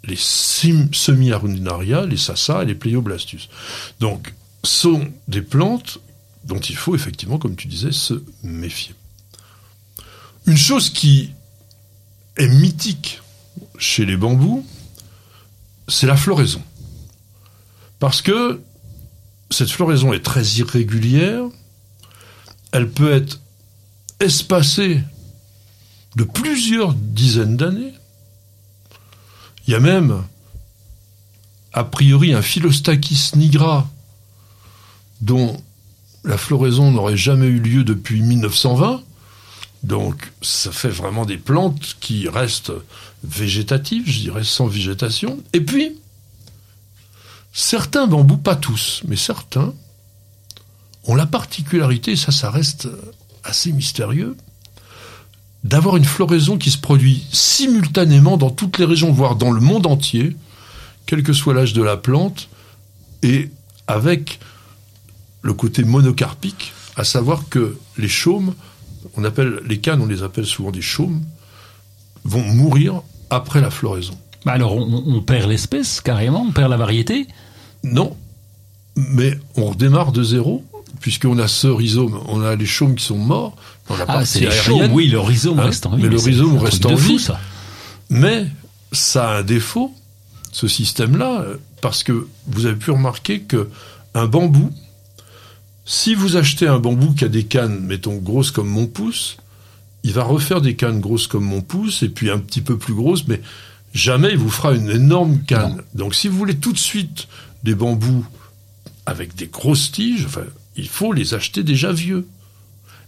les 0.05 0.16
semi-arundinaria, 0.16 2.07
les 2.07 2.16
sassa 2.16 2.62
et 2.62 2.66
les 2.66 2.74
pleioblastus. 2.74 3.49
Donc, 4.01 4.34
sont 4.64 5.09
des 5.28 5.42
plantes 5.42 5.99
dont 6.44 6.59
il 6.59 6.76
faut 6.76 6.94
effectivement, 6.94 7.38
comme 7.38 7.57
tu 7.57 7.68
disais, 7.68 7.92
se 7.92 8.22
méfier. 8.42 8.94
Une 10.46 10.57
chose 10.57 10.90
qui 10.90 11.30
est 12.36 12.49
mythique 12.49 13.20
chez 13.78 14.07
les 14.07 14.16
bambous, 14.16 14.64
c'est 15.88 16.07
la 16.07 16.16
floraison. 16.16 16.62
Parce 17.99 18.22
que 18.22 18.61
cette 19.51 19.70
floraison 19.70 20.12
est 20.12 20.24
très 20.24 20.44
irrégulière, 20.44 21.44
elle 22.72 22.88
peut 22.88 23.12
être 23.12 23.40
espacée 24.20 25.03
de 26.16 26.24
plusieurs 26.24 26.94
dizaines 26.94 27.57
d'années. 27.57 27.94
Il 29.68 29.72
y 29.72 29.74
a 29.74 29.80
même, 29.80 30.24
a 31.74 31.84
priori, 31.84 32.32
un 32.32 32.40
Philostachys 32.40 33.32
nigra 33.36 33.86
dont 35.20 35.62
la 36.24 36.38
floraison 36.38 36.90
n'aurait 36.90 37.18
jamais 37.18 37.48
eu 37.48 37.60
lieu 37.60 37.84
depuis 37.84 38.22
1920. 38.22 39.02
Donc, 39.82 40.32
ça 40.40 40.72
fait 40.72 40.88
vraiment 40.88 41.26
des 41.26 41.36
plantes 41.36 41.98
qui 42.00 42.30
restent 42.30 42.72
végétatives, 43.22 44.04
je 44.06 44.20
dirais, 44.20 44.42
sans 44.42 44.68
végétation. 44.68 45.38
Et 45.52 45.60
puis, 45.60 45.98
certains 47.52 48.06
bambous, 48.06 48.38
pas 48.38 48.56
tous, 48.56 49.02
mais 49.06 49.16
certains, 49.16 49.74
ont 51.04 51.14
la 51.14 51.26
particularité, 51.26 52.16
ça, 52.16 52.32
ça 52.32 52.50
reste 52.50 52.88
assez 53.44 53.72
mystérieux, 53.72 54.34
d'avoir 55.68 55.96
une 55.96 56.04
floraison 56.04 56.56
qui 56.56 56.70
se 56.70 56.78
produit 56.78 57.26
simultanément 57.30 58.38
dans 58.38 58.50
toutes 58.50 58.78
les 58.78 58.86
régions, 58.86 59.12
voire 59.12 59.36
dans 59.36 59.50
le 59.50 59.60
monde 59.60 59.86
entier, 59.86 60.34
quel 61.04 61.22
que 61.22 61.34
soit 61.34 61.52
l'âge 61.52 61.74
de 61.74 61.82
la 61.82 61.98
plante, 61.98 62.48
et 63.22 63.50
avec 63.86 64.40
le 65.42 65.52
côté 65.52 65.84
monocarpique, 65.84 66.72
à 66.96 67.04
savoir 67.04 67.48
que 67.50 67.76
les 67.98 68.08
chaumes, 68.08 68.54
on 69.16 69.24
appelle 69.24 69.60
les 69.68 69.78
cannes, 69.78 70.00
on 70.00 70.06
les 70.06 70.22
appelle 70.22 70.46
souvent 70.46 70.70
des 70.70 70.82
chaumes, 70.82 71.22
vont 72.24 72.42
mourir 72.42 73.02
après 73.28 73.60
la 73.60 73.70
floraison. 73.70 74.16
Bah 74.46 74.52
alors 74.52 74.74
on, 74.74 75.04
on 75.06 75.20
perd 75.20 75.50
l'espèce 75.50 76.00
carrément, 76.00 76.46
on 76.48 76.52
perd 76.52 76.70
la 76.70 76.76
variété? 76.76 77.26
Non, 77.84 78.16
mais 78.96 79.38
on 79.56 79.66
redémarre 79.66 80.12
de 80.12 80.22
zéro, 80.22 80.64
puisqu'on 81.01 81.38
a 81.38 81.49
ce 81.49 81.66
rhizome, 81.68 82.20
on 82.26 82.42
a 82.42 82.57
les 82.57 82.66
chaumes 82.66 82.94
qui 82.94 83.05
sont 83.05 83.18
morts 83.18 83.57
dans 83.88 83.96
la 83.96 84.05
Ah, 84.09 84.24
c'est 84.24 84.40
les 84.40 84.51
chaumes, 84.51 84.90
oui, 84.92 85.09
le 85.09 85.20
rhizome 85.20 85.59
Hein, 85.61 85.64
reste 85.64 85.86
en 85.86 85.96
vie. 85.96 86.03
mais 86.03 86.09
le 86.09 86.18
rhizome 86.18 86.59
reste 86.59 86.86
en 86.86 86.96
fou, 86.96 87.16
vie. 87.16 87.18
ça. 87.18 87.40
mais 88.11 88.46
ça 88.92 89.30
a 89.30 89.38
un 89.38 89.42
défaut, 89.42 89.94
ce 90.53 90.68
système-là, 90.68 91.44
parce 91.80 92.03
que 92.03 92.26
vous 92.46 92.66
avez 92.66 92.76
pu 92.76 92.90
remarquer 92.90 93.40
que 93.40 93.68
un 94.14 94.26
bambou, 94.26 94.70
si 95.84 96.14
vous 96.14 96.36
achetez 96.36 96.66
un 96.66 96.78
bambou 96.78 97.14
qui 97.14 97.24
a 97.24 97.28
des 97.28 97.44
cannes, 97.44 97.80
mettons 97.80 98.16
grosses 98.16 98.51
comme 98.51 98.68
mon 98.68 98.86
pouce, 98.86 99.36
il 100.05 100.12
va 100.12 100.22
refaire 100.22 100.61
des 100.61 100.74
cannes 100.76 101.01
grosses 101.01 101.26
comme 101.26 101.44
mon 101.44 101.61
pouce 101.61 102.03
et 102.03 102.09
puis 102.09 102.30
un 102.30 102.38
petit 102.38 102.61
peu 102.61 102.76
plus 102.78 102.94
grosses, 102.94 103.26
mais 103.26 103.40
jamais 103.94 104.30
il 104.30 104.38
vous 104.38 104.51
fera 104.51 104.72
une 104.74 104.90
énorme 104.90 105.38
canne. 105.46 105.82
Donc 105.94 106.14
si 106.14 106.28
vous 106.28 106.36
voulez 106.36 106.57
tout 106.57 106.72
de 106.72 106.78
suite 106.78 107.28
des 107.64 107.74
bambous 107.74 108.24
avec 109.07 109.34
des 109.34 109.46
grosses 109.46 109.90
tiges, 109.90 110.24
enfin, 110.26 110.42
il 110.78 110.88
faut 110.88 111.12
les 111.12 111.34
acheter 111.34 111.62
déjà 111.62 111.92
vieux. 111.92 112.26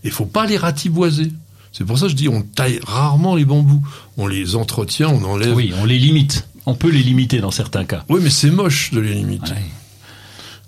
Il 0.05 0.11
faut 0.11 0.27
pas 0.27 0.47
les 0.47 0.57
ratiboiser. 0.59 1.33
C'est 1.73 1.85
pour 1.85 1.99
ça 1.99 2.07
que 2.07 2.11
je 2.13 2.17
dis 2.17 2.29
on 2.29 2.43
taille 2.43 2.81
rarement 2.87 3.37
les 3.37 3.45
bambous. 3.45 3.83
On 4.17 4.27
les 4.27 4.57
entretient, 4.57 5.09
on 5.09 5.23
enlève. 5.25 5.55
Oui, 5.55 5.73
on 5.81 5.85
les 5.85 5.99
limite. 5.99 6.47
On 6.67 6.75
peut 6.75 6.91
les 6.91 7.03
limiter 7.03 7.39
dans 7.41 7.51
certains 7.51 7.85
cas. 7.85 8.05
Oui, 8.09 8.21
mais 8.23 8.31
c'est 8.31 8.51
moche 8.51 8.91
de 8.93 9.01
les 9.01 9.15
limiter. 9.15 9.53
Ouais. 9.53 9.65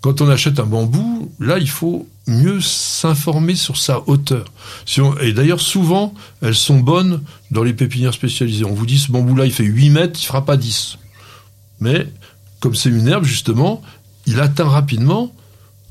Quand 0.00 0.20
on 0.20 0.28
achète 0.28 0.59
un 0.59 0.66
bambou, 0.66 1.30
là, 1.38 1.59
il 1.59 1.68
faut 1.68 2.09
mieux 2.26 2.61
s'informer 2.61 3.55
sur 3.55 3.76
sa 3.76 4.00
hauteur. 4.09 4.46
Si 4.87 5.00
on- 5.00 5.16
et 5.18 5.33
d'ailleurs, 5.33 5.61
souvent, 5.61 6.12
elles 6.41 6.54
sont 6.57 6.80
bonnes 6.80 7.22
dans 7.50 7.62
les 7.62 7.72
pépinières 7.72 8.14
spécialisées. 8.14 8.64
On 8.64 8.74
vous 8.74 8.87
dit, 8.87 8.99
ce 8.99 9.12
bambou-là, 9.12 9.45
il 9.46 9.53
fait 9.53 9.64
8 9.64 9.91
mètres, 9.91 10.18
il 10.20 10.26
fera 10.26 10.45
pas 10.45 10.57
10. 10.57 10.99
Mais, 11.80 12.08
comme 12.61 12.74
c'est 12.74 12.88
une 12.91 13.07
herbe, 13.07 13.24
justement, 13.24 13.83
il 14.26 14.41
atteint 14.41 14.68
rapidement, 14.68 15.33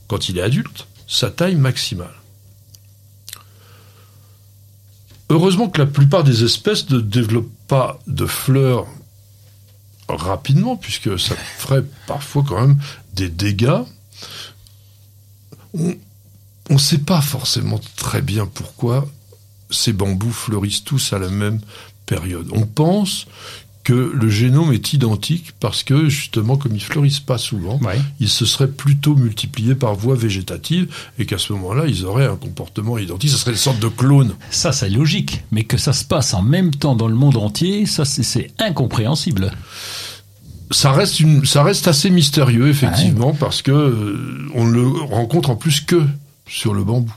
quand 0.07 0.27
il 0.29 0.37
est 0.37 0.41
adulte, 0.41 0.87
sa 1.11 1.29
taille 1.29 1.55
maximale. 1.55 2.15
Heureusement 5.29 5.69
que 5.69 5.79
la 5.79 5.85
plupart 5.85 6.23
des 6.23 6.43
espèces 6.45 6.89
ne 6.89 6.99
développent 6.99 7.51
pas 7.67 7.99
de 8.07 8.25
fleurs 8.25 8.87
rapidement, 10.07 10.77
puisque 10.77 11.19
ça 11.19 11.35
ferait 11.35 11.83
parfois 12.07 12.43
quand 12.47 12.61
même 12.61 12.79
des 13.13 13.29
dégâts. 13.29 13.81
On 15.73 15.95
ne 16.69 16.77
sait 16.77 16.97
pas 16.97 17.21
forcément 17.21 17.79
très 17.97 18.21
bien 18.21 18.45
pourquoi 18.45 19.07
ces 19.69 19.93
bambous 19.93 20.31
fleurissent 20.31 20.83
tous 20.83 21.11
à 21.11 21.19
la 21.19 21.29
même 21.29 21.59
période. 22.05 22.47
On 22.53 22.65
pense 22.65 23.25
que 23.83 23.93
le 24.13 24.29
génome 24.29 24.73
est 24.73 24.93
identique 24.93 25.53
parce 25.59 25.81
que 25.83 26.07
justement, 26.07 26.55
comme 26.57 26.75
ils 26.75 26.83
fleurissent 26.83 27.19
pas 27.19 27.37
souvent, 27.39 27.79
Ouais. 27.81 27.99
ils 28.19 28.29
se 28.29 28.45
seraient 28.45 28.67
plutôt 28.69 29.15
multipliés 29.15 29.73
par 29.75 29.95
voie 29.95 30.15
végétative 30.15 30.87
et 31.17 31.25
qu'à 31.25 31.37
ce 31.39 31.51
moment-là, 31.53 31.85
ils 31.87 32.05
auraient 32.05 32.27
un 32.27 32.35
comportement 32.35 32.97
identique. 32.99 33.31
Ça 33.31 33.37
serait 33.37 33.51
une 33.51 33.57
sorte 33.57 33.79
de 33.79 33.87
clone. 33.87 34.33
Ça, 34.51 34.71
c'est 34.71 34.89
logique. 34.89 35.43
Mais 35.51 35.63
que 35.63 35.77
ça 35.77 35.93
se 35.93 36.03
passe 36.05 36.33
en 36.35 36.41
même 36.43 36.71
temps 36.75 36.95
dans 36.95 37.07
le 37.07 37.15
monde 37.15 37.37
entier, 37.37 37.85
ça, 37.87 38.05
c'est- 38.05 38.23
c'est 38.23 38.51
incompréhensible. 38.59 39.51
Ça 40.69 40.91
reste 40.93 41.19
une, 41.19 41.43
ça 41.45 41.63
reste 41.63 41.87
assez 41.87 42.09
mystérieux 42.09 42.69
effectivement 42.69 43.33
parce 43.33 43.61
que 43.61 43.71
euh, 43.71 44.47
on 44.55 44.65
ne 44.65 44.71
le 44.73 44.87
rencontre 44.87 45.49
en 45.49 45.55
plus 45.57 45.81
que 45.81 46.01
sur 46.47 46.73
le 46.73 46.83
bambou. 46.83 47.11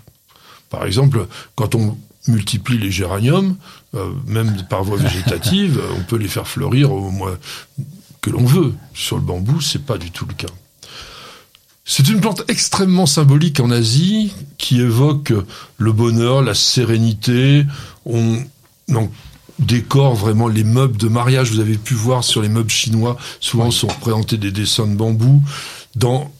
Par 0.70 0.84
exemple, 0.86 1.28
quand 1.54 1.74
on 1.76 1.96
multiplie 2.26 2.78
les 2.78 2.90
géraniums, 2.90 3.56
euh, 3.94 4.10
même 4.26 4.56
par 4.68 4.84
voie 4.84 4.96
végétative, 4.96 5.80
on 5.96 6.02
peut 6.02 6.16
les 6.16 6.28
faire 6.28 6.48
fleurir 6.48 6.92
au 6.92 7.10
moins 7.10 7.36
que 8.20 8.30
l'on 8.30 8.44
veut. 8.44 8.74
Sur 8.94 9.16
le 9.16 9.22
bambou, 9.22 9.60
c'est 9.60 9.84
pas 9.84 9.98
du 9.98 10.10
tout 10.10 10.26
le 10.26 10.34
cas. 10.34 10.52
C'est 11.84 12.08
une 12.08 12.20
plante 12.20 12.42
extrêmement 12.48 13.04
symbolique 13.04 13.60
en 13.60 13.70
Asie 13.70 14.32
qui 14.56 14.80
évoque 14.80 15.34
le 15.76 15.92
bonheur, 15.92 16.40
la 16.42 16.54
sérénité. 16.54 17.66
On 18.06 18.38
décore 19.58 20.14
vraiment 20.14 20.48
les 20.48 20.64
meubles 20.64 20.96
de 20.96 21.08
mariage. 21.08 21.50
Vous 21.50 21.60
avez 21.60 21.76
pu 21.76 21.92
voir 21.92 22.24
sur 22.24 22.40
les 22.40 22.48
meubles 22.48 22.70
chinois, 22.70 23.18
souvent 23.40 23.70
sont 23.70 23.88
représentés 23.88 24.38
des 24.38 24.50
dessins 24.50 24.86
de 24.86 24.96
bambou. 24.96 25.42
Dans 25.94 26.32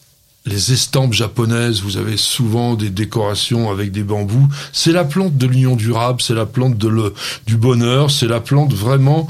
les 0.47 0.73
estampes 0.73 1.15
japonaises, 1.15 1.81
vous 1.81 1.97
avez 1.97 2.17
souvent 2.17 2.75
des 2.75 2.91
décorations 2.91 3.71
avec 3.71 3.93
des 3.93 4.03
bambous. 4.03 4.49
C'est 4.73 4.93
la 4.93 5.05
plante 5.05 5.37
de 5.37 5.47
l'union 5.47 5.75
durable, 5.75 6.21
c'est 6.21 6.35
la 6.35 6.47
plante 6.47 6.77
du 6.77 7.57
bonheur, 7.57 8.11
c'est 8.11 8.29
la 8.29 8.41
plante 8.41 8.75
vraiment 8.75 9.27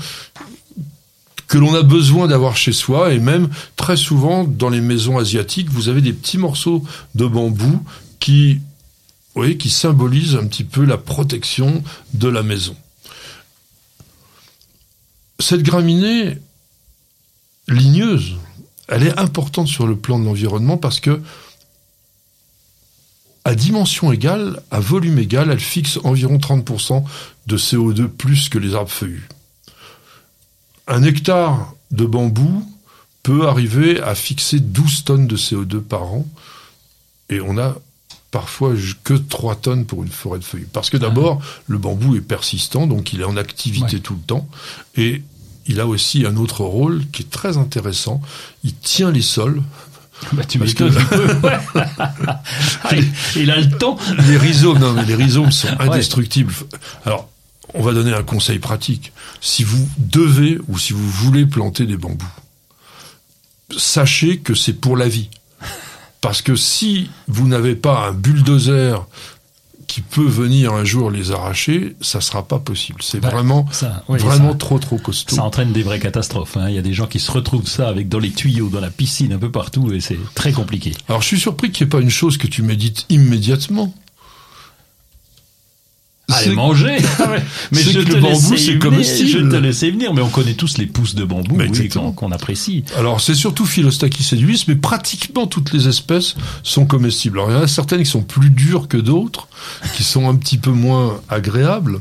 que 1.47 1.59
l'on 1.59 1.75
a 1.75 1.83
besoin 1.83 2.27
d'avoir 2.27 2.57
chez 2.57 2.73
soi 2.73 3.13
et 3.13 3.21
même 3.21 3.49
très 3.77 3.97
souvent 3.97 4.45
dans 4.45 4.71
les 4.71 4.81
maisons 4.81 5.19
asiatiques, 5.19 5.71
vous 5.71 5.89
avez 5.89 6.01
des 6.01 6.13
petits 6.13 6.39
morceaux 6.39 6.83
de 7.15 7.27
bambou 7.27 7.81
qui, 8.19 8.61
oui, 9.37 9.57
qui 9.57 9.71
symbolisent 9.71 10.35
un 10.35 10.47
petit 10.47 10.65
peu 10.65 10.85
la 10.85 10.99
protection 10.99 11.85
de 12.15 12.29
la 12.29 12.43
maison. 12.43 12.75
Cette 15.39 15.63
graminée 15.63 16.39
ligneuse, 17.69 18.37
elle 18.89 19.03
est 19.07 19.19
importante 19.19 19.69
sur 19.69 19.87
le 19.87 19.97
plan 19.97 20.19
de 20.19 20.25
l'environnement 20.25 20.77
parce 20.77 21.01
que 21.01 21.21
à 23.45 23.55
dimension 23.55 24.11
égale, 24.11 24.63
à 24.71 24.81
volume 24.81 25.19
égal, 25.19 25.51
elle 25.51 25.61
fixe 25.61 25.99
environ 26.05 26.39
30% 26.39 27.05
de 27.47 27.59
CO2 27.59 28.09
plus 28.09 28.49
que 28.49 28.59
les 28.59 28.75
arbres 28.75 28.91
feuillus. 28.91 29.29
Un 30.87 31.03
hectare 31.03 31.75
de 31.91 32.07
bambou 32.07 32.67
peut 33.23 33.47
arriver 33.47 34.01
à 34.03 34.15
fixer 34.15 34.61
12 34.61 35.05
tonnes 35.05 35.27
de 35.27 35.37
CO2 35.37 35.81
par 35.81 36.05
an 36.05 36.27
et 37.29 37.41
on 37.41 37.59
a 37.59 37.77
parfois 38.31 38.73
que 39.05 39.15
3 39.15 39.57
tonnes 39.57 39.85
pour 39.87 40.03
une 40.03 40.11
forêt 40.11 40.39
de 40.39 40.45
feuillus. 40.45 40.69
Parce 40.73 40.89
que 40.91 40.97
d'abord, 40.97 41.41
le 41.67 41.79
bambou 41.79 42.17
est 42.17 42.21
persistant, 42.23 42.87
donc 42.87 43.13
il 43.13 43.21
est 43.21 43.25
en 43.25 43.37
activité 43.37 43.97
Ouais. 43.97 44.01
tout 44.01 44.15
le 44.15 44.21
temps 44.23 44.49
et 44.97 45.23
il 45.67 45.81
a 45.81 45.87
aussi 45.87 46.27
un 46.27 46.37
autre 46.37 46.63
rôle 46.65 47.03
qui 47.13 47.23
est 47.23 47.31
très 47.31 47.57
intéressant. 47.57 48.21
Il 48.65 48.75
tient 48.75 49.11
les 49.11 49.23
sols. 49.23 49.63
Bah, 50.33 50.45
tu 50.45 50.59
m'étonnes 50.59 50.95
que-. 50.95 51.43
Ouais. 51.47 51.59
Ah, 51.99 52.91
il- 52.93 53.13
il 53.37 53.51
a 53.51 53.59
le 53.61 53.69
temps. 53.69 53.97
Les 54.29 54.37
rhizomes, 54.37 54.79
non, 54.79 54.93
mais 54.93 55.05
les 55.05 55.15
rhizomes 55.17 55.51
sont 55.51 55.69
indestructibles. 55.81 56.53
Alors, 57.05 57.29
on 57.75 57.83
va 57.83 57.93
donner 57.93 58.13
un 58.15 58.23
conseil 58.23 58.59
pratique. 58.61 59.13
Si 59.41 59.65
vous 59.65 59.89
devez 59.99 60.59
ou 60.69 60.79
si 60.79 60.93
vous 60.93 61.11
voulez 61.11 61.47
planter 61.47 61.85
des 61.87 61.97
bambous, 61.97 62.25
sachez 63.77 64.39
que 64.39 64.55
c'est 64.55 64.75
pour 64.75 64.97
la 64.97 65.09
vie. 65.09 65.31
Parce 66.21 66.41
que 66.43 66.57
si 66.57 67.11
vous 67.29 67.47
n'avez 67.49 67.75
pas 67.75 68.07
un 68.09 68.13
bulldozer 68.13 69.05
qui 69.95 70.01
peut 70.01 70.27
venir 70.27 70.73
un 70.73 70.83
jour 70.85 71.09
les 71.09 71.31
arracher, 71.31 71.95
ça 72.01 72.21
sera 72.21 72.43
pas 72.49 72.59
possible. 72.59 72.99
C'est 73.01 73.21
Bah, 73.21 73.29
vraiment, 73.31 73.65
Ça, 73.71 74.03
oui, 74.09 74.19
vraiment 74.19 74.51
ça- 74.51 74.59
trop, 74.59 74.81
trop 74.81 74.99
costaud. 74.99 75.37
Ça 75.37 75.45
entraîne 75.45 75.73
des 75.73 75.85
vraies 75.85 76.01
catastrophes. 76.01 76.57
hein. 76.57 76.69
Il 76.69 76.75
y 76.75 76.79
a 76.79 76.83
des 76.83 76.93
gens 76.93 77.07
qui 77.07 77.21
se 77.21 77.31
retrouvent 77.31 77.69
ça 77.69 77.87
avec 77.89 78.09
dans 78.09 78.19
les 78.19 78.33
tuyaux, 78.33 78.71
dans 78.71 78.81
la 78.81 78.91
piscine, 78.91 79.33
un 79.33 79.39
peu 79.39 79.53
partout, 79.53 79.93
et 79.93 80.01
c'est 80.01 80.19
très 80.35 80.51
compliqué. 80.53 80.95
Alors, 81.09 81.23
je 81.23 81.29
suis 81.29 81.39
surpris 81.39 81.71
qu'il 81.71 81.87
n'y 81.87 81.89
ait 81.89 81.97
pas 81.97 82.01
une 82.01 82.11
chose 82.11 82.39
que 82.39 82.49
tu 82.49 82.63
médites 82.63 83.07
immédiatement. 83.09 83.95
Allez, 86.33 86.55
manger 86.55 86.97
Mais 87.73 87.83
je 87.83 88.01
te 88.01 88.15
le 88.15 88.21
bambou, 88.21 88.57
c'est 88.57 88.79
comestible. 88.79 89.29
Je 89.29 89.39
te 89.39 89.57
laissais 89.57 89.91
venir, 89.91 90.15
mais 90.15 90.23
on 90.23 90.31
connaît 90.31 90.55
tous 90.55 90.79
les 90.79 90.87
pousses 90.87 91.15
de 91.15 91.25
bambou 91.25 91.57
Bah, 91.57 91.65
oui, 91.71 91.89
qu'on 91.89 92.33
apprécie. 92.33 92.85
Alors, 92.97 93.21
c'est 93.21 93.35
surtout 93.35 93.67
Philostachys 93.67 94.35
edulis, 94.35 94.65
mais 94.67 94.77
pratiquement 94.77 95.47
toutes 95.47 95.73
les 95.73 95.87
espèces 95.87 96.35
sont 96.63 96.87
comestibles. 96.87 97.39
Alors, 97.39 97.51
il 97.51 97.55
y 97.55 97.57
en 97.59 97.63
a 97.63 97.67
certaines 97.69 98.01
qui 98.01 98.11
sont 98.11 98.23
plus 98.23 98.49
dures 98.49 98.89
que 98.89 98.97
d'autres, 98.97 99.49
qui 99.95 100.03
sont 100.03 100.29
un 100.29 100.35
petit 100.35 100.57
peu 100.57 100.71
moins 100.71 101.21
agréables, 101.29 102.01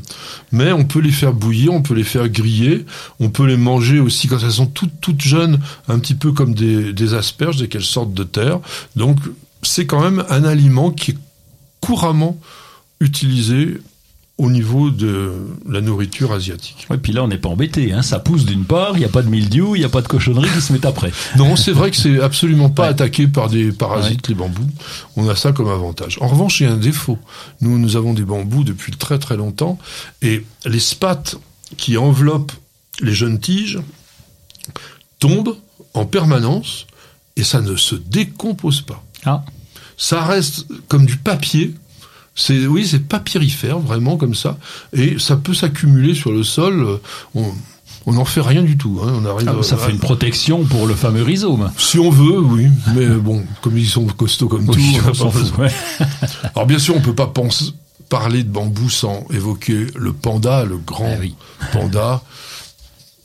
mais 0.52 0.72
on 0.72 0.84
peut 0.84 1.00
les 1.00 1.12
faire 1.12 1.34
bouillir, 1.34 1.74
on 1.74 1.82
peut 1.82 1.94
les 1.94 2.04
faire 2.04 2.28
griller, 2.28 2.86
on 3.20 3.28
peut 3.28 3.46
les 3.46 3.58
manger 3.58 4.00
aussi 4.00 4.26
quand 4.26 4.38
elles 4.42 4.52
sont 4.52 4.66
toutes, 4.66 5.00
toutes 5.02 5.20
jeunes, 5.20 5.60
un 5.88 5.98
petit 5.98 6.14
peu 6.14 6.32
comme 6.32 6.54
des, 6.54 6.94
des 6.94 7.14
asperges 7.14 7.56
dès 7.56 7.68
qu'elles 7.68 7.82
sortent 7.82 8.14
de 8.14 8.24
terre. 8.24 8.60
Donc, 8.96 9.18
c'est 9.62 9.86
quand 9.86 10.00
même 10.00 10.24
un 10.30 10.44
aliment 10.44 10.90
qui 10.90 11.12
est 11.12 11.18
couramment 11.80 12.38
utilisé 13.00 13.78
au 14.36 14.50
niveau 14.50 14.90
de 14.90 15.32
la 15.68 15.80
nourriture 15.80 16.32
asiatique. 16.32 16.88
Et 16.92 16.96
puis 16.96 17.12
là, 17.12 17.22
on 17.22 17.28
n'est 17.28 17.38
pas 17.38 17.48
embêté. 17.48 17.92
Hein. 17.92 18.02
Ça 18.02 18.18
pousse 18.18 18.44
d'une 18.44 18.64
part, 18.64 18.90
il 18.94 18.98
n'y 18.98 19.04
a 19.04 19.08
pas 19.08 19.22
de 19.22 19.28
mildiou, 19.28 19.76
il 19.76 19.78
n'y 19.78 19.84
a 19.84 19.88
pas 19.88 20.00
de 20.02 20.08
cochonnerie 20.08 20.50
qui 20.52 20.60
se 20.60 20.72
met 20.72 20.84
après. 20.84 21.12
Non, 21.36 21.54
c'est 21.54 21.70
vrai 21.70 21.92
que 21.92 21.96
c'est 21.96 22.20
absolument 22.20 22.68
pas 22.68 22.82
Ouais. 22.84 22.88
attaqué 22.88 23.28
par 23.28 23.48
des 23.48 23.70
parasites, 23.70 24.26
les 24.28 24.34
bambous. 24.34 24.68
On 25.16 25.28
a 25.28 25.36
ça 25.36 25.52
comme 25.52 25.68
avantage. 25.68 26.18
En 26.20 26.26
revanche, 26.26 26.60
il 26.60 26.66
y 26.66 26.66
a 26.68 26.72
un 26.72 26.76
défaut. 26.76 27.16
Nous, 27.60 27.78
nous 27.78 27.94
avons 27.96 28.12
des 28.12 28.24
bambous 28.24 28.64
depuis 28.64 28.90
très 28.92 29.20
très 29.20 29.36
longtemps, 29.36 29.78
et 30.20 30.44
les 30.66 30.80
spates 30.80 31.36
qui 31.76 31.96
enveloppent 31.96 32.52
les 33.00 33.14
jeunes 33.14 33.38
tiges 33.38 33.78
tombent 35.20 35.56
en 35.94 36.06
permanence, 36.06 36.86
et 37.36 37.44
ça 37.44 37.60
ne 37.60 37.76
se 37.76 37.94
décompose 37.94 38.80
pas. 38.82 39.02
Ah, 39.24 39.44
Ça 39.96 40.24
reste 40.24 40.66
comme 40.88 41.06
du 41.06 41.16
papier. 41.16 41.72
C'est 42.34 42.66
oui, 42.66 42.86
c'est 42.86 43.00
papyrifère 43.06 43.78
vraiment 43.78 44.16
comme 44.16 44.34
ça, 44.34 44.58
et 44.92 45.18
ça 45.18 45.36
peut 45.36 45.54
s'accumuler 45.54 46.14
sur 46.14 46.32
le 46.32 46.42
sol. 46.42 46.82
euh, 46.82 46.96
On 47.34 47.44
on 48.06 48.12
n'en 48.12 48.26
fait 48.26 48.42
rien 48.42 48.62
du 48.62 48.76
tout. 48.76 49.00
Hein. 49.02 49.14
On 49.22 49.24
arrive. 49.24 49.48
Ah, 49.50 49.62
ça 49.62 49.76
à- 49.76 49.78
fait 49.78 49.90
une 49.92 49.98
protection 49.98 50.64
pour 50.64 50.86
le 50.86 50.94
fameux 50.94 51.22
rhizome. 51.22 51.70
si 51.78 51.98
on 51.98 52.10
veut, 52.10 52.38
oui, 52.38 52.66
mais 52.94 53.06
bon, 53.06 53.42
comme 53.62 53.78
ils 53.78 53.88
sont 53.88 54.04
costauds 54.06 54.48
comme 54.48 54.68
Oui, 54.68 54.98
tout, 55.02 55.22
on 55.24 55.30
fout. 55.30 55.56
ouais. 55.58 55.70
Alors 56.54 56.66
bien 56.66 56.78
sûr, 56.78 56.94
on 56.96 57.00
peut 57.00 57.14
pas 57.14 57.28
penser, 57.28 57.70
parler 58.10 58.42
de 58.42 58.50
bambou 58.50 58.90
sans 58.90 59.24
évoquer 59.32 59.86
le 59.96 60.12
panda, 60.12 60.64
le 60.66 60.76
grand 60.76 61.12
Ah 61.14 61.18
oui. 61.20 61.34
panda 61.72 62.22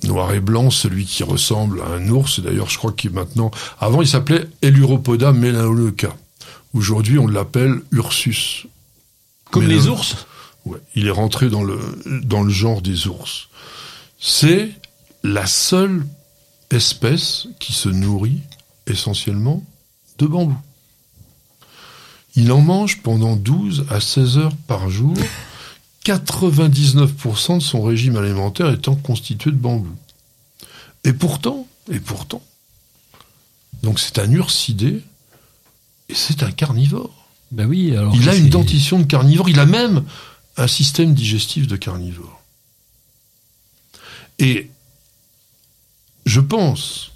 noir 0.04 0.34
et 0.34 0.40
blanc, 0.40 0.70
celui 0.70 1.04
qui 1.06 1.24
ressemble 1.24 1.82
à 1.82 1.96
un 1.96 2.08
ours. 2.08 2.40
D'ailleurs, 2.40 2.70
je 2.70 2.78
crois 2.78 2.94
qu'il 2.94 3.12
est 3.12 3.14
maintenant. 3.14 3.52
Avant, 3.82 4.02
il 4.02 4.08
s'appelait 4.08 4.46
Eluropoda 4.62 5.34
melaleuca. 5.34 6.16
Aujourd'hui, 6.74 7.20
on 7.20 7.28
l'appelle 7.28 7.82
Ursus. 7.92 8.66
Comme 9.52 9.64
Mais 9.66 9.70
les 9.76 9.82
le- 9.82 9.90
ours. 9.90 10.16
Ouais, 10.66 10.80
il 10.96 11.08
est 11.08 11.12
rentré 11.12 11.50
dans 11.50 11.64
le 11.64 11.80
dans 12.24 12.44
le 12.44 12.52
genre 12.52 12.82
des 12.82 13.08
ours. 13.08 13.48
C'est 14.20 14.72
la 15.24 15.48
seule 15.48 16.06
espèce 16.72 17.48
qui 17.60 17.74
se 17.74 17.90
nourrit 17.90 18.42
essentiellement 18.88 19.64
de 20.18 20.28
bambou. 20.28 20.58
Il 22.36 22.52
en 22.52 22.62
mange 22.62 23.02
pendant 23.02 23.36
12 23.36 23.86
à 23.90 24.00
16 24.00 24.38
heures 24.38 24.56
par 24.68 24.90
jour, 24.90 25.16
99% 26.06 27.56
de 27.58 27.60
son 27.64 27.82
régime 27.82 28.18
alimentaire 28.18 28.70
étant 28.72 28.96
constitué 28.96 29.52
de 29.52 29.56
bambou. 29.56 29.96
Et 31.04 31.14
pourtant, 31.14 31.68
et 31.92 32.00
pourtant, 32.00 32.42
donc 33.84 34.00
c'est 34.00 34.20
un 34.20 34.30
ursidé 34.32 35.02
et 36.10 36.14
c'est 36.14 36.44
un 36.44 36.52
carnivore. 36.52 37.19
Ben 37.52 37.68
oui, 37.68 37.96
alors. 37.96 38.16
Il 38.16 38.30
a 38.30 38.36
une 38.36 38.50
dentition 38.50 39.00
de 39.00 39.06
carnivore, 39.06 39.50
il 39.50 39.60
a 39.60 39.66
même 39.66 40.04
un 40.58 40.68
système 40.68 41.14
digestif 41.14 41.68
de 41.68 41.76
carnivore. 41.76 42.42
Et 44.40 44.70
je 46.26 46.40
pense, 46.40 47.12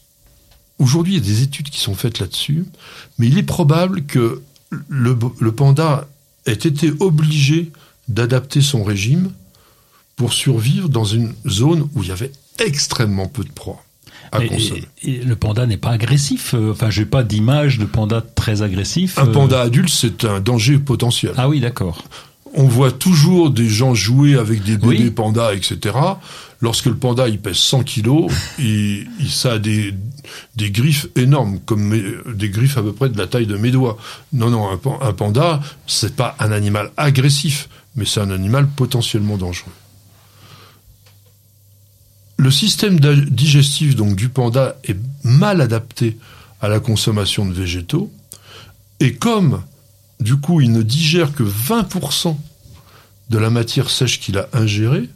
aujourd'hui 0.80 1.14
il 1.14 1.20
y 1.20 1.22
a 1.22 1.26
des 1.26 1.42
études 1.44 1.70
qui 1.70 1.80
sont 1.80 1.96
faites 1.96 2.20
là-dessus, 2.20 2.66
mais 3.18 3.28
il 3.28 3.38
est 3.38 3.44
probable 3.44 4.06
que 4.06 4.42
le, 4.90 5.18
le 5.40 5.52
panda 5.52 6.08
ait 6.46 6.54
été 6.54 6.92
obligé 7.00 7.72
d'adapter 8.08 8.62
son 8.62 8.84
régime 8.84 9.32
pour 10.16 10.34
survivre 10.34 10.90
dans 10.90 11.06
une 11.06 11.34
zone 11.48 11.90
où 11.94 12.04
il 12.04 12.10
y 12.10 12.12
avait 12.12 12.32
extrêmement 12.60 13.28
peu 13.28 13.44
de 13.44 13.52
proies 13.52 13.84
à 14.34 14.44
Et- 14.44 14.48
consommer. 14.48 14.84
et- 15.04 15.12
et 15.12 15.18
le 15.24 15.36
panda 15.36 15.66
n'est 15.66 15.78
pas 15.78 15.92
agressif. 15.92 16.54
euh, 16.54 16.72
Enfin, 16.72 16.90
j'ai 16.90 17.06
pas 17.06 17.24
d'image 17.24 17.78
de 17.80 17.86
panda 17.86 18.22
très 18.36 18.62
agressif. 18.62 19.18
Un 19.18 19.28
euh. 19.28 19.32
panda 19.32 19.62
adulte, 19.62 19.90
c'est 19.90 20.26
un 20.26 20.40
danger 20.40 20.78
potentiel. 20.80 21.34
Ah 21.38 21.48
oui, 21.50 21.60
d'accord. 21.60 22.04
on 22.56 22.66
voit 22.68 22.92
toujours 22.92 23.50
des 23.50 23.68
gens 23.68 23.96
jouer 23.96 24.36
avec 24.38 24.62
des 24.64 24.78
bébés 24.78 24.88
Oui. 25.06 25.10
pandas, 25.10 25.54
etc. 25.56 25.96
Lorsque 26.62 26.86
le 26.86 26.94
panda 26.96 27.28
il 27.28 27.40
pèse 27.40 27.56
100 27.58 27.82
kilos, 27.84 28.32
il, 28.60 29.08
il- 29.20 29.30
ça 29.32 29.54
a 29.54 29.58
des, 29.60 29.92
des 30.56 30.70
griffes 30.70 31.08
énormes, 31.16 31.58
comme 31.66 31.82
mes- 31.84 32.04
des 32.36 32.50
griffes 32.50 32.78
à 32.78 32.84
peu 32.84 32.94
près 32.94 33.10
de 33.10 33.18
la 33.18 33.26
taille 33.26 33.48
de 33.48 33.58
mes 33.58 33.72
doigts. 33.72 33.98
Non, 34.34 34.52
non, 34.52 34.70
un 35.02 35.14
panda, 35.14 35.62
c'est 35.88 36.16
pas 36.16 36.36
un 36.40 36.52
animal 36.52 36.92
agressif, 36.96 37.70
mais 37.96 38.06
c'est 38.06 38.20
un 38.22 38.30
animal 38.30 38.68
potentiellement 38.68 39.38
dangereux. 39.38 39.72
Le 42.38 42.52
système 42.52 43.00
digestif 43.00 43.96
donc 43.96 44.16
du 44.16 44.30
panda 44.30 44.76
est 44.84 44.98
mal 45.24 45.62
adapté 45.62 46.18
à 46.62 46.68
la 46.68 46.80
consommation 46.80 47.46
de 47.46 47.54
végétaux, 47.54 48.12
et 49.00 49.14
comme 49.14 49.62
du 50.20 50.38
coup 50.38 50.62
il 50.62 50.72
ne 50.72 50.82
digère 50.82 51.34
que 51.34 51.44
20% 51.44 52.36
de 53.30 53.38
la 53.38 53.50
matière 53.50 53.90
sèche 53.90 54.20
qu'il 54.20 54.38
a 54.38 54.48
ingérée, 54.54 55.10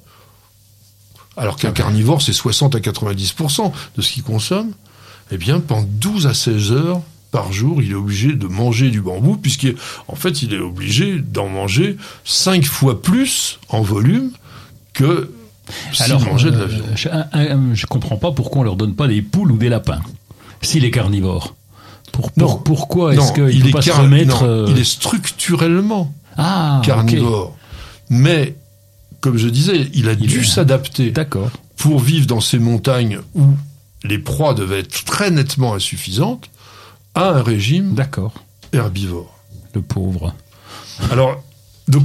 alors 1.36 1.56
qu'un 1.56 1.72
carnivore 1.72 2.22
c'est 2.22 2.34
60 2.34 2.76
à 2.76 2.80
90% 2.80 3.72
de 3.96 4.02
ce 4.02 4.12
qu'il 4.12 4.24
consomme, 4.24 4.72
eh 5.32 5.38
bien 5.38 5.60
pendant 5.60 5.88
12 5.88 6.28
à 6.28 6.34
16 6.34 6.72
heures 6.72 7.02
par 7.32 7.52
jour, 7.52 7.82
il 7.82 7.92
est 7.92 7.96
obligé 7.96 8.34
de 8.34 8.48
manger 8.48 8.90
du 8.90 9.02
bambou, 9.02 9.38
puisqu'en 9.38 10.16
fait 10.16 10.42
il 10.42 10.54
est 10.54 10.60
obligé 10.60 11.20
d'en 11.20 11.50
manger 11.50 11.98
5 12.26 12.64
fois 12.66 13.02
plus 13.02 13.60
en 13.70 13.82
volume 13.82 14.32
que 14.94 15.32
la 16.00 16.16
euh, 16.16 16.68
je, 16.96 17.10
un- 17.10 17.74
je 17.74 17.86
comprends 17.86 18.18
pas 18.18 18.32
pourquoi 18.32 18.62
on 18.62 18.64
leur 18.64 18.76
donne 18.76 18.96
pas 18.96 19.08
des 19.08 19.22
poules 19.22 19.52
ou 19.52 19.58
des 19.58 19.70
lapins. 19.70 20.02
S'il 20.62 20.86
est 20.86 20.92
carnivore. 20.92 21.56
Pour, 22.12 22.32
pour- 22.32 22.50
Non. 22.50 22.56
pourquoi 22.58 23.14
est-ce 23.14 23.34
qu'il 23.34 23.50
il 23.50 23.62
peut 23.64 23.68
est 23.70 23.72
pas 23.72 23.82
se 23.82 23.90
car- 23.90 24.02
remettre 24.02 24.44
non, 24.44 24.50
euh, 24.50 24.66
il 24.70 24.80
est 24.80 24.84
structurellement 24.84 26.14
ah, 26.38 26.82
carnivore. 26.86 27.56
Mais, 28.10 28.56
comme 29.22 29.38
je 29.38 29.48
disais, 29.50 29.90
il 29.94 30.08
a 30.10 30.14
Il 30.14 30.20
dû 30.28 30.40
est- 30.40 30.44
s'adapter 30.44 31.12
D'accord. 31.12 31.50
pour 31.76 32.00
vivre 32.00 32.28
dans 32.28 32.40
ces 32.42 32.60
montagnes 32.60 33.20
où 33.36 33.44
les 34.04 34.20
proies 34.20 34.54
devaient 34.54 34.80
être 34.80 35.04
très 35.06 35.32
nettement 35.32 35.74
insuffisantes 35.74 36.50
à 37.16 37.30
un 37.30 37.42
régime 37.44 37.94
D'accord. 37.96 38.34
herbivore. 38.74 39.34
Le 39.74 39.82
pauvre. 39.82 40.34
Alors, 41.12 41.44
donc, 41.88 42.04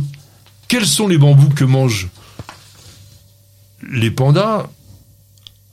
quels 0.69 0.87
sont 0.87 1.09
les 1.09 1.19
bambous 1.19 1.51
que 1.55 1.65
mangent 1.65 2.09
les 3.91 4.11
pandas 4.11 4.67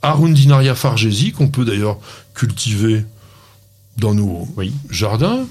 Arundinaria 0.02 0.74
fargesi, 0.74 1.32
qu'on 1.32 1.48
peut 1.48 1.64
d'ailleurs 1.64 1.98
cultiver 2.34 3.04
dans 3.98 4.14
nos 4.14 4.48
Oui. 4.56 4.72
jardins. 4.88 5.46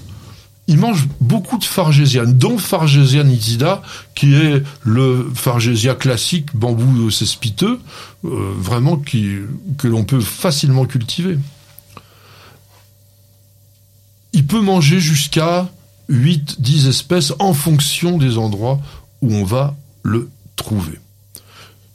Ils 0.66 0.76
mangent 0.78 1.08
beaucoup 1.20 1.58
de 1.58 1.64
fargésiane, 1.64 2.36
dont 2.38 2.56
Fargesia 2.56 3.24
nitida, 3.24 3.82
qui 4.14 4.34
est 4.34 4.62
le 4.84 5.28
Fargesia 5.34 5.94
classique, 5.96 6.54
bambou 6.54 7.10
cespiteux, 7.10 7.80
euh, 8.24 8.54
vraiment 8.56 8.96
qui, 8.96 9.38
que 9.78 9.88
l'on 9.88 10.04
peut 10.04 10.20
facilement 10.20 10.84
cultiver. 10.84 11.38
Il 14.32 14.46
peut 14.46 14.60
manger 14.60 15.00
jusqu'à 15.00 15.68
8-10 16.08 16.88
espèces 16.88 17.32
en 17.40 17.52
fonction 17.52 18.16
des 18.16 18.38
endroits 18.38 18.80
où 19.22 19.34
on 19.34 19.44
va 19.44 19.76
le 20.02 20.30
trouver. 20.56 21.00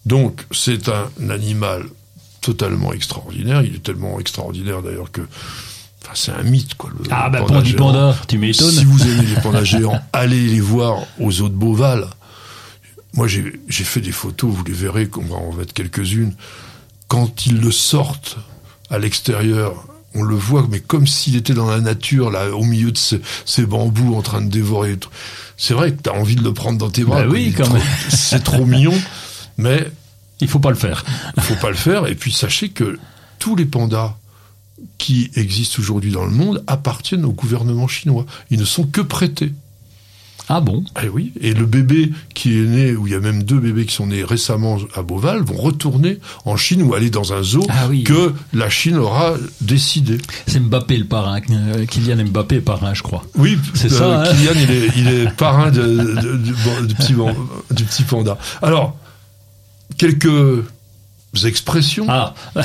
Donc, 0.06 0.46
c'est 0.52 0.90
un 0.90 1.30
animal 1.30 1.84
totalement 2.42 2.94
extraordinaire. 2.94 3.62
Il 3.64 3.76
est 3.76 3.84
tellement 3.84 4.20
extraordinaire 4.20 4.82
d'ailleurs 4.84 5.12
que 5.12 5.22
enfin, 6.04 6.12
c'est 6.14 6.32
un 6.32 6.44
mythe. 6.44 6.76
Quoi, 6.76 6.92
le- 6.98 7.06
Ah 7.12 7.26
le 7.26 7.32
bah 7.32 7.40
panda 7.40 7.54
pour 7.56 7.64
du 7.64 7.74
panda, 7.76 8.16
tu 8.28 8.38
m'étonnes. 8.38 8.70
Si 8.72 8.86
vous 8.86 9.02
aimez 9.02 9.26
les 9.26 9.42
pandas 9.42 9.64
géants, 9.66 10.00
allez 10.14 10.48
les 10.48 10.60
voir 10.62 11.00
aux 11.20 11.42
eaux 11.42 11.50
de 11.50 11.56
Beauval. 11.56 12.08
Moi, 13.14 13.28
j'ai 13.28 13.84
fait 13.84 14.02
des 14.02 14.12
photos, 14.12 14.52
vous 14.54 14.64
les 14.66 14.74
verrez, 14.74 15.10
on 15.18 15.22
va 15.22 15.36
en 15.38 15.54
mettre 15.54 15.74
quelques-unes. 15.74 16.34
Quand 17.08 17.46
ils 17.46 17.60
le 17.62 17.72
sortent 17.72 18.38
à 18.90 19.00
l'extérieur, 19.00 19.86
on 20.14 20.22
le 20.22 20.36
voit, 20.36 20.68
mais 20.70 20.82
comme 20.82 21.08
s'il 21.08 21.36
était 21.38 21.54
dans 21.54 21.70
la 21.70 21.80
nature, 21.80 22.30
là, 22.30 22.50
au 22.54 22.64
milieu 22.66 22.92
de 22.92 22.98
ces, 22.98 23.22
ces 23.46 23.66
bambous 23.66 24.16
en 24.16 24.22
train 24.22 24.42
de 24.42 24.50
dévorer. 24.50 24.98
C'est 25.58 25.74
vrai 25.74 25.92
que 25.94 26.02
t'as 26.02 26.12
envie 26.12 26.36
de 26.36 26.44
le 26.44 26.54
prendre 26.54 26.78
dans 26.78 26.90
tes 26.90 27.04
bras. 27.06 27.22
Bah 27.24 27.28
oui, 27.30 27.54
quand 27.56 27.70
même. 27.72 27.82
C'est 28.10 28.44
trop 28.44 28.66
mignon, 28.66 28.94
mais 29.58 29.92
Il 30.42 30.48
faut 30.48 30.60
pas 30.60 30.70
le 30.70 30.76
faire. 30.76 31.04
il 31.38 31.44
faut 31.44 31.56
pas 31.56 31.70
le 31.70 31.76
faire. 31.76 32.08
Et 32.08 32.16
puis 32.16 32.32
sachez 32.32 32.70
que 32.70 32.98
tous 33.40 33.56
les 33.56 33.66
pandas 33.66 34.16
qui 34.98 35.32
existent 35.36 35.80
aujourd'hui 35.82 36.12
dans 36.12 36.26
le 36.26 36.32
monde 36.32 36.64
appartiennent 36.68 37.26
au 37.26 37.32
gouvernement 37.32 37.88
chinois. 37.88 38.26
Ils 38.52 38.60
ne 38.60 38.66
sont 38.66 38.84
que 38.86 39.02
prêtés. 39.02 39.54
Ah 40.48 40.62
bon? 40.62 40.84
Eh 41.04 41.08
oui, 41.10 41.32
et 41.42 41.56
le 41.56 41.66
bébé 41.66 42.12
qui 42.36 42.60
est 42.60 42.66
né, 42.66 42.96
ou 42.96 43.08
il 43.08 43.14
y 43.14 43.16
a 43.16 43.20
même 43.20 43.42
deux 43.42 43.58
bébés 43.58 43.86
qui 43.88 43.96
sont 43.96 44.06
nés 44.08 44.24
récemment 44.24 44.78
à 44.94 45.02
Beauval, 45.02 45.42
vont 45.42 45.56
retourner 45.56 46.20
en 46.46 46.56
Chine 46.56 46.84
ou 46.84 46.94
aller 46.94 47.10
dans 47.10 47.34
un 47.34 47.42
zoo 47.42 47.66
Ah 47.70 47.88
oui. 47.90 48.04
que 48.04 48.32
la 48.54 48.70
Chine 48.70 48.98
aura 48.98 49.34
décidé. 49.62 50.20
C'est 50.46 50.60
Mbappé 50.60 50.98
le 50.98 51.06
parrain. 51.06 51.40
euh, 51.50 51.86
Kylian 51.88 52.24
Mbappé 52.26 52.60
parrain, 52.62 52.94
je 52.94 53.02
crois. 53.02 53.24
Oui, 53.36 53.58
C'est 53.74 53.92
euh, 53.92 53.98
ça, 53.98 54.22
hein? 54.22 54.34
Kylian, 54.36 54.52
il 54.56 54.72
est, 54.72 54.88
il 54.98 55.08
est 55.08 55.32
parrain 55.36 55.72
de, 55.72 55.82
de- 55.82 56.38
du, 56.38 56.52
bon, 56.54 56.82
du 56.86 56.94
petit, 56.94 57.14
ban- 57.14 57.36
du 57.72 57.84
petit 57.84 58.04
panda. 58.04 58.38
Alors, 58.62 58.96
quelques 59.98 60.64
expressions. 61.44 62.06
Ah, 62.10 62.34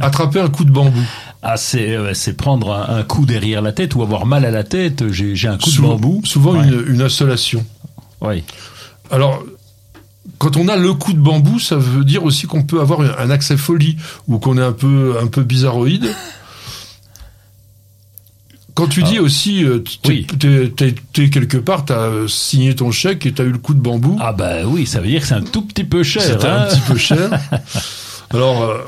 Attraper 0.00 0.40
un 0.40 0.48
coup 0.48 0.64
de 0.64 0.70
bambou. 0.70 1.02
ah 1.42 1.56
c'est 1.56 1.94
euh, 1.94 2.14
c'est 2.14 2.32
prendre 2.34 2.72
un, 2.72 2.98
un 2.98 3.02
coup 3.02 3.26
derrière 3.26 3.60
la 3.62 3.72
tête 3.72 3.94
ou 3.94 4.02
avoir 4.02 4.24
mal 4.26 4.44
à 4.44 4.50
la 4.50 4.64
tête. 4.64 5.10
J'ai 5.12 5.36
j'ai 5.36 5.48
un 5.48 5.58
coup 5.58 5.70
Sou- 5.70 5.82
de 5.82 5.86
bambou. 5.88 6.20
Souvent 6.24 6.52
Ouais. 6.52 6.66
une, 6.66 6.84
une 6.94 7.02
insolation. 7.02 7.64
Oui. 8.22 8.42
Alors, 9.10 9.42
quand 10.38 10.56
on 10.56 10.68
a 10.68 10.76
le 10.76 10.94
coup 10.94 11.12
de 11.12 11.18
bambou, 11.18 11.58
ça 11.58 11.76
veut 11.76 12.04
dire 12.04 12.24
aussi 12.24 12.46
qu'on 12.46 12.62
peut 12.62 12.80
avoir 12.80 13.00
un 13.20 13.30
accès 13.30 13.56
folie 13.56 13.96
ou 14.28 14.38
qu'on 14.38 14.56
est 14.58 14.62
un 14.64 14.72
peu 14.72 15.16
un 15.22 15.26
peu 15.26 15.42
bizarroïde. 15.42 16.06
Quand 18.76 18.86
tu 18.86 19.02
dis 19.02 19.18
aussi, 19.18 19.64
euh, 19.64 19.78
t'es 20.02 20.24
Ah. 20.28 20.34
Oui. 20.38 21.30
quelque 21.30 21.56
part, 21.56 21.84
t'as 21.86 21.94
euh, 21.98 22.28
signé 22.28 22.74
ton 22.76 22.92
chèque 22.92 23.26
et 23.26 23.32
t'as 23.32 23.42
eu 23.44 23.50
le 23.50 23.58
coup 23.58 23.74
de 23.74 23.80
bambou, 23.80 24.16
Ah 24.20 24.32
bah 24.32 24.58
oui, 24.66 24.86
ça 24.86 25.00
veut 25.00 25.08
dire 25.08 25.22
que 25.22 25.26
c'est 25.26 25.34
un 25.34 25.42
tout 25.42 25.62
petit 25.62 25.82
peu 25.84 26.02
cher. 26.04 26.38
hein. 26.44 26.66
un 26.68 26.74
petit 26.74 26.80
peu 26.82 26.96
cher. 26.98 27.30
Alors, 28.30 28.62
euh, 28.62 28.78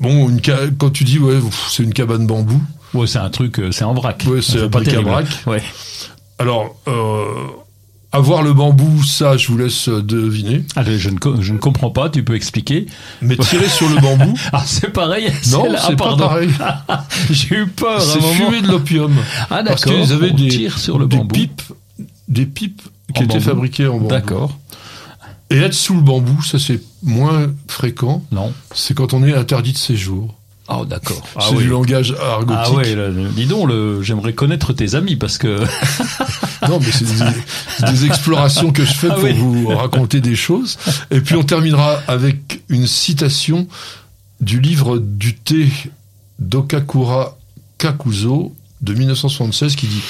bon, 0.00 0.28
une 0.30 0.42
ca- 0.42 0.66
quand 0.78 0.90
tu 0.90 1.04
dis, 1.04 1.18
ouais, 1.18 1.38
c'est 1.68 1.82
une 1.82 1.92
cabane 1.92 2.26
bambou, 2.26 2.60
Ouais, 2.94 3.06
c'est 3.06 3.18
un 3.18 3.30
truc, 3.30 3.60
c'est 3.70 3.84
en 3.84 3.94
vrac. 3.94 4.22
Ouais, 4.26 4.40
c'est 4.42 4.58
fait 4.58 4.68
pas 4.68 4.80
terrible. 4.82 5.10
Ouais. 5.46 5.62
alors, 6.38 6.76
euh, 6.88 7.24
avoir 8.12 8.42
le 8.42 8.52
bambou, 8.52 9.02
ça, 9.04 9.36
je 9.36 9.48
vous 9.48 9.56
laisse 9.58 9.88
euh, 9.88 10.02
deviner. 10.02 10.64
Ah, 10.76 10.82
je, 10.84 11.08
ne, 11.08 11.16
je 11.40 11.52
ne 11.52 11.58
comprends 11.58 11.90
pas, 11.90 12.10
tu 12.10 12.22
peux 12.22 12.34
expliquer. 12.34 12.86
Mais 13.22 13.36
tirer 13.36 13.68
sur 13.68 13.88
le 13.88 13.96
bambou, 14.00 14.34
Ah, 14.52 14.62
c'est 14.66 14.90
pareil. 14.92 15.32
non, 15.50 15.66
ah, 15.74 15.82
c'est 15.86 15.96
pas 15.96 16.16
pareil. 16.16 16.50
J'ai 17.30 17.56
eu 17.56 17.66
peur 17.68 17.96
un 17.96 18.00
C'est 18.00 18.20
fumer 18.20 18.60
de 18.62 18.68
l'opium. 18.68 19.14
Ah 19.50 19.62
Parce 19.64 19.82
d'accord. 19.82 20.00
qu'ils 20.02 20.12
avaient 20.12 20.30
des, 20.32 20.48
tire 20.48 20.78
sur 20.78 20.98
le 20.98 21.06
des 21.06 21.16
bambou. 21.16 21.34
pipes, 21.34 21.62
des 22.28 22.46
pipes 22.46 22.82
qui 23.14 23.22
En 23.22 23.24
étaient 23.24 23.34
bambou. 23.38 23.44
fabriquées 23.50 23.86
en 23.86 23.94
bambou. 23.94 24.08
D'accord. 24.08 24.58
Et 25.50 25.56
être 25.58 25.74
sous 25.74 25.94
le 25.94 26.00
bambou, 26.00 26.42
ça 26.42 26.58
c'est 26.58 26.80
moins 27.02 27.52
fréquent. 27.68 28.22
Non. 28.32 28.52
C'est 28.74 28.94
quand 28.94 29.12
on 29.14 29.22
est 29.24 29.34
interdit 29.34 29.72
de 29.72 29.78
séjour. 29.78 30.34
Ah 30.68 30.82
d'accord. 30.86 31.22
Ah 31.36 31.40
c'est 31.48 31.56
oui. 31.56 31.64
du 31.64 31.68
langage 31.68 32.14
argotique. 32.20 32.56
Ah 32.56 32.72
ouais, 32.72 32.94
là, 32.94 33.08
dis 33.34 33.46
donc, 33.46 33.68
le, 33.68 34.02
j'aimerais 34.02 34.32
connaître 34.32 34.72
tes 34.72 34.94
amis 34.94 35.16
parce 35.16 35.38
que 35.38 35.60
Non, 36.68 36.78
mais 36.78 36.92
c'est 36.92 37.90
des, 37.90 38.06
explorations 38.06 38.70
que 38.72 38.84
je 38.84 38.92
fais 38.92 39.08
Ah 39.10 39.14
pour 39.14 39.24
oui. 39.24 39.32
vous 39.32 39.68
raconter 39.68 40.20
des 40.20 40.36
choses. 40.36 40.78
Et 41.10 41.20
puis 41.20 41.34
on 41.34 41.42
terminera 41.42 42.00
avec 42.06 42.62
une 42.68 42.86
citation 42.86 43.66
du 44.40 44.60
livre 44.60 44.98
du 44.98 45.34
thé 45.34 45.68
d'Okakura 46.38 47.36
Kakuzo 47.78 48.54
de 48.80 48.94
1976 48.94 49.76
qui 49.76 49.86
dit 49.86 50.02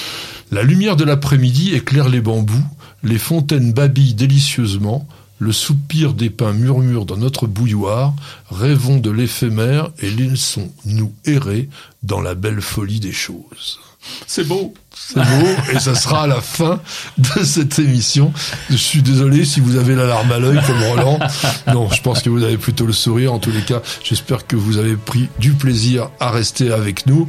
La 0.51 0.63
lumière 0.63 0.97
de 0.97 1.05
l'après-midi 1.05 1.75
éclaire 1.75 2.09
les 2.09 2.21
bambous, 2.21 2.65
les 3.03 3.19
fontaines 3.19 3.73
babillent 3.73 4.15
délicieusement, 4.15 5.07
le 5.43 5.53
soupir 5.53 6.15
des 6.15 6.31
pins 6.31 6.53
murmure 6.53 7.05
dans 7.05 7.17
notre 7.17 7.49
bouilloire, 7.49 8.15
rêvons 8.51 8.99
de 8.99 9.11
l'éphémère 9.11 9.91
et 9.99 10.09
laissons-nous 10.09 11.13
errer 11.27 11.69
dans 12.05 12.21
la 12.21 12.37
belle 12.37 12.61
folie 12.61 13.01
des 13.01 13.13
choses. 13.13 13.81
c'est 14.29 14.47
beau. 14.47 14.73
C'est 14.95 15.17
beau, 15.17 15.49
et 15.75 15.81
ça 15.81 15.97
sera 15.97 16.29
la 16.29 16.41
fin 16.41 16.81
de 17.19 17.43
cette 17.43 17.81
émission. 17.81 18.33
Je 18.71 18.77
suis 18.77 19.03
désolé 19.03 19.45
si 19.45 19.59
vous 19.59 19.77
avez 19.77 19.97
la 19.97 20.07
larme 20.07 20.31
à 20.31 20.39
l'œil 20.39 20.61
comme 20.65 20.83
Roland. 20.85 21.19
Non, 21.67 21.91
je 21.91 22.01
pense 22.03 22.23
que 22.23 22.31
vous 22.31 22.45
avez 22.45 22.57
plutôt 22.57 22.87
le 22.87 22.93
sourire. 22.93 23.33
En 23.33 23.41
tous 23.41 23.51
les 23.51 23.63
cas, 23.63 23.83
j'espère 24.05 24.47
que 24.47 24.55
vous 24.55 24.77
avez 24.77 24.95
pris 24.95 25.29
du 25.41 25.53
plaisir 25.53 26.09
à 26.21 26.31
rester 26.31 26.71
avec 26.71 27.07
nous. 27.07 27.29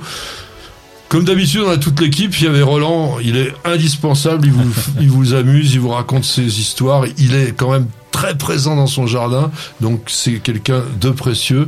Comme 1.10 1.26
d'habitude, 1.26 1.62
on 1.66 1.70
a 1.72 1.78
toute 1.78 2.00
l'équipe. 2.00 2.38
Il 2.40 2.44
y 2.44 2.48
avait 2.48 2.62
Roland, 2.62 3.18
il 3.24 3.38
est 3.38 3.54
indispensable, 3.66 4.46
il 4.46 4.54
vous, 4.54 4.72
il 5.00 5.10
vous 5.10 5.34
amuse, 5.34 5.74
il 5.74 5.80
vous 5.80 5.90
raconte 5.90 6.26
ses 6.26 6.60
histoires. 6.60 7.06
Il 7.18 7.34
est 7.34 7.54
quand 7.58 7.72
même 7.72 7.88
très 8.14 8.38
présent 8.38 8.78
dans 8.78 8.88
son 8.88 9.06
jardin, 9.08 9.52
donc 9.82 10.04
c'est 10.08 10.36
quelqu'un 10.40 10.84
de 11.02 11.10
précieux. 11.10 11.68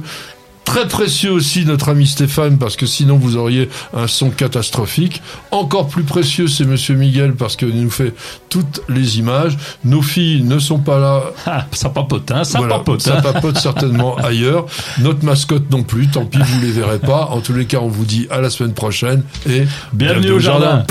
Très 0.63 0.87
précieux 0.87 1.29
aussi 1.31 1.63
notre 1.63 1.89
ami 1.89 2.07
Stéphane 2.07 2.57
parce 2.57 2.75
que 2.75 2.85
sinon 2.87 3.17
vous 3.17 3.35
auriez 3.37 3.69
un 3.93 4.07
son 4.07 4.31
catastrophique. 4.31 5.21
Encore 5.51 5.87
plus 5.87 6.03
précieux 6.03 6.47
c'est 6.47 6.65
Monsieur 6.65 6.95
Miguel 6.95 7.35
parce 7.35 7.55
qu'il 7.55 7.79
nous 7.79 7.89
fait 7.91 8.15
toutes 8.49 8.81
les 8.89 9.19
images. 9.19 9.57
Nos 9.83 10.01
filles 10.01 10.41
ne 10.43 10.57
sont 10.57 10.79
pas 10.79 10.97
là. 10.99 11.21
Ah, 11.45 11.67
ça 11.71 11.89
papote, 11.89 12.31
hein, 12.31 12.43
ça 12.43 12.57
Voilà, 12.59 12.77
papote. 12.79 13.01
ça 13.01 13.17
hein. 13.17 13.21
papote 13.21 13.57
certainement 13.59 14.15
ailleurs. 14.23 14.65
Notre 14.99 15.23
mascotte 15.23 15.69
non 15.69 15.83
plus. 15.83 16.07
Tant 16.07 16.25
pis, 16.25 16.39
vous 16.41 16.61
les 16.61 16.71
verrez 16.71 16.99
pas. 16.99 17.27
En 17.31 17.41
tous 17.41 17.53
les 17.53 17.65
cas, 17.65 17.77
on 17.81 17.87
vous 17.89 18.05
dit 18.05 18.25
à 18.31 18.41
la 18.41 18.49
semaine 18.49 18.73
prochaine 18.73 19.21
et 19.47 19.65
Bienvenue 19.93 20.31
au 20.31 20.39
jardin. 20.39 20.83